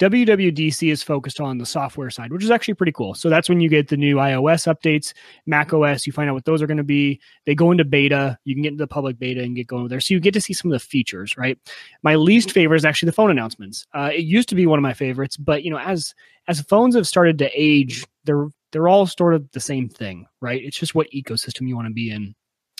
WWDC 0.00 0.90
is 0.90 1.02
focused 1.02 1.40
on 1.40 1.58
the 1.58 1.66
software 1.66 2.08
side, 2.08 2.32
which 2.32 2.42
is 2.42 2.50
actually 2.50 2.72
pretty 2.72 2.92
cool. 2.92 3.12
So 3.12 3.28
that's 3.28 3.50
when 3.50 3.60
you 3.60 3.68
get 3.68 3.88
the 3.88 3.98
new 3.98 4.16
iOS 4.16 4.66
updates, 4.66 5.12
Mac 5.44 5.74
OS. 5.74 6.06
You 6.06 6.14
find 6.14 6.30
out 6.30 6.32
what 6.32 6.46
those 6.46 6.62
are 6.62 6.66
going 6.66 6.78
to 6.78 6.82
be. 6.82 7.20
They 7.44 7.54
go 7.54 7.70
into 7.70 7.84
beta. 7.84 8.38
You 8.44 8.54
can 8.54 8.62
get 8.62 8.72
into 8.72 8.82
the 8.82 8.88
public 8.88 9.18
beta 9.18 9.42
and 9.42 9.54
get 9.54 9.66
going 9.66 9.88
there. 9.88 10.00
So 10.00 10.14
you 10.14 10.20
get 10.20 10.32
to 10.32 10.40
see 10.40 10.54
some 10.54 10.72
of 10.72 10.80
the 10.80 10.84
features, 10.84 11.36
right? 11.36 11.58
My 12.02 12.14
least 12.14 12.50
favorite 12.50 12.78
is 12.78 12.86
actually 12.86 13.08
the 13.08 13.14
phone 13.14 13.30
announcements. 13.30 13.86
Uh, 13.92 14.08
it 14.10 14.24
used 14.24 14.48
to 14.48 14.54
be 14.54 14.64
one 14.64 14.78
of 14.78 14.82
my 14.82 14.94
favorites, 14.94 15.36
but 15.36 15.64
you 15.64 15.70
know, 15.70 15.78
as 15.78 16.14
as 16.48 16.62
phones 16.62 16.94
have 16.94 17.06
started 17.06 17.36
to 17.40 17.50
age, 17.54 18.06
they're 18.24 18.48
they're 18.72 18.88
all 18.88 19.06
sort 19.06 19.34
of 19.34 19.50
the 19.52 19.60
same 19.60 19.88
thing, 19.88 20.26
right? 20.40 20.62
It's 20.62 20.78
just 20.78 20.94
what 20.94 21.10
ecosystem 21.14 21.68
you 21.68 21.76
want 21.76 21.88
to 21.88 21.94
be 21.94 22.10
in. 22.10 22.34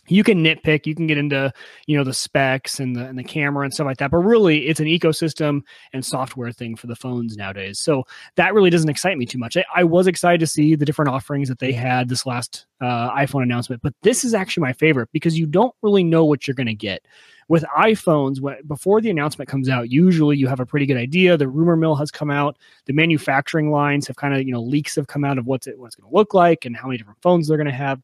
You 0.09 0.25
can 0.25 0.43
nitpick, 0.43 0.87
you 0.87 0.95
can 0.95 1.07
get 1.07 1.19
into, 1.19 1.53
you 1.87 1.97
know, 1.97 2.03
the 2.03 2.15
specs 2.15 2.81
and 2.81 2.97
the 2.97 3.07
and 3.07 3.19
the 3.19 3.23
camera 3.23 3.65
and 3.65 3.73
stuff 3.73 3.85
like 3.85 3.99
that, 3.99 4.11
but 4.11 4.19
really 4.19 4.67
it's 4.67 4.81
an 4.81 4.87
ecosystem 4.87 5.61
and 5.93 6.05
software 6.05 6.51
thing 6.51 6.75
for 6.75 6.87
the 6.89 6.97
phones 6.97 7.37
nowadays. 7.37 7.79
So 7.79 8.05
that 8.37 8.55
really 8.55 8.71
doesn't 8.71 8.89
excite 8.89 9.19
me 9.19 9.27
too 9.27 9.39
much. 9.39 9.57
I, 9.57 9.65
I 9.77 9.85
was 9.85 10.07
excited 10.07 10.41
to 10.41 10.47
see 10.47 10.75
the 10.75 10.87
different 10.87 11.11
offerings 11.11 11.49
that 11.49 11.61
they 11.61 11.73
had 11.73 12.09
this 12.09 12.27
last 12.27 12.67
uh, 12.81 13.11
iPhone 13.13 13.43
announcement, 13.43 13.83
but 13.83 13.95
this 14.03 14.25
is 14.25 14.35
actually 14.35 14.63
my 14.63 14.73
favorite 14.73 15.11
because 15.13 15.39
you 15.39 15.47
don't 15.47 15.75
really 15.83 16.03
know 16.03 16.25
what 16.25 16.49
you're 16.49 16.55
going 16.57 16.67
to 16.67 16.75
get 16.75 17.05
with 17.51 17.65
iPhones, 17.77 18.41
when, 18.41 18.55
before 18.69 19.01
the 19.01 19.11
announcement 19.11 19.51
comes 19.51 19.69
out, 19.69 19.91
usually 19.91 20.37
you 20.37 20.47
have 20.47 20.61
a 20.61 20.65
pretty 20.65 20.87
good 20.87 20.97
idea. 20.97 21.37
The 21.37 21.49
rumor 21.49 21.75
mill 21.75 21.97
has 21.97 22.09
come 22.09 22.31
out. 22.31 22.57
The 22.87 22.93
manufacturing 22.93 23.73
lines 23.73 24.07
have 24.07 24.15
kind 24.15 24.33
of, 24.33 24.45
you 24.45 24.53
know, 24.53 24.63
leaks 24.63 24.95
have 24.95 25.09
come 25.09 25.25
out 25.25 25.37
of 25.37 25.47
what's 25.47 25.67
it, 25.67 25.77
what's 25.77 25.97
going 25.97 26.09
to 26.09 26.17
look 26.17 26.33
like 26.33 26.65
and 26.65 26.77
how 26.77 26.87
many 26.87 26.99
different 26.99 27.21
phones 27.21 27.49
they're 27.49 27.57
going 27.57 27.67
to 27.67 27.73
have. 27.73 28.01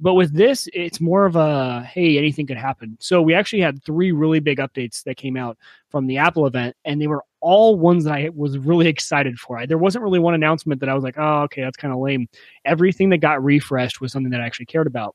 But 0.00 0.14
with 0.14 0.32
this, 0.32 0.66
it's 0.72 0.98
more 0.98 1.26
of 1.26 1.36
a 1.36 1.82
hey, 1.82 2.16
anything 2.16 2.46
could 2.46 2.56
happen. 2.56 2.96
So 2.98 3.20
we 3.20 3.34
actually 3.34 3.60
had 3.60 3.84
three 3.84 4.12
really 4.12 4.40
big 4.40 4.58
updates 4.58 5.02
that 5.04 5.18
came 5.18 5.36
out 5.36 5.58
from 5.90 6.06
the 6.06 6.16
Apple 6.16 6.46
event, 6.46 6.74
and 6.86 6.98
they 6.98 7.06
were 7.06 7.22
all 7.40 7.78
ones 7.78 8.04
that 8.04 8.14
I 8.14 8.30
was 8.34 8.56
really 8.56 8.88
excited 8.94 9.38
for. 9.38 9.58
I, 9.58 9.66
there 9.66 9.76
wasn't 9.76 10.04
really 10.04 10.20
one 10.20 10.32
announcement 10.32 10.80
that 10.80 10.88
I 10.88 10.94
was 10.94 11.04
like, 11.04 11.18
oh, 11.18 11.42
okay, 11.42 11.60
that's 11.60 11.76
kind 11.76 11.92
of 11.92 12.00
lame. 12.00 12.28
Everything 12.64 13.10
that 13.10 13.18
got 13.18 13.44
refreshed 13.44 14.00
was 14.00 14.10
something 14.10 14.30
that 14.30 14.40
I 14.40 14.46
actually 14.46 14.66
cared 14.66 14.86
about. 14.86 15.14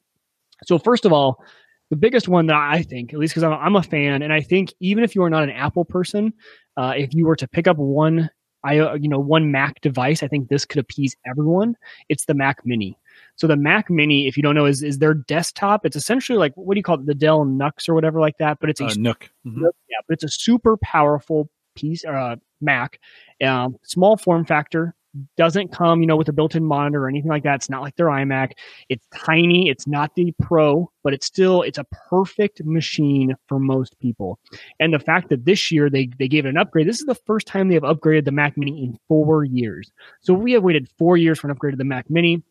So 0.66 0.78
first 0.78 1.06
of 1.06 1.12
all, 1.12 1.44
the 1.92 1.98
biggest 1.98 2.30
one 2.30 2.48
that 2.48 2.56
I 2.56 2.84
think, 2.84 3.14
at 3.14 3.20
least 3.20 3.34
because 3.34 3.44
I'm, 3.44 3.52
I'm, 3.52 3.76
a 3.76 3.84
fan, 3.84 4.22
and 4.22 4.32
I 4.32 4.40
think 4.40 4.74
even 4.80 5.04
if 5.04 5.14
you 5.14 5.22
are 5.24 5.30
not 5.30 5.44
an 5.44 5.50
Apple 5.50 5.84
person, 5.84 6.34
uh, 6.78 6.94
if 6.96 7.14
you 7.14 7.26
were 7.26 7.36
to 7.36 7.48
pick 7.50 7.68
up 7.68 7.78
one, 7.78 8.30
I 8.64 8.96
you 8.96 9.10
know 9.10 9.20
one 9.20 9.52
Mac 9.52 9.82
device, 9.82 10.24
I 10.24 10.28
think 10.28 10.48
this 10.48 10.64
could 10.64 10.80
appease 10.80 11.18
everyone. 11.28 11.76
It's 12.08 12.26
the 12.26 12.34
Mac 12.34 12.66
Mini. 12.66 12.98
So 13.36 13.46
the 13.46 13.58
Mac 13.58 13.90
Mini, 13.90 14.28
if 14.28 14.38
you 14.38 14.44
don't 14.44 14.56
know, 14.56 14.68
is 14.68 14.82
is 14.82 15.00
their 15.00 15.14
desktop. 15.14 15.86
It's 15.86 15.98
essentially 15.98 16.38
like 16.38 16.54
what 16.56 16.76
do 16.76 16.80
you 16.80 16.84
call 16.84 16.96
it, 16.96 17.06
the 17.06 17.14
Dell 17.14 17.44
Nux 17.44 17.90
or 17.90 17.94
whatever 17.94 18.22
like 18.22 18.38
that. 18.38 18.60
But 18.62 18.70
it's 18.70 18.80
a 18.80 18.86
uh, 18.86 18.94
NUC. 18.96 19.30
Mm-hmm. 19.46 19.64
Yeah, 19.64 19.98
but 20.08 20.14
it's 20.14 20.24
a 20.24 20.30
super 20.30 20.78
powerful 20.78 21.50
piece 21.76 22.06
uh, 22.06 22.38
Mac, 22.62 23.02
um, 23.44 23.76
small 23.84 24.16
form 24.16 24.46
factor. 24.46 24.96
Doesn't 25.36 25.74
come, 25.74 26.00
you 26.00 26.08
know, 26.08 26.16
with 26.16 26.30
a 26.30 26.34
built-in 26.34 26.64
monitor 26.64 27.04
or 27.04 27.10
anything 27.10 27.30
like 27.30 27.44
that. 27.44 27.56
It's 27.56 27.70
not 27.70 27.82
like 27.82 27.96
their 27.98 28.06
iMac. 28.06 28.54
It's 28.88 29.06
tiny. 29.14 29.68
It's 29.70 29.86
not 29.86 30.16
the 30.16 30.34
Pro, 30.42 30.90
but 31.04 31.14
it's 31.14 31.26
still 31.26 31.64
it's 31.64 31.78
a 31.78 31.86
perfect 32.10 32.64
machine 32.64 33.36
for 33.48 33.60
most 33.60 34.00
people. 34.00 34.40
And 34.80 34.94
the 34.94 35.00
fact 35.00 35.28
that 35.30 35.44
this 35.44 35.70
year 35.70 35.90
they 35.90 36.10
they 36.18 36.30
gave 36.30 36.46
it 36.46 36.50
an 36.50 36.58
upgrade. 36.58 36.88
This 36.88 37.02
is 37.02 37.06
the 37.06 37.16
first 37.16 37.46
time 37.46 37.68
they 37.68 37.74
have 37.74 37.84
upgraded 37.84 38.24
the 38.24 38.32
Mac 38.32 38.58
Mini 38.58 38.84
in 38.84 38.98
four 39.10 39.44
years. 39.44 39.92
So 40.22 40.34
we 40.34 40.54
have 40.54 40.64
waited 40.64 40.88
four 40.98 41.18
years 41.18 41.40
for 41.40 41.48
an 41.48 41.52
upgrade 41.52 41.74
of 41.74 41.80
the 41.80 41.84
Mac 41.84 42.10
Mini 42.10 42.42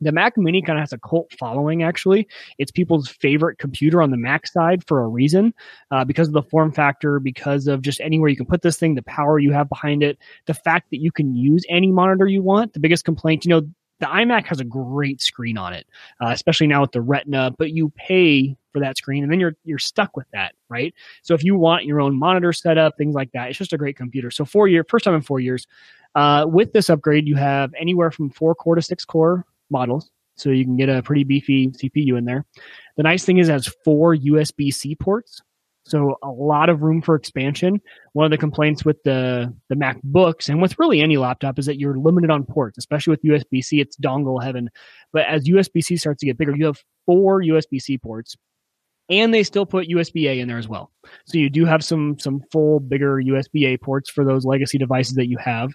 the 0.00 0.12
Mac 0.12 0.36
Mini 0.36 0.62
kind 0.62 0.78
of 0.78 0.82
has 0.82 0.92
a 0.92 0.98
cult 0.98 1.32
following, 1.38 1.82
actually. 1.82 2.28
It's 2.58 2.70
people's 2.70 3.08
favorite 3.08 3.58
computer 3.58 4.02
on 4.02 4.10
the 4.10 4.16
Mac 4.16 4.46
side 4.46 4.86
for 4.86 5.02
a 5.02 5.08
reason, 5.08 5.54
uh, 5.90 6.04
because 6.04 6.28
of 6.28 6.34
the 6.34 6.42
form 6.42 6.72
factor, 6.72 7.18
because 7.18 7.66
of 7.66 7.82
just 7.82 8.00
anywhere 8.00 8.28
you 8.28 8.36
can 8.36 8.46
put 8.46 8.62
this 8.62 8.78
thing, 8.78 8.94
the 8.94 9.02
power 9.02 9.38
you 9.38 9.52
have 9.52 9.68
behind 9.68 10.02
it, 10.02 10.18
the 10.46 10.54
fact 10.54 10.90
that 10.90 11.00
you 11.00 11.10
can 11.10 11.34
use 11.34 11.64
any 11.68 11.90
monitor 11.90 12.26
you 12.26 12.42
want. 12.42 12.72
The 12.72 12.80
biggest 12.80 13.04
complaint, 13.04 13.44
you 13.44 13.50
know, 13.50 13.62
the 13.98 14.06
iMac 14.06 14.44
has 14.46 14.60
a 14.60 14.64
great 14.64 15.22
screen 15.22 15.56
on 15.56 15.72
it, 15.72 15.86
uh, 16.20 16.28
especially 16.28 16.66
now 16.66 16.82
with 16.82 16.92
the 16.92 17.00
Retina, 17.00 17.52
but 17.56 17.72
you 17.72 17.90
pay 17.96 18.56
for 18.72 18.80
that 18.80 18.98
screen 18.98 19.22
and 19.22 19.32
then 19.32 19.40
you're 19.40 19.56
you're 19.64 19.78
stuck 19.78 20.16
with 20.16 20.26
that, 20.34 20.54
right? 20.68 20.92
So 21.22 21.32
if 21.32 21.42
you 21.42 21.56
want 21.56 21.86
your 21.86 22.00
own 22.00 22.18
monitor 22.18 22.52
setup, 22.52 22.98
things 22.98 23.14
like 23.14 23.32
that, 23.32 23.48
it's 23.48 23.58
just 23.58 23.72
a 23.72 23.78
great 23.78 23.96
computer. 23.96 24.30
So 24.30 24.44
four 24.44 24.68
year, 24.68 24.84
first 24.86 25.06
time 25.06 25.14
in 25.14 25.22
four 25.22 25.40
years. 25.40 25.66
Uh, 26.14 26.46
with 26.48 26.72
this 26.72 26.88
upgrade, 26.88 27.26
you 27.26 27.36
have 27.36 27.72
anywhere 27.78 28.10
from 28.10 28.30
four 28.30 28.54
core 28.54 28.74
to 28.74 28.82
six 28.82 29.04
core 29.04 29.46
models. 29.70 30.10
So 30.36 30.50
you 30.50 30.64
can 30.64 30.76
get 30.76 30.88
a 30.88 31.02
pretty 31.02 31.24
beefy 31.24 31.68
CPU 31.68 32.18
in 32.18 32.24
there. 32.24 32.44
The 32.96 33.02
nice 33.02 33.24
thing 33.24 33.38
is 33.38 33.48
it 33.48 33.52
has 33.52 33.74
four 33.84 34.14
USB 34.14 34.72
C 34.72 34.94
ports. 34.94 35.40
So 35.86 36.16
a 36.22 36.28
lot 36.28 36.68
of 36.68 36.82
room 36.82 37.00
for 37.00 37.14
expansion. 37.14 37.80
One 38.12 38.24
of 38.24 38.32
the 38.32 38.38
complaints 38.38 38.84
with 38.84 39.02
the 39.04 39.54
the 39.68 39.76
MacBooks 39.76 40.48
and 40.48 40.60
with 40.60 40.78
really 40.78 41.00
any 41.00 41.16
laptop 41.16 41.58
is 41.58 41.66
that 41.66 41.78
you're 41.78 41.96
limited 41.96 42.30
on 42.30 42.44
ports, 42.44 42.76
especially 42.76 43.12
with 43.12 43.22
USB 43.22 43.64
C. 43.64 43.80
It's 43.80 43.96
dongle 43.96 44.42
heaven. 44.42 44.68
But 45.12 45.26
as 45.26 45.44
USB 45.44 45.82
C 45.82 45.96
starts 45.96 46.20
to 46.20 46.26
get 46.26 46.38
bigger, 46.38 46.56
you 46.56 46.66
have 46.66 46.82
four 47.06 47.40
USB 47.40 47.80
C 47.80 47.98
ports, 47.98 48.36
and 49.08 49.32
they 49.32 49.44
still 49.44 49.64
put 49.64 49.88
USB 49.88 50.28
A 50.28 50.40
in 50.40 50.48
there 50.48 50.58
as 50.58 50.66
well. 50.66 50.90
So 51.24 51.38
you 51.38 51.48
do 51.48 51.64
have 51.64 51.84
some 51.84 52.18
some 52.18 52.42
full 52.50 52.80
bigger 52.80 53.22
USB 53.22 53.66
A 53.66 53.76
ports 53.76 54.10
for 54.10 54.24
those 54.24 54.44
legacy 54.44 54.78
devices 54.78 55.14
that 55.14 55.28
you 55.28 55.38
have, 55.38 55.72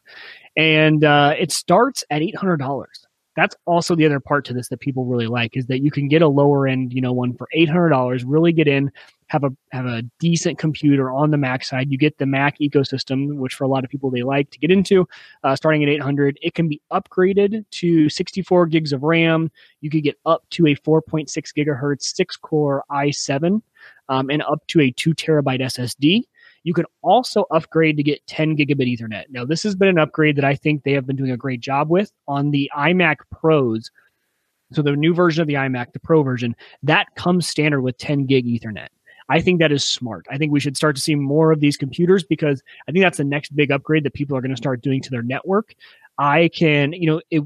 and 0.58 1.06
uh, 1.06 1.36
it 1.40 1.54
starts 1.54 2.04
at 2.10 2.22
eight 2.22 2.36
hundred 2.36 2.58
dollars 2.58 3.08
that's 3.36 3.56
also 3.66 3.96
the 3.96 4.06
other 4.06 4.20
part 4.20 4.46
to 4.46 4.54
this 4.54 4.68
that 4.70 4.80
people 4.80 5.06
really 5.06 5.28
like 5.28 5.56
is 5.56 5.66
that 5.68 5.82
you 5.82 5.92
can 5.92 6.08
get 6.08 6.22
a 6.22 6.28
lower 6.28 6.68
end, 6.68 6.94
you 6.94 7.02
know, 7.02 7.14
one 7.14 7.34
for 7.34 7.48
eight 7.54 7.70
hundred 7.70 7.90
dollars. 7.90 8.24
Really 8.24 8.52
get 8.52 8.68
in, 8.68 8.92
have 9.28 9.44
a 9.44 9.52
have 9.72 9.86
a 9.86 10.04
decent 10.20 10.58
computer 10.58 11.12
on 11.12 11.32
the 11.32 11.38
Mac 11.38 11.64
side. 11.64 11.92
You 11.92 11.98
get 11.98 12.18
the 12.18 12.26
Mac 12.26 12.60
ecosystem, 12.60 13.36
which 13.36 13.56
for 13.56 13.64
a 13.64 13.68
lot 13.68 13.84
of 13.84 13.90
people 13.90 14.12
they 14.12 14.24
like 14.24 14.50
to 14.52 14.60
get 14.60 14.72
into. 14.72 15.08
Uh, 15.44 15.56
starting 15.56 15.82
at 15.84 15.90
eight 15.90 16.02
hundred, 16.02 16.38
it 16.42 16.54
can 16.54 16.68
be 16.68 16.82
upgraded 16.92 17.64
to 17.72 18.10
sixty 18.10 18.42
four 18.42 18.66
gigs 18.66 18.92
of 18.92 19.04
RAM. 19.04 19.50
You 19.80 19.90
could 19.90 20.04
get 20.04 20.18
up 20.26 20.44
to 20.52 20.68
a 20.68 20.76
four 20.76 21.02
point 21.02 21.30
six 21.30 21.54
gigahertz 21.54 22.14
six 22.16 22.36
core 22.36 22.84
i7 22.92 23.62
um, 24.10 24.30
and 24.30 24.42
up 24.44 24.66
to 24.68 24.82
a 24.82 24.92
two 24.92 25.14
terabyte 25.14 25.62
SSD. 25.62 26.24
You 26.64 26.74
can 26.74 26.86
also 27.02 27.46
upgrade 27.52 27.98
to 27.98 28.04
get 28.04 28.26
10 28.28 28.56
gigabit 28.56 28.98
Ethernet. 28.98 29.26
Now, 29.30 29.46
this 29.46 29.64
has 29.64 29.76
been 29.76 29.90
an 29.90 29.98
upgrade 29.98 30.36
that 30.36 30.46
I 30.46 30.56
think 30.56 30.84
they 30.84 30.92
have 30.94 31.08
been 31.08 31.16
doing 31.16 31.32
a 31.32 31.38
great 31.38 31.60
job 31.60 31.90
with 31.90 32.12
on 32.28 32.52
the 32.52 32.70
iMac 32.78 33.18
Pros. 33.32 33.90
So, 34.72 34.82
the 34.82 34.96
new 34.96 35.14
version 35.14 35.42
of 35.42 35.48
the 35.48 35.56
iMac, 35.56 35.94
the 35.94 36.00
Pro 36.00 36.24
version, 36.24 36.56
that 36.84 37.08
comes 37.16 37.48
standard 37.48 37.82
with 37.82 37.98
10 37.98 38.26
gig 38.26 38.46
Ethernet. 38.46 38.88
I 39.30 39.40
think 39.40 39.60
that 39.60 39.72
is 39.72 39.84
smart. 39.86 40.26
I 40.30 40.38
think 40.38 40.52
we 40.52 40.60
should 40.60 40.76
start 40.76 40.96
to 40.98 41.02
see 41.02 41.16
more 41.16 41.52
of 41.52 41.62
these 41.62 41.78
computers 41.78 42.24
because 42.24 42.62
I 42.88 42.92
think 42.92 43.04
that's 43.04 43.18
the 43.18 43.24
next 43.24 43.56
big 43.56 43.72
upgrade 43.72 44.04
that 44.04 44.14
people 44.14 44.36
are 44.36 44.42
going 44.42 44.52
to 44.52 44.58
start 44.58 44.82
doing 44.82 45.02
to 45.02 45.10
their 45.10 45.24
network. 45.24 45.74
I 46.18 46.50
can, 46.54 46.92
you 46.94 47.08
know, 47.08 47.22
it, 47.32 47.44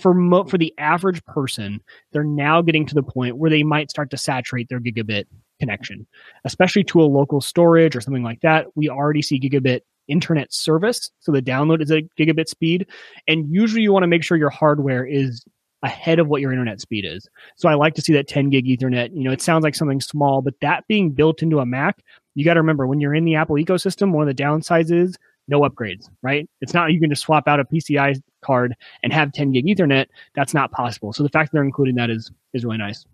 for 0.00 0.14
mo- 0.14 0.44
for 0.44 0.56
the 0.56 0.72
average 0.78 1.24
person, 1.24 1.80
they're 2.12 2.22
now 2.22 2.62
getting 2.62 2.86
to 2.86 2.94
the 2.94 3.02
point 3.02 3.36
where 3.36 3.50
they 3.50 3.62
might 3.62 3.90
start 3.90 4.10
to 4.10 4.16
saturate 4.16 4.68
their 4.68 4.80
gigabit 4.80 5.24
connection, 5.58 6.06
especially 6.44 6.84
to 6.84 7.00
a 7.00 7.04
local 7.04 7.40
storage 7.40 7.96
or 7.96 8.00
something 8.00 8.22
like 8.22 8.40
that. 8.40 8.66
We 8.74 8.88
already 8.88 9.22
see 9.22 9.40
gigabit 9.40 9.80
internet 10.08 10.52
service. 10.52 11.10
So 11.20 11.32
the 11.32 11.42
download 11.42 11.82
is 11.82 11.90
a 11.90 12.02
gigabit 12.18 12.48
speed. 12.48 12.86
And 13.26 13.46
usually 13.50 13.82
you 13.82 13.92
want 13.92 14.02
to 14.02 14.08
make 14.08 14.24
sure 14.24 14.36
your 14.36 14.50
hardware 14.50 15.04
is 15.04 15.44
ahead 15.82 16.18
of 16.18 16.28
what 16.28 16.40
your 16.40 16.50
internet 16.50 16.80
speed 16.80 17.04
is. 17.04 17.28
So 17.56 17.68
I 17.68 17.74
like 17.74 17.94
to 17.94 18.02
see 18.02 18.12
that 18.14 18.26
10 18.26 18.50
gig 18.50 18.66
ethernet. 18.66 19.10
You 19.14 19.22
know, 19.22 19.30
it 19.30 19.42
sounds 19.42 19.62
like 19.62 19.74
something 19.74 20.00
small, 20.00 20.42
but 20.42 20.54
that 20.60 20.86
being 20.88 21.10
built 21.10 21.42
into 21.42 21.60
a 21.60 21.66
Mac, 21.66 22.02
you 22.34 22.44
got 22.44 22.54
to 22.54 22.60
remember 22.60 22.86
when 22.86 23.00
you're 23.00 23.14
in 23.14 23.24
the 23.24 23.36
Apple 23.36 23.56
ecosystem, 23.56 24.12
one 24.12 24.28
of 24.28 24.36
the 24.36 24.42
downsides 24.42 24.90
is 24.90 25.16
no 25.46 25.60
upgrades, 25.60 26.08
right? 26.22 26.48
It's 26.60 26.74
not 26.74 26.92
you 26.92 27.00
can 27.00 27.10
just 27.10 27.22
swap 27.22 27.48
out 27.48 27.60
a 27.60 27.64
PCI 27.64 28.20
card 28.42 28.74
and 29.02 29.12
have 29.12 29.32
10 29.32 29.52
gig 29.52 29.66
ethernet. 29.66 30.06
That's 30.34 30.54
not 30.54 30.72
possible. 30.72 31.12
So 31.12 31.22
the 31.22 31.28
fact 31.28 31.50
that 31.50 31.56
they're 31.56 31.64
including 31.64 31.94
that 31.96 32.10
is 32.10 32.30
is 32.52 32.64
really 32.64 32.78
nice. 32.78 33.04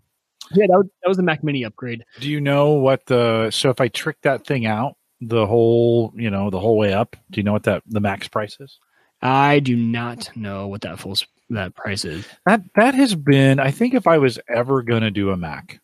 Yeah, 0.51 0.67
that 0.67 0.77
was, 0.77 0.87
that 1.01 1.07
was 1.07 1.17
the 1.17 1.23
Mac 1.23 1.43
Mini 1.43 1.63
upgrade. 1.63 2.05
Do 2.19 2.29
you 2.29 2.39
know 2.39 2.73
what 2.73 3.05
the 3.07 3.49
so 3.51 3.69
if 3.69 3.81
I 3.81 3.87
trick 3.87 4.17
that 4.21 4.45
thing 4.45 4.65
out 4.65 4.95
the 5.21 5.47
whole 5.47 6.11
you 6.15 6.29
know 6.29 6.49
the 6.49 6.59
whole 6.59 6.77
way 6.77 6.93
up, 6.93 7.15
do 7.31 7.39
you 7.39 7.43
know 7.43 7.53
what 7.53 7.63
that 7.63 7.83
the 7.87 7.99
max 7.99 8.27
price 8.27 8.57
is? 8.59 8.79
I 9.21 9.59
do 9.59 9.75
not 9.75 10.29
know 10.35 10.67
what 10.67 10.81
that 10.81 10.99
full 10.99 11.15
that 11.49 11.75
price 11.75 12.05
is. 12.05 12.27
That 12.45 12.61
that 12.75 12.95
has 12.95 13.15
been 13.15 13.59
I 13.59 13.71
think 13.71 13.93
if 13.93 14.07
I 14.07 14.17
was 14.17 14.39
ever 14.47 14.83
going 14.83 15.01
to 15.01 15.11
do 15.11 15.31
a 15.31 15.37
Mac, 15.37 15.79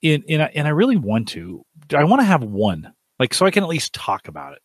in 0.00 0.22
in 0.22 0.40
and 0.40 0.66
I 0.66 0.70
really 0.70 0.96
want 0.96 1.28
to, 1.28 1.64
I 1.94 2.04
want 2.04 2.20
to 2.20 2.26
have 2.26 2.42
one 2.42 2.92
like 3.18 3.34
so 3.34 3.46
I 3.46 3.50
can 3.50 3.62
at 3.62 3.68
least 3.68 3.92
talk 3.92 4.28
about 4.28 4.54
it, 4.54 4.62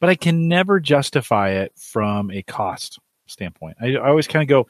but 0.00 0.10
I 0.10 0.14
can 0.14 0.48
never 0.48 0.80
justify 0.80 1.50
it 1.50 1.72
from 1.76 2.30
a 2.30 2.42
cost 2.42 2.98
standpoint. 3.26 3.76
I, 3.80 3.94
I 3.96 4.08
always 4.08 4.28
kind 4.28 4.42
of 4.42 4.48
go, 4.48 4.66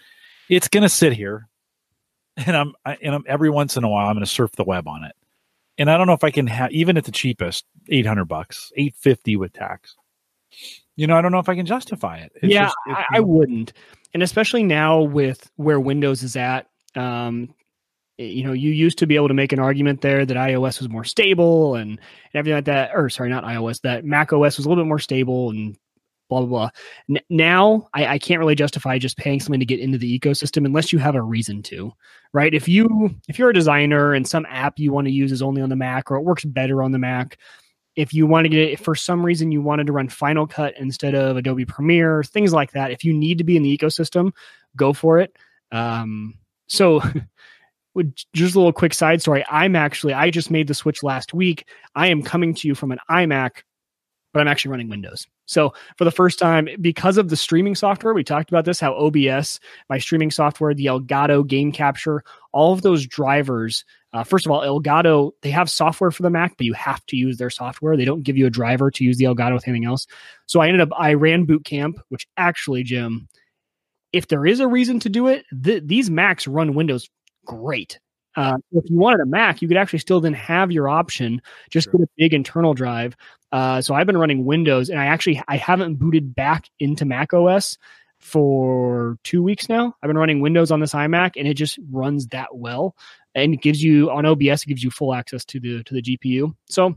it's 0.48 0.68
going 0.68 0.82
to 0.82 0.88
sit 0.88 1.12
here 1.12 1.48
and 2.36 2.56
I'm 2.56 2.74
I, 2.84 2.96
and 3.02 3.14
I'm 3.14 3.24
every 3.26 3.50
once 3.50 3.76
in 3.76 3.84
a 3.84 3.88
while 3.88 4.08
I'm 4.08 4.14
going 4.14 4.24
to 4.24 4.30
surf 4.30 4.52
the 4.52 4.64
web 4.64 4.88
on 4.88 5.04
it. 5.04 5.14
And 5.78 5.90
I 5.90 5.96
don't 5.96 6.06
know 6.06 6.12
if 6.12 6.24
I 6.24 6.30
can 6.30 6.46
have 6.46 6.70
even 6.72 6.96
at 6.96 7.04
the 7.04 7.12
cheapest 7.12 7.64
800 7.88 8.26
bucks, 8.26 8.72
850 8.76 9.36
with 9.36 9.52
tax. 9.52 9.96
You 10.96 11.06
know, 11.06 11.16
I 11.16 11.22
don't 11.22 11.32
know 11.32 11.38
if 11.38 11.48
I 11.48 11.54
can 11.54 11.64
justify 11.64 12.18
it. 12.18 12.32
It's 12.36 12.52
yeah, 12.52 12.66
just, 12.66 12.76
I, 12.86 13.04
I, 13.14 13.20
wouldn't. 13.20 13.72
And 14.12 14.22
especially 14.22 14.62
now 14.62 15.00
with 15.00 15.50
where 15.56 15.80
Windows 15.80 16.22
is 16.22 16.36
at, 16.36 16.68
um, 16.94 17.54
you 18.18 18.44
know, 18.44 18.52
you 18.52 18.70
used 18.70 18.98
to 18.98 19.06
be 19.06 19.16
able 19.16 19.28
to 19.28 19.34
make 19.34 19.52
an 19.52 19.58
argument 19.58 20.02
there 20.02 20.26
that 20.26 20.36
iOS 20.36 20.78
was 20.78 20.90
more 20.90 21.04
stable 21.04 21.74
and, 21.74 21.92
and 21.92 21.98
everything 22.34 22.56
like 22.56 22.66
that. 22.66 22.90
Or 22.94 23.08
sorry, 23.08 23.30
not 23.30 23.44
iOS. 23.44 23.80
That 23.80 24.04
Mac 24.04 24.32
OS 24.34 24.58
was 24.58 24.66
a 24.66 24.68
little 24.68 24.84
bit 24.84 24.88
more 24.88 24.98
stable 24.98 25.50
and 25.50 25.76
blah 26.32 26.46
blah 26.46 26.48
blah. 26.48 26.70
N- 27.16 27.24
now 27.30 27.88
I, 27.94 28.06
I 28.06 28.18
can't 28.18 28.38
really 28.38 28.54
justify 28.54 28.98
just 28.98 29.16
paying 29.16 29.40
something 29.40 29.60
to 29.60 29.66
get 29.66 29.80
into 29.80 29.98
the 29.98 30.18
ecosystem 30.18 30.64
unless 30.64 30.92
you 30.92 30.98
have 30.98 31.14
a 31.14 31.22
reason 31.22 31.62
to, 31.64 31.92
right? 32.32 32.52
If 32.52 32.68
you 32.68 33.14
if 33.28 33.38
you're 33.38 33.50
a 33.50 33.54
designer 33.54 34.14
and 34.14 34.26
some 34.26 34.46
app 34.48 34.78
you 34.78 34.92
want 34.92 35.06
to 35.06 35.12
use 35.12 35.32
is 35.32 35.42
only 35.42 35.62
on 35.62 35.68
the 35.68 35.76
Mac 35.76 36.10
or 36.10 36.16
it 36.16 36.22
works 36.22 36.44
better 36.44 36.82
on 36.82 36.92
the 36.92 36.98
Mac, 36.98 37.38
if 37.96 38.14
you 38.14 38.26
want 38.26 38.44
to 38.46 38.48
get 38.48 38.70
it 38.70 38.80
for 38.80 38.94
some 38.94 39.24
reason 39.24 39.52
you 39.52 39.60
wanted 39.60 39.86
to 39.86 39.92
run 39.92 40.08
Final 40.08 40.46
Cut 40.46 40.74
instead 40.78 41.14
of 41.14 41.36
Adobe 41.36 41.66
Premiere, 41.66 42.22
things 42.22 42.52
like 42.52 42.72
that. 42.72 42.90
If 42.90 43.04
you 43.04 43.12
need 43.12 43.38
to 43.38 43.44
be 43.44 43.56
in 43.56 43.62
the 43.62 43.76
ecosystem, 43.76 44.32
go 44.76 44.92
for 44.92 45.18
it. 45.18 45.36
Um, 45.70 46.34
so. 46.66 47.02
just 48.32 48.54
a 48.54 48.58
little 48.58 48.72
quick 48.72 48.94
side 48.94 49.20
story. 49.20 49.44
I'm 49.50 49.76
actually, 49.76 50.14
I 50.14 50.30
just 50.30 50.50
made 50.50 50.66
the 50.66 50.72
switch 50.72 51.02
last 51.02 51.34
week. 51.34 51.68
I 51.94 52.06
am 52.06 52.22
coming 52.22 52.54
to 52.54 52.66
you 52.66 52.74
from 52.74 52.90
an 52.90 52.98
iMac 53.10 53.64
but 54.32 54.40
I'm 54.40 54.48
actually 54.48 54.70
running 54.70 54.88
Windows. 54.88 55.26
So 55.46 55.74
for 55.98 56.04
the 56.04 56.10
first 56.10 56.38
time, 56.38 56.68
because 56.80 57.18
of 57.18 57.28
the 57.28 57.36
streaming 57.36 57.74
software, 57.74 58.14
we 58.14 58.24
talked 58.24 58.50
about 58.50 58.64
this, 58.64 58.80
how 58.80 58.94
OBS, 58.94 59.60
my 59.88 59.98
streaming 59.98 60.30
software, 60.30 60.74
the 60.74 60.86
Elgato 60.86 61.46
game 61.46 61.72
capture, 61.72 62.22
all 62.52 62.72
of 62.72 62.82
those 62.82 63.06
drivers. 63.06 63.84
Uh, 64.12 64.24
first 64.24 64.46
of 64.46 64.52
all, 64.52 64.60
Elgato, 64.60 65.32
they 65.42 65.50
have 65.50 65.70
software 65.70 66.10
for 66.10 66.22
the 66.22 66.30
Mac, 66.30 66.56
but 66.56 66.66
you 66.66 66.74
have 66.74 67.04
to 67.06 67.16
use 67.16 67.38
their 67.38 67.50
software. 67.50 67.96
They 67.96 68.04
don't 68.04 68.22
give 68.22 68.36
you 68.36 68.46
a 68.46 68.50
driver 68.50 68.90
to 68.90 69.04
use 69.04 69.16
the 69.16 69.24
Elgato 69.24 69.54
with 69.54 69.66
anything 69.66 69.86
else. 69.86 70.06
So 70.46 70.60
I 70.60 70.68
ended 70.68 70.82
up, 70.82 70.90
I 70.96 71.14
ran 71.14 71.44
Boot 71.44 71.64
Camp, 71.64 71.98
which 72.08 72.26
actually, 72.36 72.82
Jim, 72.82 73.28
if 74.12 74.28
there 74.28 74.46
is 74.46 74.60
a 74.60 74.68
reason 74.68 75.00
to 75.00 75.08
do 75.08 75.26
it, 75.26 75.44
th- 75.64 75.84
these 75.86 76.10
Macs 76.10 76.46
run 76.46 76.74
Windows 76.74 77.08
great. 77.46 77.98
Uh, 78.36 78.56
if 78.72 78.88
you 78.88 78.96
wanted 78.96 79.20
a 79.20 79.26
Mac, 79.26 79.60
you 79.62 79.68
could 79.68 79.76
actually 79.76 79.98
still 79.98 80.20
then 80.20 80.32
have 80.34 80.72
your 80.72 80.88
option, 80.88 81.42
just 81.70 81.90
Sure. 81.90 81.98
get 81.98 82.04
a 82.04 82.10
big 82.16 82.34
internal 82.34 82.74
drive. 82.74 83.14
Uh, 83.52 83.82
so 83.82 83.94
I've 83.94 84.06
been 84.06 84.16
running 84.18 84.44
Windows, 84.44 84.88
and 84.88 84.98
I 84.98 85.06
actually 85.06 85.42
I 85.48 85.56
haven't 85.56 85.96
booted 85.96 86.34
back 86.34 86.68
into 86.80 87.04
Mac 87.04 87.34
OS 87.34 87.76
for 88.20 89.18
two 89.24 89.42
weeks 89.42 89.68
now. 89.68 89.94
I've 90.02 90.08
been 90.08 90.16
running 90.16 90.40
Windows 90.40 90.70
on 90.70 90.80
this 90.80 90.94
iMac, 90.94 91.32
and 91.36 91.46
it 91.46 91.54
just 91.54 91.78
runs 91.90 92.26
that 92.28 92.56
well, 92.56 92.96
and 93.34 93.52
it 93.54 93.60
gives 93.60 93.82
you 93.82 94.10
on 94.10 94.24
OBS, 94.24 94.62
it 94.62 94.68
gives 94.68 94.82
you 94.82 94.90
full 94.90 95.12
access 95.14 95.44
to 95.46 95.60
the 95.60 95.82
to 95.84 95.94
the 95.94 96.00
GPU. 96.02 96.54
So 96.68 96.94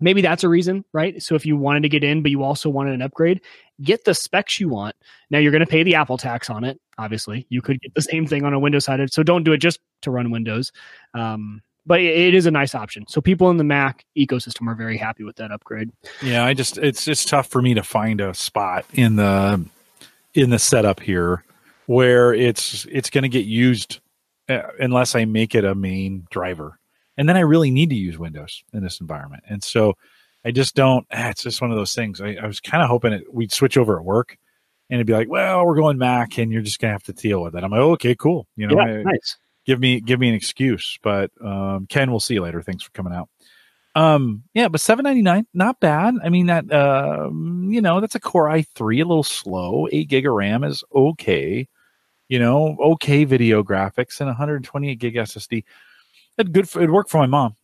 maybe 0.00 0.22
that's 0.22 0.44
a 0.44 0.48
reason, 0.48 0.84
right? 0.94 1.22
So 1.22 1.34
if 1.34 1.44
you 1.44 1.56
wanted 1.56 1.82
to 1.82 1.88
get 1.90 2.02
in, 2.04 2.22
but 2.22 2.30
you 2.30 2.42
also 2.42 2.70
wanted 2.70 2.94
an 2.94 3.02
upgrade, 3.02 3.42
get 3.82 4.04
the 4.04 4.14
specs 4.14 4.58
you 4.58 4.68
want. 4.68 4.96
Now 5.30 5.38
you're 5.38 5.52
going 5.52 5.60
to 5.60 5.66
pay 5.70 5.82
the 5.82 5.96
Apple 5.96 6.16
tax 6.16 6.48
on 6.48 6.64
it. 6.64 6.80
Obviously, 6.96 7.46
you 7.50 7.60
could 7.60 7.80
get 7.82 7.92
the 7.94 8.02
same 8.02 8.26
thing 8.26 8.44
on 8.44 8.54
a 8.54 8.58
Windows 8.58 8.84
side, 8.86 9.12
so 9.12 9.22
don't 9.22 9.44
do 9.44 9.52
it 9.52 9.58
just 9.58 9.78
to 10.02 10.10
run 10.10 10.30
Windows. 10.30 10.72
Um, 11.14 11.62
but 11.86 12.00
it- 12.00 12.34
is 12.34 12.46
a 12.46 12.50
nice 12.50 12.74
option. 12.74 13.04
So 13.08 13.20
people 13.20 13.50
in 13.50 13.56
the 13.56 13.64
Mac 13.64 14.04
ecosystem 14.16 14.68
are 14.68 14.74
very 14.74 14.96
happy 14.96 15.24
with 15.24 15.36
that 15.36 15.50
upgrade. 15.50 15.90
Yeah, 16.22 16.44
I 16.44 16.54
just 16.54 16.78
it's 16.78 17.08
it's 17.08 17.24
tough 17.24 17.48
for 17.48 17.60
me 17.62 17.74
to 17.74 17.82
find 17.82 18.20
a 18.20 18.34
spot 18.34 18.84
in 18.92 19.16
the 19.16 19.64
in 20.34 20.50
the 20.50 20.58
setup 20.58 21.00
here 21.00 21.42
where 21.86 22.32
it's 22.32 22.86
it's 22.90 23.10
going 23.10 23.22
to 23.22 23.28
get 23.28 23.46
used 23.46 24.00
uh, 24.48 24.62
unless 24.78 25.14
I 25.14 25.24
make 25.24 25.54
it 25.54 25.64
a 25.64 25.74
main 25.74 26.26
driver. 26.30 26.78
And 27.16 27.28
then 27.28 27.36
I 27.36 27.40
really 27.40 27.70
need 27.70 27.90
to 27.90 27.96
use 27.96 28.16
Windows 28.18 28.62
in 28.72 28.82
this 28.82 29.00
environment. 29.00 29.42
And 29.48 29.62
so 29.64 29.94
I 30.44 30.52
just 30.52 30.74
don't 30.76 31.06
ah, 31.12 31.30
it's 31.30 31.42
just 31.42 31.60
one 31.60 31.70
of 31.70 31.76
those 31.76 31.94
things. 31.94 32.20
I, 32.20 32.36
I 32.40 32.46
was 32.46 32.60
kind 32.60 32.82
of 32.82 32.88
hoping 32.88 33.12
it, 33.14 33.24
we'd 33.32 33.52
switch 33.52 33.76
over 33.76 33.98
at 33.98 34.04
work 34.04 34.36
and 34.88 34.96
it'd 34.98 35.06
be 35.06 35.12
like, 35.14 35.28
well, 35.28 35.66
we're 35.66 35.74
going 35.76 35.98
Mac 35.98 36.38
and 36.38 36.52
you're 36.52 36.62
just 36.62 36.78
going 36.78 36.90
to 36.90 36.94
have 36.94 37.02
to 37.04 37.12
deal 37.12 37.42
with 37.42 37.56
it. 37.56 37.64
I'm 37.64 37.70
like, 37.70 37.80
oh, 37.80 37.92
okay, 37.92 38.14
cool. 38.14 38.46
You 38.56 38.68
know, 38.68 38.76
yeah, 38.76 38.98
I- 38.98 39.02
nice. 39.02 39.36
Give 39.66 39.80
me 39.80 40.00
give 40.00 40.20
me 40.20 40.28
an 40.28 40.34
excuse. 40.34 40.98
But 41.02 41.30
um, 41.44 41.86
Ken, 41.88 42.10
we'll 42.10 42.20
see 42.20 42.34
you 42.34 42.42
later. 42.42 42.62
Thanks 42.62 42.84
for 42.84 42.90
coming 42.92 43.12
out. 43.12 43.28
Um, 43.94 44.44
yeah, 44.54 44.68
but 44.68 44.80
seven 44.80 45.02
ninety 45.02 45.22
nine, 45.22 45.46
not 45.52 45.80
bad. 45.80 46.14
I 46.22 46.28
mean 46.28 46.46
that 46.46 46.72
um, 46.72 47.68
you 47.70 47.80
know, 47.80 48.00
that's 48.00 48.14
a 48.14 48.20
Core 48.20 48.48
i 48.48 48.62
three, 48.62 49.00
a 49.00 49.04
little 49.04 49.24
slow. 49.24 49.88
Eight 49.90 50.08
gig 50.08 50.26
of 50.26 50.32
RAM 50.32 50.64
is 50.64 50.84
okay. 50.94 51.68
You 52.28 52.38
know, 52.38 52.76
okay 52.80 53.24
video 53.24 53.64
graphics 53.64 54.20
and 54.20 54.28
128 54.28 54.98
gig 55.00 55.16
SSD. 55.16 55.64
It 56.38 56.52
good. 56.52 56.68
For, 56.68 56.78
it'd 56.78 56.92
work 56.92 57.08
for 57.08 57.18
my 57.18 57.26
mom, 57.26 57.56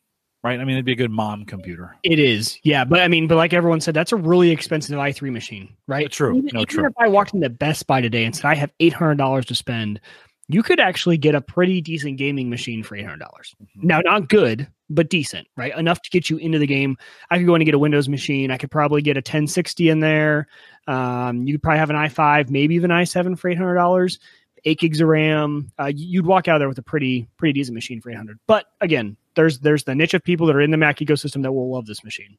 right? 0.42 0.59
I 0.59 0.64
mean, 0.64 0.74
it'd 0.74 0.84
be 0.84 0.90
a 0.90 0.97
good 0.97 1.12
mom 1.12 1.44
computer. 1.44 1.94
It 2.03 2.18
is, 2.18 2.59
yeah. 2.64 2.84
But 2.84 2.99
I 2.99 3.07
mean, 3.07 3.28
but 3.28 3.36
like 3.36 3.53
everyone 3.53 3.80
said, 3.80 3.94
that's 3.94 4.11
a 4.11 4.16
really 4.16 4.51
expensive 4.51 4.99
i3 4.99 5.30
machine, 5.30 5.72
right? 5.86 6.11
True. 6.11 6.38
Even, 6.38 6.51
No, 6.53 6.61
even 6.62 6.66
true. 6.66 6.86
if 6.86 6.94
I 6.99 7.07
walked 7.07 7.32
into 7.32 7.49
Best 7.49 7.86
Buy 7.86 8.01
today 8.01 8.24
and 8.24 8.34
said 8.34 8.47
I 8.47 8.57
have 8.57 8.72
eight 8.80 8.92
hundred 8.92 9.18
dollars 9.18 9.47
to 9.47 9.55
spend, 9.55 10.01
you 10.49 10.62
could 10.62 10.78
actually 10.78 11.18
get 11.18 11.34
a 11.34 11.40
pretty 11.40 11.80
decent 11.80 12.18
gaming 12.18 12.49
machine 12.49 12.82
for 12.82 12.97
eight 12.97 13.05
hundred 13.05 13.20
dollars. 13.20 13.55
Mm-hmm. 13.62 13.86
Now, 13.86 14.01
not 14.01 14.28
good, 14.28 14.68
but 14.88 15.11
decent, 15.11 15.49
right? 15.57 15.76
Enough 15.76 16.03
to 16.03 16.11
get 16.11 16.30
you 16.30 16.36
into 16.36 16.59
the 16.59 16.66
game. 16.66 16.97
I 17.30 17.38
could 17.38 17.47
go 17.47 17.55
in 17.55 17.62
and 17.62 17.66
get 17.66 17.74
a 17.74 17.78
Windows 17.78 18.09
machine. 18.09 18.51
I 18.51 18.57
could 18.57 18.70
probably 18.70 19.03
get 19.03 19.16
a 19.16 19.20
1060 19.20 19.88
in 19.88 20.01
there. 20.01 20.47
Um, 20.86 21.47
you 21.47 21.55
could 21.55 21.62
probably 21.62 21.78
have 21.78 21.90
an 21.90 21.97
i5, 21.97 22.51
maybe 22.51 22.74
even 22.76 22.90
i7 22.90 23.38
for 23.38 23.49
eight 23.49 23.59
hundred 23.59 23.74
dollars. 23.74 24.18
Eight 24.64 24.80
gigs 24.80 25.01
of 25.01 25.09
RAM. 25.09 25.70
Uh, 25.78 25.92
you'd 25.94 26.26
walk 26.26 26.49
out 26.49 26.59
there 26.59 26.68
with 26.68 26.78
a 26.78 26.82
pretty 26.82 27.28
pretty 27.36 27.53
decent 27.53 27.74
machine 27.74 28.01
for 28.01 28.11
eight 28.11 28.16
hundred. 28.16 28.38
But 28.47 28.66
again, 28.80 29.16
there's 29.34 29.61
there's 29.61 29.84
the 29.84 29.94
niche 29.94 30.14
of 30.14 30.22
people 30.22 30.47
that 30.47 30.57
are 30.57 30.61
in 30.61 30.70
the 30.70 30.76
Mac 30.76 30.99
ecosystem 30.99 31.42
that 31.42 31.53
will 31.53 31.70
love 31.70 31.86
this 31.86 32.03
machine. 32.03 32.36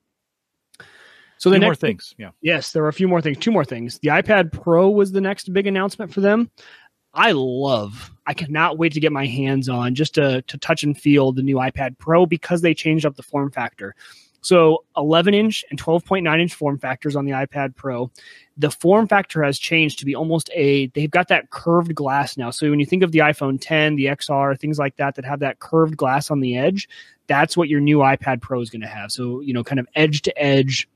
So 1.37 1.49
the 1.49 1.59
next 1.59 1.67
more 1.67 1.75
things. 1.75 2.15
Yeah. 2.17 2.31
Yes, 2.41 2.71
there 2.71 2.81
were 2.81 2.89
a 2.89 2.93
few 2.93 3.07
more 3.07 3.21
things. 3.21 3.37
Two 3.37 3.51
more 3.51 3.65
things. 3.65 3.99
The 3.99 4.09
iPad 4.09 4.51
Pro 4.51 4.89
was 4.89 5.11
the 5.11 5.21
next 5.21 5.53
big 5.53 5.67
announcement 5.67 6.11
for 6.11 6.21
them. 6.21 6.49
I 7.17 7.31
love. 7.31 8.11
I 8.27 8.33
cannot 8.35 8.77
wait 8.77 8.93
to 8.93 8.99
get 8.99 9.11
my 9.11 9.25
hands 9.25 9.67
on 9.67 9.95
just 9.95 10.13
to 10.15 10.43
to 10.43 10.57
touch 10.59 10.83
and 10.83 10.97
feel 10.97 11.31
the 11.31 11.41
new 11.41 11.55
iPad 11.55 11.97
Pro 11.97 12.27
because 12.27 12.61
they 12.61 12.75
changed 12.75 13.05
up 13.05 13.15
the 13.15 13.23
form 13.23 13.49
factor. 13.49 13.95
So 14.41 14.85
11 14.95 15.33
inch 15.33 15.65
and 15.71 15.81
12.9 15.81 16.39
inch 16.39 16.53
form 16.53 16.77
factors 16.77 17.15
on 17.15 17.25
the 17.25 17.31
iPad 17.31 17.75
Pro. 17.75 18.11
The 18.55 18.69
form 18.69 19.07
factor 19.07 19.43
has 19.43 19.57
changed 19.57 19.97
to 19.99 20.05
be 20.05 20.13
almost 20.13 20.51
a. 20.53 20.87
They've 20.87 21.09
got 21.09 21.27
that 21.29 21.49
curved 21.49 21.95
glass 21.95 22.37
now. 22.37 22.51
So 22.51 22.69
when 22.69 22.79
you 22.79 22.85
think 22.85 23.01
of 23.01 23.11
the 23.11 23.19
iPhone 23.19 23.57
10, 23.59 23.95
the 23.95 24.05
XR, 24.05 24.57
things 24.57 24.77
like 24.77 24.95
that 24.97 25.15
that 25.15 25.25
have 25.25 25.39
that 25.39 25.57
curved 25.57 25.97
glass 25.97 26.29
on 26.29 26.39
the 26.39 26.55
edge, 26.55 26.87
that's 27.25 27.57
what 27.57 27.67
your 27.67 27.79
new 27.79 27.97
iPad 27.97 28.41
Pro 28.41 28.61
is 28.61 28.69
going 28.69 28.81
to 28.81 28.87
have. 28.87 29.11
So 29.11 29.41
you 29.41 29.53
know, 29.53 29.63
kind 29.63 29.79
of 29.79 29.87
edge 29.95 30.21
to 30.21 30.37
edge 30.41 30.87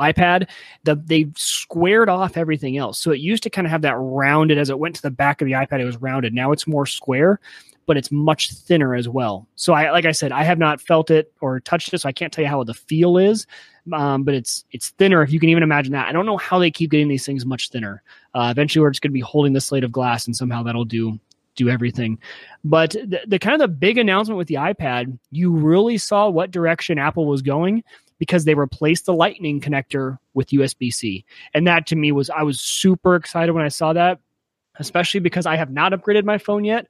iPad, 0.00 0.48
the 0.84 0.96
they've 0.96 1.32
squared 1.36 2.08
off 2.08 2.36
everything 2.36 2.76
else. 2.76 2.98
So 2.98 3.10
it 3.10 3.20
used 3.20 3.42
to 3.44 3.50
kind 3.50 3.66
of 3.66 3.70
have 3.70 3.82
that 3.82 3.96
rounded 3.96 4.58
as 4.58 4.70
it 4.70 4.78
went 4.78 4.96
to 4.96 5.02
the 5.02 5.10
back 5.10 5.40
of 5.40 5.46
the 5.46 5.52
iPad, 5.52 5.80
it 5.80 5.84
was 5.84 5.96
rounded. 5.98 6.34
Now 6.34 6.52
it's 6.52 6.66
more 6.66 6.86
square, 6.86 7.40
but 7.86 7.96
it's 7.96 8.10
much 8.12 8.52
thinner 8.52 8.94
as 8.94 9.08
well. 9.08 9.48
So 9.56 9.72
I 9.72 9.90
like 9.90 10.04
I 10.04 10.12
said, 10.12 10.32
I 10.32 10.44
have 10.44 10.58
not 10.58 10.80
felt 10.80 11.10
it 11.10 11.32
or 11.40 11.60
touched 11.60 11.92
it, 11.92 12.00
so 12.00 12.08
I 12.08 12.12
can't 12.12 12.32
tell 12.32 12.44
you 12.44 12.48
how 12.48 12.62
the 12.64 12.74
feel 12.74 13.18
is. 13.18 13.46
Um, 13.92 14.22
but 14.24 14.34
it's 14.34 14.64
it's 14.70 14.90
thinner 14.90 15.22
if 15.22 15.32
you 15.32 15.40
can 15.40 15.48
even 15.48 15.62
imagine 15.62 15.92
that. 15.92 16.08
I 16.08 16.12
don't 16.12 16.26
know 16.26 16.36
how 16.36 16.58
they 16.58 16.70
keep 16.70 16.90
getting 16.90 17.08
these 17.08 17.26
things 17.26 17.44
much 17.44 17.70
thinner. 17.70 18.02
Uh, 18.34 18.48
eventually, 18.50 18.82
we're 18.82 18.90
just 18.90 19.02
going 19.02 19.10
to 19.10 19.14
be 19.14 19.20
holding 19.20 19.52
the 19.52 19.60
slate 19.60 19.84
of 19.84 19.92
glass, 19.92 20.26
and 20.26 20.36
somehow 20.36 20.62
that'll 20.62 20.84
do 20.84 21.18
do 21.56 21.68
everything. 21.68 22.18
But 22.64 22.92
the, 22.92 23.20
the 23.26 23.38
kind 23.38 23.54
of 23.54 23.60
the 23.60 23.68
big 23.68 23.98
announcement 23.98 24.38
with 24.38 24.48
the 24.48 24.54
iPad, 24.54 25.18
you 25.30 25.52
really 25.52 25.98
saw 25.98 26.28
what 26.28 26.50
direction 26.50 26.98
Apple 26.98 27.26
was 27.26 27.42
going 27.42 27.82
because 28.20 28.44
they 28.44 28.54
replaced 28.54 29.06
the 29.06 29.14
lightning 29.14 29.60
connector 29.60 30.18
with 30.34 30.50
USB-C. 30.50 31.24
And 31.54 31.66
that 31.66 31.88
to 31.88 31.96
me 31.96 32.12
was 32.12 32.30
I 32.30 32.44
was 32.44 32.60
super 32.60 33.16
excited 33.16 33.52
when 33.52 33.64
I 33.64 33.68
saw 33.68 33.92
that, 33.94 34.20
especially 34.78 35.20
because 35.20 35.46
I 35.46 35.56
have 35.56 35.70
not 35.70 35.92
upgraded 35.92 36.24
my 36.24 36.38
phone 36.38 36.62
yet. 36.62 36.86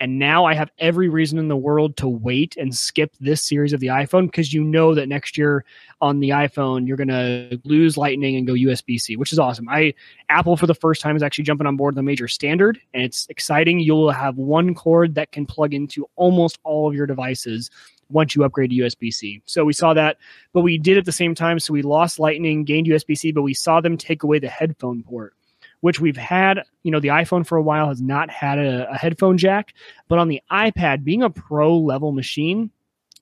And 0.00 0.18
now 0.18 0.44
I 0.44 0.54
have 0.54 0.72
every 0.78 1.08
reason 1.08 1.38
in 1.38 1.46
the 1.46 1.56
world 1.56 1.96
to 1.98 2.08
wait 2.08 2.56
and 2.56 2.74
skip 2.74 3.14
this 3.20 3.40
series 3.40 3.72
of 3.72 3.78
the 3.78 3.86
iPhone 3.86 4.26
because 4.26 4.52
you 4.52 4.64
know 4.64 4.96
that 4.96 5.06
next 5.06 5.38
year 5.38 5.64
on 6.00 6.18
the 6.18 6.30
iPhone 6.30 6.88
you're 6.88 6.96
to 6.96 7.60
lose 7.62 7.96
Lightning 7.96 8.34
and 8.34 8.44
go 8.44 8.54
USB-C, 8.54 9.14
which 9.14 9.32
is 9.32 9.38
awesome. 9.38 9.68
I 9.68 9.94
Apple 10.28 10.56
for 10.56 10.66
the 10.66 10.74
first 10.74 11.02
time 11.02 11.14
is 11.14 11.22
actually 11.22 11.44
jumping 11.44 11.68
on 11.68 11.76
board 11.76 11.94
the 11.94 12.02
major 12.02 12.26
standard, 12.26 12.80
and 12.92 13.04
it's 13.04 13.28
exciting. 13.28 13.78
You'll 13.78 14.10
have 14.10 14.36
one 14.36 14.74
cord 14.74 15.14
that 15.14 15.30
can 15.30 15.46
plug 15.46 15.72
into 15.72 16.08
almost 16.16 16.58
all 16.64 16.88
of 16.88 16.96
your 16.96 17.06
devices 17.06 17.70
once 18.12 18.34
you 18.34 18.44
upgrade 18.44 18.70
to 18.70 18.76
USB-C. 18.76 19.42
So 19.46 19.64
we 19.64 19.72
saw 19.72 19.94
that, 19.94 20.18
but 20.52 20.62
we 20.62 20.78
did 20.78 20.98
at 20.98 21.04
the 21.04 21.12
same 21.12 21.34
time. 21.34 21.58
So 21.58 21.72
we 21.72 21.82
lost 21.82 22.18
Lightning, 22.18 22.64
gained 22.64 22.86
USB-C, 22.86 23.32
but 23.32 23.42
we 23.42 23.54
saw 23.54 23.80
them 23.80 23.96
take 23.96 24.22
away 24.22 24.38
the 24.38 24.48
headphone 24.48 25.02
port, 25.02 25.34
which 25.80 26.00
we've 26.00 26.16
had. 26.16 26.62
You 26.82 26.90
know, 26.90 27.00
the 27.00 27.08
iPhone 27.08 27.46
for 27.46 27.56
a 27.56 27.62
while 27.62 27.88
has 27.88 28.00
not 28.00 28.30
had 28.30 28.58
a, 28.58 28.90
a 28.90 28.96
headphone 28.96 29.38
jack, 29.38 29.74
but 30.08 30.18
on 30.18 30.28
the 30.28 30.40
iPad, 30.50 31.04
being 31.04 31.22
a 31.22 31.30
pro 31.30 31.76
level 31.76 32.12
machine, 32.12 32.70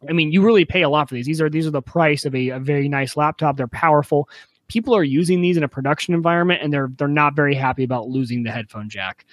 I 0.08 0.12
mean, 0.12 0.32
you 0.32 0.42
really 0.42 0.64
pay 0.64 0.82
a 0.82 0.88
lot 0.88 1.08
for 1.08 1.14
these. 1.14 1.26
These 1.26 1.40
are 1.40 1.50
these 1.50 1.66
are 1.66 1.70
the 1.70 1.82
price 1.82 2.24
of 2.24 2.34
a, 2.34 2.50
a 2.50 2.58
very 2.58 2.88
nice 2.88 3.16
laptop. 3.16 3.56
They're 3.56 3.68
powerful. 3.68 4.28
People 4.68 4.94
are 4.94 5.04
using 5.04 5.42
these 5.42 5.56
in 5.56 5.62
a 5.62 5.68
production 5.68 6.14
environment, 6.14 6.62
and 6.62 6.72
they're 6.72 6.90
they're 6.96 7.08
not 7.08 7.34
very 7.34 7.54
happy 7.54 7.84
about 7.84 8.08
losing 8.08 8.42
the 8.42 8.50
headphone 8.50 8.88
jack. 8.88 9.26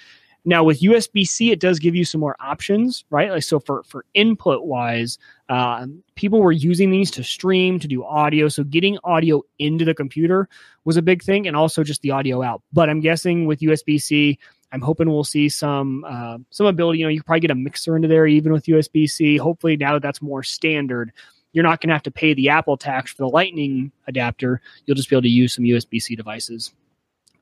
Now 0.44 0.64
with 0.64 0.80
USB 0.80 1.26
C, 1.26 1.50
it 1.50 1.60
does 1.60 1.78
give 1.78 1.94
you 1.94 2.04
some 2.04 2.20
more 2.20 2.36
options, 2.40 3.04
right? 3.10 3.30
Like 3.30 3.42
so 3.42 3.60
for 3.60 3.82
for 3.82 4.04
input 4.14 4.64
wise, 4.64 5.18
uh, 5.48 5.86
people 6.14 6.40
were 6.40 6.52
using 6.52 6.90
these 6.90 7.10
to 7.12 7.24
stream, 7.24 7.78
to 7.80 7.88
do 7.88 8.04
audio. 8.04 8.48
So 8.48 8.64
getting 8.64 8.98
audio 9.04 9.42
into 9.58 9.84
the 9.84 9.94
computer 9.94 10.48
was 10.84 10.96
a 10.96 11.02
big 11.02 11.22
thing, 11.22 11.46
and 11.46 11.56
also 11.56 11.82
just 11.82 12.02
the 12.02 12.12
audio 12.12 12.42
out. 12.42 12.62
But 12.72 12.88
I'm 12.88 13.00
guessing 13.00 13.46
with 13.46 13.60
USB 13.60 14.00
C, 14.00 14.38
I'm 14.72 14.80
hoping 14.80 15.10
we'll 15.10 15.24
see 15.24 15.48
some 15.48 16.04
uh, 16.06 16.38
some 16.50 16.66
ability. 16.66 17.00
You 17.00 17.06
know, 17.06 17.10
you 17.10 17.22
probably 17.22 17.40
get 17.40 17.50
a 17.50 17.54
mixer 17.54 17.96
into 17.96 18.08
there 18.08 18.26
even 18.26 18.52
with 18.52 18.64
USB 18.64 19.08
C. 19.08 19.36
Hopefully, 19.36 19.76
now 19.76 19.94
that 19.94 20.02
that's 20.02 20.22
more 20.22 20.42
standard, 20.42 21.12
you're 21.52 21.64
not 21.64 21.80
going 21.80 21.88
to 21.88 21.94
have 21.94 22.02
to 22.04 22.10
pay 22.10 22.34
the 22.34 22.50
Apple 22.50 22.76
tax 22.76 23.12
for 23.12 23.22
the 23.22 23.28
Lightning 23.28 23.92
adapter. 24.06 24.60
You'll 24.84 24.94
just 24.94 25.08
be 25.08 25.16
able 25.16 25.22
to 25.22 25.28
use 25.28 25.54
some 25.54 25.64
USB 25.64 26.00
C 26.00 26.14
devices. 26.16 26.72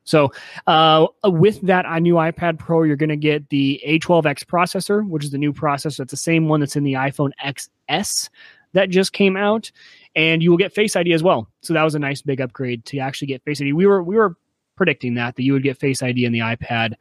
So, 0.07 0.33
uh, 0.69 1.09
with 1.25 1.61
that 1.63 1.85
new 2.01 2.15
iPad 2.15 2.59
Pro, 2.59 2.85
you're 2.85 2.97
going 2.97 3.11
to 3.11 3.17
get 3.17 3.49
the 3.51 3.83
A12X 3.87 4.45
processor, 4.45 5.07
which 5.07 5.25
is 5.25 5.33
the 5.33 5.39
new 5.39 5.53
processor. 5.53 6.01
It's 6.01 6.13
the 6.13 6.17
same 6.17 6.49
one 6.49 6.61
that's 6.61 6.77
in 6.77 6.85
the 6.85 6.95
iPhone 6.95 7.33
XS 7.45 8.31
that 8.73 8.89
just 8.89 9.13
came 9.13 9.37
out, 9.37 9.71
and 10.15 10.43
you 10.43 10.51
will 10.51 10.59
get 10.59 10.73
Face 10.73 10.95
ID 10.95 11.13
as 11.13 11.23
well. 11.23 11.49
So 11.61 11.75
that 11.75 11.83
was 11.83 11.97
a 11.97 11.99
nice 11.99 12.23
big 12.23 12.41
upgrade 12.41 12.85
to 12.87 12.99
actually 12.99 13.27
get 13.27 13.43
Face 13.43 13.61
ID. 13.61 13.73
We 13.73 13.87
were 13.87 14.03
we 14.03 14.17
were 14.17 14.37
predicting 14.77 15.15
that 15.15 15.35
that 15.37 15.43
you 15.43 15.53
would 15.53 15.65
get 15.65 15.77
Face 15.77 16.03
ID 16.03 16.25
in 16.25 16.33
the 16.33 16.39
iPad, 16.39 16.95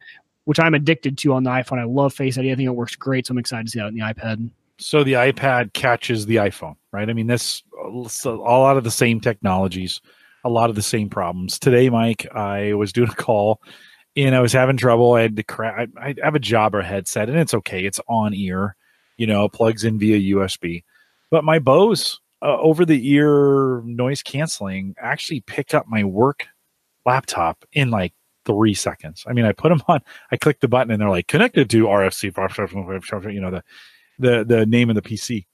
which 0.44 0.58
I'm 0.58 0.74
addicted 0.74 1.16
to 1.18 1.32
on 1.34 1.44
the 1.44 1.50
iPhone. 1.50 1.78
I 1.78 1.84
love 1.84 2.12
Face 2.12 2.36
ID. 2.36 2.50
I 2.50 2.56
think 2.56 2.66
it 2.66 2.74
works 2.74 2.96
great, 2.96 3.26
so 3.28 3.32
I'm 3.32 3.38
excited 3.38 3.66
to 3.66 3.70
see 3.70 3.78
that 3.78 3.88
in 3.88 3.94
the 3.94 4.00
iPad. 4.00 4.50
So 4.78 5.04
the 5.04 5.14
iPad 5.14 5.72
catches 5.74 6.26
the 6.26 6.36
iPhone, 6.36 6.76
right? 6.92 7.08
I 7.08 7.12
mean, 7.12 7.28
this 7.28 7.62
so 8.08 8.42
all 8.42 8.66
out 8.66 8.76
of 8.76 8.84
the 8.84 8.90
same 8.90 9.20
technologies, 9.20 10.00
a 10.46 10.48
lot 10.48 10.70
of 10.70 10.76
the 10.76 10.82
same 10.82 11.10
problems. 11.10 11.58
Today, 11.58 11.90
Mike, 11.90 12.26
I 12.34 12.74
was 12.74 12.92
doing 12.92 13.10
a 13.10 13.14
call 13.14 13.60
and 14.16 14.34
I 14.34 14.40
was 14.40 14.52
having 14.52 14.76
trouble. 14.76 15.14
I 15.14 15.22
had 15.22 15.36
to 15.36 15.42
crack. 15.42 15.88
I 16.00 16.14
have 16.22 16.34
a 16.34 16.40
Jabra 16.40 16.84
headset, 16.84 17.28
and 17.28 17.38
it's 17.38 17.54
okay. 17.54 17.84
It's 17.84 18.00
on 18.08 18.34
ear, 18.34 18.76
you 19.16 19.26
know, 19.26 19.48
plugs 19.48 19.84
in 19.84 19.98
via 19.98 20.36
USB. 20.36 20.84
But 21.30 21.44
my 21.44 21.58
Bose 21.58 22.20
uh, 22.42 22.56
over 22.58 22.84
the 22.84 23.10
ear 23.10 23.82
noise 23.84 24.22
canceling 24.22 24.94
actually 25.00 25.40
picked 25.40 25.74
up 25.74 25.86
my 25.88 26.04
work 26.04 26.46
laptop 27.04 27.64
in 27.72 27.90
like 27.90 28.14
three 28.44 28.74
seconds. 28.74 29.24
I 29.26 29.32
mean, 29.32 29.44
I 29.44 29.52
put 29.52 29.70
them 29.70 29.82
on, 29.88 30.00
I 30.30 30.36
click 30.36 30.60
the 30.60 30.68
button 30.68 30.92
and 30.92 31.00
they're 31.00 31.10
like 31.10 31.26
connected 31.26 31.68
to 31.70 31.86
RFC, 31.86 33.32
you 33.32 33.40
know, 33.40 33.50
the, 33.50 33.62
the, 34.18 34.44
the 34.44 34.66
name 34.66 34.88
of 34.88 34.94
the 34.94 35.02
PC 35.02 35.46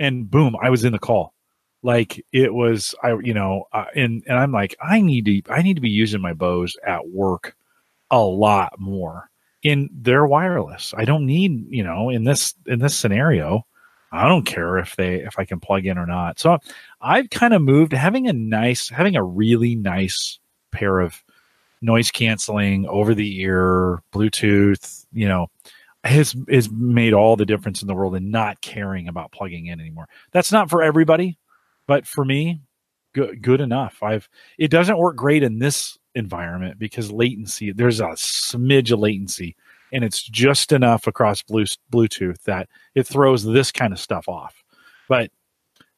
and 0.00 0.28
boom, 0.28 0.56
I 0.60 0.70
was 0.70 0.84
in 0.84 0.92
the 0.92 0.98
call. 0.98 1.34
Like 1.82 2.24
it 2.32 2.52
was, 2.52 2.94
I, 3.02 3.14
you 3.22 3.34
know, 3.34 3.64
uh, 3.72 3.86
and, 3.94 4.22
and 4.26 4.38
I'm 4.38 4.52
like, 4.52 4.76
I 4.82 5.00
need 5.00 5.24
to, 5.24 5.42
I 5.50 5.62
need 5.62 5.74
to 5.74 5.80
be 5.80 5.90
using 5.90 6.20
my 6.20 6.34
Bose 6.34 6.76
at 6.86 7.08
work 7.08 7.56
a 8.10 8.20
lot 8.20 8.78
more 8.78 9.30
in 9.62 9.88
their 9.92 10.26
wireless. 10.26 10.92
I 10.96 11.04
don't 11.04 11.26
need, 11.26 11.66
you 11.70 11.84
know, 11.84 12.10
in 12.10 12.24
this, 12.24 12.54
in 12.66 12.80
this 12.80 12.96
scenario, 12.96 13.66
I 14.12 14.28
don't 14.28 14.44
care 14.44 14.78
if 14.78 14.96
they, 14.96 15.16
if 15.16 15.38
I 15.38 15.44
can 15.44 15.60
plug 15.60 15.86
in 15.86 15.96
or 15.96 16.06
not. 16.06 16.38
So 16.38 16.58
I've 17.00 17.30
kind 17.30 17.54
of 17.54 17.62
moved 17.62 17.92
having 17.92 18.28
a 18.28 18.32
nice, 18.32 18.88
having 18.88 19.16
a 19.16 19.22
really 19.22 19.74
nice 19.74 20.38
pair 20.72 21.00
of 21.00 21.22
noise 21.82 22.10
canceling 22.10 22.86
over 22.86 23.14
the 23.14 23.40
ear 23.40 24.02
Bluetooth, 24.12 25.06
you 25.12 25.28
know, 25.28 25.48
has 26.04 26.34
has 26.48 26.70
made 26.70 27.12
all 27.12 27.36
the 27.36 27.46
difference 27.46 27.82
in 27.82 27.88
the 27.88 27.94
world 27.94 28.14
in 28.16 28.30
not 28.30 28.60
caring 28.60 29.08
about 29.08 29.32
plugging 29.32 29.66
in 29.66 29.80
anymore. 29.80 30.08
That's 30.32 30.52
not 30.52 30.70
for 30.70 30.82
everybody, 30.82 31.38
but 31.90 32.06
for 32.06 32.24
me, 32.24 32.60
good 33.14 33.42
good 33.42 33.60
enough. 33.60 34.00
I've 34.00 34.28
it 34.58 34.70
doesn't 34.70 34.96
work 34.96 35.16
great 35.16 35.42
in 35.42 35.58
this 35.58 35.98
environment 36.14 36.78
because 36.78 37.10
latency 37.10 37.72
there's 37.72 37.98
a 37.98 38.10
smidge 38.10 38.92
of 38.92 39.00
latency 39.00 39.56
and 39.92 40.04
it's 40.04 40.22
just 40.22 40.70
enough 40.70 41.08
across 41.08 41.42
Bluetooth 41.42 42.40
that 42.44 42.68
it 42.94 43.08
throws 43.08 43.42
this 43.42 43.72
kind 43.72 43.92
of 43.92 43.98
stuff 43.98 44.28
off. 44.28 44.62
But 45.08 45.32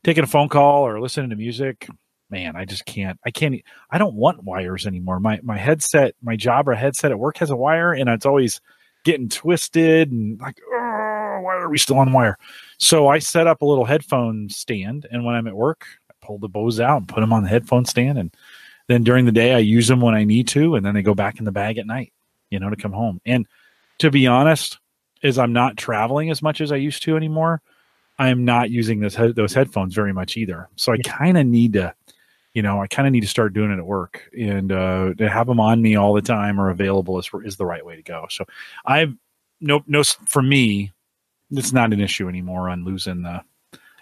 taking 0.03 0.25
a 0.25 0.27
phone 0.27 0.49
call 0.49 0.87
or 0.87 0.99
listening 0.99 1.29
to 1.29 1.37
music, 1.37 1.87
man, 2.31 2.57
I 2.57 2.65
just 2.65 2.87
can't. 2.87 3.21
I 3.27 3.31
can't. 3.31 3.61
I 3.91 3.99
don't 3.99 4.15
want 4.15 4.45
wires 4.45 4.87
anymore. 4.87 5.21
My 5.21 5.41
my 5.43 5.59
headset, 5.59 6.15
my 6.23 6.39
Jabra 6.39 6.75
headset 6.75 7.11
at 7.11 7.19
work 7.19 7.37
has 7.37 7.51
a 7.51 7.57
wire, 7.57 7.93
and 7.93 8.09
it's 8.09 8.25
always 8.25 8.63
getting 9.05 9.29
twisted 9.29 10.11
and 10.11 10.41
like, 10.41 10.57
why 11.43 11.57
are 11.57 11.69
we 11.69 11.79
still 11.79 11.99
on 11.99 12.13
wire? 12.13 12.39
So 12.79 13.09
I 13.09 13.19
set 13.19 13.47
up 13.47 13.63
a 13.63 13.67
little 13.67 13.85
headphone 13.85 14.49
stand, 14.49 15.07
and 15.11 15.25
when 15.25 15.35
I'm 15.35 15.47
at 15.47 15.55
work, 15.55 15.87
I 16.11 16.15
pull 16.25 16.39
the 16.39 16.49
Bose 16.49 16.81
out 16.81 16.99
and 16.99 17.09
put 17.09 17.21
them 17.21 17.33
on 17.33 17.43
the 17.43 17.49
headphone 17.49 17.85
stand, 17.85 18.19
and 18.19 18.35
then 18.89 19.05
during 19.05 19.27
the 19.27 19.33
day 19.33 19.55
I 19.55 19.59
use 19.59 19.89
them 19.89 20.01
when 20.01 20.15
I 20.15 20.25
need 20.25 20.49
to, 20.49 20.75
and 20.75 20.85
then 20.85 20.95
they 20.95 21.03
go 21.03 21.15
back 21.15 21.39
in 21.39 21.45
the 21.45 21.53
bag 21.53 21.79
at 21.79 21.87
night, 21.87 22.13
you 22.51 22.59
know, 22.59 22.71
to 22.71 22.77
come 22.77 22.93
home. 22.93 23.21
And 23.25 23.47
to 23.99 24.11
be 24.11 24.27
honest, 24.27 24.79
is 25.23 25.39
I'm 25.39 25.53
not 25.53 25.77
traveling 25.77 26.31
as 26.31 26.43
much 26.43 26.61
as 26.61 26.73
I 26.73 26.77
used 26.77 27.03
to 27.05 27.17
anymore. 27.17 27.63
I'm 28.19 28.45
not 28.45 28.71
using 28.71 29.01
this 29.01 29.17
those 29.17 29.55
headphones 29.55 29.95
very 29.95 30.13
much 30.13 30.37
either. 30.37 30.69
So 30.77 30.93
I 30.93 30.99
kind 30.99 31.39
of 31.39 31.47
need 31.47 31.75
to 31.75 31.95
you 32.55 32.63
know, 32.63 32.83
I 32.83 32.87
kind 32.87 33.09
of 33.09 33.13
need 33.13 33.23
to 33.23 33.29
start 33.29 33.55
doing 33.55 33.71
it 33.71 33.79
at 33.79 33.87
work 33.87 34.29
and 34.39 34.71
uh, 34.73 35.15
to 35.17 35.29
have 35.29 35.47
them 35.47 35.59
on 35.59 35.81
me 35.81 35.97
all 35.97 36.13
the 36.13 36.23
time 36.23 36.61
or 36.61 36.71
available 36.71 37.19
is, 37.19 37.31
is 37.45 37.57
the 37.57 37.65
right 37.65 37.85
way 37.85 37.97
to 37.97 38.03
go. 38.03 38.27
So 38.29 38.45
I've 38.85 39.15
no, 39.61 39.83
no, 39.87 40.03
for 40.03 40.43
me, 40.43 40.93
it's 41.53 41.73
not 41.73 41.93
an 41.93 42.01
issue 42.01 42.29
anymore 42.29 42.69
on 42.69 42.85
losing 42.85 43.23
the, 43.23 43.43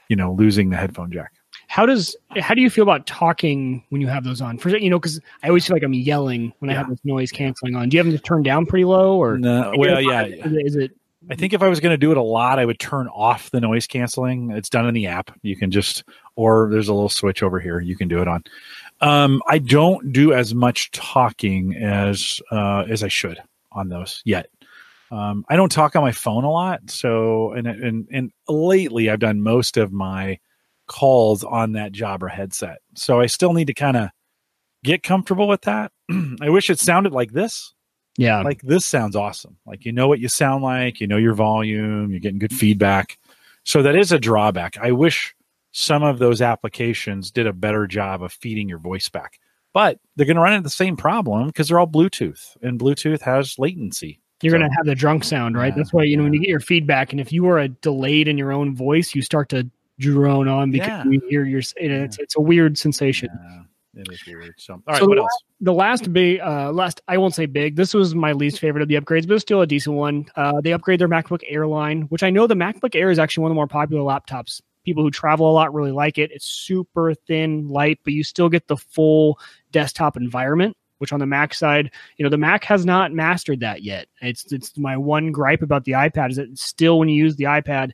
you 0.09 0.17
know, 0.17 0.33
losing 0.33 0.71
the 0.71 0.77
headphone 0.77 1.13
jack. 1.13 1.33
How 1.69 1.87
does, 1.87 2.17
how 2.39 2.55
do 2.55 2.61
you 2.61 2.71
feel 2.71 2.83
about 2.83 3.07
talking 3.07 3.85
when 3.91 4.01
you 4.01 4.09
have 4.09 4.25
those 4.25 4.41
on? 4.41 4.59
For, 4.59 4.77
you 4.77 4.91
know, 4.91 4.99
cause 4.99 5.21
I 5.43 5.49
always 5.49 5.67
feel 5.67 5.77
like 5.77 5.83
I'm 5.83 5.95
yelling 5.95 6.53
when 6.59 6.71
yeah. 6.71 6.77
I 6.77 6.79
have 6.79 6.89
this 6.89 6.99
noise 7.05 7.31
canceling 7.31 7.77
on. 7.77 7.89
Do 7.89 7.97
you 7.97 7.99
have 8.01 8.07
them 8.07 8.17
to 8.17 8.23
turn 8.23 8.43
down 8.43 8.67
pretty 8.67 8.85
low 8.85 9.17
or? 9.17 9.39
No, 9.39 9.73
well, 9.77 10.01
yeah. 10.01 10.25
Is 10.25 10.77
it, 10.77 10.93
I 11.31 11.35
think 11.35 11.53
if 11.53 11.63
I 11.63 11.69
was 11.69 11.81
going 11.81 11.93
to 11.93 11.99
do 11.99 12.11
it 12.11 12.17
a 12.17 12.23
lot, 12.23 12.59
I 12.59 12.65
would 12.65 12.81
turn 12.81 13.07
off 13.09 13.51
the 13.51 13.61
noise 13.61 13.87
canceling. 13.87 14.51
It's 14.53 14.71
done 14.71 14.87
in 14.87 14.95
the 14.95 15.07
app. 15.07 15.31
You 15.43 15.55
can 15.55 15.71
just, 15.71 16.03
or 16.35 16.69
there's 16.71 16.89
a 16.89 16.95
little 16.95 17.11
switch 17.11 17.43
over 17.43 17.61
here 17.61 17.79
you 17.81 17.97
can 17.97 18.09
do 18.09 18.23
it 18.23 18.27
on. 18.27 18.43
Um, 19.03 19.43
I 19.47 19.59
don't 19.59 20.13
do 20.13 20.33
as 20.33 20.55
much 20.55 20.91
talking 20.93 21.77
as 21.77 22.41
uh, 22.51 22.85
as 22.89 23.03
I 23.03 23.09
should 23.09 23.39
on 23.73 23.89
those 23.89 24.23
yet. 24.25 24.51
Um, 25.11 25.45
I 25.49 25.57
don't 25.57 25.73
talk 25.73 25.97
on 25.97 26.03
my 26.03 26.13
phone 26.13 26.45
a 26.45 26.51
lot, 26.51 26.91
so 26.91 27.53
and 27.53 27.67
and 27.67 28.09
and 28.13 28.31
lately 28.49 29.11
I've 29.11 29.19
done 29.19 29.43
most 29.43 29.77
of 29.77 29.93
my 29.93 30.39
calls 30.87 31.45
on 31.45 31.73
that 31.73 31.93
Jabra 31.93 32.31
headset. 32.31 32.79
So 32.95 33.21
I 33.21 33.27
still 33.27 33.53
need 33.53 33.67
to 33.69 33.75
kind 33.75 33.97
of 33.97 34.11
get 34.85 35.03
comfortable 35.03 35.49
with 35.49 35.63
that. 35.63 35.93
I 36.41 36.51
wish 36.51 36.71
it 36.71 36.79
sounded 36.79 37.13
like 37.13 37.33
this 37.33 37.75
yeah. 38.17 38.43
Like 38.43 38.61
this 38.63 38.85
sounds 38.85 39.17
awesome. 39.17 39.57
Like 39.67 39.85
you 39.85 39.93
know 39.93 40.09
what 40.09 40.21
you 40.21 40.29
sound 40.29 40.63
like, 40.63 41.01
you 41.01 41.07
know 41.07 41.17
your 41.17 41.33
volume, 41.35 42.11
you're 42.11 42.21
getting 42.21 42.39
good 42.39 42.53
feedback. 42.53 43.19
So 43.65 43.83
that 43.83 43.97
is 43.97 44.13
a 44.13 44.19
drawback. 44.19 44.77
I 44.79 44.93
wish 44.93 45.35
some 45.73 46.03
of 46.03 46.19
those 46.19 46.43
applications 46.43 47.31
did 47.31 47.47
a 47.47 47.53
better 47.53 47.87
job 47.87 48.23
of 48.23 48.33
feeding 48.33 48.69
your 48.69 48.79
voice 48.79 49.09
back. 49.09 49.39
But 49.73 50.01
they're 50.17 50.27
going 50.27 50.37
to 50.37 50.43
run 50.43 50.55
into 50.55 50.65
the 50.65 50.71
same 50.71 50.97
problem 50.97 51.47
because 51.47 51.69
they're 51.69 51.79
all 51.79 51.87
Bluetooth 51.87 52.57
and 52.61 52.79
Bluetooth 52.79 53.23
has 53.23 53.59
latency. 53.59 54.21
You're 54.43 54.53
so, 54.53 54.59
going 54.59 54.71
to 54.71 54.77
have 54.77 54.87
the 54.87 54.95
drunk 54.95 55.25
sound, 55.25 55.57
right? 55.57 55.73
Yeah, 55.73 55.77
That's 55.77 55.93
why, 55.93 56.05
you 56.05 56.17
know, 56.17 56.23
when 56.23 56.33
you 56.33 56.41
get 56.41 56.49
your 56.49 56.61
feedback 56.61 57.13
and 57.13 57.21
if 57.21 57.33
you 57.33 57.47
are 57.49 57.59
a 57.59 57.69
delayed 57.69 58.29
in 58.29 58.39
your 58.39 58.53
own 58.53 58.75
voice, 58.75 59.15
you 59.15 59.23
start 59.23 59.49
to 59.51 59.69
drone 59.99 60.49
on 60.49 60.71
because 60.71 60.89
yeah. 60.89 61.05
you 61.05 61.21
hear 61.29 61.45
your, 61.45 61.61
it's, 61.77 62.19
it's 62.19 62.37
a 62.37 62.41
weird 62.41 62.79
sensation. 62.79 63.29
Yeah. 63.33 63.63
It 63.93 64.09
is 64.11 64.25
weird. 64.25 64.55
So, 64.57 64.75
all 64.75 64.83
right, 64.87 64.99
so 64.99 65.07
what 65.07 65.17
the, 65.17 65.23
else? 65.23 65.39
The 65.61 65.75
last 65.75 66.13
big, 66.13 66.41
uh, 66.41 66.71
last 66.73 67.01
I 67.09 67.19
won't 67.19 67.35
say 67.35 67.47
big. 67.47 67.75
This 67.75 67.93
was 67.93 68.15
my 68.15 68.33
least 68.33 68.61
favorite 68.61 68.83
of 68.83 68.89
the 68.89 68.95
upgrades, 68.95 69.27
but 69.27 69.35
it's 69.35 69.43
still 69.43 69.63
a 69.63 69.67
decent 69.67 69.97
one. 69.97 70.27
Uh, 70.37 70.61
they 70.61 70.73
upgrade 70.73 71.01
their 71.01 71.09
MacBook 71.09 71.43
Air 71.49 71.67
line, 71.67 72.03
which 72.03 72.23
I 72.23 72.31
know 72.31 72.47
the 72.47 72.55
MacBook 72.55 72.95
Air 72.95 73.11
is 73.11 73.19
actually 73.19 73.43
one 73.43 73.51
of 73.51 73.55
the 73.55 73.57
more 73.57 73.67
popular 73.67 74.03
laptops. 74.03 74.61
People 74.85 75.03
who 75.03 75.11
travel 75.11 75.51
a 75.51 75.53
lot 75.53 75.75
really 75.75 75.91
like 75.91 76.19
it. 76.19 76.31
It's 76.33 76.47
super 76.47 77.15
thin, 77.15 77.69
light, 77.69 77.99
but 78.05 78.13
you 78.13 78.23
still 78.23 78.49
get 78.49 78.69
the 78.69 78.77
full 78.77 79.39
desktop 79.73 80.17
environment. 80.17 80.77
Which 81.01 81.13
on 81.13 81.21
the 81.21 81.27
Mac 81.27 81.55
side, 81.55 81.91
you 82.17 82.23
know, 82.23 82.31
the 82.31 82.37
Mac 82.37 82.65
has 82.65 82.87
not 82.87 83.13
mastered 83.13 83.61
that 83.61 83.83
yet. 83.83 84.07
It's 84.21 84.53
it's 84.53 84.77
my 84.79 84.97
one 84.97 85.33
gripe 85.33 85.63
about 85.63 85.85
the 85.85 85.93
iPad 85.93 86.31
is 86.31 86.37
that 86.37 86.59
still 86.59 86.99
when 86.99 87.09
you 87.09 87.23
use 87.23 87.37
the 87.37 87.45
iPad, 87.45 87.93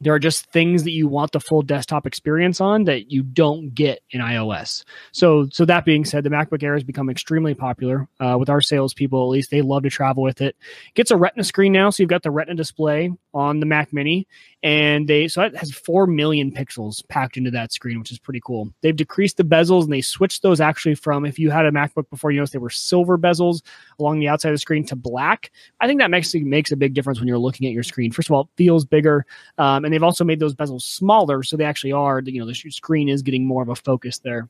there 0.00 0.12
are 0.12 0.18
just 0.18 0.50
things 0.50 0.84
that 0.84 0.90
you 0.90 1.08
want 1.08 1.32
the 1.32 1.40
full 1.40 1.62
desktop 1.62 2.06
experience 2.06 2.60
on 2.60 2.84
that 2.84 3.10
you 3.10 3.22
don't 3.22 3.74
get 3.74 4.02
in 4.10 4.20
iOS. 4.20 4.84
So, 5.12 5.48
so 5.50 5.64
that 5.64 5.84
being 5.84 6.04
said, 6.04 6.24
the 6.24 6.30
MacBook 6.30 6.62
Air 6.62 6.74
has 6.74 6.84
become 6.84 7.08
extremely 7.08 7.54
popular 7.54 8.08
uh, 8.20 8.36
with 8.38 8.50
our 8.50 8.60
salespeople. 8.60 9.22
At 9.22 9.30
least 9.30 9.50
they 9.50 9.62
love 9.62 9.84
to 9.84 9.90
travel 9.90 10.22
with 10.22 10.40
it. 10.40 10.44
it. 10.44 10.56
Gets 10.94 11.10
a 11.10 11.16
Retina 11.16 11.44
screen 11.44 11.72
now, 11.72 11.90
so 11.90 12.02
you've 12.02 12.10
got 12.10 12.22
the 12.22 12.30
Retina 12.30 12.56
display 12.56 13.12
on 13.32 13.60
the 13.60 13.66
Mac 13.66 13.92
Mini, 13.92 14.26
and 14.64 15.06
they 15.06 15.28
so 15.28 15.42
it 15.42 15.54
has 15.54 15.70
four 15.70 16.06
million 16.06 16.50
pixels 16.50 17.06
packed 17.08 17.36
into 17.36 17.50
that 17.50 17.70
screen, 17.70 17.98
which 17.98 18.10
is 18.10 18.18
pretty 18.18 18.40
cool. 18.44 18.72
They've 18.80 18.96
decreased 18.96 19.36
the 19.36 19.44
bezels 19.44 19.84
and 19.84 19.92
they 19.92 20.00
switched 20.00 20.42
those 20.42 20.58
actually 20.58 20.94
from 20.94 21.26
if 21.26 21.38
you 21.38 21.50
had 21.50 21.66
a 21.66 21.70
MacBook 21.70 22.08
before, 22.08 22.30
you 22.30 22.38
notice 22.38 22.50
they 22.50 22.58
were 22.58 22.70
silver 22.70 23.18
bezels 23.18 23.60
along 24.00 24.20
the 24.20 24.28
outside 24.28 24.48
of 24.48 24.54
the 24.54 24.58
screen 24.58 24.84
to 24.86 24.96
black. 24.96 25.52
I 25.80 25.86
think 25.86 26.00
that 26.00 26.10
makes 26.10 26.34
makes 26.34 26.72
a 26.72 26.76
big 26.76 26.94
difference 26.94 27.20
when 27.20 27.28
you're 27.28 27.38
looking 27.38 27.66
at 27.66 27.74
your 27.74 27.82
screen. 27.82 28.10
First 28.10 28.30
of 28.30 28.32
all, 28.32 28.40
it 28.40 28.48
feels 28.56 28.86
bigger, 28.86 29.26
um, 29.58 29.84
and 29.84 29.92
they've 29.92 30.02
also 30.02 30.24
made 30.24 30.40
those 30.40 30.54
bezels 30.54 30.82
smaller, 30.82 31.42
so 31.42 31.58
they 31.58 31.64
actually 31.64 31.92
are. 31.92 32.22
You 32.24 32.40
know, 32.40 32.46
the 32.46 32.54
screen 32.54 33.10
is 33.10 33.20
getting 33.20 33.46
more 33.46 33.62
of 33.62 33.68
a 33.68 33.76
focus 33.76 34.18
there. 34.18 34.48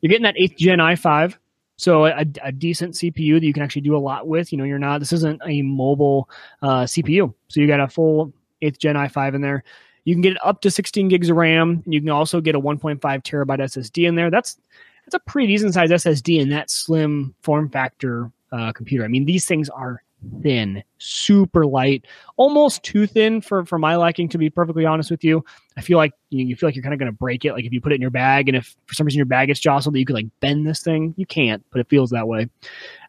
You're 0.00 0.10
getting 0.10 0.22
that 0.22 0.38
eighth 0.38 0.56
gen 0.56 0.78
i5, 0.78 1.34
so 1.76 2.06
a, 2.06 2.24
a, 2.42 2.52
decent 2.52 2.94
CPU 2.94 3.34
that 3.34 3.46
you 3.46 3.52
can 3.52 3.64
actually 3.64 3.82
do 3.82 3.96
a 3.96 3.98
lot 3.98 4.28
with. 4.28 4.52
You 4.52 4.58
know, 4.58 4.64
you're 4.64 4.78
not. 4.78 5.00
This 5.00 5.12
isn't 5.12 5.42
a 5.44 5.62
mobile 5.62 6.30
uh, 6.62 6.84
CPU, 6.84 7.34
so 7.48 7.60
you 7.60 7.66
got 7.66 7.80
a 7.80 7.88
full 7.88 8.32
eighth 8.62 8.78
gen 8.78 8.96
i5 8.96 9.34
in 9.34 9.40
there. 9.40 9.64
You 10.04 10.14
can 10.14 10.22
get 10.22 10.32
it 10.32 10.38
up 10.44 10.62
to 10.62 10.70
16 10.70 11.08
gigs 11.08 11.28
of 11.28 11.36
RAM, 11.36 11.82
and 11.84 11.92
you 11.92 12.00
can 12.00 12.10
also 12.10 12.40
get 12.40 12.54
a 12.54 12.60
1.5 12.60 12.98
terabyte 12.98 13.60
SSD 13.60 14.08
in 14.08 14.14
there. 14.14 14.30
That's 14.30 14.58
that's 15.04 15.14
a 15.14 15.30
pretty 15.30 15.48
decent 15.48 15.74
size 15.74 15.90
SSD 15.90 16.40
in 16.40 16.50
that 16.50 16.70
slim 16.70 17.34
form 17.42 17.70
factor 17.70 18.30
uh, 18.52 18.72
computer. 18.72 19.04
I 19.04 19.08
mean, 19.08 19.24
these 19.24 19.46
things 19.46 19.68
are 19.68 20.02
thin, 20.42 20.82
super 20.98 21.64
light, 21.64 22.06
almost 22.36 22.82
too 22.82 23.06
thin 23.06 23.40
for 23.40 23.64
for 23.64 23.78
my 23.78 23.96
liking. 23.96 24.28
To 24.30 24.38
be 24.38 24.50
perfectly 24.50 24.84
honest 24.84 25.10
with 25.10 25.24
you, 25.24 25.44
I 25.76 25.80
feel 25.80 25.98
like 25.98 26.12
you, 26.30 26.44
you 26.44 26.56
feel 26.56 26.68
like 26.68 26.76
you're 26.76 26.82
kind 26.82 26.92
of 26.92 26.98
going 26.98 27.10
to 27.10 27.16
break 27.16 27.44
it. 27.44 27.52
Like 27.52 27.64
if 27.64 27.72
you 27.72 27.80
put 27.80 27.92
it 27.92 27.96
in 27.96 28.00
your 28.00 28.10
bag, 28.10 28.48
and 28.48 28.56
if 28.56 28.76
for 28.86 28.94
some 28.94 29.06
reason 29.06 29.18
your 29.18 29.26
bag 29.26 29.48
gets 29.48 29.60
jostled, 29.60 29.94
that 29.94 29.98
you 29.98 30.06
could 30.06 30.14
like 30.14 30.28
bend 30.40 30.66
this 30.66 30.82
thing. 30.82 31.14
You 31.16 31.26
can't, 31.26 31.64
but 31.70 31.80
it 31.80 31.88
feels 31.88 32.10
that 32.10 32.26
way. 32.26 32.48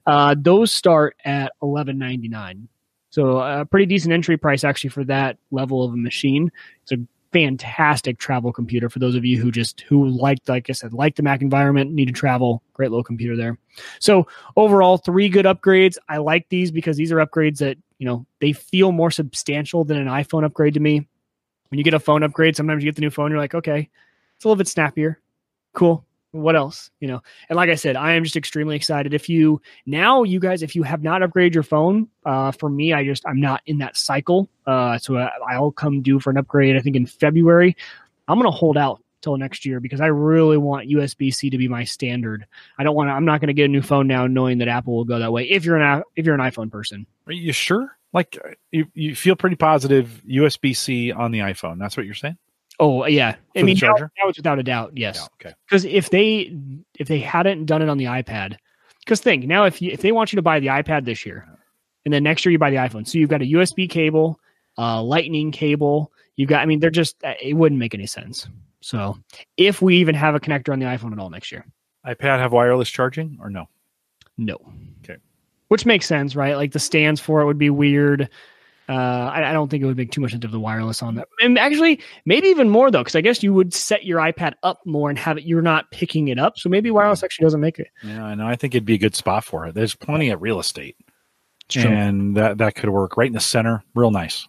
Uh, 0.05 0.35
those 0.37 0.71
start 0.71 1.15
at 1.25 1.51
eleven 1.61 1.97
ninety 1.97 2.27
nine. 2.27 2.67
So 3.10 3.39
a 3.39 3.66
pretty 3.66 3.86
decent 3.86 4.14
entry 4.14 4.38
price 4.38 4.64
actually 4.64 4.91
for 4.91 5.03
that 5.05 5.38
level 5.51 5.84
of 5.84 5.93
a 5.93 5.97
machine. 5.97 6.51
It's 6.84 6.91
a 6.91 6.97
fantastic 7.32 8.18
travel 8.18 8.51
computer 8.51 8.89
for 8.89 8.97
those 8.99 9.16
of 9.16 9.24
you 9.24 9.39
who 9.39 9.51
just 9.51 9.82
who 9.82 10.07
like 10.07 10.39
like 10.47 10.68
I 10.68 10.74
said 10.74 10.93
like 10.93 11.16
the 11.16 11.22
Mac 11.22 11.41
environment 11.41 11.91
need 11.91 12.07
to 12.07 12.14
travel. 12.14 12.64
Great 12.74 12.89
little 12.89 13.03
computer 13.03 13.36
there. 13.36 13.57
So 13.99 14.28
overall 14.55 14.97
three 14.97 15.30
good 15.30 15.45
upgrades. 15.45 15.97
I 16.07 16.18
like 16.18 16.49
these 16.49 16.72
because 16.72 16.97
these 16.97 17.12
are 17.12 17.18
upgrades 17.18 17.60
that 17.60 17.78
you 17.99 18.05
know 18.05 18.26
they 18.39 18.53
feel 18.53 18.91
more 18.91 19.12
substantial 19.12 19.84
than 19.84 19.97
an 19.97 20.07
iPhone 20.07 20.43
upgrade 20.43 20.74
to 20.76 20.80
me. 20.80 21.07
When 21.70 21.78
you 21.78 21.84
get 21.84 21.93
a 21.93 21.99
phone 21.99 22.24
upgrade 22.24 22.55
sometimes 22.55 22.84
you 22.84 22.89
get 22.89 22.95
the 22.95 23.01
new 23.01 23.12
phone 23.12 23.32
you're 23.32 23.39
like 23.39 23.55
okay 23.55 23.89
it's 24.36 24.45
a 24.45 24.47
little 24.47 24.57
bit 24.57 24.68
snappier. 24.68 25.20
Cool 25.74 26.03
what 26.32 26.55
else 26.55 26.91
you 26.99 27.07
know 27.07 27.21
and 27.49 27.57
like 27.57 27.69
i 27.69 27.75
said 27.75 27.95
i 27.95 28.13
am 28.13 28.23
just 28.23 28.36
extremely 28.36 28.75
excited 28.75 29.13
if 29.13 29.27
you 29.27 29.59
now 29.86 30.23
you 30.23 30.39
guys 30.39 30.61
if 30.61 30.75
you 30.75 30.84
have 30.84 31.01
not 31.01 31.21
upgraded 31.21 31.53
your 31.53 31.63
phone 31.63 32.07
uh 32.25 32.51
for 32.51 32.69
me 32.69 32.93
i 32.93 33.03
just 33.03 33.25
i'm 33.27 33.41
not 33.41 33.61
in 33.65 33.80
that 33.80 33.97
cycle 33.97 34.47
uh 34.67 34.97
so 34.97 35.17
I, 35.17 35.32
i'll 35.49 35.71
come 35.71 36.01
due 36.01 36.19
for 36.19 36.30
an 36.30 36.38
upgrade 36.38 36.75
i 36.75 36.80
think 36.80 36.95
in 36.95 37.05
february 37.05 37.75
i'm 38.27 38.38
gonna 38.38 38.51
hold 38.51 38.77
out 38.77 39.01
till 39.21 39.38
next 39.38 39.65
year 39.65 39.80
because 39.80 40.01
I 40.01 40.07
really 40.07 40.57
want 40.57 40.89
USB 40.89 41.34
C 41.34 41.49
to 41.49 41.57
be 41.57 41.67
my 41.67 41.84
standard. 41.84 42.45
I 42.77 42.84
don't 42.84 42.95
want 42.95 43.09
to. 43.09 43.13
I'm 43.13 43.25
not 43.25 43.41
to 43.41 43.53
get 43.53 43.65
a 43.65 43.67
new 43.67 43.82
phone 43.82 44.07
now, 44.07 44.27
knowing 44.27 44.59
that 44.59 44.67
Apple 44.67 44.95
will 44.95 45.05
go 45.05 45.19
that 45.19 45.32
way. 45.32 45.49
If 45.49 45.65
you're 45.65 45.77
an 45.77 46.03
if 46.15 46.25
you're 46.25 46.36
an 46.36 46.41
iPhone 46.41 46.71
person, 46.71 47.05
are 47.27 47.34
you 47.34 47.51
sure? 47.51 47.97
Like 48.13 48.38
you, 48.71 48.88
you 48.93 49.15
feel 49.15 49.36
pretty 49.36 49.55
positive 49.55 50.23
USB 50.27 50.75
C 50.75 51.11
on 51.11 51.32
the 51.32 51.39
iPhone. 51.39 51.77
That's 51.77 51.95
what 51.95 52.05
you're 52.05 52.15
saying. 52.15 52.38
Oh 52.80 53.05
yeah, 53.05 53.36
I 53.57 53.63
mean 53.63 53.77
now, 53.82 53.93
now, 53.97 54.30
it's 54.30 54.38
without 54.38 54.57
a 54.57 54.63
doubt. 54.63 54.93
Yes. 54.95 55.17
Yeah, 55.17 55.47
okay. 55.47 55.55
Because 55.65 55.86
if 55.86 56.09
they 56.09 56.55
if 56.97 57.07
they 57.07 57.19
hadn't 57.19 57.65
done 57.65 57.82
it 57.82 57.89
on 57.89 57.97
the 57.97 58.05
iPad, 58.05 58.55
because 59.03 59.19
think 59.19 59.45
now 59.45 59.65
if 59.65 59.82
you, 59.82 59.91
if 59.91 60.01
they 60.01 60.11
want 60.11 60.32
you 60.32 60.38
to 60.38 60.41
buy 60.41 60.59
the 60.59 60.67
iPad 60.67 61.05
this 61.05 61.25
year, 61.25 61.45
and 62.05 62.13
then 62.13 62.23
next 62.23 62.45
year 62.45 62.51
you 62.51 62.57
buy 62.57 62.69
the 62.69 62.77
iPhone, 62.77 63.05
so 63.07 63.17
you've 63.17 63.30
got 63.30 63.41
a 63.41 63.45
USB 63.45 63.89
cable, 63.89 64.39
uh, 64.77 65.01
Lightning 65.03 65.51
cable. 65.51 66.11
You've 66.38 66.49
got. 66.49 66.61
I 66.61 66.65
mean, 66.65 66.80
they're 66.80 66.89
just. 66.89 67.21
Uh, 67.23 67.34
it 67.41 67.53
wouldn't 67.53 67.80
make 67.80 67.93
any 67.93 68.05
sense. 68.05 68.47
So 68.82 69.17
if 69.57 69.82
we 69.82 69.97
even 69.97 70.15
have 70.15 70.36
a 70.36 70.39
connector 70.39 70.71
on 70.71 70.80
the 70.80 70.86
iPhone 70.86 71.11
at 71.11 71.19
all 71.19 71.30
next 71.30 71.51
year, 71.51 71.65
iPad 72.05 72.39
have 72.39 72.53
wireless 72.53 72.89
charging 72.89 73.38
or 73.41 73.49
no? 73.49 73.67
No. 74.38 74.57
Okay. 75.03 75.17
Which 75.67 75.86
makes 75.86 76.05
sense, 76.05 76.36
right? 76.36 76.55
Like 76.55 76.71
the 76.71 76.80
stands 76.80 77.19
for 77.19 77.41
it 77.41 77.45
would 77.45 77.57
be 77.57 77.69
weird. 77.69 78.30
Uh, 78.89 79.29
I, 79.31 79.51
I, 79.51 79.53
don't 79.53 79.69
think 79.69 79.83
it 79.83 79.85
would 79.85 79.97
make 79.97 80.09
too 80.09 80.19
much 80.19 80.33
into 80.33 80.47
the 80.47 80.59
wireless 80.59 81.03
on 81.03 81.13
that. 81.13 81.27
And 81.41 81.59
actually, 81.59 82.01
maybe 82.25 82.47
even 82.47 82.71
more 82.71 82.89
though, 82.89 83.01
because 83.01 83.15
I 83.15 83.21
guess 83.21 83.43
you 83.43 83.53
would 83.53 83.71
set 83.71 84.03
your 84.03 84.19
iPad 84.19 84.53
up 84.63 84.79
more 84.83 85.11
and 85.11 85.19
have 85.19 85.37
it. 85.37 85.43
You're 85.43 85.61
not 85.61 85.91
picking 85.91 86.29
it 86.29 86.39
up, 86.39 86.57
so 86.57 86.69
maybe 86.69 86.89
wireless 86.89 87.21
actually 87.21 87.45
doesn't 87.45 87.61
make 87.61 87.77
it. 87.77 87.89
Yeah, 88.03 88.25
I 88.25 88.33
know. 88.33 88.47
I 88.47 88.55
think 88.55 88.73
it'd 88.73 88.85
be 88.85 88.95
a 88.95 88.99
good 88.99 89.15
spot 89.15 89.43
for 89.43 89.67
it. 89.67 89.75
There's 89.75 89.93
plenty 89.93 90.31
of 90.31 90.41
real 90.41 90.59
estate, 90.59 90.97
and 91.75 92.35
that 92.35 92.57
that 92.57 92.73
could 92.73 92.89
work 92.89 93.15
right 93.15 93.27
in 93.27 93.33
the 93.33 93.39
center. 93.39 93.83
Real 93.93 94.09
nice. 94.09 94.47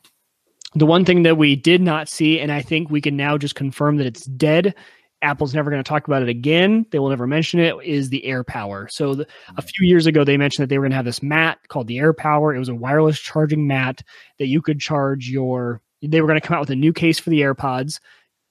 The 0.75 0.87
one 0.87 1.05
thing 1.05 1.25
that 1.25 1.37
we 1.37 1.55
did 1.55 1.83
not 1.83 2.09
see, 2.09 2.41
and 2.41 2.51
I 2.51 2.63
think 2.63 2.89
we 2.89 3.03
can 3.03 3.19
now 3.19 3.37
just 3.37 3.57
confirm 3.57 3.99
that 3.99 4.07
it's 4.07 4.25
dead, 4.25 4.75
Apple's 5.23 5.55
never 5.55 5.71
going 5.71 5.83
to 5.83 5.89
talk 5.89 6.07
about 6.07 6.23
it 6.23 6.29
again. 6.29 6.87
They 6.91 6.99
will 6.99 7.11
never 7.11 7.27
mention 7.27 7.61
it. 7.61 7.75
Is 7.85 8.09
the 8.09 8.23
AirPower? 8.27 8.91
So 8.91 9.15
the, 9.15 9.27
a 9.57 9.63
few 9.63 9.87
years 9.87 10.07
ago, 10.07 10.25
they 10.25 10.37
mentioned 10.37 10.63
that 10.63 10.69
they 10.69 10.79
were 10.79 10.85
going 10.85 10.93
to 10.93 10.97
have 10.97 11.05
this 11.05 11.23
mat 11.23 11.59
called 11.69 11.89
the 11.89 11.99
AirPower. 11.99 12.55
It 12.55 12.59
was 12.59 12.69
a 12.69 12.75
wireless 12.75 13.19
charging 13.19 13.67
mat 13.67 14.03
that 14.39 14.47
you 14.47 14.63
could 14.63 14.81
charge 14.81 15.29
your. 15.29 15.83
They 16.03 16.21
were 16.21 16.27
going 16.27 16.41
to 16.41 16.47
come 16.47 16.57
out 16.57 16.61
with 16.61 16.71
a 16.71 16.77
new 16.77 16.93
case 16.93 17.19
for 17.19 17.29
the 17.29 17.43
AirPods, 17.43 18.01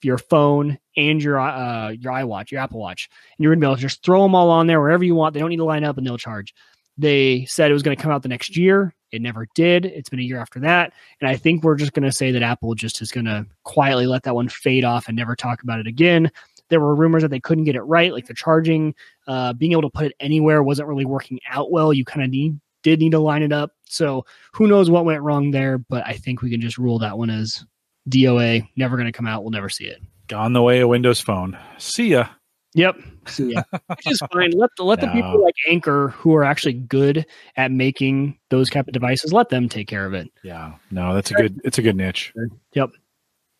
your 0.03 0.19
phone, 0.19 0.77
and 0.95 1.21
your 1.21 1.39
uh, 1.39 1.89
your 1.89 2.13
iWatch, 2.13 2.51
your 2.51 2.61
Apple 2.61 2.79
Watch, 2.79 3.09
and 3.37 3.43
you're 3.43 3.51
going 3.51 3.61
to 3.61 3.65
be 3.65 3.67
able 3.67 3.75
to 3.77 3.81
just 3.81 4.03
throw 4.03 4.21
them 4.21 4.35
all 4.35 4.51
on 4.51 4.67
there 4.67 4.79
wherever 4.79 5.03
you 5.03 5.15
want. 5.15 5.33
They 5.33 5.39
don't 5.39 5.49
need 5.49 5.57
to 5.57 5.63
line 5.65 5.83
up, 5.83 5.97
and 5.97 6.05
they'll 6.05 6.17
charge. 6.17 6.53
They 6.99 7.45
said 7.45 7.71
it 7.71 7.73
was 7.73 7.81
going 7.81 7.95
to 7.95 8.03
come 8.03 8.11
out 8.11 8.23
the 8.23 8.29
next 8.29 8.57
year. 8.57 8.93
It 9.11 9.21
never 9.21 9.47
did. 9.55 9.85
It's 9.85 10.09
been 10.09 10.19
a 10.19 10.23
year 10.23 10.37
after 10.37 10.59
that. 10.59 10.93
And 11.21 11.29
I 11.29 11.37
think 11.37 11.63
we're 11.63 11.77
just 11.77 11.93
going 11.93 12.03
to 12.03 12.11
say 12.11 12.31
that 12.31 12.43
Apple 12.43 12.75
just 12.75 13.01
is 13.01 13.11
going 13.11 13.25
to 13.25 13.45
quietly 13.63 14.05
let 14.05 14.23
that 14.23 14.35
one 14.35 14.49
fade 14.49 14.83
off 14.83 15.07
and 15.07 15.15
never 15.15 15.35
talk 15.35 15.63
about 15.63 15.79
it 15.79 15.87
again. 15.87 16.29
There 16.69 16.79
were 16.79 16.95
rumors 16.95 17.23
that 17.23 17.29
they 17.29 17.39
couldn't 17.39 17.63
get 17.65 17.75
it 17.75 17.81
right, 17.81 18.13
like 18.13 18.27
the 18.27 18.33
charging, 18.33 18.95
uh, 19.27 19.53
being 19.53 19.71
able 19.71 19.83
to 19.83 19.89
put 19.89 20.05
it 20.05 20.13
anywhere 20.19 20.63
wasn't 20.63 20.87
really 20.87 21.05
working 21.05 21.39
out 21.49 21.71
well. 21.71 21.93
You 21.93 22.05
kind 22.05 22.23
of 22.23 22.29
need 22.29 22.59
did 22.83 22.99
need 22.99 23.11
to 23.11 23.19
line 23.19 23.43
it 23.43 23.51
up. 23.51 23.71
So 23.85 24.25
who 24.53 24.67
knows 24.67 24.89
what 24.89 25.05
went 25.05 25.21
wrong 25.21 25.51
there, 25.51 25.77
but 25.77 26.05
I 26.05 26.13
think 26.13 26.41
we 26.41 26.49
can 26.49 26.61
just 26.61 26.77
rule 26.77 26.99
that 26.99 27.17
one 27.17 27.29
as 27.29 27.65
DOA, 28.09 28.67
never 28.75 28.95
going 28.95 29.07
to 29.07 29.11
come 29.11 29.27
out. 29.27 29.43
We'll 29.43 29.51
never 29.51 29.69
see 29.69 29.85
it. 29.85 30.01
Gone 30.27 30.53
the 30.53 30.61
way 30.61 30.79
of 30.79 30.89
Windows 30.89 31.19
Phone. 31.19 31.57
See 31.77 32.09
ya. 32.09 32.27
Yep. 32.75 32.97
See 33.27 33.53
ya. 33.53 33.63
Which 33.87 34.11
is 34.11 34.21
fine. 34.31 34.51
Let 34.51 34.69
the, 34.77 34.83
let 34.83 35.01
no. 35.01 35.07
the 35.07 35.13
people 35.13 35.43
like 35.43 35.55
Anker 35.67 36.09
who 36.09 36.35
are 36.35 36.43
actually 36.43 36.73
good 36.73 37.25
at 37.55 37.71
making 37.71 38.37
those 38.49 38.69
type 38.69 38.87
of 38.87 38.93
devices, 38.93 39.33
let 39.33 39.49
them 39.49 39.67
take 39.67 39.87
care 39.87 40.05
of 40.05 40.13
it. 40.13 40.29
Yeah. 40.43 40.73
No, 40.91 41.15
that's 41.15 41.31
a 41.31 41.33
good 41.33 41.59
it's 41.63 41.79
a 41.79 41.81
good 41.81 41.95
niche. 41.95 42.31
Yep. 42.73 42.91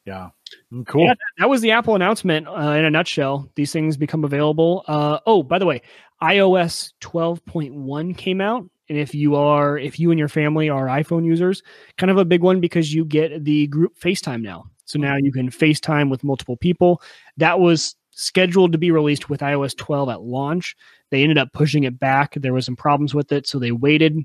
Yeah. 0.06 0.30
Mm, 0.74 0.88
cool. 0.88 1.06
Yeah, 1.06 1.14
that 1.38 1.50
was 1.50 1.62
the 1.62 1.72
Apple 1.72 1.96
announcement 1.96 2.48
uh, 2.48 2.72
in 2.72 2.86
a 2.86 2.90
nutshell. 2.90 3.50
These 3.56 3.72
things 3.72 3.98
become 3.98 4.24
available. 4.24 4.84
Uh, 4.88 5.20
oh, 5.26 5.44
by 5.44 5.60
the 5.60 5.66
way, 5.66 5.82
iOS 6.22 6.94
12.1 7.02 8.18
came 8.18 8.42
out. 8.42 8.68
And 8.90 8.98
if 8.98 9.14
you 9.14 9.36
are, 9.36 9.78
if 9.78 10.00
you 10.00 10.10
and 10.10 10.18
your 10.18 10.30
family 10.30 10.68
are 10.68 10.88
iPhone 10.88 11.24
users, 11.24 11.62
kind 11.98 12.10
of 12.10 12.18
a 12.18 12.26
big 12.26 12.42
one 12.42 12.60
because 12.60 12.94
you 12.94 13.06
get 13.06 13.44
the 13.46 13.68
group 13.68 13.98
FaceTime 14.00 14.42
now. 14.42 14.66
So 14.86 14.98
now 14.98 15.16
you 15.16 15.32
can 15.32 15.52
FaceTime 15.52 16.10
with 16.10 16.24
multiple 16.24 16.58
people. 16.58 17.02
That 17.38 17.60
was 17.60 17.96
scheduled 18.10 18.72
to 18.72 18.80
be 18.80 18.90
released 18.90 19.30
with 19.30 19.42
iOS 19.42 19.78
12 19.78 20.10
at 20.10 20.22
launch. 20.22 20.76
They 21.12 21.22
ended 21.22 21.38
up 21.38 21.54
pushing 21.54 21.84
it 21.84 22.00
back. 22.00 22.34
There 22.34 22.54
was 22.54 22.66
some 22.66 22.76
problems 22.76 23.14
with 23.14 23.32
it, 23.32 23.46
so 23.46 23.60
they 23.60 23.72
waited 23.72 24.18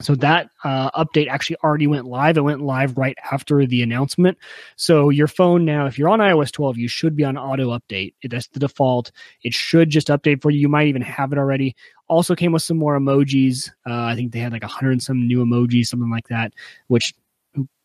so 0.00 0.14
that 0.16 0.50
uh, 0.64 0.90
update 1.04 1.28
actually 1.28 1.56
already 1.62 1.86
went 1.86 2.06
live. 2.06 2.36
It 2.36 2.42
went 2.42 2.60
live 2.60 2.98
right 2.98 3.16
after 3.30 3.64
the 3.64 3.82
announcement. 3.82 4.36
So 4.76 5.08
your 5.08 5.28
phone 5.28 5.64
now, 5.64 5.86
if 5.86 5.98
you're 5.98 6.08
on 6.08 6.18
iOS 6.18 6.50
12, 6.50 6.78
you 6.78 6.88
should 6.88 7.14
be 7.14 7.24
on 7.24 7.38
auto 7.38 7.78
update. 7.78 8.14
That's 8.28 8.48
the 8.48 8.58
default. 8.58 9.12
It 9.42 9.54
should 9.54 9.90
just 9.90 10.08
update 10.08 10.42
for 10.42 10.50
you. 10.50 10.58
You 10.58 10.68
might 10.68 10.88
even 10.88 11.02
have 11.02 11.32
it 11.32 11.38
already. 11.38 11.76
Also 12.08 12.34
came 12.34 12.50
with 12.50 12.62
some 12.62 12.76
more 12.76 12.98
emojis. 12.98 13.70
Uh, 13.86 14.04
I 14.04 14.16
think 14.16 14.32
they 14.32 14.40
had 14.40 14.52
like 14.52 14.64
a 14.64 14.68
hundred 14.68 15.00
some 15.00 15.26
new 15.26 15.44
emojis, 15.44 15.86
something 15.86 16.10
like 16.10 16.26
that, 16.28 16.52
which 16.88 17.14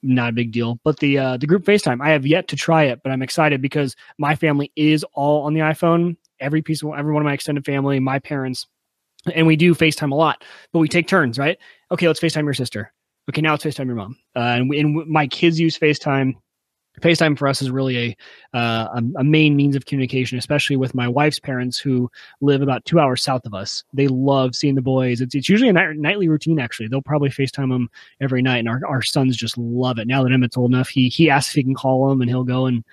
not 0.01 0.29
a 0.29 0.33
big 0.33 0.51
deal. 0.51 0.79
But 0.83 0.99
the 0.99 1.17
uh, 1.17 1.37
the 1.37 1.47
group 1.47 1.63
FaceTime, 1.63 2.01
I 2.01 2.09
have 2.09 2.25
yet 2.25 2.47
to 2.49 2.55
try 2.55 2.85
it, 2.85 3.01
but 3.03 3.11
I'm 3.11 3.21
excited 3.21 3.61
because 3.61 3.95
my 4.17 4.35
family 4.35 4.71
is 4.75 5.05
all 5.13 5.43
on 5.43 5.53
the 5.53 5.59
iPhone. 5.59 6.17
Every 6.39 6.61
piece 6.61 6.81
of 6.81 6.91
every 6.97 7.13
one 7.13 7.21
of 7.21 7.25
my 7.25 7.33
extended 7.33 7.65
family, 7.65 7.99
my 7.99 8.17
parents, 8.17 8.65
and 9.33 9.45
we 9.45 9.55
do 9.55 9.75
FaceTime 9.75 10.11
a 10.11 10.15
lot, 10.15 10.43
but 10.71 10.79
we 10.79 10.87
take 10.87 11.07
turns, 11.07 11.37
right? 11.37 11.57
Okay, 11.91 12.07
let's 12.07 12.19
FaceTime 12.19 12.43
your 12.43 12.53
sister. 12.53 12.91
Okay, 13.29 13.41
now 13.41 13.51
let's 13.51 13.63
FaceTime 13.63 13.87
your 13.87 13.95
mom. 13.95 14.17
Uh, 14.35 14.39
and, 14.39 14.69
we, 14.69 14.79
and 14.79 15.07
my 15.07 15.27
kids 15.27 15.59
use 15.59 15.77
FaceTime. 15.77 16.33
FaceTime 17.01 17.37
for 17.37 17.47
us 17.47 17.61
is 17.61 17.71
really 17.71 17.97
a, 18.53 18.57
uh, 18.57 19.01
a 19.17 19.23
main 19.23 19.55
means 19.55 19.75
of 19.75 19.85
communication, 19.85 20.37
especially 20.37 20.75
with 20.75 20.93
my 20.93 21.07
wife's 21.07 21.39
parents 21.39 21.79
who 21.79 22.11
live 22.41 22.61
about 22.61 22.83
two 22.83 22.99
hours 22.99 23.23
south 23.23 23.45
of 23.45 23.53
us. 23.53 23.83
They 23.93 24.07
love 24.07 24.53
seeing 24.53 24.75
the 24.75 24.81
boys. 24.81 25.21
It's, 25.21 25.33
it's 25.33 25.47
usually 25.47 25.69
a 25.69 25.73
night, 25.73 25.95
nightly 25.95 26.27
routine. 26.27 26.59
Actually, 26.59 26.89
they'll 26.89 27.01
probably 27.01 27.29
FaceTime 27.29 27.69
them 27.69 27.89
every 28.19 28.41
night, 28.41 28.57
and 28.57 28.67
our, 28.67 28.81
our 28.85 29.01
sons 29.01 29.37
just 29.37 29.57
love 29.57 29.97
it. 29.97 30.07
Now 30.07 30.23
that 30.23 30.31
Emmett's 30.33 30.57
old 30.57 30.73
enough, 30.73 30.89
he 30.89 31.07
he 31.07 31.29
asks 31.29 31.51
if 31.51 31.55
he 31.55 31.63
can 31.63 31.75
call 31.75 32.09
them, 32.09 32.21
and 32.21 32.29
he'll 32.29 32.43
go 32.43 32.65
and 32.65 32.83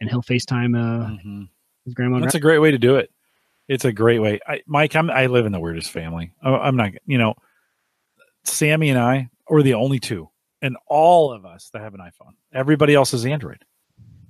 and 0.00 0.08
he'll 0.08 0.22
FaceTime 0.22 0.74
uh, 0.74 1.10
mm-hmm. 1.10 1.42
his 1.84 1.92
grandma. 1.92 2.20
That's 2.20 2.34
a 2.34 2.40
great 2.40 2.60
way 2.60 2.70
to 2.70 2.78
do 2.78 2.96
it. 2.96 3.10
It's 3.68 3.84
a 3.84 3.92
great 3.92 4.20
way. 4.20 4.40
I, 4.46 4.62
Mike, 4.66 4.96
I'm, 4.96 5.10
I 5.10 5.26
live 5.26 5.44
in 5.44 5.52
the 5.52 5.60
weirdest 5.60 5.90
family. 5.90 6.32
I'm 6.42 6.76
not, 6.76 6.92
you 7.06 7.18
know, 7.18 7.34
Sammy 8.44 8.90
and 8.90 8.98
I 8.98 9.28
are 9.48 9.62
the 9.62 9.74
only 9.74 9.98
two, 9.98 10.28
and 10.62 10.76
all 10.86 11.32
of 11.32 11.44
us 11.44 11.70
that 11.72 11.82
have 11.82 11.94
an 11.94 12.00
iPhone. 12.00 12.32
Everybody 12.52 12.94
else 12.94 13.12
is 13.14 13.26
Android, 13.26 13.64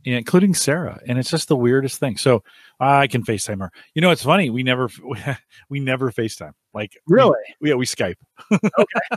including 0.04 0.54
Sarah, 0.54 1.00
and 1.06 1.18
it's 1.18 1.30
just 1.30 1.48
the 1.48 1.56
weirdest 1.56 1.98
thing. 1.98 2.16
So 2.16 2.42
I 2.78 3.06
can 3.06 3.24
FaceTime 3.24 3.61
her. 3.61 3.70
You 3.94 4.02
know, 4.02 4.11
it's 4.11 4.24
funny. 4.24 4.50
We 4.50 4.62
never, 4.62 4.88
we 5.68 5.80
never 5.80 6.11
FaceTime. 6.11 6.52
Like 6.74 6.98
really? 7.06 7.38
We, 7.61 7.70
yeah, 7.70 7.76
we 7.76 7.86
Skype. 7.86 8.16
okay. 8.52 8.66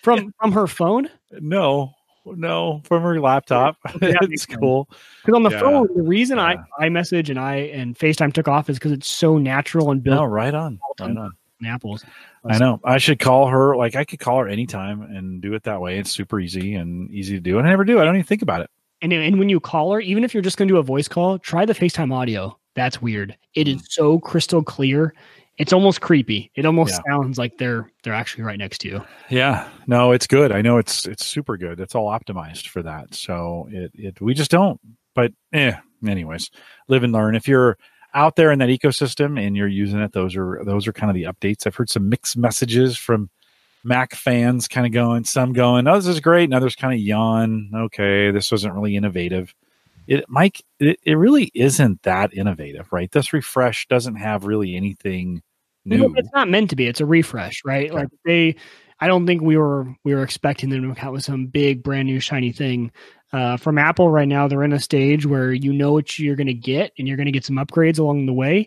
From 0.00 0.32
from 0.40 0.52
her 0.52 0.68
phone? 0.68 1.10
No, 1.40 1.92
no, 2.24 2.82
from 2.84 3.02
her 3.02 3.20
laptop. 3.20 3.76
Yeah, 4.00 4.14
it's 4.22 4.46
cool. 4.46 4.88
Because 5.24 5.36
on 5.36 5.42
the 5.42 5.50
yeah. 5.50 5.60
phone, 5.60 5.88
the 5.94 6.02
reason 6.02 6.38
yeah. 6.38 6.62
iMessage 6.80 7.30
and 7.30 7.38
I 7.38 7.56
and 7.56 7.98
FaceTime 7.98 8.32
took 8.32 8.46
off 8.48 8.70
is 8.70 8.78
because 8.78 8.92
it's 8.92 9.10
so 9.10 9.38
natural 9.38 9.90
and 9.90 10.02
built. 10.02 10.16
No, 10.16 10.24
right 10.24 10.54
on. 10.54 10.78
Right 11.00 11.16
on. 11.16 11.32
Apples. 11.66 12.04
I 12.44 12.58
know. 12.58 12.80
I 12.84 12.98
should 12.98 13.18
call 13.18 13.48
her. 13.48 13.76
Like 13.76 13.96
I 13.96 14.04
could 14.04 14.18
call 14.18 14.38
her 14.38 14.48
anytime 14.48 15.02
and 15.02 15.40
do 15.42 15.54
it 15.54 15.64
that 15.64 15.80
way. 15.80 15.98
It's 15.98 16.10
super 16.10 16.40
easy 16.40 16.74
and 16.74 17.10
easy 17.10 17.34
to 17.34 17.40
do. 17.40 17.58
And 17.58 17.66
I 17.66 17.70
never 17.70 17.84
do. 17.84 18.00
I 18.00 18.04
don't 18.04 18.16
even 18.16 18.26
think 18.26 18.42
about 18.42 18.60
it. 18.60 18.70
And 19.02 19.12
and 19.12 19.38
when 19.38 19.48
you 19.48 19.60
call 19.60 19.92
her, 19.92 20.00
even 20.00 20.24
if 20.24 20.34
you're 20.34 20.42
just 20.42 20.56
going 20.56 20.68
to 20.68 20.74
do 20.74 20.78
a 20.78 20.82
voice 20.82 21.08
call, 21.08 21.38
try 21.38 21.64
the 21.64 21.74
FaceTime 21.74 22.12
audio. 22.12 22.58
That's 22.74 23.02
weird. 23.02 23.36
It 23.54 23.68
is 23.68 23.82
mm. 23.82 23.86
so 23.88 24.18
crystal 24.20 24.62
clear 24.62 25.14
it's 25.58 25.72
almost 25.72 26.00
creepy. 26.00 26.50
It 26.54 26.64
almost 26.64 26.92
yeah. 26.92 27.12
sounds 27.12 27.36
like 27.36 27.58
they're 27.58 27.90
they're 28.02 28.14
actually 28.14 28.44
right 28.44 28.58
next 28.58 28.78
to 28.78 28.88
you. 28.88 29.04
Yeah. 29.28 29.68
No, 29.86 30.12
it's 30.12 30.26
good. 30.26 30.52
I 30.52 30.62
know 30.62 30.78
it's 30.78 31.06
it's 31.06 31.26
super 31.26 31.56
good. 31.56 31.80
It's 31.80 31.94
all 31.94 32.06
optimized 32.06 32.68
for 32.68 32.82
that. 32.82 33.14
So 33.14 33.68
it 33.70 33.90
it 33.94 34.20
we 34.20 34.34
just 34.34 34.50
don't. 34.50 34.80
But 35.14 35.32
eh, 35.52 35.72
anyways, 36.06 36.50
live 36.86 37.02
and 37.02 37.12
learn. 37.12 37.34
If 37.34 37.48
you're 37.48 37.76
out 38.18 38.34
there 38.34 38.50
in 38.50 38.58
that 38.58 38.68
ecosystem 38.68 39.40
and 39.40 39.56
you're 39.56 39.68
using 39.68 40.00
it, 40.00 40.12
those 40.12 40.36
are 40.36 40.60
those 40.64 40.88
are 40.88 40.92
kind 40.92 41.08
of 41.08 41.14
the 41.14 41.22
updates. 41.22 41.66
I've 41.66 41.76
heard 41.76 41.88
some 41.88 42.08
mixed 42.08 42.36
messages 42.36 42.98
from 42.98 43.30
Mac 43.84 44.16
fans 44.16 44.66
kind 44.66 44.86
of 44.86 44.92
going, 44.92 45.22
some 45.22 45.52
going, 45.52 45.86
oh, 45.86 45.94
this 45.94 46.08
is 46.08 46.18
great, 46.18 46.44
and 46.44 46.54
others 46.54 46.74
kind 46.74 46.92
of 46.92 46.98
yawn. 46.98 47.70
Okay, 47.72 48.32
this 48.32 48.50
wasn't 48.50 48.74
really 48.74 48.96
innovative. 48.96 49.54
It, 50.08 50.24
Mike, 50.28 50.64
it, 50.80 50.98
it 51.04 51.14
really 51.14 51.52
isn't 51.54 52.02
that 52.02 52.34
innovative, 52.34 52.92
right? 52.92 53.10
This 53.12 53.32
refresh 53.32 53.86
doesn't 53.86 54.16
have 54.16 54.46
really 54.46 54.74
anything 54.74 55.42
new. 55.84 56.12
It's 56.16 56.30
not 56.34 56.48
meant 56.48 56.70
to 56.70 56.76
be. 56.76 56.88
It's 56.88 57.00
a 57.00 57.06
refresh, 57.06 57.62
right? 57.64 57.88
Okay. 57.88 57.98
Like 58.00 58.08
they, 58.24 58.56
I 59.00 59.06
don't 59.06 59.26
think 59.26 59.42
we 59.42 59.56
were 59.56 59.94
we 60.04 60.14
were 60.14 60.22
expecting 60.22 60.70
them 60.70 60.82
to 60.82 60.94
come 60.94 61.08
out 61.08 61.12
with 61.12 61.24
some 61.24 61.46
big 61.46 61.82
brand 61.82 62.06
new 62.06 62.20
shiny 62.20 62.52
thing. 62.52 62.90
Uh, 63.32 63.56
from 63.56 63.78
Apple 63.78 64.10
right 64.10 64.28
now, 64.28 64.48
they're 64.48 64.64
in 64.64 64.72
a 64.72 64.80
stage 64.80 65.26
where 65.26 65.52
you 65.52 65.72
know 65.72 65.92
what 65.92 66.18
you're 66.18 66.36
going 66.36 66.46
to 66.46 66.54
get, 66.54 66.92
and 66.98 67.06
you're 67.06 67.16
going 67.16 67.26
to 67.26 67.32
get 67.32 67.44
some 67.44 67.56
upgrades 67.56 67.98
along 67.98 68.26
the 68.26 68.32
way. 68.32 68.66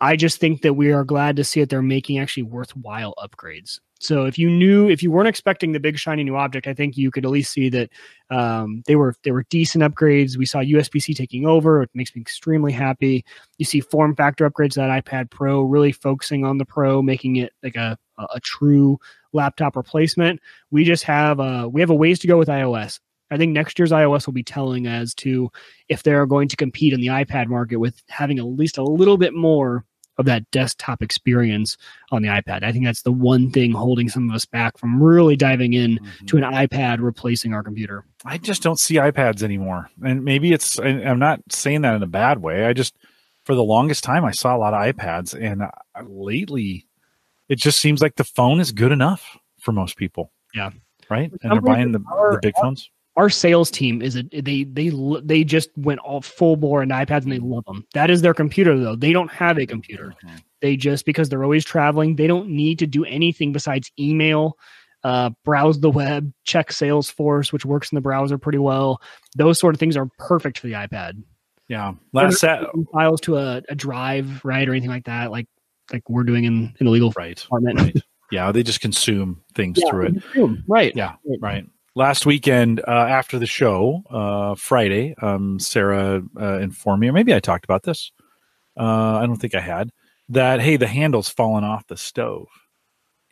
I 0.00 0.16
just 0.16 0.40
think 0.40 0.62
that 0.62 0.74
we 0.74 0.92
are 0.92 1.04
glad 1.04 1.36
to 1.36 1.44
see 1.44 1.60
that 1.60 1.68
they're 1.68 1.82
making 1.82 2.18
actually 2.18 2.44
worthwhile 2.44 3.14
upgrades. 3.18 3.78
So 4.00 4.24
if 4.24 4.38
you 4.38 4.48
knew, 4.48 4.88
if 4.88 5.02
you 5.02 5.10
weren't 5.10 5.28
expecting 5.28 5.72
the 5.72 5.80
big 5.80 5.98
shiny 5.98 6.24
new 6.24 6.34
object, 6.34 6.66
I 6.66 6.72
think 6.72 6.96
you 6.96 7.10
could 7.10 7.26
at 7.26 7.30
least 7.30 7.52
see 7.52 7.68
that 7.68 7.90
um, 8.30 8.82
they 8.86 8.96
were 8.96 9.14
they 9.24 9.30
were 9.30 9.44
decent 9.50 9.84
upgrades. 9.84 10.38
We 10.38 10.46
saw 10.46 10.60
USB-C 10.60 11.12
taking 11.12 11.46
over. 11.46 11.82
It 11.82 11.90
makes 11.92 12.14
me 12.14 12.22
extremely 12.22 12.72
happy. 12.72 13.24
You 13.58 13.66
see 13.66 13.80
form 13.80 14.16
factor 14.16 14.48
upgrades 14.48 14.74
that 14.74 15.04
iPad 15.04 15.30
Pro, 15.30 15.62
really 15.62 15.92
focusing 15.92 16.46
on 16.46 16.56
the 16.56 16.64
Pro, 16.64 17.02
making 17.02 17.36
it 17.36 17.52
like 17.62 17.76
a 17.76 17.98
a, 18.16 18.26
a 18.36 18.40
true 18.40 18.98
laptop 19.32 19.76
replacement. 19.76 20.40
We 20.70 20.84
just 20.84 21.04
have 21.04 21.40
uh, 21.40 21.68
we 21.70 21.80
have 21.80 21.90
a 21.90 21.94
ways 21.94 22.18
to 22.20 22.26
go 22.26 22.38
with 22.38 22.48
iOS. 22.48 23.00
I 23.30 23.36
think 23.36 23.52
next 23.52 23.78
year's 23.78 23.92
iOS 23.92 24.26
will 24.26 24.32
be 24.32 24.42
telling 24.42 24.86
as 24.86 25.14
to 25.16 25.50
if 25.88 26.02
they're 26.02 26.26
going 26.26 26.48
to 26.48 26.56
compete 26.56 26.92
in 26.92 27.00
the 27.00 27.08
iPad 27.08 27.46
market 27.46 27.76
with 27.76 28.02
having 28.08 28.38
at 28.38 28.44
least 28.44 28.76
a 28.76 28.82
little 28.82 29.16
bit 29.16 29.34
more 29.34 29.84
of 30.18 30.26
that 30.26 30.50
desktop 30.50 31.02
experience 31.02 31.76
on 32.10 32.22
the 32.22 32.28
iPad. 32.28 32.62
I 32.62 32.72
think 32.72 32.84
that's 32.84 33.02
the 33.02 33.12
one 33.12 33.50
thing 33.50 33.72
holding 33.72 34.08
some 34.08 34.28
of 34.28 34.34
us 34.34 34.44
back 34.44 34.76
from 34.76 35.02
really 35.02 35.34
diving 35.34 35.72
in 35.72 35.92
mm-hmm. 35.92 36.26
to 36.26 36.36
an 36.36 36.42
iPad 36.42 36.98
replacing 37.00 37.54
our 37.54 37.62
computer. 37.62 38.04
I 38.24 38.36
just 38.36 38.62
don't 38.62 38.78
see 38.78 38.96
iPads 38.96 39.42
anymore. 39.42 39.88
And 40.04 40.24
maybe 40.24 40.52
it's, 40.52 40.78
I'm 40.78 41.18
not 41.18 41.40
saying 41.50 41.82
that 41.82 41.94
in 41.94 42.02
a 42.02 42.08
bad 42.08 42.42
way. 42.42 42.66
I 42.66 42.74
just, 42.74 42.94
for 43.44 43.54
the 43.54 43.64
longest 43.64 44.04
time, 44.04 44.24
I 44.24 44.32
saw 44.32 44.54
a 44.54 44.58
lot 44.58 44.74
of 44.74 44.94
iPads. 44.94 45.40
And 45.40 45.62
uh, 45.62 45.70
lately, 46.06 46.86
it 47.50 47.58
just 47.58 47.78
seems 47.78 48.00
like 48.00 48.16
the 48.16 48.24
phone 48.24 48.60
is 48.60 48.72
good 48.72 48.92
enough 48.92 49.36
for 49.58 49.72
most 49.72 49.96
people. 49.98 50.32
Yeah. 50.54 50.70
Right. 51.10 51.30
And 51.42 51.52
they're 51.52 51.60
buying 51.60 51.92
the, 51.92 51.98
the 51.98 52.38
big 52.40 52.54
phones 52.56 52.88
our 53.16 53.28
sales 53.28 53.70
team 53.70 54.00
is 54.00 54.16
a 54.16 54.22
they 54.22 54.64
they 54.64 54.90
they 55.22 55.44
just 55.44 55.68
went 55.76 56.00
all 56.00 56.22
full 56.22 56.56
bore 56.56 56.82
into 56.82 56.94
iPads 56.94 57.22
and 57.24 57.32
they 57.32 57.38
love 57.38 57.64
them. 57.66 57.86
That 57.92 58.08
is 58.08 58.22
their 58.22 58.34
computer 58.34 58.78
though. 58.78 58.96
They 58.96 59.12
don't 59.12 59.30
have 59.30 59.58
a 59.58 59.66
computer. 59.66 60.14
Mm-hmm. 60.24 60.36
They 60.62 60.76
just 60.76 61.04
because 61.04 61.28
they're 61.28 61.44
always 61.44 61.64
traveling, 61.64 62.16
they 62.16 62.26
don't 62.26 62.48
need 62.48 62.78
to 62.78 62.86
do 62.86 63.04
anything 63.04 63.52
besides 63.52 63.90
email, 63.98 64.56
uh, 65.04 65.30
browse 65.44 65.80
the 65.80 65.90
web, 65.90 66.32
check 66.44 66.70
Salesforce, 66.70 67.52
which 67.52 67.66
works 67.66 67.90
in 67.90 67.96
the 67.96 68.00
browser 68.00 68.38
pretty 68.38 68.58
well. 68.58 69.00
Those 69.36 69.58
sort 69.58 69.74
of 69.74 69.80
things 69.80 69.96
are 69.96 70.08
perfect 70.18 70.58
for 70.58 70.68
the 70.68 70.74
iPad. 70.74 71.22
Yeah, 71.68 71.92
last 72.12 72.38
set 72.38 72.62
files 72.92 73.20
to 73.22 73.36
a, 73.36 73.62
a 73.68 73.74
drive, 73.74 74.44
right, 74.44 74.68
or 74.68 74.72
anything 74.72 74.90
like 74.90 75.04
that, 75.04 75.30
like 75.30 75.46
like 75.92 76.08
we're 76.08 76.24
doing 76.24 76.44
in 76.44 76.74
in 76.78 76.86
the 76.86 76.90
legal 76.90 77.12
right, 77.16 77.36
department. 77.36 77.80
Right. 77.80 77.96
Yeah, 78.30 78.52
they 78.52 78.62
just 78.62 78.80
consume 78.80 79.42
things 79.54 79.78
yeah, 79.82 79.90
through 79.90 80.06
it. 80.06 80.22
Consume. 80.22 80.64
Right. 80.68 80.94
Yeah. 80.94 81.14
Right 81.40 81.66
last 81.94 82.26
weekend 82.26 82.80
uh, 82.86 82.90
after 82.90 83.38
the 83.38 83.46
show, 83.46 84.02
uh, 84.10 84.54
Friday, 84.54 85.14
um, 85.20 85.58
Sarah 85.58 86.22
uh, 86.40 86.58
informed 86.58 87.00
me, 87.00 87.08
or 87.08 87.12
maybe 87.12 87.34
I 87.34 87.40
talked 87.40 87.64
about 87.64 87.82
this. 87.82 88.12
Uh, 88.78 89.18
I 89.18 89.26
don't 89.26 89.36
think 89.36 89.54
I 89.54 89.60
had 89.60 89.90
that. 90.30 90.60
Hey, 90.60 90.76
the 90.76 90.86
handle's 90.86 91.28
fallen 91.28 91.64
off 91.64 91.86
the 91.86 91.96
stove, 91.96 92.48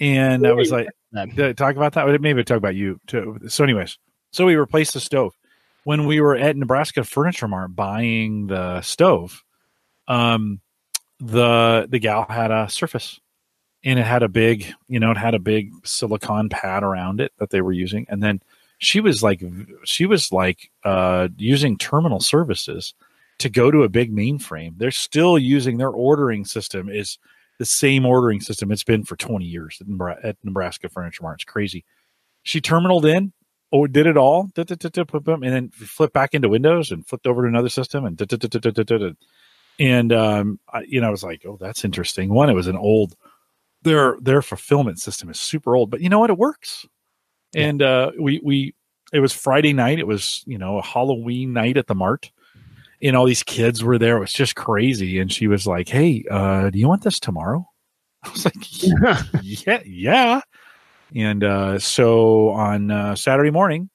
and 0.00 0.46
I 0.46 0.52
was 0.52 0.72
like, 0.72 0.88
"Did 1.12 1.40
I 1.40 1.52
talk 1.52 1.76
about 1.76 1.94
that?" 1.94 2.20
Maybe 2.20 2.40
I 2.40 2.42
talk 2.42 2.59
about 2.59 2.74
you 2.74 3.00
too. 3.06 3.38
So, 3.48 3.64
anyways, 3.64 3.98
so 4.32 4.46
we 4.46 4.56
replaced 4.56 4.94
the 4.94 5.00
stove 5.00 5.34
when 5.84 6.06
we 6.06 6.20
were 6.20 6.36
at 6.36 6.56
Nebraska 6.56 7.04
Furniture 7.04 7.48
Mart 7.48 7.74
buying 7.74 8.48
the 8.48 8.82
stove. 8.82 9.42
Um, 10.09 10.61
the 11.20 11.86
the 11.90 11.98
gal 11.98 12.26
had 12.28 12.50
a 12.50 12.68
surface 12.68 13.20
and 13.84 13.98
it 13.98 14.04
had 14.04 14.22
a 14.22 14.28
big, 14.28 14.72
you 14.88 14.98
know, 15.00 15.10
it 15.10 15.16
had 15.16 15.34
a 15.34 15.38
big 15.38 15.72
silicon 15.86 16.48
pad 16.48 16.82
around 16.82 17.20
it 17.20 17.32
that 17.38 17.50
they 17.50 17.60
were 17.60 17.72
using. 17.72 18.06
And 18.08 18.22
then 18.22 18.42
she 18.78 19.00
was 19.00 19.22
like, 19.22 19.42
she 19.84 20.06
was 20.06 20.32
like 20.32 20.70
uh, 20.84 21.28
using 21.36 21.78
terminal 21.78 22.20
services 22.20 22.94
to 23.38 23.48
go 23.48 23.70
to 23.70 23.84
a 23.84 23.88
big 23.88 24.14
mainframe. 24.14 24.74
They're 24.76 24.90
still 24.90 25.38
using 25.38 25.78
their 25.78 25.90
ordering 25.90 26.44
system 26.44 26.88
is 26.88 27.18
the 27.58 27.66
same 27.66 28.04
ordering 28.04 28.40
system 28.40 28.70
it's 28.70 28.84
been 28.84 29.04
for 29.04 29.16
20 29.16 29.44
years 29.44 29.80
at 30.22 30.36
Nebraska 30.44 30.88
Furniture 30.88 31.22
Mart. 31.22 31.36
It's 31.36 31.44
crazy. 31.44 31.84
She 32.42 32.60
terminaled 32.60 33.04
in, 33.04 33.32
or 33.70 33.88
did 33.88 34.06
it 34.06 34.16
all, 34.16 34.48
and 34.56 35.42
then 35.42 35.68
flipped 35.70 36.14
back 36.14 36.34
into 36.34 36.48
Windows 36.48 36.90
and 36.90 37.06
flipped 37.06 37.26
over 37.26 37.42
to 37.42 37.48
another 37.48 37.68
system 37.68 38.04
and 38.06 38.16
and 39.78 40.12
um, 40.12 40.60
you 40.86 41.00
know, 41.00 41.08
I 41.08 41.10
was 41.10 41.22
like, 41.22 41.44
oh, 41.46 41.56
that's 41.60 41.84
interesting. 41.84 42.28
One, 42.30 42.50
it 42.50 42.54
was 42.54 42.66
an 42.66 42.76
old 42.76 43.16
their 43.82 44.16
their 44.20 44.42
fulfillment 44.42 44.98
system 45.00 45.30
is 45.30 45.38
super 45.38 45.76
old, 45.76 45.90
but 45.90 46.00
you 46.00 46.08
know 46.08 46.18
what? 46.18 46.30
It 46.30 46.38
works. 46.38 46.86
Yeah. 47.52 47.66
And 47.68 47.82
uh, 47.82 48.12
we 48.18 48.40
we 48.42 48.74
it 49.12 49.20
was 49.20 49.32
Friday 49.32 49.72
night. 49.72 49.98
It 49.98 50.06
was 50.06 50.42
you 50.46 50.58
know 50.58 50.78
a 50.78 50.82
Halloween 50.82 51.52
night 51.52 51.76
at 51.76 51.86
the 51.86 51.94
mart, 51.94 52.30
and 53.02 53.16
all 53.16 53.24
these 53.24 53.42
kids 53.42 53.82
were 53.82 53.98
there. 53.98 54.16
It 54.16 54.20
was 54.20 54.32
just 54.32 54.56
crazy. 54.56 55.18
And 55.18 55.32
she 55.32 55.46
was 55.46 55.66
like, 55.66 55.88
"Hey, 55.88 56.24
uh, 56.30 56.70
do 56.70 56.78
you 56.78 56.88
want 56.88 57.02
this 57.02 57.20
tomorrow?" 57.20 57.68
I 58.24 58.30
was 58.30 58.44
like, 58.44 58.54
"Yeah, 59.42 59.80
yeah." 59.84 60.40
And 61.14 61.42
uh, 61.42 61.78
so 61.78 62.50
on 62.50 62.90
uh, 62.90 63.14
Saturday 63.16 63.50
morning, 63.50 63.88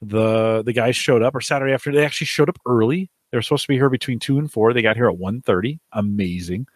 the 0.00 0.62
the 0.62 0.72
guys 0.72 0.96
showed 0.96 1.22
up, 1.22 1.34
or 1.34 1.40
Saturday 1.40 1.72
after 1.72 1.92
they 1.92 2.04
actually 2.04 2.28
showed 2.28 2.48
up 2.48 2.58
early. 2.66 3.10
They 3.30 3.38
were 3.38 3.42
supposed 3.42 3.62
to 3.62 3.68
be 3.68 3.76
here 3.76 3.90
between 3.90 4.18
two 4.18 4.38
and 4.38 4.50
four. 4.50 4.72
They 4.72 4.82
got 4.82 4.96
here 4.96 5.08
at 5.08 5.18
1.30. 5.18 5.78
Amazing 5.92 6.66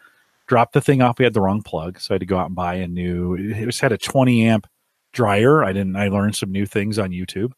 dropped 0.51 0.72
the 0.72 0.80
thing 0.80 1.01
off. 1.01 1.16
We 1.16 1.24
had 1.24 1.32
the 1.32 1.40
wrong 1.40 1.62
plug, 1.62 2.01
so 2.01 2.12
I 2.12 2.14
had 2.16 2.20
to 2.20 2.26
go 2.26 2.36
out 2.36 2.46
and 2.46 2.57
buy 2.57 2.74
a 2.74 2.88
new. 2.88 3.34
It 3.34 3.64
was 3.64 3.78
had 3.78 3.92
a 3.92 3.96
20 3.96 4.46
amp 4.46 4.66
dryer. 5.12 5.64
I 5.64 5.72
didn't. 5.72 5.94
I 5.94 6.09
learned 6.09 6.34
some 6.34 6.51
new 6.51 6.66
things 6.66 6.98
on 6.98 7.11
YouTube. 7.11 7.53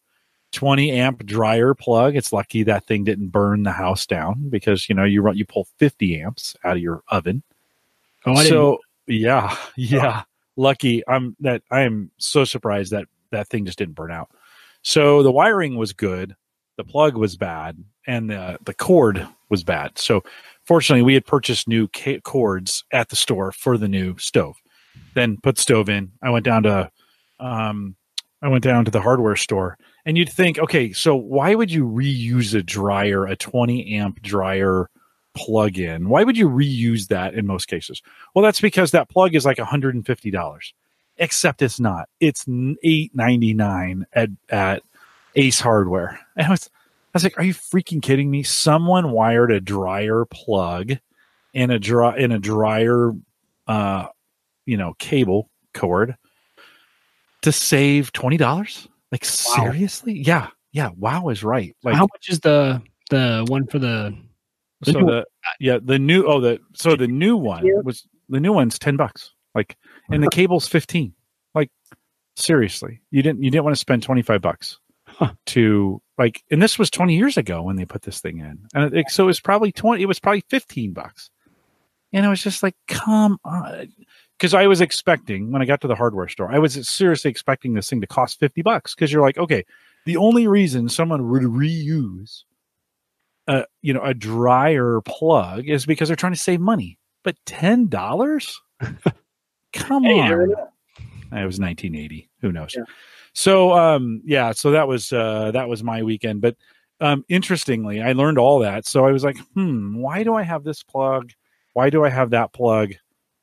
20 0.52 0.92
amp 0.92 1.24
dryer 1.24 1.72
plug. 1.72 2.14
It's 2.14 2.34
lucky 2.34 2.62
that 2.64 2.84
thing 2.86 3.02
didn't 3.02 3.28
burn 3.28 3.62
the 3.62 3.72
house 3.72 4.06
down 4.06 4.50
because 4.50 4.90
you 4.90 4.94
know 4.94 5.04
you 5.04 5.22
run 5.22 5.38
you 5.38 5.46
pull 5.46 5.66
50 5.78 6.20
amps 6.20 6.54
out 6.64 6.76
of 6.76 6.82
your 6.82 7.02
oven. 7.08 7.42
Oh, 8.26 8.34
I 8.34 8.44
so 8.44 8.78
yeah, 9.06 9.56
yeah. 9.76 10.24
Lucky. 10.56 11.02
I'm 11.08 11.34
that. 11.40 11.62
I 11.70 11.80
am 11.80 12.10
so 12.18 12.44
surprised 12.44 12.92
that 12.92 13.06
that 13.30 13.48
thing 13.48 13.64
just 13.64 13.78
didn't 13.78 13.94
burn 13.94 14.12
out. 14.12 14.28
So 14.82 15.22
the 15.22 15.32
wiring 15.32 15.76
was 15.76 15.94
good, 15.94 16.36
the 16.76 16.84
plug 16.84 17.16
was 17.16 17.38
bad, 17.38 17.82
and 18.06 18.30
the 18.30 18.58
the 18.64 18.74
cord 18.74 19.26
was 19.48 19.62
bad. 19.62 19.98
So 19.98 20.22
fortunately, 20.64 21.02
we 21.02 21.14
had 21.14 21.26
purchased 21.26 21.68
new 21.68 21.88
ca- 21.88 22.20
cords 22.20 22.84
at 22.92 23.08
the 23.10 23.16
store 23.16 23.52
for 23.52 23.76
the 23.78 23.88
new 23.88 24.16
stove. 24.18 24.56
Then 25.14 25.38
put 25.42 25.58
stove 25.58 25.88
in. 25.88 26.10
I 26.22 26.30
went 26.30 26.44
down 26.44 26.62
to, 26.64 26.90
um, 27.38 27.96
I 28.40 28.48
went 28.48 28.64
down 28.64 28.84
to 28.84 28.90
the 28.90 29.00
hardware 29.00 29.36
store, 29.36 29.78
and 30.04 30.16
you'd 30.18 30.30
think, 30.30 30.58
okay, 30.58 30.92
so 30.92 31.14
why 31.14 31.54
would 31.54 31.70
you 31.70 31.86
reuse 31.86 32.54
a 32.54 32.62
dryer, 32.62 33.26
a 33.26 33.36
20 33.36 33.94
amp 33.94 34.22
dryer 34.22 34.90
plug-in? 35.34 36.08
Why 36.08 36.24
would 36.24 36.36
you 36.36 36.48
reuse 36.48 37.08
that 37.08 37.34
in 37.34 37.46
most 37.46 37.68
cases? 37.68 38.02
Well, 38.34 38.42
that's 38.42 38.60
because 38.60 38.90
that 38.90 39.08
plug 39.08 39.34
is 39.34 39.44
like 39.44 39.58
$150. 39.58 40.72
Except 41.18 41.62
it's 41.62 41.78
not. 41.78 42.08
It's 42.20 42.46
eight 42.82 43.14
ninety 43.14 43.52
nine 43.52 44.06
at 44.14 44.30
at 44.48 44.82
Ace 45.36 45.60
Hardware. 45.60 46.18
And 46.36 46.46
I 46.46 46.50
was 46.50 46.70
was 47.14 47.24
like, 47.24 47.38
"Are 47.38 47.44
you 47.44 47.54
freaking 47.54 48.02
kidding 48.02 48.30
me? 48.30 48.42
Someone 48.42 49.10
wired 49.10 49.52
a 49.52 49.60
dryer 49.60 50.24
plug 50.24 50.92
in 51.54 51.70
a 51.70 51.78
dry 51.78 52.16
in 52.16 52.32
a 52.32 52.38
dryer, 52.38 53.12
uh, 53.66 54.06
you 54.66 54.76
know, 54.76 54.94
cable 54.98 55.50
cord 55.74 56.16
to 57.42 57.52
save 57.52 58.12
twenty 58.12 58.36
dollars? 58.36 58.88
Like 59.10 59.24
wow. 59.24 59.64
seriously? 59.64 60.22
Yeah, 60.24 60.48
yeah. 60.72 60.90
Wow 60.96 61.28
is 61.28 61.44
right. 61.44 61.76
Like, 61.82 61.94
how 61.94 62.08
much 62.12 62.28
is 62.28 62.40
the 62.40 62.82
the 63.10 63.44
one 63.48 63.66
for 63.66 63.78
the? 63.78 64.16
the 64.80 64.92
so 64.92 64.98
new, 64.98 65.06
the 65.06 65.26
yeah 65.60 65.78
the 65.82 65.98
new 65.98 66.26
oh 66.26 66.40
the 66.40 66.58
so 66.74 66.96
the 66.96 67.06
new 67.06 67.36
one 67.36 67.62
was 67.84 68.06
the 68.28 68.40
new 68.40 68.52
one's 68.52 68.78
ten 68.78 68.96
bucks. 68.96 69.32
Like, 69.54 69.76
and 70.10 70.22
the 70.22 70.30
cable's 70.30 70.66
fifteen. 70.66 71.14
Like, 71.54 71.70
seriously, 72.36 73.00
you 73.10 73.22
didn't 73.22 73.42
you 73.42 73.50
didn't 73.50 73.64
want 73.64 73.76
to 73.76 73.80
spend 73.80 74.02
twenty 74.02 74.22
five 74.22 74.40
bucks 74.40 74.78
huh. 75.12 75.32
to 75.46 76.00
like, 76.18 76.42
and 76.50 76.62
this 76.62 76.78
was 76.78 76.90
20 76.90 77.16
years 77.16 77.36
ago 77.36 77.62
when 77.62 77.76
they 77.76 77.84
put 77.84 78.02
this 78.02 78.20
thing 78.20 78.38
in, 78.38 78.58
and 78.74 78.94
it, 78.94 79.10
so 79.10 79.24
it 79.24 79.26
was 79.26 79.40
probably 79.40 79.72
20. 79.72 80.02
It 80.02 80.06
was 80.06 80.20
probably 80.20 80.44
15 80.48 80.92
bucks, 80.92 81.30
and 82.12 82.26
I 82.26 82.28
was 82.28 82.42
just 82.42 82.62
like, 82.62 82.74
come 82.88 83.38
on, 83.44 83.92
because 84.38 84.54
I 84.54 84.66
was 84.66 84.80
expecting 84.80 85.52
when 85.52 85.62
I 85.62 85.66
got 85.66 85.80
to 85.82 85.88
the 85.88 85.94
hardware 85.94 86.28
store, 86.28 86.52
I 86.52 86.58
was 86.58 86.88
seriously 86.88 87.30
expecting 87.30 87.74
this 87.74 87.88
thing 87.88 88.00
to 88.00 88.06
cost 88.06 88.40
50 88.40 88.62
bucks 88.62 88.94
because 88.94 89.12
you're 89.12 89.22
like, 89.22 89.38
okay, 89.38 89.64
the 90.04 90.16
only 90.16 90.48
reason 90.48 90.88
someone 90.88 91.28
would 91.30 91.42
reuse 91.42 92.44
a 93.48 93.64
you 93.82 93.92
know 93.92 94.02
a 94.02 94.14
dryer 94.14 95.00
plug 95.00 95.68
is 95.68 95.86
because 95.86 96.08
they're 96.08 96.16
trying 96.16 96.32
to 96.32 96.38
save 96.38 96.60
money, 96.60 96.98
but 97.22 97.36
ten 97.46 97.88
dollars. 97.88 98.60
Come 99.72 100.04
hey, 100.04 100.20
on. 100.20 100.50
It 101.32 101.46
was 101.46 101.58
1980. 101.58 102.28
Who 102.42 102.52
knows? 102.52 102.74
Yeah. 102.76 102.84
So 103.34 103.72
um, 103.72 104.22
yeah, 104.24 104.52
so 104.52 104.72
that 104.72 104.88
was 104.88 105.12
uh, 105.12 105.50
that 105.52 105.68
was 105.68 105.82
my 105.82 106.02
weekend. 106.02 106.40
But 106.40 106.56
um, 107.00 107.24
interestingly, 107.28 108.00
I 108.00 108.12
learned 108.12 108.38
all 108.38 108.60
that. 108.60 108.86
So 108.86 109.06
I 109.06 109.12
was 109.12 109.24
like, 109.24 109.38
hmm, 109.54 109.96
why 109.96 110.22
do 110.22 110.34
I 110.34 110.42
have 110.42 110.64
this 110.64 110.82
plug? 110.82 111.32
Why 111.72 111.90
do 111.90 112.04
I 112.04 112.10
have 112.10 112.30
that 112.30 112.52
plug? 112.52 112.92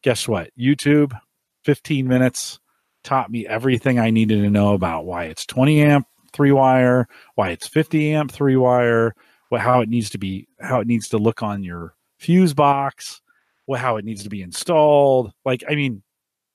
Guess 0.03 0.27
what? 0.27 0.51
YouTube, 0.57 1.17
15 1.65 2.07
minutes 2.07 2.59
taught 3.03 3.31
me 3.31 3.47
everything 3.47 3.99
I 3.99 4.11
needed 4.11 4.41
to 4.41 4.49
know 4.49 4.73
about 4.73 5.05
why 5.05 5.25
it's 5.25 5.45
20 5.45 5.81
amp 5.81 6.07
three 6.31 6.51
wire, 6.51 7.07
why 7.35 7.49
it's 7.49 7.67
50 7.67 8.13
amp 8.13 8.31
three 8.31 8.55
wire, 8.55 9.15
what 9.49 9.61
how 9.61 9.81
it 9.81 9.89
needs 9.89 10.11
to 10.11 10.17
be, 10.17 10.47
how 10.59 10.79
it 10.79 10.87
needs 10.87 11.09
to 11.09 11.17
look 11.17 11.41
on 11.41 11.63
your 11.63 11.95
fuse 12.17 12.53
box, 12.53 13.21
what 13.65 13.79
how 13.79 13.97
it 13.97 14.05
needs 14.05 14.23
to 14.23 14.29
be 14.29 14.41
installed. 14.41 15.33
Like, 15.43 15.63
I 15.67 15.75
mean, 15.75 16.03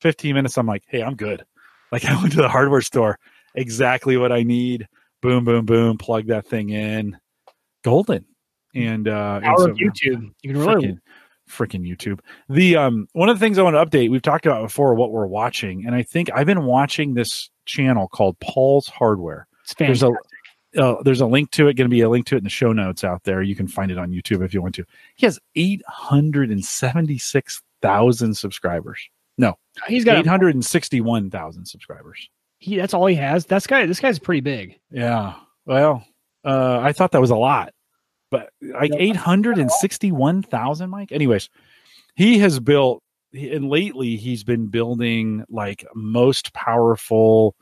15 0.00 0.34
minutes, 0.34 0.56
I'm 0.56 0.66
like, 0.66 0.84
hey, 0.86 1.02
I'm 1.02 1.16
good. 1.16 1.44
Like 1.94 2.04
I 2.06 2.20
went 2.20 2.32
to 2.32 2.42
the 2.42 2.48
hardware 2.48 2.80
store, 2.80 3.20
exactly 3.54 4.16
what 4.16 4.32
I 4.32 4.42
need. 4.42 4.88
Boom, 5.22 5.44
boom, 5.44 5.64
boom. 5.64 5.96
Plug 5.96 6.26
that 6.26 6.44
thing 6.46 6.70
in. 6.70 7.16
Golden. 7.84 8.24
And 8.74 9.06
uh, 9.06 9.40
and 9.44 9.58
so- 9.58 9.68
YouTube. 9.68 10.32
You 10.42 10.52
can 10.52 10.58
really 10.58 10.98
freaking, 11.48 11.88
YouTube. 11.88 12.18
The 12.48 12.74
um 12.76 13.06
one 13.12 13.28
of 13.28 13.38
the 13.38 13.44
things 13.44 13.58
I 13.58 13.62
want 13.62 13.76
to 13.76 13.86
update, 13.86 14.10
we've 14.10 14.22
talked 14.22 14.44
about 14.44 14.62
before 14.62 14.96
what 14.96 15.12
we're 15.12 15.26
watching, 15.26 15.86
and 15.86 15.94
I 15.94 16.02
think 16.02 16.30
I've 16.34 16.46
been 16.46 16.64
watching 16.64 17.14
this 17.14 17.48
channel 17.64 18.08
called 18.08 18.40
Paul's 18.40 18.88
Hardware. 18.88 19.46
it's 19.62 19.74
There's 19.74 20.02
a 20.02 20.10
uh, 20.76 20.96
there's 21.04 21.20
a 21.20 21.26
link 21.26 21.52
to 21.52 21.68
it, 21.68 21.74
going 21.74 21.88
to 21.88 21.94
be 21.94 22.00
a 22.00 22.08
link 22.08 22.26
to 22.26 22.34
it 22.34 22.38
in 22.38 22.44
the 22.44 22.50
show 22.50 22.72
notes 22.72 23.04
out 23.04 23.22
there. 23.22 23.40
You 23.40 23.54
can 23.54 23.68
find 23.68 23.92
it 23.92 23.98
on 23.98 24.10
YouTube 24.10 24.44
if 24.44 24.52
you 24.52 24.60
want 24.60 24.74
to. 24.74 24.84
He 25.14 25.26
has 25.26 25.38
876,000 25.54 28.34
subscribers. 28.34 29.08
No, 29.36 29.54
he's 29.88 30.04
got 30.04 30.16
a, 30.16 30.20
861,000 30.20 31.66
subscribers. 31.66 32.28
he, 32.58 32.76
that's 32.76 32.94
all 32.94 33.06
he 33.06 33.16
has. 33.16 33.46
That's 33.46 33.66
guy. 33.66 33.86
This 33.86 34.00
guy's 34.00 34.18
pretty 34.18 34.40
big. 34.40 34.78
Yeah. 34.90 35.34
Well, 35.66 36.04
uh, 36.44 36.78
I 36.80 36.92
thought 36.92 37.12
that 37.12 37.20
was 37.20 37.30
a 37.30 37.36
lot, 37.36 37.72
but 38.30 38.50
like 38.62 38.92
Yeah. 38.92 38.98
861,000, 39.00 40.90
Mike. 40.90 41.12
Anyways, 41.12 41.48
he 42.14 42.38
has 42.38 42.60
built, 42.60 43.02
and 43.32 43.68
lately 43.68 44.16
he's 44.16 44.44
been 44.44 44.66
building 44.68 45.44
like 45.48 45.84
most 45.94 46.52
powerful 46.52 47.56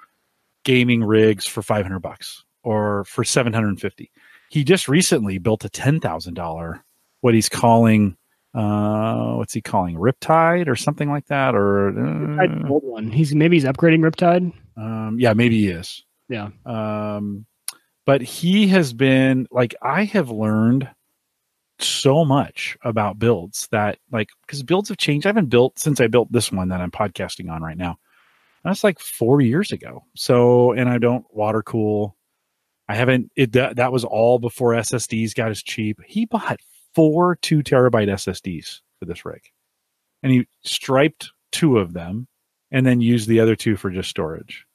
gaming 0.64 1.02
rigs 1.02 1.46
for 1.46 1.62
500 1.62 1.98
bucks 2.00 2.44
or 2.62 3.04
for 3.04 3.24
750. 3.24 4.10
He 4.50 4.64
just 4.64 4.88
recently 4.88 5.38
built 5.38 5.64
a 5.64 5.68
$10,000, 5.68 6.80
what 7.22 7.34
he's 7.34 7.48
calling, 7.48 8.16
uh, 8.54 9.34
what's 9.34 9.54
he 9.54 9.62
calling 9.62 9.96
Riptide 9.96 10.68
or 10.68 10.76
something 10.76 11.08
like 11.08 11.26
that? 11.26 11.54
Or, 11.54 11.88
uh, 11.88 12.68
old 12.68 12.84
one. 12.84 13.10
He's 13.10 13.34
maybe 13.34 13.56
he's 13.56 13.64
upgrading 13.64 14.00
Riptide. 14.00 14.52
um, 14.76 15.16
yeah, 15.18 15.32
maybe 15.32 15.58
he 15.60 15.68
is. 15.68 16.04
Yeah. 16.28 16.50
Um, 16.66 17.46
but 18.04 18.20
he 18.20 18.68
has 18.68 18.92
been 18.92 19.46
like 19.50 19.74
I 19.82 20.04
have 20.04 20.30
learned 20.30 20.88
so 21.78 22.24
much 22.24 22.76
about 22.82 23.18
builds 23.18 23.68
that 23.70 23.98
like 24.10 24.28
because 24.46 24.62
builds 24.62 24.88
have 24.88 24.98
changed. 24.98 25.26
I 25.26 25.30
haven't 25.30 25.48
built 25.48 25.78
since 25.78 26.00
I 26.00 26.06
built 26.06 26.30
this 26.32 26.52
one 26.52 26.68
that 26.68 26.80
I'm 26.80 26.90
podcasting 26.90 27.50
on 27.50 27.62
right 27.62 27.76
now. 27.76 27.98
That's 28.64 28.84
like 28.84 29.00
four 29.00 29.40
years 29.40 29.72
ago. 29.72 30.04
So 30.14 30.72
and 30.72 30.88
I 30.88 30.98
don't 30.98 31.24
water 31.30 31.62
cool. 31.62 32.16
I 32.88 32.94
haven't 32.94 33.30
it 33.36 33.52
that, 33.52 33.76
that 33.76 33.92
was 33.92 34.04
all 34.04 34.38
before 34.38 34.72
SSDs 34.72 35.34
got 35.34 35.50
as 35.50 35.62
cheap. 35.62 35.98
He 36.06 36.26
bought 36.26 36.60
four 36.94 37.36
two 37.36 37.62
terabyte 37.62 38.08
SSDs 38.08 38.80
for 38.98 39.04
this 39.06 39.24
rig. 39.24 39.42
And 40.22 40.32
he 40.32 40.46
striped 40.62 41.30
two 41.50 41.78
of 41.78 41.92
them 41.92 42.28
and 42.70 42.86
then 42.86 43.00
used 43.00 43.28
the 43.28 43.40
other 43.40 43.56
two 43.56 43.76
for 43.76 43.90
just 43.90 44.08
storage. 44.10 44.66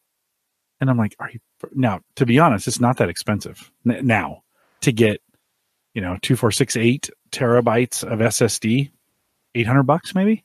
And 0.80 0.90
I'm 0.90 0.98
like, 0.98 1.16
are 1.20 1.30
you 1.32 1.40
now? 1.74 2.02
To 2.18 2.26
be 2.26 2.38
honest, 2.40 2.68
it's 2.68 2.80
not 2.80 2.98
that 2.98 3.10
expensive 3.10 3.72
n- 3.90 4.06
now 4.06 4.44
to 4.82 4.92
get, 4.92 5.22
you 5.94 6.02
know, 6.02 6.18
two, 6.22 6.36
four, 6.36 6.52
six, 6.52 6.76
eight 6.78 7.10
terabytes 7.32 8.04
of 8.04 8.20
SSD, 8.20 8.92
eight 9.56 9.68
hundred 9.68 9.84
bucks 9.84 10.14
maybe. 10.14 10.44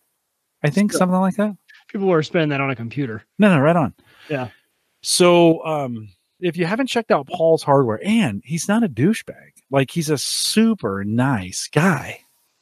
I 0.64 0.70
think 0.70 0.92
Still. 0.92 1.00
something 1.00 1.20
like 1.20 1.36
that. 1.36 1.56
People 1.88 2.10
are 2.12 2.22
spending 2.22 2.48
that 2.50 2.60
on 2.60 2.70
a 2.70 2.76
computer. 2.76 3.24
No, 3.38 3.54
no, 3.54 3.60
right 3.60 3.76
on. 3.76 3.92
Yeah. 4.30 4.48
So, 5.02 5.64
um, 5.66 6.08
if 6.40 6.56
you 6.56 6.64
haven't 6.64 6.86
checked 6.86 7.10
out 7.10 7.26
Paul's 7.26 7.62
hardware, 7.62 8.00
and 8.02 8.42
he's 8.44 8.68
not 8.68 8.82
a 8.84 8.88
douchebag, 8.88 9.50
like 9.72 9.90
he's 9.90 10.10
a 10.10 10.18
super 10.18 11.02
nice 11.02 11.68
guy, 11.72 12.20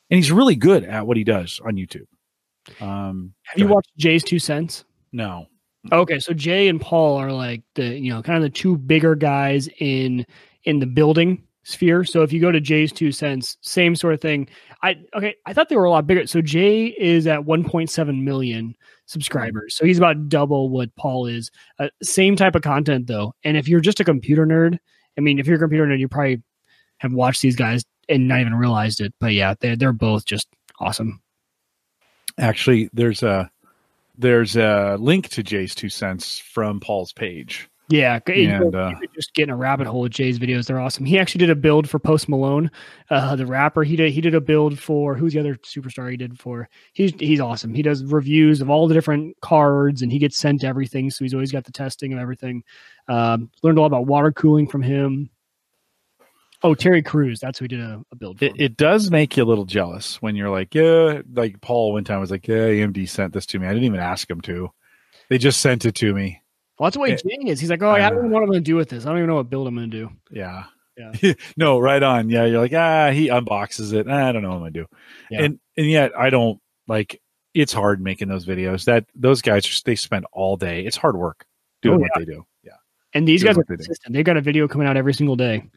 and 0.08 0.16
he's 0.16 0.32
really 0.32 0.56
good 0.56 0.84
at 0.84 1.06
what 1.06 1.16
he 1.16 1.24
does 1.24 1.60
on 1.64 1.74
YouTube. 1.74 2.06
Um, 2.80 3.34
Have 3.42 3.58
you 3.58 3.64
ahead. 3.64 3.74
watched 3.74 3.98
JayzTwoCents? 3.98 4.84
No. 5.12 5.46
Okay, 5.92 6.18
so 6.18 6.32
Jay 6.32 6.68
and 6.68 6.80
Paul 6.80 7.16
are 7.16 7.32
like 7.32 7.62
the 7.74 7.98
you 7.98 8.12
know 8.12 8.22
kind 8.22 8.36
of 8.36 8.42
the 8.42 8.50
two 8.50 8.76
bigger 8.76 9.14
guys 9.14 9.68
in 9.78 10.24
in 10.64 10.78
the 10.78 10.86
building 10.86 11.42
sphere. 11.64 12.04
So 12.04 12.22
if 12.22 12.32
you 12.32 12.40
go 12.40 12.52
to 12.52 12.60
JayzTwoCents, 12.60 13.56
same 13.62 13.96
sort 13.96 14.14
of 14.14 14.20
thing. 14.20 14.48
I 14.82 14.96
okay, 15.16 15.34
I 15.46 15.52
thought 15.52 15.68
they 15.68 15.76
were 15.76 15.84
a 15.84 15.90
lot 15.90 16.06
bigger. 16.06 16.26
So 16.26 16.42
Jay 16.42 16.86
is 16.86 17.26
at 17.26 17.40
1.7 17.40 18.22
million 18.22 18.76
subscribers, 19.06 19.74
so 19.74 19.84
he's 19.84 19.98
about 19.98 20.28
double 20.28 20.68
what 20.68 20.94
Paul 20.96 21.26
is. 21.26 21.50
Uh, 21.78 21.88
same 22.02 22.36
type 22.36 22.54
of 22.54 22.62
content 22.62 23.06
though, 23.06 23.34
and 23.42 23.56
if 23.56 23.66
you're 23.66 23.80
just 23.80 24.00
a 24.00 24.04
computer 24.04 24.46
nerd, 24.46 24.78
I 25.16 25.22
mean, 25.22 25.38
if 25.38 25.46
you're 25.46 25.56
a 25.56 25.60
computer 25.60 25.86
nerd, 25.86 25.98
you 25.98 26.08
probably 26.08 26.42
have 27.00 27.12
watched 27.12 27.42
these 27.42 27.56
guys 27.56 27.82
and 28.08 28.28
not 28.28 28.40
even 28.40 28.54
realized 28.54 29.00
it. 29.00 29.12
But 29.20 29.34
yeah, 29.34 29.54
they're 29.60 29.76
they're 29.76 29.92
both 29.92 30.24
just 30.24 30.48
awesome. 30.78 31.20
Actually, 32.38 32.88
there's 32.92 33.22
a 33.22 33.50
there's 34.16 34.56
a 34.56 34.96
link 35.00 35.28
to 35.30 35.42
JayzTwoCents 35.42 36.42
from 36.42 36.80
Paul's 36.80 37.12
page. 37.12 37.68
Yeah, 37.90 38.20
And, 38.28 38.76
uh, 38.76 38.92
just 39.16 39.34
getting 39.34 39.50
a 39.50 39.56
rabbit 39.56 39.88
hole 39.88 40.04
of 40.04 40.12
Jay's 40.12 40.38
videos. 40.38 40.66
They're 40.66 40.78
awesome. 40.78 41.04
He 41.04 41.18
actually 41.18 41.40
did 41.40 41.50
a 41.50 41.56
build 41.56 41.90
for 41.90 41.98
Post 41.98 42.28
Malone, 42.28 42.70
uh, 43.10 43.34
the 43.34 43.46
rapper. 43.46 43.82
He 43.82 43.96
did 43.96 44.12
he 44.12 44.20
did 44.20 44.34
a 44.34 44.40
build 44.40 44.78
for 44.78 45.16
who's 45.16 45.32
the 45.32 45.40
other 45.40 45.56
superstar 45.56 46.08
he 46.08 46.16
did 46.16 46.38
for. 46.38 46.68
He's 46.92 47.12
he's 47.18 47.40
awesome. 47.40 47.74
He 47.74 47.82
does 47.82 48.04
reviews 48.04 48.60
of 48.60 48.70
all 48.70 48.86
the 48.86 48.94
different 48.94 49.36
cards, 49.40 50.02
and 50.02 50.12
he 50.12 50.20
gets 50.20 50.38
sent 50.38 50.62
everything. 50.62 51.10
So 51.10 51.24
he's 51.24 51.34
always 51.34 51.50
got 51.50 51.64
the 51.64 51.72
testing 51.72 52.12
of 52.12 52.20
everything. 52.20 52.62
Um, 53.08 53.50
learned 53.64 53.78
a 53.78 53.80
lot 53.80 53.88
about 53.88 54.06
water 54.06 54.30
cooling 54.30 54.68
from 54.68 54.82
him. 54.82 55.28
Oh, 56.62 56.74
Terry 56.74 57.02
Crews. 57.02 57.40
That's 57.40 57.58
who 57.58 57.66
did 57.68 57.80
a, 57.80 58.02
a 58.12 58.16
build 58.16 58.38
for. 58.38 58.44
It, 58.44 58.52
it 58.58 58.76
does 58.76 59.10
make 59.10 59.36
you 59.36 59.42
a 59.42 59.46
little 59.46 59.64
jealous 59.64 60.20
when 60.20 60.36
you're 60.36 60.50
like, 60.50 60.74
yeah, 60.74 61.22
like 61.32 61.60
Paul 61.60 61.92
one 61.94 62.04
time 62.04 62.20
was 62.20 62.30
like, 62.30 62.46
yeah, 62.46 62.56
AMD 62.68 63.08
sent 63.08 63.32
this 63.32 63.46
to 63.46 63.58
me. 63.58 63.66
I 63.66 63.70
didn't 63.70 63.84
even 63.84 64.00
ask 64.00 64.28
him 64.30 64.40
to. 64.42 64.70
They 65.30 65.38
just 65.38 65.60
sent 65.60 65.84
it 65.86 65.94
to 65.96 66.12
me. 66.12 66.42
well, 66.78 66.86
that's 66.86 66.96
the 66.96 67.00
way 67.00 67.10
eh, 67.12 67.14
it- 67.14 67.22
Jay 67.22 67.50
is. 67.50 67.60
He's 67.60 67.70
like, 67.70 67.82
oh, 67.82 67.88
I 67.88 68.06
I 68.06 68.10
don't 68.10 68.12
know. 68.12 68.18
even 68.18 68.30
know 68.30 68.34
what 68.36 68.42
I'm 68.42 68.50
going 68.50 68.64
to 68.64 68.70
do 68.70 68.76
with 68.76 68.88
this. 68.90 69.06
I 69.06 69.08
don't 69.08 69.18
even 69.18 69.28
know 69.28 69.36
what 69.36 69.48
build 69.48 69.68
I'm 69.68 69.74
going 69.76 69.90
to 69.90 69.96
do. 69.96 70.10
Yeah. 70.30 70.64
Yeah. 70.98 71.32
no, 71.56 71.78
right 71.78 72.02
on. 72.02 72.28
Yeah. 72.28 72.44
You're 72.44 72.60
like, 72.60 72.74
ah, 72.74 73.10
he 73.10 73.28
unboxes 73.28 73.94
it. 73.94 74.06
Ah, 74.08 74.28
I 74.28 74.32
don't 74.32 74.42
know 74.42 74.48
what 74.50 74.56
I'm 74.56 74.60
gonna 74.62 74.70
do. 74.72 74.86
Yeah. 75.30 75.42
And 75.44 75.58
and 75.78 75.86
yet 75.86 76.12
I 76.18 76.28
don't 76.28 76.60
like 76.88 77.22
it's 77.54 77.72
hard 77.72 78.02
making 78.02 78.28
those 78.28 78.44
videos. 78.44 78.84
That 78.84 79.06
those 79.14 79.40
guys 79.40 79.64
just 79.64 79.86
they 79.86 79.94
spend 79.94 80.26
all 80.32 80.58
day. 80.58 80.84
It's 80.84 80.98
hard 80.98 81.16
work 81.16 81.46
doing 81.80 81.96
Oh, 81.96 82.00
what 82.00 82.10
they 82.18 82.26
do. 82.26 82.44
Yeah. 82.62 82.72
And 83.14 83.26
these 83.26 83.40
Doing 83.40 83.48
guys 83.50 83.56
are 83.56 83.60
what 83.60 83.68
they 83.68 83.74
do. 83.76 83.84
consistent. 83.84 84.12
They've 84.14 84.24
got 84.26 84.36
a 84.36 84.42
video 84.42 84.68
coming 84.68 84.86
out 84.86 84.98
every 84.98 85.14
single 85.14 85.36
day, 85.36 85.70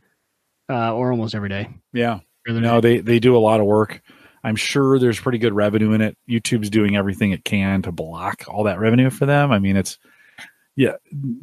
uh, 0.69 0.93
or 0.93 1.11
almost 1.11 1.35
every 1.35 1.49
day. 1.49 1.69
Yeah. 1.93 2.19
Every 2.47 2.61
No, 2.61 2.81
day. 2.81 2.97
they 2.97 3.01
they 3.01 3.19
do 3.19 3.35
a 3.35 3.39
lot 3.39 3.59
of 3.59 3.65
work. 3.65 4.01
I'm 4.43 4.55
sure 4.57 4.99
there's 4.99 5.19
pretty 5.19 5.37
good 5.37 5.53
revenue 5.53 5.93
in 5.93 6.01
it. 6.01 6.17
YouTube's 6.29 6.69
doing 6.69 6.95
everything 6.97 7.31
it 7.31 7.45
can 7.45 7.81
to 7.83 7.91
block 7.93 8.43
all 8.47 8.63
that 8.63 8.79
revenue 8.79 9.09
for 9.09 9.25
them. 9.25 9.51
I 9.51 9.59
mean, 9.59 9.77
it's 9.77 9.97
yeah, 10.75 10.95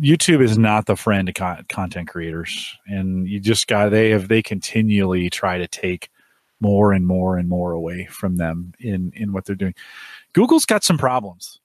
YouTube 0.03 0.43
is 0.43 0.59
not 0.59 0.87
the 0.87 0.97
friend 0.97 1.27
to 1.29 1.33
con- 1.33 1.65
content 1.69 2.09
creators, 2.09 2.77
and 2.87 3.27
you 3.29 3.41
just 3.41 3.67
got 3.69 3.91
they 3.91 4.11
have 4.11 4.29
they 4.29 4.43
continually 4.43 5.31
try 5.31 5.57
to 5.59 5.69
take 5.69 6.11
more 6.61 6.93
and 6.93 7.07
more 7.07 7.39
and 7.39 7.49
more 7.49 7.73
away 7.73 8.07
from 8.11 8.37
them 8.37 8.75
in 8.81 9.13
in 9.15 9.33
what 9.33 9.45
they're 9.47 9.57
doing. 9.57 9.75
Google's 10.35 10.67
got 10.67 10.85
some 10.85 10.99
problems. 10.99 11.59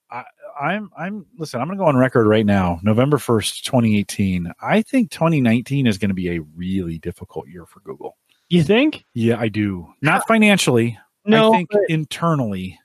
I'm 0.59 0.89
I'm 0.97 1.25
listen. 1.37 1.59
I'm 1.59 1.67
going 1.67 1.77
to 1.77 1.81
go 1.83 1.87
on 1.87 1.97
record 1.97 2.27
right 2.27 2.45
now. 2.45 2.79
November 2.83 3.17
first, 3.17 3.65
2018. 3.65 4.51
I 4.61 4.81
think 4.81 5.11
2019 5.11 5.87
is 5.87 5.97
going 5.97 6.09
to 6.09 6.15
be 6.15 6.35
a 6.35 6.41
really 6.55 6.97
difficult 6.97 7.47
year 7.47 7.65
for 7.65 7.79
Google. 7.81 8.17
You 8.49 8.63
think? 8.63 9.05
Yeah, 9.13 9.39
I 9.39 9.49
do. 9.49 9.87
Not 10.01 10.27
financially. 10.27 10.97
No, 11.25 11.51
I 11.53 11.57
think 11.57 11.69
but- 11.71 11.81
internally 11.89 12.79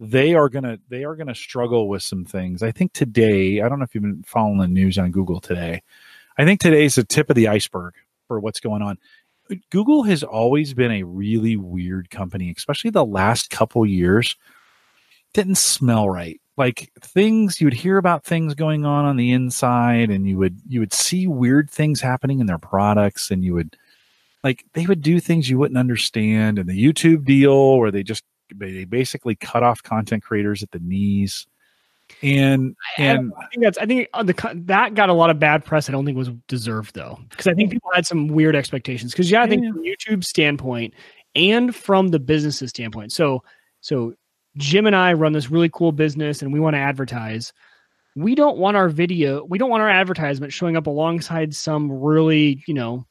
they 0.00 0.34
are 0.34 0.48
gonna 0.48 0.78
they 0.88 1.04
are 1.04 1.16
gonna 1.16 1.34
struggle 1.34 1.88
with 1.88 2.02
some 2.02 2.24
things. 2.24 2.62
I 2.62 2.70
think 2.70 2.92
today, 2.92 3.62
I 3.62 3.68
don't 3.68 3.78
know 3.78 3.84
if 3.84 3.94
you've 3.94 4.02
been 4.02 4.22
following 4.24 4.58
the 4.58 4.68
news 4.68 4.96
on 4.96 5.10
Google 5.10 5.40
today. 5.40 5.82
I 6.36 6.44
think 6.44 6.60
today's 6.60 6.94
the 6.94 7.04
tip 7.04 7.30
of 7.30 7.36
the 7.36 7.48
iceberg 7.48 7.94
for 8.28 8.38
what's 8.38 8.60
going 8.60 8.82
on. 8.82 8.98
Google 9.70 10.04
has 10.04 10.22
always 10.22 10.74
been 10.74 10.92
a 10.92 11.02
really 11.02 11.56
weird 11.56 12.10
company, 12.10 12.52
especially 12.56 12.90
the 12.90 13.04
last 13.04 13.50
couple 13.50 13.84
years. 13.84 14.36
Didn't 15.34 15.56
smell 15.56 16.08
right. 16.08 16.40
Like 16.58 16.90
things 17.00 17.60
you 17.60 17.66
would 17.66 17.72
hear 17.74 17.98
about 17.98 18.24
things 18.24 18.54
going 18.54 18.84
on 18.84 19.04
on 19.04 19.16
the 19.16 19.30
inside, 19.30 20.10
and 20.10 20.28
you 20.28 20.36
would 20.38 20.60
you 20.68 20.80
would 20.80 20.92
see 20.92 21.28
weird 21.28 21.70
things 21.70 22.00
happening 22.00 22.40
in 22.40 22.46
their 22.46 22.58
products, 22.58 23.30
and 23.30 23.44
you 23.44 23.54
would 23.54 23.76
like 24.42 24.64
they 24.74 24.84
would 24.84 25.00
do 25.00 25.20
things 25.20 25.48
you 25.48 25.56
wouldn't 25.56 25.78
understand. 25.78 26.58
And 26.58 26.68
the 26.68 26.84
YouTube 26.84 27.24
deal 27.24 27.78
where 27.78 27.92
they 27.92 28.02
just 28.02 28.24
they 28.52 28.84
basically 28.84 29.36
cut 29.36 29.62
off 29.62 29.82
content 29.84 30.24
creators 30.24 30.64
at 30.64 30.72
the 30.72 30.80
knees, 30.80 31.46
and 32.22 32.74
and 32.96 33.32
I 33.38 33.46
think 33.46 33.62
that's. 33.62 33.78
I 33.78 33.86
think 33.86 34.08
uh, 34.12 34.24
the 34.24 34.62
that 34.66 34.94
got 34.94 35.10
a 35.10 35.14
lot 35.14 35.30
of 35.30 35.38
bad 35.38 35.64
press. 35.64 35.88
I 35.88 35.92
don't 35.92 36.04
think 36.04 36.18
was 36.18 36.30
deserved 36.48 36.94
though, 36.94 37.20
because 37.30 37.46
I 37.46 37.54
think 37.54 37.70
people 37.70 37.90
had 37.94 38.04
some 38.04 38.26
weird 38.26 38.56
expectations. 38.56 39.12
Because 39.12 39.30
yeah, 39.30 39.42
I 39.42 39.48
think 39.48 39.62
Yeah. 39.62 39.70
from 39.70 39.84
YouTube 39.84 40.24
standpoint 40.24 40.94
and 41.36 41.72
from 41.72 42.08
the 42.08 42.18
business's 42.18 42.70
standpoint. 42.70 43.12
So 43.12 43.44
so 43.80 44.14
Jim 44.58 44.86
and 44.86 44.94
I 44.94 45.14
run 45.14 45.32
this 45.32 45.50
really 45.50 45.70
cool 45.70 45.92
business, 45.92 46.42
and 46.42 46.52
we 46.52 46.60
want 46.60 46.74
to 46.74 46.80
advertise. 46.80 47.52
We 48.16 48.34
don't 48.34 48.58
want 48.58 48.76
our 48.76 48.90
video. 48.90 49.44
We 49.44 49.58
don't 49.58 49.70
want 49.70 49.82
our 49.82 49.88
advertisement 49.88 50.52
showing 50.52 50.76
up 50.76 50.86
alongside 50.86 51.54
some 51.54 51.90
really 51.90 52.62
you 52.66 52.74
know. 52.74 53.06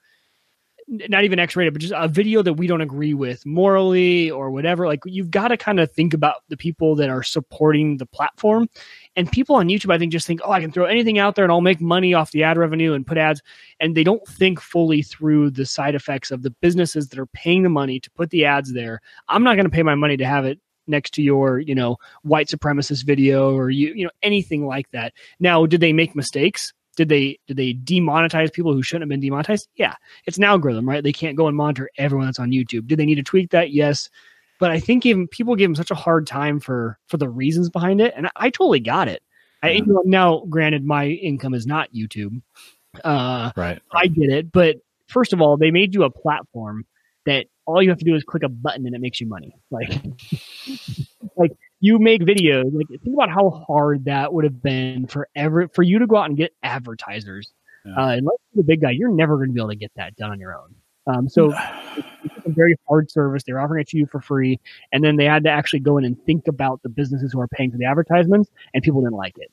Not 0.89 1.25
even 1.25 1.37
X-rated, 1.37 1.73
but 1.73 1.81
just 1.81 1.93
a 1.93 2.07
video 2.07 2.41
that 2.41 2.53
we 2.53 2.65
don't 2.65 2.79
agree 2.79 3.13
with 3.13 3.45
morally 3.45 4.31
or 4.31 4.49
whatever. 4.51 4.87
Like 4.87 5.01
you've 5.03 5.29
got 5.29 5.49
to 5.49 5.57
kind 5.57 5.81
of 5.81 5.91
think 5.91 6.13
about 6.13 6.43
the 6.47 6.55
people 6.55 6.95
that 6.95 7.09
are 7.09 7.23
supporting 7.23 7.97
the 7.97 8.05
platform 8.05 8.69
And 9.17 9.29
people 9.31 9.55
on 9.55 9.67
YouTube, 9.67 9.91
I 9.91 9.97
think, 9.97 10.11
just 10.11 10.27
think, 10.27 10.41
oh, 10.45 10.51
I 10.51 10.61
can 10.61 10.71
throw 10.71 10.85
anything 10.85 11.17
out 11.17 11.35
there 11.35 11.43
and 11.43 11.51
I'll 11.51 11.59
make 11.59 11.81
money 11.81 12.13
off 12.13 12.31
the 12.31 12.43
ad 12.43 12.55
revenue 12.55 12.93
and 12.93 13.05
put 13.05 13.17
ads. 13.17 13.41
And 13.79 13.97
they 13.97 14.03
don't 14.03 14.25
think 14.27 14.61
fully 14.61 15.01
through 15.01 15.49
the 15.49 15.65
side 15.65 15.95
effects 15.95 16.29
of 16.29 16.43
the 16.43 16.51
businesses 16.51 17.09
that 17.09 17.17
are 17.19 17.25
paying 17.25 17.63
the 17.63 17.69
money 17.69 17.99
to 17.99 18.11
put 18.11 18.29
the 18.29 18.45
ads 18.45 18.73
there. 18.73 19.01
I'm 19.27 19.43
not 19.43 19.55
going 19.55 19.65
to 19.65 19.71
pay 19.71 19.81
my 19.81 19.95
money 19.95 20.17
to 20.17 20.25
have 20.25 20.45
it 20.45 20.59
next 20.87 21.13
to 21.15 21.21
your, 21.21 21.59
you 21.59 21.75
know, 21.75 21.97
white 22.23 22.47
supremacist 22.47 23.05
video 23.05 23.53
or 23.55 23.69
you, 23.69 23.93
you 23.93 24.03
know, 24.05 24.11
anything 24.21 24.65
like 24.65 24.89
that. 24.91 25.13
Now, 25.39 25.65
did 25.65 25.81
they 25.81 25.93
make 25.93 26.15
mistakes? 26.15 26.73
Did 26.95 27.09
they 27.09 27.39
did 27.47 27.57
they 27.57 27.73
demonetize 27.73 28.51
people 28.51 28.73
who 28.73 28.81
shouldn't 28.81 29.03
have 29.03 29.09
been 29.09 29.19
demonetized? 29.19 29.67
Yeah, 29.75 29.93
it's 30.25 30.37
an 30.37 30.43
algorithm, 30.43 30.89
right? 30.89 31.03
They 31.03 31.13
can't 31.13 31.37
go 31.37 31.47
and 31.47 31.55
monitor 31.55 31.89
everyone 31.97 32.25
that's 32.27 32.39
on 32.39 32.51
YouTube. 32.51 32.87
Did 32.87 32.97
they 32.97 33.05
need 33.05 33.15
to 33.15 33.23
tweak 33.23 33.51
that? 33.51 33.71
Yes, 33.71 34.09
but 34.59 34.71
I 34.71 34.79
think 34.79 35.05
even 35.05 35.27
people 35.27 35.55
give 35.55 35.69
them 35.69 35.75
such 35.75 35.91
a 35.91 35.95
hard 35.95 36.25
time 36.25 36.59
for 36.59 36.97
for 37.07 37.17
the 37.17 37.29
reasons 37.29 37.69
behind 37.69 38.01
it, 38.01 38.13
and 38.17 38.27
I, 38.27 38.31
I 38.35 38.49
totally 38.49 38.79
got 38.79 39.07
it. 39.07 39.21
I, 39.63 39.71
you 39.71 39.85
know, 39.85 40.03
now, 40.05 40.45
granted, 40.49 40.85
my 40.85 41.07
income 41.07 41.53
is 41.53 41.65
not 41.65 41.93
YouTube. 41.93 42.41
Uh, 43.03 43.51
right. 43.55 43.81
I 43.91 44.07
get 44.07 44.29
it, 44.29 44.51
but 44.51 44.77
first 45.07 45.33
of 45.33 45.41
all, 45.41 45.57
they 45.57 45.71
made 45.71 45.93
you 45.93 46.03
a 46.03 46.09
platform 46.09 46.85
that 47.25 47.47
all 47.67 47.83
you 47.83 47.89
have 47.89 47.99
to 47.99 48.05
do 48.05 48.15
is 48.15 48.23
click 48.23 48.43
a 48.43 48.49
button 48.49 48.85
and 48.87 48.95
it 48.95 49.01
makes 49.01 49.19
you 49.19 49.27
money. 49.27 49.55
Like, 49.69 49.89
like 51.35 51.51
you 51.81 51.99
make 51.99 52.21
videos. 52.21 52.73
Like, 52.73 52.87
think 52.87 53.13
about 53.13 53.29
how 53.29 53.49
hard 53.67 54.05
that 54.05 54.33
would 54.33 54.45
have 54.45 54.63
been 54.63 55.05
for 55.05 55.27
ever 55.35 55.67
for 55.67 55.83
you 55.83 55.99
to 55.99 56.07
go 56.07 56.15
out 56.15 56.29
and 56.29 56.37
get 56.37 56.53
advertisers. 56.63 57.51
Yeah. 57.85 57.91
Uh, 57.91 58.09
unless 58.09 58.37
you're 58.53 58.63
the 58.63 58.63
big 58.63 58.81
guy, 58.81 58.91
you're 58.91 59.11
never 59.11 59.35
going 59.35 59.49
to 59.49 59.53
be 59.53 59.59
able 59.59 59.69
to 59.69 59.75
get 59.75 59.91
that 59.95 60.15
done 60.15 60.31
on 60.31 60.39
your 60.39 60.55
own. 60.57 60.73
Um, 61.07 61.29
so 61.29 61.51
it's, 61.51 61.59
it's 62.23 62.45
a 62.45 62.49
very 62.49 62.75
hard 62.87 63.11
service. 63.11 63.43
They're 63.45 63.59
offering 63.59 63.81
it 63.81 63.89
to 63.89 63.97
you 63.97 64.07
for 64.07 64.21
free, 64.21 64.59
and 64.91 65.03
then 65.03 65.17
they 65.17 65.25
had 65.25 65.43
to 65.43 65.49
actually 65.49 65.79
go 65.79 65.97
in 65.97 66.05
and 66.05 66.21
think 66.25 66.47
about 66.47 66.81
the 66.83 66.89
businesses 66.89 67.33
who 67.33 67.39
are 67.39 67.47
paying 67.47 67.71
for 67.71 67.77
the 67.77 67.85
advertisements, 67.85 68.49
and 68.73 68.83
people 68.83 69.01
didn't 69.01 69.15
like 69.15 69.35
it. 69.37 69.51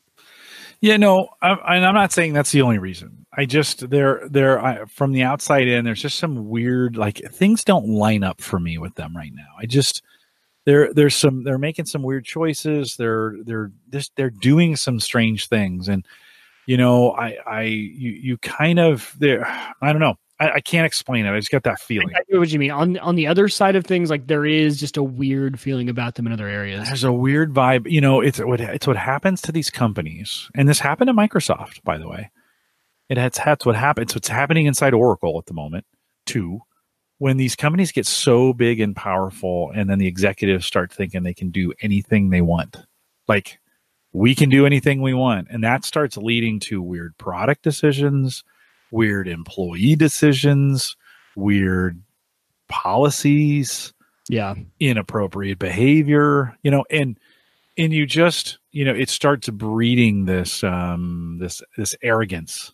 Yeah, 0.85 0.99
no, 0.99 1.31
I'm, 1.41 1.57
and 1.67 1.87
I'm 1.87 1.95
not 1.95 2.13
saying 2.13 2.35
that's 2.35 2.53
the 2.53 2.61
only 2.61 2.77
reason. 2.77 3.25
I 3.35 3.47
just 3.47 3.89
there 3.89 4.21
there 4.29 4.63
I, 4.63 4.85
from 4.85 5.13
the 5.13 5.23
outside 5.23 5.67
in, 5.67 5.83
there's 5.83 6.03
just 6.03 6.19
some 6.19 6.51
weird 6.51 6.99
like 6.99 7.23
things 7.33 7.65
don't 7.65 7.89
line 7.89 8.23
up 8.23 8.43
for 8.43 8.61
me 8.61 8.77
with 8.77 8.95
them 8.95 9.17
right 9.17 9.33
now. 9.35 9.49
I 9.59 9.65
just 9.65 10.03
there 10.67 10.93
there's 10.93 11.17
some 11.17 11.43
they're 11.43 11.57
making 11.57 11.87
some 11.87 12.03
weird 12.03 12.27
choices. 12.27 12.97
They're 12.99 13.35
they're 13.47 13.73
just 13.89 14.13
they're 14.17 14.29
doing 14.29 14.77
some 14.77 15.01
strange 15.01 15.49
things, 15.49 15.89
and 15.89 16.05
you 16.67 16.77
know, 16.77 17.13
I 17.13 17.39
I 17.47 17.63
you 17.63 18.11
you 18.11 18.37
kind 18.37 18.79
of 18.79 19.17
there. 19.19 19.47
I 19.81 19.91
don't 19.91 20.03
know. 20.03 20.17
I, 20.41 20.51
I 20.53 20.61
can't 20.61 20.87
explain 20.87 21.27
it. 21.27 21.33
I 21.33 21.39
just 21.39 21.51
got 21.51 21.63
that 21.63 21.81
feeling. 21.81 22.11
I 22.15 22.21
know 22.29 22.41
what 22.41 22.51
you 22.51 22.59
mean. 22.59 22.71
On 22.71 22.99
on 22.99 23.15
the 23.15 23.27
other 23.27 23.49
side 23.49 23.77
of 23.77 23.85
things, 23.85 24.11
like 24.11 24.27
there 24.27 24.45
is 24.45 24.81
just 24.81 24.97
a 24.97 25.03
weird 25.03 25.61
feeling 25.61 25.89
about 25.89 26.17
them 26.17 26.27
in 26.27 26.33
other 26.33 26.49
areas. 26.49 26.87
There's 26.87 27.05
a 27.05 27.13
weird 27.13 27.53
vibe. 27.53 27.91
You 27.91 28.01
know, 28.01 28.21
it's 28.21 28.39
what 28.41 28.61
it's 28.61 28.87
what 28.87 28.97
happens 28.97 29.41
to 29.43 29.53
these 29.53 29.71
companies, 29.71 30.51
and 30.55 30.69
this 30.69 30.81
happened 30.81 31.09
to 31.09 31.15
Microsoft, 31.15 31.83
by 31.85 31.99
the 31.99 32.09
way. 32.09 32.31
It 33.09 33.19
has 33.19 33.33
that's 33.33 33.67
what 33.67 33.77
happens. 33.77 34.15
What's 34.15 34.29
happening 34.29 34.67
inside 34.67 34.95
Oracle 34.95 35.39
at 35.39 35.47
the 35.47 35.55
moment, 35.55 35.87
too. 36.27 36.61
When 37.19 37.37
these 37.37 37.55
companies 37.55 37.93
get 37.93 38.07
so 38.07 38.53
big 38.53 38.81
and 38.81 38.97
powerful, 38.97 39.71
and 39.75 39.89
then 39.89 39.99
the 39.99 40.09
executives 40.09 40.67
start 40.67 40.93
thinking 40.93 41.23
they 41.23 41.33
can 41.33 41.51
do 41.51 41.73
anything 41.81 42.31
they 42.31 42.41
want, 42.41 42.77
like 43.29 43.61
we 44.13 44.35
can 44.35 44.49
do 44.49 44.67
anything 44.67 45.01
we 45.01 45.15
want, 45.15 45.47
and 45.51 45.63
that 45.63 45.85
starts 45.85 46.17
leading 46.17 46.59
to 46.61 46.83
weird 46.83 47.17
product 47.19 47.63
decisions, 47.63 48.43
weird 48.91 49.29
employee 49.29 49.97
decisions, 49.97 50.97
weird 51.37 52.03
policies, 52.69 53.93
Yeah, 54.29 54.55
inappropriate 54.81 55.59
behavior, 55.59 56.57
you 56.63 56.71
know, 56.71 56.85
and 56.91 57.19
and 57.77 57.93
you 57.93 58.07
just, 58.07 58.59
you 58.73 58.85
know, 58.85 58.95
it 58.95 59.09
starts 59.09 59.49
breeding 59.51 60.25
this 60.27 60.63
um 60.65 61.39
this 61.41 61.63
this 61.77 61.95
arrogance. 62.03 62.73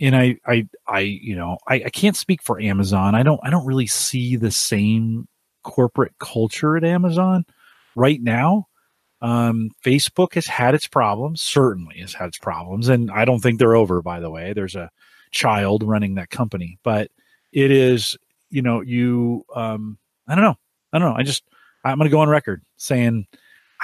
And 0.00 0.16
I 0.16 0.36
I 0.46 0.66
I 0.86 1.00
you 1.00 1.36
know, 1.36 1.58
I, 1.68 1.76
I 1.86 1.90
can't 1.90 2.16
speak 2.16 2.42
for 2.42 2.60
Amazon. 2.60 3.14
I 3.14 3.22
don't 3.22 3.40
I 3.42 3.50
don't 3.50 3.66
really 3.66 3.86
see 3.86 4.36
the 4.36 4.50
same 4.50 5.28
corporate 5.62 6.14
culture 6.18 6.76
at 6.76 6.84
Amazon 6.84 7.44
right 7.94 8.20
now. 8.22 8.66
Um, 9.22 9.70
Facebook 9.84 10.34
has 10.34 10.46
had 10.46 10.74
its 10.74 10.86
problems, 10.88 11.42
certainly 11.42 11.98
has 12.00 12.14
had 12.14 12.28
its 12.28 12.38
problems, 12.38 12.88
and 12.88 13.10
I 13.10 13.26
don't 13.26 13.40
think 13.40 13.58
they're 13.58 13.76
over, 13.76 14.00
by 14.00 14.20
the 14.20 14.30
way. 14.30 14.54
There's 14.54 14.74
a 14.76 14.90
child 15.30 15.82
running 15.82 16.14
that 16.14 16.30
company, 16.30 16.78
but 16.82 17.10
it 17.52 17.70
is, 17.70 18.16
you 18.50 18.62
know, 18.62 18.80
you 18.80 19.44
um 19.54 19.98
I 20.28 20.34
don't 20.34 20.44
know. 20.44 20.56
I 20.92 20.98
don't 20.98 21.10
know. 21.10 21.16
I 21.16 21.22
just 21.22 21.44
I'm 21.84 21.98
going 21.98 22.08
to 22.08 22.12
go 22.12 22.20
on 22.20 22.28
record 22.28 22.62
saying 22.76 23.26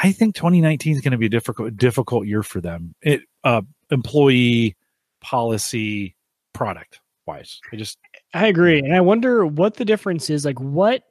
I 0.03 0.12
think 0.12 0.34
2019 0.34 0.94
is 0.94 1.01
going 1.01 1.12
to 1.12 1.18
be 1.18 1.26
a 1.26 1.30
difficult 1.30 1.76
difficult 1.76 2.26
year 2.26 2.42
for 2.42 2.61
them. 2.61 2.94
It 3.03 3.22
uh 3.44 3.62
employee 3.90 4.76
policy 5.20 6.14
product 6.53 7.01
wise. 7.26 7.61
I 7.72 7.76
just 7.76 7.99
I 8.34 8.47
agree, 8.47 8.78
and 8.78 8.94
I 8.94 9.01
wonder 9.01 9.47
what 9.47 9.74
the 9.74 9.84
difference 9.84 10.30
is. 10.30 10.44
Like, 10.44 10.61
what 10.61 11.03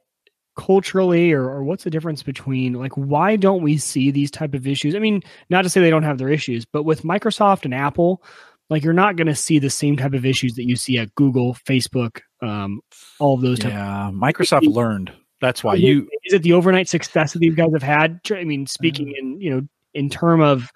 culturally, 0.56 1.32
or, 1.32 1.44
or 1.44 1.62
what's 1.62 1.84
the 1.84 1.90
difference 1.90 2.22
between 2.22 2.72
like 2.74 2.92
why 2.92 3.36
don't 3.36 3.62
we 3.62 3.76
see 3.76 4.10
these 4.10 4.30
type 4.30 4.54
of 4.54 4.66
issues? 4.66 4.94
I 4.94 4.98
mean, 4.98 5.22
not 5.50 5.62
to 5.62 5.68
say 5.68 5.80
they 5.80 5.90
don't 5.90 6.02
have 6.02 6.18
their 6.18 6.30
issues, 6.30 6.64
but 6.64 6.84
with 6.84 7.02
Microsoft 7.02 7.64
and 7.64 7.74
Apple, 7.74 8.22
like 8.70 8.82
you're 8.82 8.92
not 8.92 9.16
going 9.16 9.26
to 9.28 9.34
see 9.34 9.58
the 9.58 9.70
same 9.70 9.96
type 9.96 10.12
of 10.14 10.26
issues 10.26 10.54
that 10.54 10.66
you 10.66 10.76
see 10.76 10.98
at 10.98 11.14
Google, 11.14 11.54
Facebook, 11.66 12.20
um, 12.42 12.80
all 13.18 13.34
of 13.34 13.40
those. 13.42 13.58
Type 13.58 13.72
yeah, 13.72 14.10
Microsoft 14.12 14.66
learned. 14.72 15.12
That's 15.40 15.62
why 15.62 15.74
you 15.74 16.08
is 16.24 16.32
it 16.32 16.42
the 16.42 16.54
overnight 16.54 16.88
success 16.88 17.32
that 17.34 17.40
these 17.40 17.54
guys 17.54 17.72
have 17.72 17.82
had? 17.82 18.20
I 18.30 18.44
mean, 18.44 18.66
speaking 18.66 19.14
in 19.16 19.40
you 19.40 19.50
know 19.50 19.68
in 19.94 20.08
term 20.10 20.40
of 20.40 20.70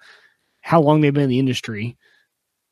how 0.61 0.81
long 0.81 1.01
they've 1.01 1.13
been 1.13 1.23
in 1.23 1.29
the 1.29 1.39
industry. 1.39 1.97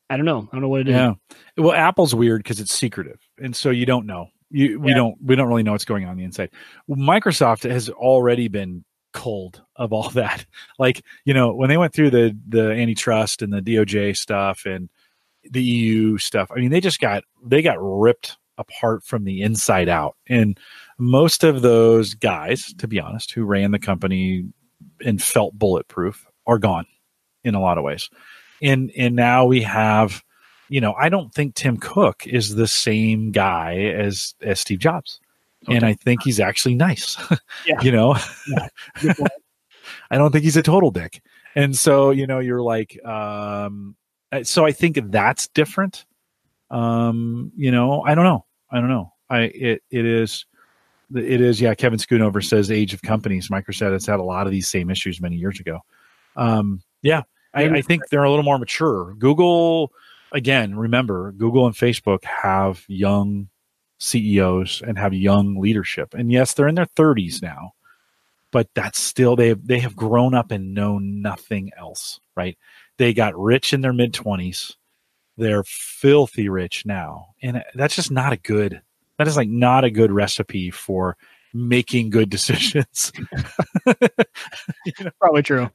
I 0.08 0.16
don't 0.16 0.26
know. 0.26 0.48
I 0.50 0.56
don't 0.56 0.62
know 0.62 0.68
what 0.68 0.80
it 0.82 0.88
is. 0.88 0.94
yeah. 0.94 1.12
Well, 1.56 1.72
Apple's 1.72 2.14
weird 2.14 2.42
because 2.42 2.58
it's 2.58 2.72
secretive, 2.72 3.20
and 3.40 3.54
so 3.54 3.70
you 3.70 3.86
don't 3.86 4.06
know. 4.06 4.26
You 4.50 4.80
we 4.80 4.90
Yeah. 4.90 4.96
don't 4.96 5.16
we 5.24 5.36
don't 5.36 5.46
really 5.48 5.62
know 5.62 5.72
what's 5.72 5.84
going 5.84 6.04
on, 6.04 6.10
on 6.10 6.16
the 6.16 6.24
inside. 6.24 6.50
Microsoft 6.88 7.68
has 7.70 7.88
already 7.90 8.48
been 8.48 8.84
cold 9.12 9.62
of 9.76 9.92
all 9.92 10.08
that. 10.14 10.46
Like 10.78 11.04
you 11.24 11.34
know 11.34 11.52
when 11.54 11.68
they 11.68 11.76
went 11.76 11.92
through 11.92 12.10
the 12.10 12.36
the 12.48 12.70
antitrust 12.70 13.42
and 13.42 13.52
the 13.52 13.60
DOJ 13.62 14.16
stuff 14.16 14.64
and 14.66 14.88
the 15.50 15.62
EU 15.62 16.18
stuff. 16.18 16.50
I 16.50 16.60
mean, 16.60 16.70
they 16.70 16.80
just 16.80 17.00
got 17.00 17.24
they 17.44 17.62
got 17.62 17.78
ripped 17.80 18.36
apart 18.58 19.02
from 19.04 19.24
the 19.24 19.42
inside 19.42 19.88
out, 19.88 20.16
and 20.28 20.58
most 20.98 21.44
of 21.44 21.62
those 21.62 22.14
guys, 22.14 22.74
to 22.74 22.86
be 22.86 23.00
honest, 23.00 23.32
who 23.32 23.44
ran 23.44 23.70
the 23.70 23.78
company 23.78 24.44
and 25.04 25.22
felt 25.22 25.58
bulletproof, 25.58 26.26
are 26.46 26.58
gone 26.58 26.86
in 27.44 27.54
a 27.54 27.60
lot 27.60 27.78
of 27.78 27.84
ways. 27.84 28.10
And 28.62 28.92
and 28.96 29.16
now 29.16 29.46
we 29.46 29.62
have 29.62 30.22
you 30.70 30.80
know, 30.80 30.94
I 30.94 31.08
don't 31.08 31.34
think 31.34 31.56
Tim 31.56 31.76
Cook 31.76 32.26
is 32.28 32.54
the 32.54 32.68
same 32.68 33.32
guy 33.32 33.76
as 33.76 34.34
as 34.40 34.60
Steve 34.60 34.78
Jobs, 34.78 35.20
and 35.68 35.84
I 35.84 35.94
think 35.94 36.22
he's 36.22 36.40
actually 36.40 36.76
nice. 36.76 37.18
Yeah. 37.66 37.80
you 37.82 37.92
know, 37.92 38.16
point. 38.96 39.18
I 40.10 40.16
don't 40.16 40.30
think 40.30 40.44
he's 40.44 40.56
a 40.56 40.62
total 40.62 40.90
dick, 40.90 41.20
and 41.54 41.76
so 41.76 42.10
you 42.10 42.26
know, 42.26 42.38
you're 42.38 42.62
like, 42.62 43.04
um, 43.04 43.96
so 44.42 44.66
I 44.66 44.72
think 44.72 44.98
that's 45.10 45.48
different. 45.48 46.04
Um, 46.70 47.52
you 47.56 47.70
know, 47.70 48.02
I 48.02 48.14
don't 48.14 48.24
know, 48.24 48.44
I 48.70 48.80
don't 48.80 48.88
know. 48.88 49.12
I 49.28 49.40
it 49.42 49.82
it 49.90 50.04
is. 50.04 50.46
It 51.12 51.40
is, 51.40 51.60
yeah. 51.60 51.74
Kevin 51.74 51.98
Schoonover 51.98 52.44
says 52.44 52.70
age 52.70 52.94
of 52.94 53.02
companies. 53.02 53.48
Microsoft 53.48 53.92
has 53.92 54.06
had 54.06 54.20
a 54.20 54.24
lot 54.24 54.46
of 54.46 54.52
these 54.52 54.68
same 54.68 54.90
issues 54.90 55.20
many 55.20 55.34
years 55.34 55.58
ago. 55.58 55.80
Um, 56.36 56.82
yeah, 57.02 57.22
I, 57.52 57.64
I 57.64 57.82
think 57.82 58.08
they're 58.08 58.24
a 58.24 58.30
little 58.30 58.44
more 58.44 58.58
mature. 58.58 59.14
Google, 59.18 59.92
again, 60.32 60.76
remember, 60.76 61.32
Google 61.32 61.66
and 61.66 61.74
Facebook 61.74 62.24
have 62.24 62.84
young 62.86 63.48
CEOs 63.98 64.82
and 64.86 64.98
have 64.98 65.12
young 65.12 65.60
leadership. 65.60 66.14
And 66.14 66.30
yes, 66.30 66.54
they're 66.54 66.68
in 66.68 66.74
their 66.74 66.86
30s 66.86 67.42
now, 67.42 67.72
but 68.50 68.68
that's 68.74 68.98
still 68.98 69.36
they 69.36 69.48
have, 69.48 69.66
they 69.66 69.80
have 69.80 69.96
grown 69.96 70.34
up 70.34 70.50
and 70.50 70.74
know 70.74 70.98
nothing 70.98 71.70
else, 71.76 72.20
right? 72.36 72.56
They 73.00 73.14
got 73.14 73.34
rich 73.34 73.72
in 73.72 73.80
their 73.80 73.94
mid 73.94 74.12
20s. 74.12 74.76
They're 75.38 75.64
filthy 75.64 76.50
rich 76.50 76.84
now. 76.84 77.28
And 77.42 77.64
that's 77.74 77.96
just 77.96 78.10
not 78.10 78.34
a 78.34 78.36
good 78.36 78.82
that 79.20 79.28
is 79.28 79.36
like 79.36 79.50
not 79.50 79.84
a 79.84 79.90
good 79.90 80.10
recipe 80.10 80.70
for 80.70 81.14
making 81.52 82.08
good 82.08 82.30
decisions. 82.36 83.12
Probably 85.20 85.42
true. 85.42 85.68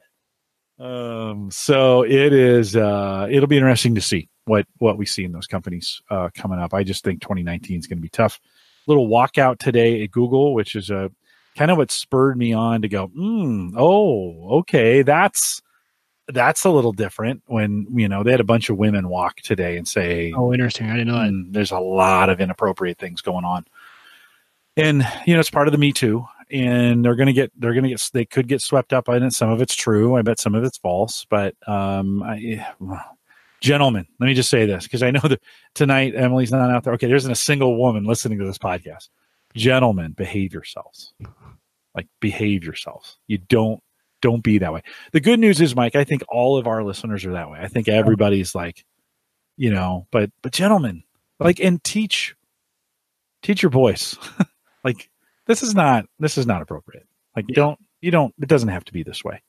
Um, 0.80 1.52
so 1.52 2.02
it 2.02 2.32
is. 2.32 2.74
Uh, 2.74 3.28
it'll 3.30 3.46
be 3.46 3.56
interesting 3.56 3.94
to 3.94 4.00
see 4.00 4.28
what 4.46 4.66
what 4.78 4.98
we 4.98 5.06
see 5.06 5.22
in 5.22 5.30
those 5.30 5.46
companies 5.46 6.02
uh, 6.10 6.28
coming 6.34 6.58
up. 6.58 6.74
I 6.74 6.82
just 6.82 7.04
think 7.04 7.22
2019 7.22 7.78
is 7.78 7.86
going 7.86 7.98
to 7.98 8.02
be 8.02 8.08
tough. 8.08 8.40
Little 8.88 9.08
walkout 9.08 9.58
today 9.58 10.02
at 10.02 10.10
Google, 10.10 10.52
which 10.52 10.74
is 10.74 10.90
a 10.90 11.12
kind 11.56 11.70
of 11.70 11.76
what 11.76 11.92
spurred 11.92 12.36
me 12.36 12.52
on 12.52 12.82
to 12.82 12.88
go. 12.88 13.08
Mm, 13.16 13.74
oh, 13.76 14.58
okay, 14.58 15.02
that's 15.02 15.62
that's 16.28 16.64
a 16.64 16.70
little 16.70 16.92
different. 16.92 17.42
When 17.46 17.86
you 17.92 18.08
know 18.08 18.22
they 18.22 18.30
had 18.32 18.40
a 18.40 18.44
bunch 18.44 18.68
of 18.70 18.76
women 18.76 19.08
walk 19.08 19.36
today 19.36 19.76
and 19.76 19.86
say, 19.86 20.32
Oh, 20.36 20.52
interesting. 20.52 20.86
I 20.90 20.94
didn't 20.96 21.08
know 21.08 21.18
that. 21.18 21.28
and 21.28 21.54
there's 21.54 21.70
a 21.72 21.78
lot 21.80 22.28
of 22.30 22.40
inappropriate 22.40 22.98
things 22.98 23.20
going 23.20 23.44
on. 23.44 23.64
And 24.76 25.06
you 25.26 25.34
know, 25.34 25.40
it's 25.40 25.50
part 25.50 25.68
of 25.68 25.72
the 25.72 25.78
Me 25.78 25.92
Too. 25.92 26.26
and 26.50 27.04
they're 27.04 27.14
going 27.16 27.26
to 27.28 27.32
get 27.32 27.50
they're 27.58 27.72
going 27.72 27.84
to 27.84 27.88
get 27.90 28.10
they 28.12 28.24
could 28.24 28.48
get 28.48 28.60
swept 28.60 28.92
up 28.92 29.08
in 29.08 29.22
it. 29.22 29.32
Some 29.32 29.50
of 29.50 29.60
it's 29.62 29.74
true. 29.74 30.16
I 30.16 30.22
bet 30.22 30.38
some 30.38 30.54
of 30.54 30.64
it's 30.64 30.78
false. 30.78 31.24
But 31.30 31.54
um, 31.68 32.22
I, 32.22 32.66
gentlemen, 33.60 34.06
let 34.20 34.26
me 34.26 34.34
just 34.34 34.50
say 34.50 34.66
this 34.66 34.84
because 34.84 35.02
I 35.02 35.10
know 35.10 35.20
that 35.20 35.40
tonight 35.74 36.14
Emily's 36.14 36.52
not 36.52 36.70
out 36.70 36.84
there. 36.84 36.92
Okay, 36.94 37.06
there 37.06 37.16
isn't 37.16 37.30
a 37.32 37.36
single 37.36 37.78
woman 37.78 38.04
listening 38.04 38.38
to 38.38 38.44
this 38.44 38.58
podcast. 38.58 39.08
Gentlemen, 39.54 40.12
behave 40.12 40.52
yourselves. 40.52 41.14
Like 41.94 42.08
behave 42.20 42.62
yourselves. 42.62 43.16
You 43.26 43.38
don't 43.38 43.82
don't 44.22 44.42
be 44.42 44.58
that 44.58 44.72
way. 44.72 44.82
The 45.12 45.20
good 45.20 45.40
news 45.40 45.60
is, 45.60 45.76
Mike, 45.76 45.94
I 45.94 46.04
think 46.04 46.22
all 46.28 46.56
of 46.58 46.66
our 46.66 46.82
listeners 46.82 47.24
are 47.24 47.32
that 47.32 47.50
way. 47.50 47.58
I 47.60 47.68
think 47.68 47.88
everybody's 47.88 48.54
like, 48.54 48.84
you 49.56 49.70
know, 49.70 50.06
but 50.10 50.30
but 50.42 50.52
gentlemen, 50.52 51.02
like 51.38 51.60
and 51.60 51.82
teach 51.82 52.34
teach 53.42 53.62
your 53.62 53.70
boys. 53.70 54.16
like 54.84 55.10
this 55.46 55.62
is 55.62 55.74
not 55.74 56.06
this 56.18 56.38
is 56.38 56.46
not 56.46 56.62
appropriate. 56.62 57.06
Like 57.34 57.46
you 57.48 57.54
don't 57.54 57.78
you 58.00 58.10
don't 58.10 58.34
it 58.40 58.48
doesn't 58.48 58.68
have 58.68 58.84
to 58.86 58.92
be 58.92 59.02
this 59.02 59.24
way. 59.24 59.42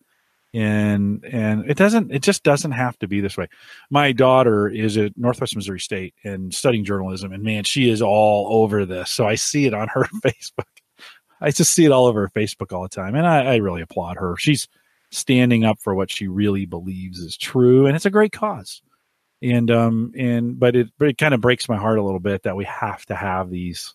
And 0.53 1.23
and 1.25 1.69
it 1.69 1.77
doesn't 1.77 2.11
it 2.11 2.21
just 2.21 2.43
doesn't 2.43 2.71
have 2.71 2.97
to 2.99 3.07
be 3.07 3.21
this 3.21 3.37
way. 3.37 3.47
My 3.89 4.11
daughter 4.11 4.67
is 4.69 4.97
at 4.97 5.17
Northwest 5.17 5.55
Missouri 5.55 5.79
State 5.79 6.13
and 6.23 6.53
studying 6.53 6.85
journalism 6.85 7.33
and 7.33 7.43
man, 7.43 7.63
she 7.63 7.89
is 7.89 8.01
all 8.01 8.63
over 8.63 8.85
this. 8.85 9.09
So 9.11 9.27
I 9.27 9.35
see 9.35 9.65
it 9.65 9.73
on 9.73 9.87
her 9.89 10.03
Facebook. 10.25 10.65
I 11.41 11.51
just 11.51 11.73
see 11.73 11.85
it 11.85 11.91
all 11.91 12.05
over 12.05 12.27
Facebook 12.29 12.73
all 12.73 12.83
the 12.83 12.89
time. 12.89 13.15
And 13.15 13.27
I, 13.27 13.53
I 13.53 13.55
really 13.57 13.81
applaud 13.81 14.17
her. 14.17 14.35
She's 14.37 14.67
standing 15.11 15.63
up 15.63 15.79
for 15.79 15.95
what 15.95 16.11
she 16.11 16.27
really 16.27 16.65
believes 16.65 17.19
is 17.19 17.37
true. 17.37 17.85
And 17.85 17.95
it's 17.95 18.05
a 18.05 18.11
great 18.11 18.31
cause. 18.31 18.81
And 19.41 19.69
um 19.69 20.13
and 20.17 20.59
but 20.59 20.75
it 20.75 20.89
but 20.97 21.09
it 21.09 21.17
kind 21.17 21.33
of 21.33 21.41
breaks 21.41 21.69
my 21.69 21.77
heart 21.77 21.99
a 21.99 22.03
little 22.03 22.19
bit 22.19 22.43
that 22.43 22.55
we 22.55 22.65
have 22.65 23.05
to 23.05 23.15
have 23.15 23.51
these 23.51 23.93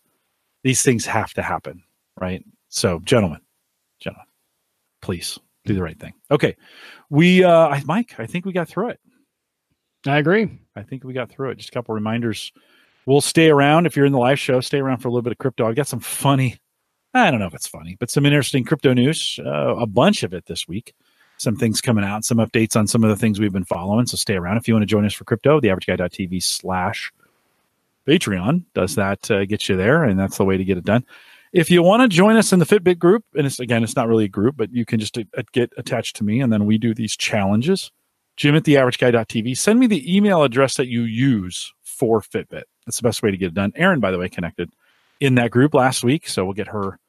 these 0.63 0.81
things 0.81 1.05
have 1.05 1.33
to 1.33 1.41
happen 1.41 1.83
right? 2.19 2.45
So 2.69 2.99
gentlemen 2.99 3.41
gentlemen 3.99 4.25
please 5.01 5.37
do 5.65 5.73
the 5.73 5.83
right 5.83 5.99
thing. 5.99 6.13
Okay 6.31 6.55
we 7.09 7.43
uh 7.43 7.77
mike 7.85 8.15
i 8.19 8.25
think 8.25 8.45
we 8.45 8.53
got 8.53 8.69
through 8.69 8.89
it. 8.89 9.01
I 10.07 10.17
agree. 10.17 10.49
I 10.75 10.81
think 10.83 11.03
we 11.03 11.13
got 11.13 11.29
through 11.29 11.51
it. 11.51 11.57
Just 11.57 11.69
a 11.69 11.73
couple 11.73 11.93
reminders. 11.93 12.53
We'll 13.05 13.21
stay 13.21 13.49
around. 13.49 13.85
If 13.85 13.97
you're 13.97 14.05
in 14.05 14.13
the 14.13 14.19
live 14.19 14.39
show 14.39 14.61
stay 14.61 14.79
around 14.79 14.99
for 14.99 15.09
a 15.09 15.11
little 15.11 15.23
bit 15.23 15.33
of 15.33 15.39
crypto. 15.39 15.67
I've 15.67 15.75
got 15.75 15.87
some 15.87 15.99
funny 15.99 16.57
i 17.13 17.29
don't 17.29 17.39
know 17.39 17.47
if 17.47 17.53
it's 17.53 17.67
funny 17.67 17.95
but 17.99 18.09
some 18.09 18.25
interesting 18.25 18.63
crypto 18.63 18.93
news 18.93 19.39
uh, 19.45 19.75
a 19.75 19.85
bunch 19.85 20.23
of 20.23 20.33
it 20.33 20.45
this 20.45 20.67
week 20.67 20.93
some 21.37 21.55
things 21.55 21.81
coming 21.81 22.03
out, 22.03 22.25
some 22.25 22.37
updates 22.37 22.75
on 22.75 22.87
some 22.87 23.03
of 23.03 23.09
the 23.09 23.15
things 23.15 23.39
we've 23.39 23.53
been 23.53 23.65
following. 23.65 24.05
So 24.07 24.17
stay 24.17 24.35
around 24.35 24.57
if 24.57 24.67
you 24.67 24.73
want 24.73 24.83
to 24.83 24.87
join 24.87 25.05
us 25.05 25.13
for 25.13 25.25
crypto. 25.25 25.59
The 25.59 25.69
average 25.69 25.85
guy.tv 25.85 26.41
slash 26.41 27.11
Patreon 28.07 28.63
does 28.73 28.95
that 28.95 29.29
uh, 29.29 29.45
get 29.45 29.69
you 29.69 29.77
there, 29.77 30.03
and 30.03 30.19
that's 30.19 30.37
the 30.37 30.45
way 30.45 30.57
to 30.57 30.63
get 30.63 30.77
it 30.77 30.85
done. 30.85 31.05
If 31.51 31.69
you 31.69 31.83
want 31.83 32.01
to 32.01 32.07
join 32.07 32.35
us 32.35 32.51
in 32.51 32.59
the 32.59 32.65
Fitbit 32.65 32.97
group, 32.97 33.23
and 33.35 33.45
it's 33.45 33.59
again, 33.59 33.83
it's 33.83 33.95
not 33.95 34.07
really 34.07 34.25
a 34.25 34.29
group, 34.29 34.57
but 34.57 34.73
you 34.73 34.85
can 34.85 34.99
just 34.99 35.17
uh, 35.17 35.21
get 35.51 35.71
attached 35.77 36.15
to 36.17 36.23
me, 36.23 36.41
and 36.41 36.51
then 36.51 36.65
we 36.65 36.77
do 36.77 36.93
these 36.93 37.15
challenges. 37.15 37.91
Jim 38.35 38.55
at 38.55 38.63
the 38.63 38.77
average 38.77 38.97
guy.tv. 38.97 39.55
Send 39.55 39.79
me 39.79 39.85
the 39.85 40.15
email 40.15 40.43
address 40.43 40.75
that 40.77 40.87
you 40.87 41.03
use 41.03 41.71
for 41.83 42.21
Fitbit. 42.21 42.63
That's 42.85 42.97
the 42.97 43.03
best 43.03 43.21
way 43.21 43.29
to 43.29 43.37
get 43.37 43.47
it 43.47 43.53
done. 43.53 43.71
Aaron, 43.75 43.99
by 43.99 44.09
the 44.09 44.17
way, 44.17 44.27
connected 44.27 44.71
in 45.19 45.35
that 45.35 45.51
group 45.51 45.75
last 45.75 46.03
week, 46.03 46.27
so 46.27 46.43
we'll 46.43 46.53
get 46.53 46.69
her 46.69 46.99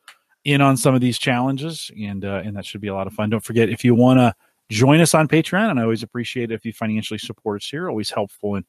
in 0.44 0.60
on 0.60 0.76
some 0.76 0.94
of 0.94 1.00
these 1.00 1.18
challenges, 1.18 1.90
and 2.00 2.24
uh, 2.24 2.42
and 2.44 2.56
that 2.56 2.66
should 2.66 2.80
be 2.80 2.88
a 2.88 2.94
lot 2.94 3.06
of 3.06 3.12
fun. 3.12 3.30
Don't 3.30 3.44
forget 3.44 3.68
if 3.68 3.84
you 3.84 3.94
want 3.94 4.18
to 4.18 4.34
join 4.70 5.00
us 5.00 5.14
on 5.14 5.28
Patreon, 5.28 5.70
and 5.70 5.80
I 5.80 5.82
always 5.82 6.02
appreciate 6.02 6.50
if 6.50 6.64
you 6.64 6.72
financially 6.72 7.18
support 7.18 7.62
us 7.62 7.68
here. 7.68 7.88
Always 7.88 8.10
helpful 8.10 8.56
in 8.56 8.64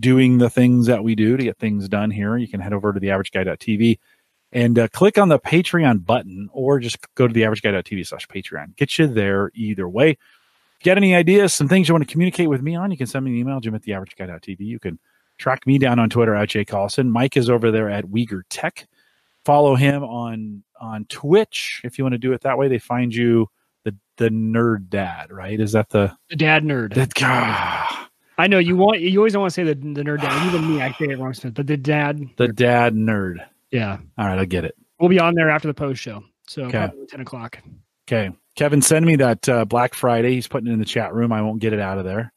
doing 0.00 0.38
the 0.38 0.50
things 0.50 0.86
that 0.86 1.02
we 1.02 1.14
do 1.14 1.36
to 1.36 1.44
get 1.44 1.58
things 1.58 1.88
done 1.88 2.10
here. 2.10 2.36
You 2.36 2.48
can 2.48 2.60
head 2.60 2.72
over 2.72 2.92
to 2.92 3.00
the 3.00 3.08
averageguy.tv 3.08 3.98
and 4.52 4.78
uh, 4.78 4.88
click 4.88 5.18
on 5.18 5.28
the 5.28 5.38
Patreon 5.38 6.04
button, 6.04 6.48
or 6.52 6.78
just 6.78 6.98
go 7.14 7.26
to 7.26 7.34
the 7.34 7.42
averageguy.tv 7.42 8.06
slash 8.06 8.26
Patreon. 8.28 8.76
Get 8.76 8.98
you 8.98 9.06
there 9.06 9.50
either 9.54 9.88
way. 9.88 10.18
If 10.80 10.86
you 10.86 10.92
any 10.92 11.14
ideas, 11.14 11.54
some 11.54 11.68
things 11.68 11.88
you 11.88 11.94
want 11.94 12.06
to 12.06 12.12
communicate 12.12 12.48
with 12.48 12.62
me 12.62 12.76
on, 12.76 12.90
you 12.90 12.96
can 12.96 13.06
send 13.06 13.24
me 13.24 13.32
an 13.32 13.38
email, 13.38 13.60
jim 13.60 13.74
at 13.74 13.82
the 13.82 13.92
averageguy.tv. 13.92 14.60
You 14.60 14.78
can 14.78 14.98
track 15.38 15.66
me 15.66 15.78
down 15.78 15.98
on 15.98 16.08
Twitter 16.10 16.34
at 16.34 16.48
Jay 16.48 16.64
Collison. 16.64 17.08
Mike 17.08 17.36
is 17.36 17.50
over 17.50 17.70
there 17.70 17.90
at 17.90 18.06
WiegerTech. 18.06 18.86
Follow 19.46 19.76
him 19.76 20.02
on 20.02 20.64
on 20.80 21.04
Twitch 21.04 21.80
if 21.84 21.98
you 21.98 22.04
want 22.04 22.14
to 22.14 22.18
do 22.18 22.32
it 22.32 22.40
that 22.40 22.58
way. 22.58 22.66
They 22.66 22.80
find 22.80 23.14
you 23.14 23.48
the 23.84 23.94
the 24.16 24.28
nerd 24.28 24.88
dad, 24.88 25.30
right? 25.30 25.60
Is 25.60 25.70
that 25.70 25.88
the 25.88 26.12
the 26.28 26.34
dad 26.34 26.64
nerd? 26.64 26.94
That, 26.94 27.12
ah. 27.22 28.10
I 28.38 28.48
know 28.48 28.58
you 28.58 28.76
want 28.76 29.02
you 29.02 29.20
always 29.20 29.36
want 29.36 29.52
to 29.52 29.54
say 29.54 29.62
the 29.62 29.76
the 29.76 30.02
nerd 30.02 30.22
dad. 30.22 30.48
Even 30.48 30.68
me, 30.68 30.82
I 30.82 30.90
say 30.94 31.10
it 31.10 31.20
wrong, 31.20 31.32
but 31.54 31.64
the 31.64 31.76
dad, 31.76 32.28
the 32.36 32.48
dad 32.48 32.96
nerd. 32.96 33.36
Yeah. 33.70 33.98
All 34.18 34.26
right, 34.26 34.36
I 34.36 34.46
get 34.46 34.64
it. 34.64 34.74
We'll 34.98 35.10
be 35.10 35.20
on 35.20 35.36
there 35.36 35.48
after 35.48 35.68
the 35.68 35.74
post 35.74 36.02
show, 36.02 36.24
so 36.48 36.64
okay. 36.64 36.90
ten 37.08 37.20
o'clock. 37.20 37.60
Okay, 38.08 38.34
Kevin, 38.56 38.82
send 38.82 39.06
me 39.06 39.14
that 39.14 39.48
uh, 39.48 39.64
Black 39.64 39.94
Friday. 39.94 40.34
He's 40.34 40.48
putting 40.48 40.68
it 40.68 40.72
in 40.72 40.80
the 40.80 40.84
chat 40.84 41.14
room. 41.14 41.30
I 41.30 41.42
won't 41.42 41.60
get 41.60 41.72
it 41.72 41.78
out 41.78 41.98
of 41.98 42.04
there. 42.04 42.32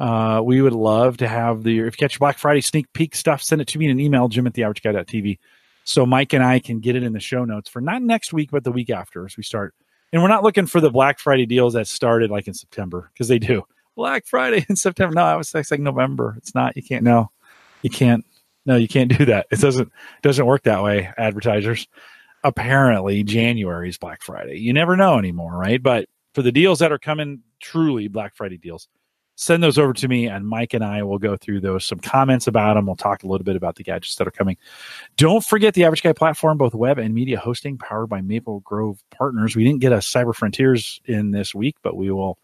Uh, 0.00 0.40
we 0.42 0.62
would 0.62 0.72
love 0.72 1.18
to 1.18 1.28
have 1.28 1.64
the 1.64 1.80
if 1.80 2.00
you 2.00 2.08
catch 2.08 2.18
Black 2.18 2.38
Friday 2.38 2.62
sneak 2.62 2.90
peek 2.94 3.14
stuff, 3.14 3.42
send 3.42 3.60
it 3.60 3.68
to 3.68 3.78
me 3.78 3.84
in 3.84 3.90
an 3.90 4.00
email, 4.00 4.28
Jim 4.28 4.46
at 4.46 4.54
the 4.54 4.62
average 4.62 4.80
guy.tv 4.80 5.38
so 5.86 6.04
Mike 6.04 6.32
and 6.32 6.42
I 6.42 6.58
can 6.58 6.80
get 6.80 6.96
it 6.96 7.04
in 7.04 7.12
the 7.12 7.20
show 7.20 7.44
notes 7.44 7.70
for 7.70 7.80
not 7.80 8.02
next 8.02 8.32
week, 8.32 8.50
but 8.50 8.64
the 8.64 8.72
week 8.72 8.90
after 8.90 9.24
as 9.24 9.36
we 9.36 9.44
start. 9.44 9.72
And 10.12 10.20
we're 10.20 10.28
not 10.28 10.42
looking 10.42 10.66
for 10.66 10.80
the 10.80 10.90
Black 10.90 11.20
Friday 11.20 11.46
deals 11.46 11.74
that 11.74 11.86
started 11.86 12.28
like 12.30 12.48
in 12.48 12.54
September 12.54 13.10
because 13.12 13.28
they 13.28 13.38
do 13.38 13.62
Black 13.94 14.26
Friday 14.26 14.66
in 14.68 14.74
September. 14.76 15.14
No, 15.14 15.22
I 15.22 15.36
was 15.36 15.54
like 15.54 15.80
November. 15.80 16.34
It's 16.38 16.54
not. 16.54 16.76
You 16.76 16.82
can't. 16.82 17.04
No, 17.04 17.30
you 17.82 17.90
can't. 17.90 18.24
No, 18.66 18.74
you 18.74 18.88
can't 18.88 19.16
do 19.16 19.26
that. 19.26 19.46
It 19.52 19.60
doesn't 19.60 19.92
doesn't 20.22 20.44
work 20.44 20.64
that 20.64 20.82
way. 20.82 21.08
Advertisers. 21.16 21.86
Apparently, 22.42 23.22
January 23.22 23.88
is 23.88 23.96
Black 23.98 24.22
Friday. 24.22 24.58
You 24.58 24.72
never 24.72 24.96
know 24.96 25.18
anymore, 25.18 25.56
right? 25.56 25.80
But 25.80 26.08
for 26.34 26.42
the 26.42 26.52
deals 26.52 26.80
that 26.80 26.92
are 26.92 26.98
coming, 26.98 27.42
truly 27.60 28.08
Black 28.08 28.34
Friday 28.34 28.58
deals, 28.58 28.88
send 29.36 29.62
those 29.62 29.78
over 29.78 29.92
to 29.92 30.08
me 30.08 30.26
and 30.26 30.48
Mike 30.48 30.74
and 30.74 30.82
I 30.82 31.02
will 31.02 31.18
go 31.18 31.36
through 31.36 31.60
those, 31.60 31.84
some 31.84 32.00
comments 32.00 32.46
about 32.46 32.74
them. 32.74 32.86
We'll 32.86 32.96
talk 32.96 33.22
a 33.22 33.26
little 33.26 33.44
bit 33.44 33.54
about 33.54 33.76
the 33.76 33.84
gadgets 33.84 34.16
that 34.16 34.26
are 34.26 34.32
coming. 34.32 34.56
Don't 35.16 35.44
forget 35.44 35.74
the 35.74 35.84
Average 35.84 36.02
Guy 36.02 36.14
platform, 36.14 36.58
both 36.58 36.74
web 36.74 36.98
and 36.98 37.14
media 37.14 37.38
hosting 37.38 37.78
powered 37.78 38.08
by 38.08 38.22
Maple 38.22 38.60
Grove 38.60 39.02
Partners. 39.10 39.54
We 39.54 39.64
didn't 39.64 39.80
get 39.80 39.92
a 39.92 39.98
Cyber 39.98 40.34
Frontiers 40.34 41.00
in 41.04 41.30
this 41.30 41.54
week, 41.54 41.76
but 41.82 41.96
we 41.96 42.10
will 42.10 42.38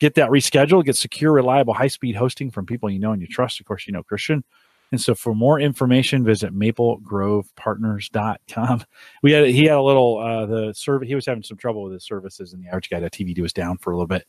get 0.00 0.14
that 0.14 0.30
rescheduled, 0.30 0.86
get 0.86 0.96
secure, 0.96 1.32
reliable, 1.32 1.74
high 1.74 1.88
speed 1.88 2.16
hosting 2.16 2.50
from 2.50 2.66
people 2.66 2.88
you 2.88 2.98
know 2.98 3.12
and 3.12 3.20
you 3.20 3.28
trust. 3.28 3.60
Of 3.60 3.66
course, 3.66 3.86
you 3.86 3.92
know 3.92 4.02
Christian. 4.02 4.42
And 4.90 4.98
so 4.98 5.14
for 5.14 5.34
more 5.34 5.60
information, 5.60 6.24
visit 6.24 6.54
maplegrovepartners.com. 6.54 8.84
We 9.22 9.32
had 9.32 9.48
he 9.48 9.64
had 9.64 9.76
a 9.76 9.82
little 9.82 10.16
uh 10.18 10.46
the 10.46 10.72
service, 10.72 11.08
he 11.08 11.14
was 11.14 11.26
having 11.26 11.42
some 11.42 11.58
trouble 11.58 11.82
with 11.82 11.92
his 11.92 12.04
services 12.04 12.54
and 12.54 12.64
the 12.64 12.68
average 12.68 12.88
guy 12.88 13.00
TV 13.00 13.38
was 13.40 13.52
down 13.52 13.76
for 13.76 13.92
a 13.92 13.96
little 13.96 14.06
bit. 14.06 14.26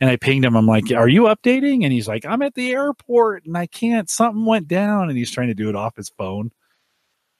And 0.00 0.08
I 0.08 0.16
pinged 0.16 0.44
him. 0.44 0.56
I'm 0.56 0.66
like, 0.66 0.92
"Are 0.92 1.08
you 1.08 1.22
updating?" 1.22 1.82
And 1.82 1.92
he's 1.92 2.06
like, 2.06 2.24
"I'm 2.24 2.42
at 2.42 2.54
the 2.54 2.72
airport 2.72 3.46
and 3.46 3.56
I 3.56 3.66
can't. 3.66 4.08
Something 4.08 4.44
went 4.44 4.68
down." 4.68 5.08
And 5.08 5.18
he's 5.18 5.30
trying 5.30 5.48
to 5.48 5.54
do 5.54 5.68
it 5.68 5.76
off 5.76 5.96
his 5.96 6.10
phone. 6.10 6.52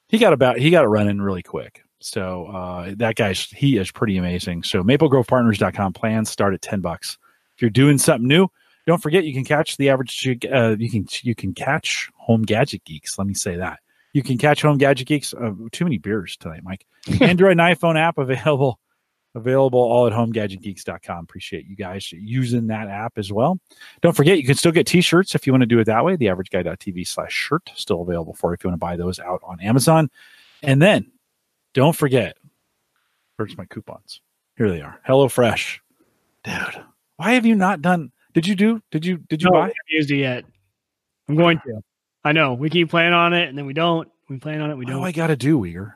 He 0.09 0.17
got 0.17 0.33
about 0.33 0.57
he 0.57 0.69
got 0.69 0.83
it 0.83 0.89
running 0.89 1.21
really 1.21 1.43
quick. 1.43 1.83
So 2.01 2.47
uh, 2.47 2.93
that 2.97 3.15
guy's 3.15 3.45
he 3.49 3.77
is 3.77 3.91
pretty 3.91 4.17
amazing. 4.17 4.63
So 4.63 4.83
MapleGrovePartners.com 4.83 5.93
plans 5.93 6.29
start 6.29 6.53
at 6.53 6.61
ten 6.61 6.81
bucks. 6.81 7.17
If 7.55 7.61
you're 7.61 7.69
doing 7.69 7.97
something 7.97 8.27
new, 8.27 8.47
don't 8.87 9.01
forget 9.01 9.25
you 9.25 9.33
can 9.33 9.45
catch 9.45 9.77
the 9.77 9.89
average. 9.89 10.27
Uh, 10.51 10.75
you 10.77 10.89
can 10.89 11.07
you 11.21 11.35
can 11.35 11.53
catch 11.53 12.09
Home 12.15 12.41
Gadget 12.43 12.83
Geeks. 12.83 13.17
Let 13.17 13.27
me 13.27 13.33
say 13.33 13.55
that 13.55 13.79
you 14.13 14.23
can 14.23 14.37
catch 14.37 14.61
Home 14.61 14.77
Gadget 14.77 15.07
Geeks. 15.07 15.33
Uh, 15.33 15.51
too 15.71 15.85
many 15.85 15.97
beers 15.97 16.37
tonight, 16.37 16.63
Mike. 16.63 16.85
Android 17.21 17.51
and 17.51 17.59
iPhone 17.59 17.97
app 17.97 18.17
available 18.17 18.79
available 19.39 19.79
all 19.79 20.07
at 20.07 20.13
homegadgetgeeks.com. 20.13 21.23
Appreciate 21.23 21.65
you 21.67 21.75
guys 21.75 22.11
using 22.11 22.67
that 22.67 22.87
app 22.87 23.17
as 23.17 23.31
well. 23.31 23.59
Don't 24.01 24.15
forget, 24.15 24.37
you 24.37 24.45
can 24.45 24.55
still 24.55 24.71
get 24.71 24.87
t-shirts 24.87 25.35
if 25.35 25.47
you 25.47 25.53
want 25.53 25.61
to 25.61 25.67
do 25.67 25.79
it 25.79 25.85
that 25.85 26.05
way. 26.05 26.15
The 26.15 26.27
averageguy.tv 26.27 27.07
slash 27.07 27.33
shirt 27.33 27.69
still 27.75 28.01
available 28.01 28.33
for 28.33 28.51
you 28.51 28.53
if 28.55 28.63
you 28.63 28.69
want 28.69 28.79
to 28.79 28.85
buy 28.85 28.95
those 28.95 29.19
out 29.19 29.41
on 29.43 29.59
Amazon. 29.61 30.09
And 30.61 30.81
then 30.81 31.11
don't 31.73 31.95
forget, 31.95 32.37
where's 33.35 33.57
my 33.57 33.65
coupons? 33.65 34.21
Here 34.57 34.69
they 34.69 34.81
are. 34.81 34.99
Hello 35.05 35.29
Fresh. 35.29 35.81
Dude, 36.43 36.83
why 37.17 37.31
have 37.31 37.45
you 37.45 37.55
not 37.55 37.81
done 37.81 38.11
did 38.33 38.47
you 38.47 38.55
do 38.55 38.81
did 38.91 39.05
you 39.05 39.17
did 39.17 39.41
you 39.41 39.49
no, 39.49 39.53
buy? 39.53 39.59
I 39.59 39.61
haven't 39.63 39.75
used 39.89 40.11
it 40.11 40.17
yet. 40.17 40.45
I'm 41.27 41.35
going 41.35 41.59
to. 41.65 41.81
I 42.23 42.31
know. 42.31 42.53
We 42.53 42.69
keep 42.69 42.89
playing 42.89 43.13
on 43.13 43.33
it 43.33 43.49
and 43.49 43.57
then 43.57 43.65
we 43.65 43.73
don't. 43.73 44.09
We 44.29 44.37
plan 44.37 44.61
on 44.61 44.69
it, 44.69 44.75
we 44.75 44.85
don't. 44.85 44.99
What 44.99 45.05
do 45.05 45.07
I 45.07 45.11
gotta 45.11 45.35
do, 45.35 45.59
Wieger? 45.59 45.93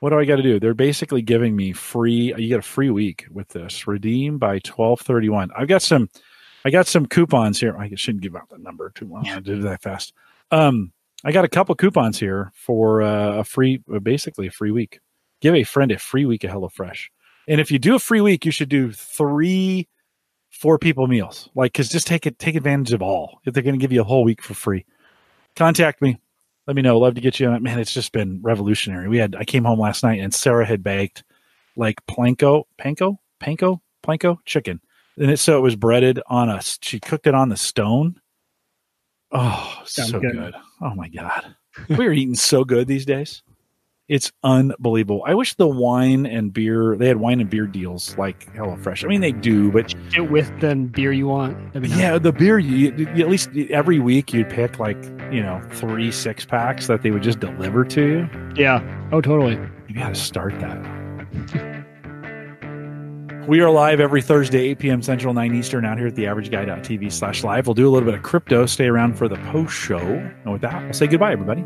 What 0.00 0.10
do 0.10 0.18
I 0.18 0.24
got 0.24 0.36
to 0.36 0.42
do? 0.42 0.60
They're 0.60 0.74
basically 0.74 1.22
giving 1.22 1.56
me 1.56 1.72
free. 1.72 2.34
You 2.36 2.48
get 2.48 2.58
a 2.58 2.62
free 2.62 2.90
week 2.90 3.26
with 3.30 3.48
this. 3.48 3.86
Redeem 3.86 4.38
by 4.38 4.58
twelve 4.60 5.00
thirty 5.00 5.28
one. 5.28 5.50
I've 5.56 5.68
got 5.68 5.82
some. 5.82 6.08
I 6.64 6.70
got 6.70 6.86
some 6.86 7.06
coupons 7.06 7.60
here. 7.60 7.76
I 7.78 7.88
shouldn't 7.94 8.22
give 8.22 8.36
out 8.36 8.48
the 8.50 8.58
number 8.58 8.90
too 8.90 9.06
long. 9.06 9.26
I 9.28 9.40
did 9.40 9.62
that 9.62 9.82
fast. 9.82 10.12
Um, 10.50 10.92
I 11.24 11.32
got 11.32 11.44
a 11.44 11.48
couple 11.48 11.74
coupons 11.74 12.18
here 12.18 12.52
for 12.54 13.02
uh, 13.02 13.38
a 13.38 13.44
free, 13.44 13.82
uh, 13.92 14.00
basically 14.00 14.48
a 14.48 14.50
free 14.50 14.70
week. 14.70 15.00
Give 15.40 15.54
a 15.54 15.64
friend 15.64 15.92
a 15.92 15.98
free 15.98 16.26
week 16.26 16.44
of 16.44 16.50
HelloFresh, 16.50 17.06
and 17.46 17.60
if 17.60 17.70
you 17.70 17.78
do 17.78 17.94
a 17.94 18.00
free 18.00 18.20
week, 18.20 18.44
you 18.44 18.50
should 18.50 18.68
do 18.68 18.92
three 18.92 19.88
four 20.50 20.78
people 20.78 21.06
meals. 21.06 21.48
Like, 21.54 21.72
cause 21.74 21.88
just 21.88 22.06
take 22.06 22.26
it, 22.26 22.38
take 22.38 22.56
advantage 22.56 22.92
of 22.92 23.02
all. 23.02 23.40
If 23.44 23.54
they're 23.54 23.62
going 23.62 23.78
to 23.78 23.80
give 23.80 23.92
you 23.92 24.00
a 24.00 24.04
whole 24.04 24.24
week 24.24 24.42
for 24.42 24.54
free, 24.54 24.84
contact 25.54 26.02
me 26.02 26.18
let 26.68 26.76
me 26.76 26.82
know. 26.82 26.98
Love 26.98 27.14
to 27.14 27.20
get 27.22 27.40
you 27.40 27.48
on 27.48 27.54
it. 27.54 27.62
Man, 27.62 27.78
it's 27.78 27.94
just 27.94 28.12
been 28.12 28.40
revolutionary. 28.42 29.08
We 29.08 29.16
had 29.16 29.34
I 29.34 29.44
came 29.44 29.64
home 29.64 29.80
last 29.80 30.02
night 30.04 30.20
and 30.20 30.32
Sarah 30.32 30.66
had 30.66 30.84
baked 30.84 31.24
like 31.76 31.96
planko, 32.06 32.64
panko, 32.78 33.16
panko, 33.42 33.80
planko 34.04 34.36
chicken. 34.44 34.80
And 35.16 35.30
it, 35.30 35.38
so 35.38 35.56
it 35.56 35.62
was 35.62 35.76
breaded 35.76 36.20
on 36.26 36.50
a, 36.50 36.60
she 36.82 37.00
cooked 37.00 37.26
it 37.26 37.34
on 37.34 37.48
the 37.48 37.56
stone. 37.56 38.20
Oh, 39.32 39.80
Sounds 39.86 40.10
so 40.10 40.20
good. 40.20 40.32
good. 40.32 40.54
Oh 40.82 40.94
my 40.94 41.08
God. 41.08 41.56
we 41.88 42.06
are 42.06 42.12
eating 42.12 42.34
so 42.34 42.64
good 42.64 42.86
these 42.86 43.06
days. 43.06 43.42
It's 44.08 44.32
unbelievable. 44.42 45.22
I 45.26 45.34
wish 45.34 45.54
the 45.56 45.66
wine 45.68 46.24
and 46.24 46.50
beer, 46.50 46.96
they 46.96 47.08
had 47.08 47.18
wine 47.18 47.40
and 47.40 47.50
beer 47.50 47.66
deals 47.66 48.16
like 48.16 48.50
HelloFresh. 48.54 49.04
I 49.04 49.06
mean, 49.08 49.20
they 49.20 49.32
do, 49.32 49.70
but 49.70 49.94
Get 50.10 50.30
with 50.30 50.50
the 50.60 50.74
beer 50.76 51.12
you 51.12 51.26
want. 51.26 51.58
That'd 51.74 51.82
be 51.82 51.88
nice. 51.90 51.98
yeah, 51.98 52.18
the 52.18 52.32
beer, 52.32 52.58
you, 52.58 52.94
you- 52.96 53.06
at 53.22 53.28
least 53.28 53.50
every 53.68 53.98
week 53.98 54.32
you'd 54.32 54.48
pick 54.48 54.78
like, 54.78 54.96
you 55.30 55.42
know, 55.42 55.60
three 55.72 56.10
six 56.10 56.46
packs 56.46 56.86
that 56.86 57.02
they 57.02 57.10
would 57.10 57.22
just 57.22 57.38
deliver 57.38 57.84
to 57.84 58.00
you. 58.02 58.28
Yeah. 58.56 58.80
Oh, 59.12 59.20
totally. 59.20 59.58
You 59.88 59.94
got 59.94 60.08
to 60.08 60.14
start 60.14 60.58
that. 60.60 61.84
we 63.46 63.60
are 63.60 63.70
live 63.70 64.00
every 64.00 64.22
Thursday, 64.22 64.68
8 64.70 64.78
p.m. 64.78 65.02
Central, 65.02 65.34
9 65.34 65.54
Eastern, 65.54 65.84
out 65.84 65.98
here 65.98 66.06
at 66.06 66.14
theaverageguy.tv 66.14 67.12
slash 67.12 67.44
live. 67.44 67.66
We'll 67.66 67.74
do 67.74 67.86
a 67.86 67.90
little 67.90 68.06
bit 68.06 68.14
of 68.14 68.22
crypto. 68.22 68.64
Stay 68.64 68.86
around 68.86 69.18
for 69.18 69.28
the 69.28 69.36
post 69.52 69.74
show. 69.74 69.98
And 69.98 70.50
with 70.52 70.62
that, 70.62 70.74
I'll 70.74 70.92
say 70.94 71.06
goodbye, 71.06 71.32
everybody. 71.32 71.62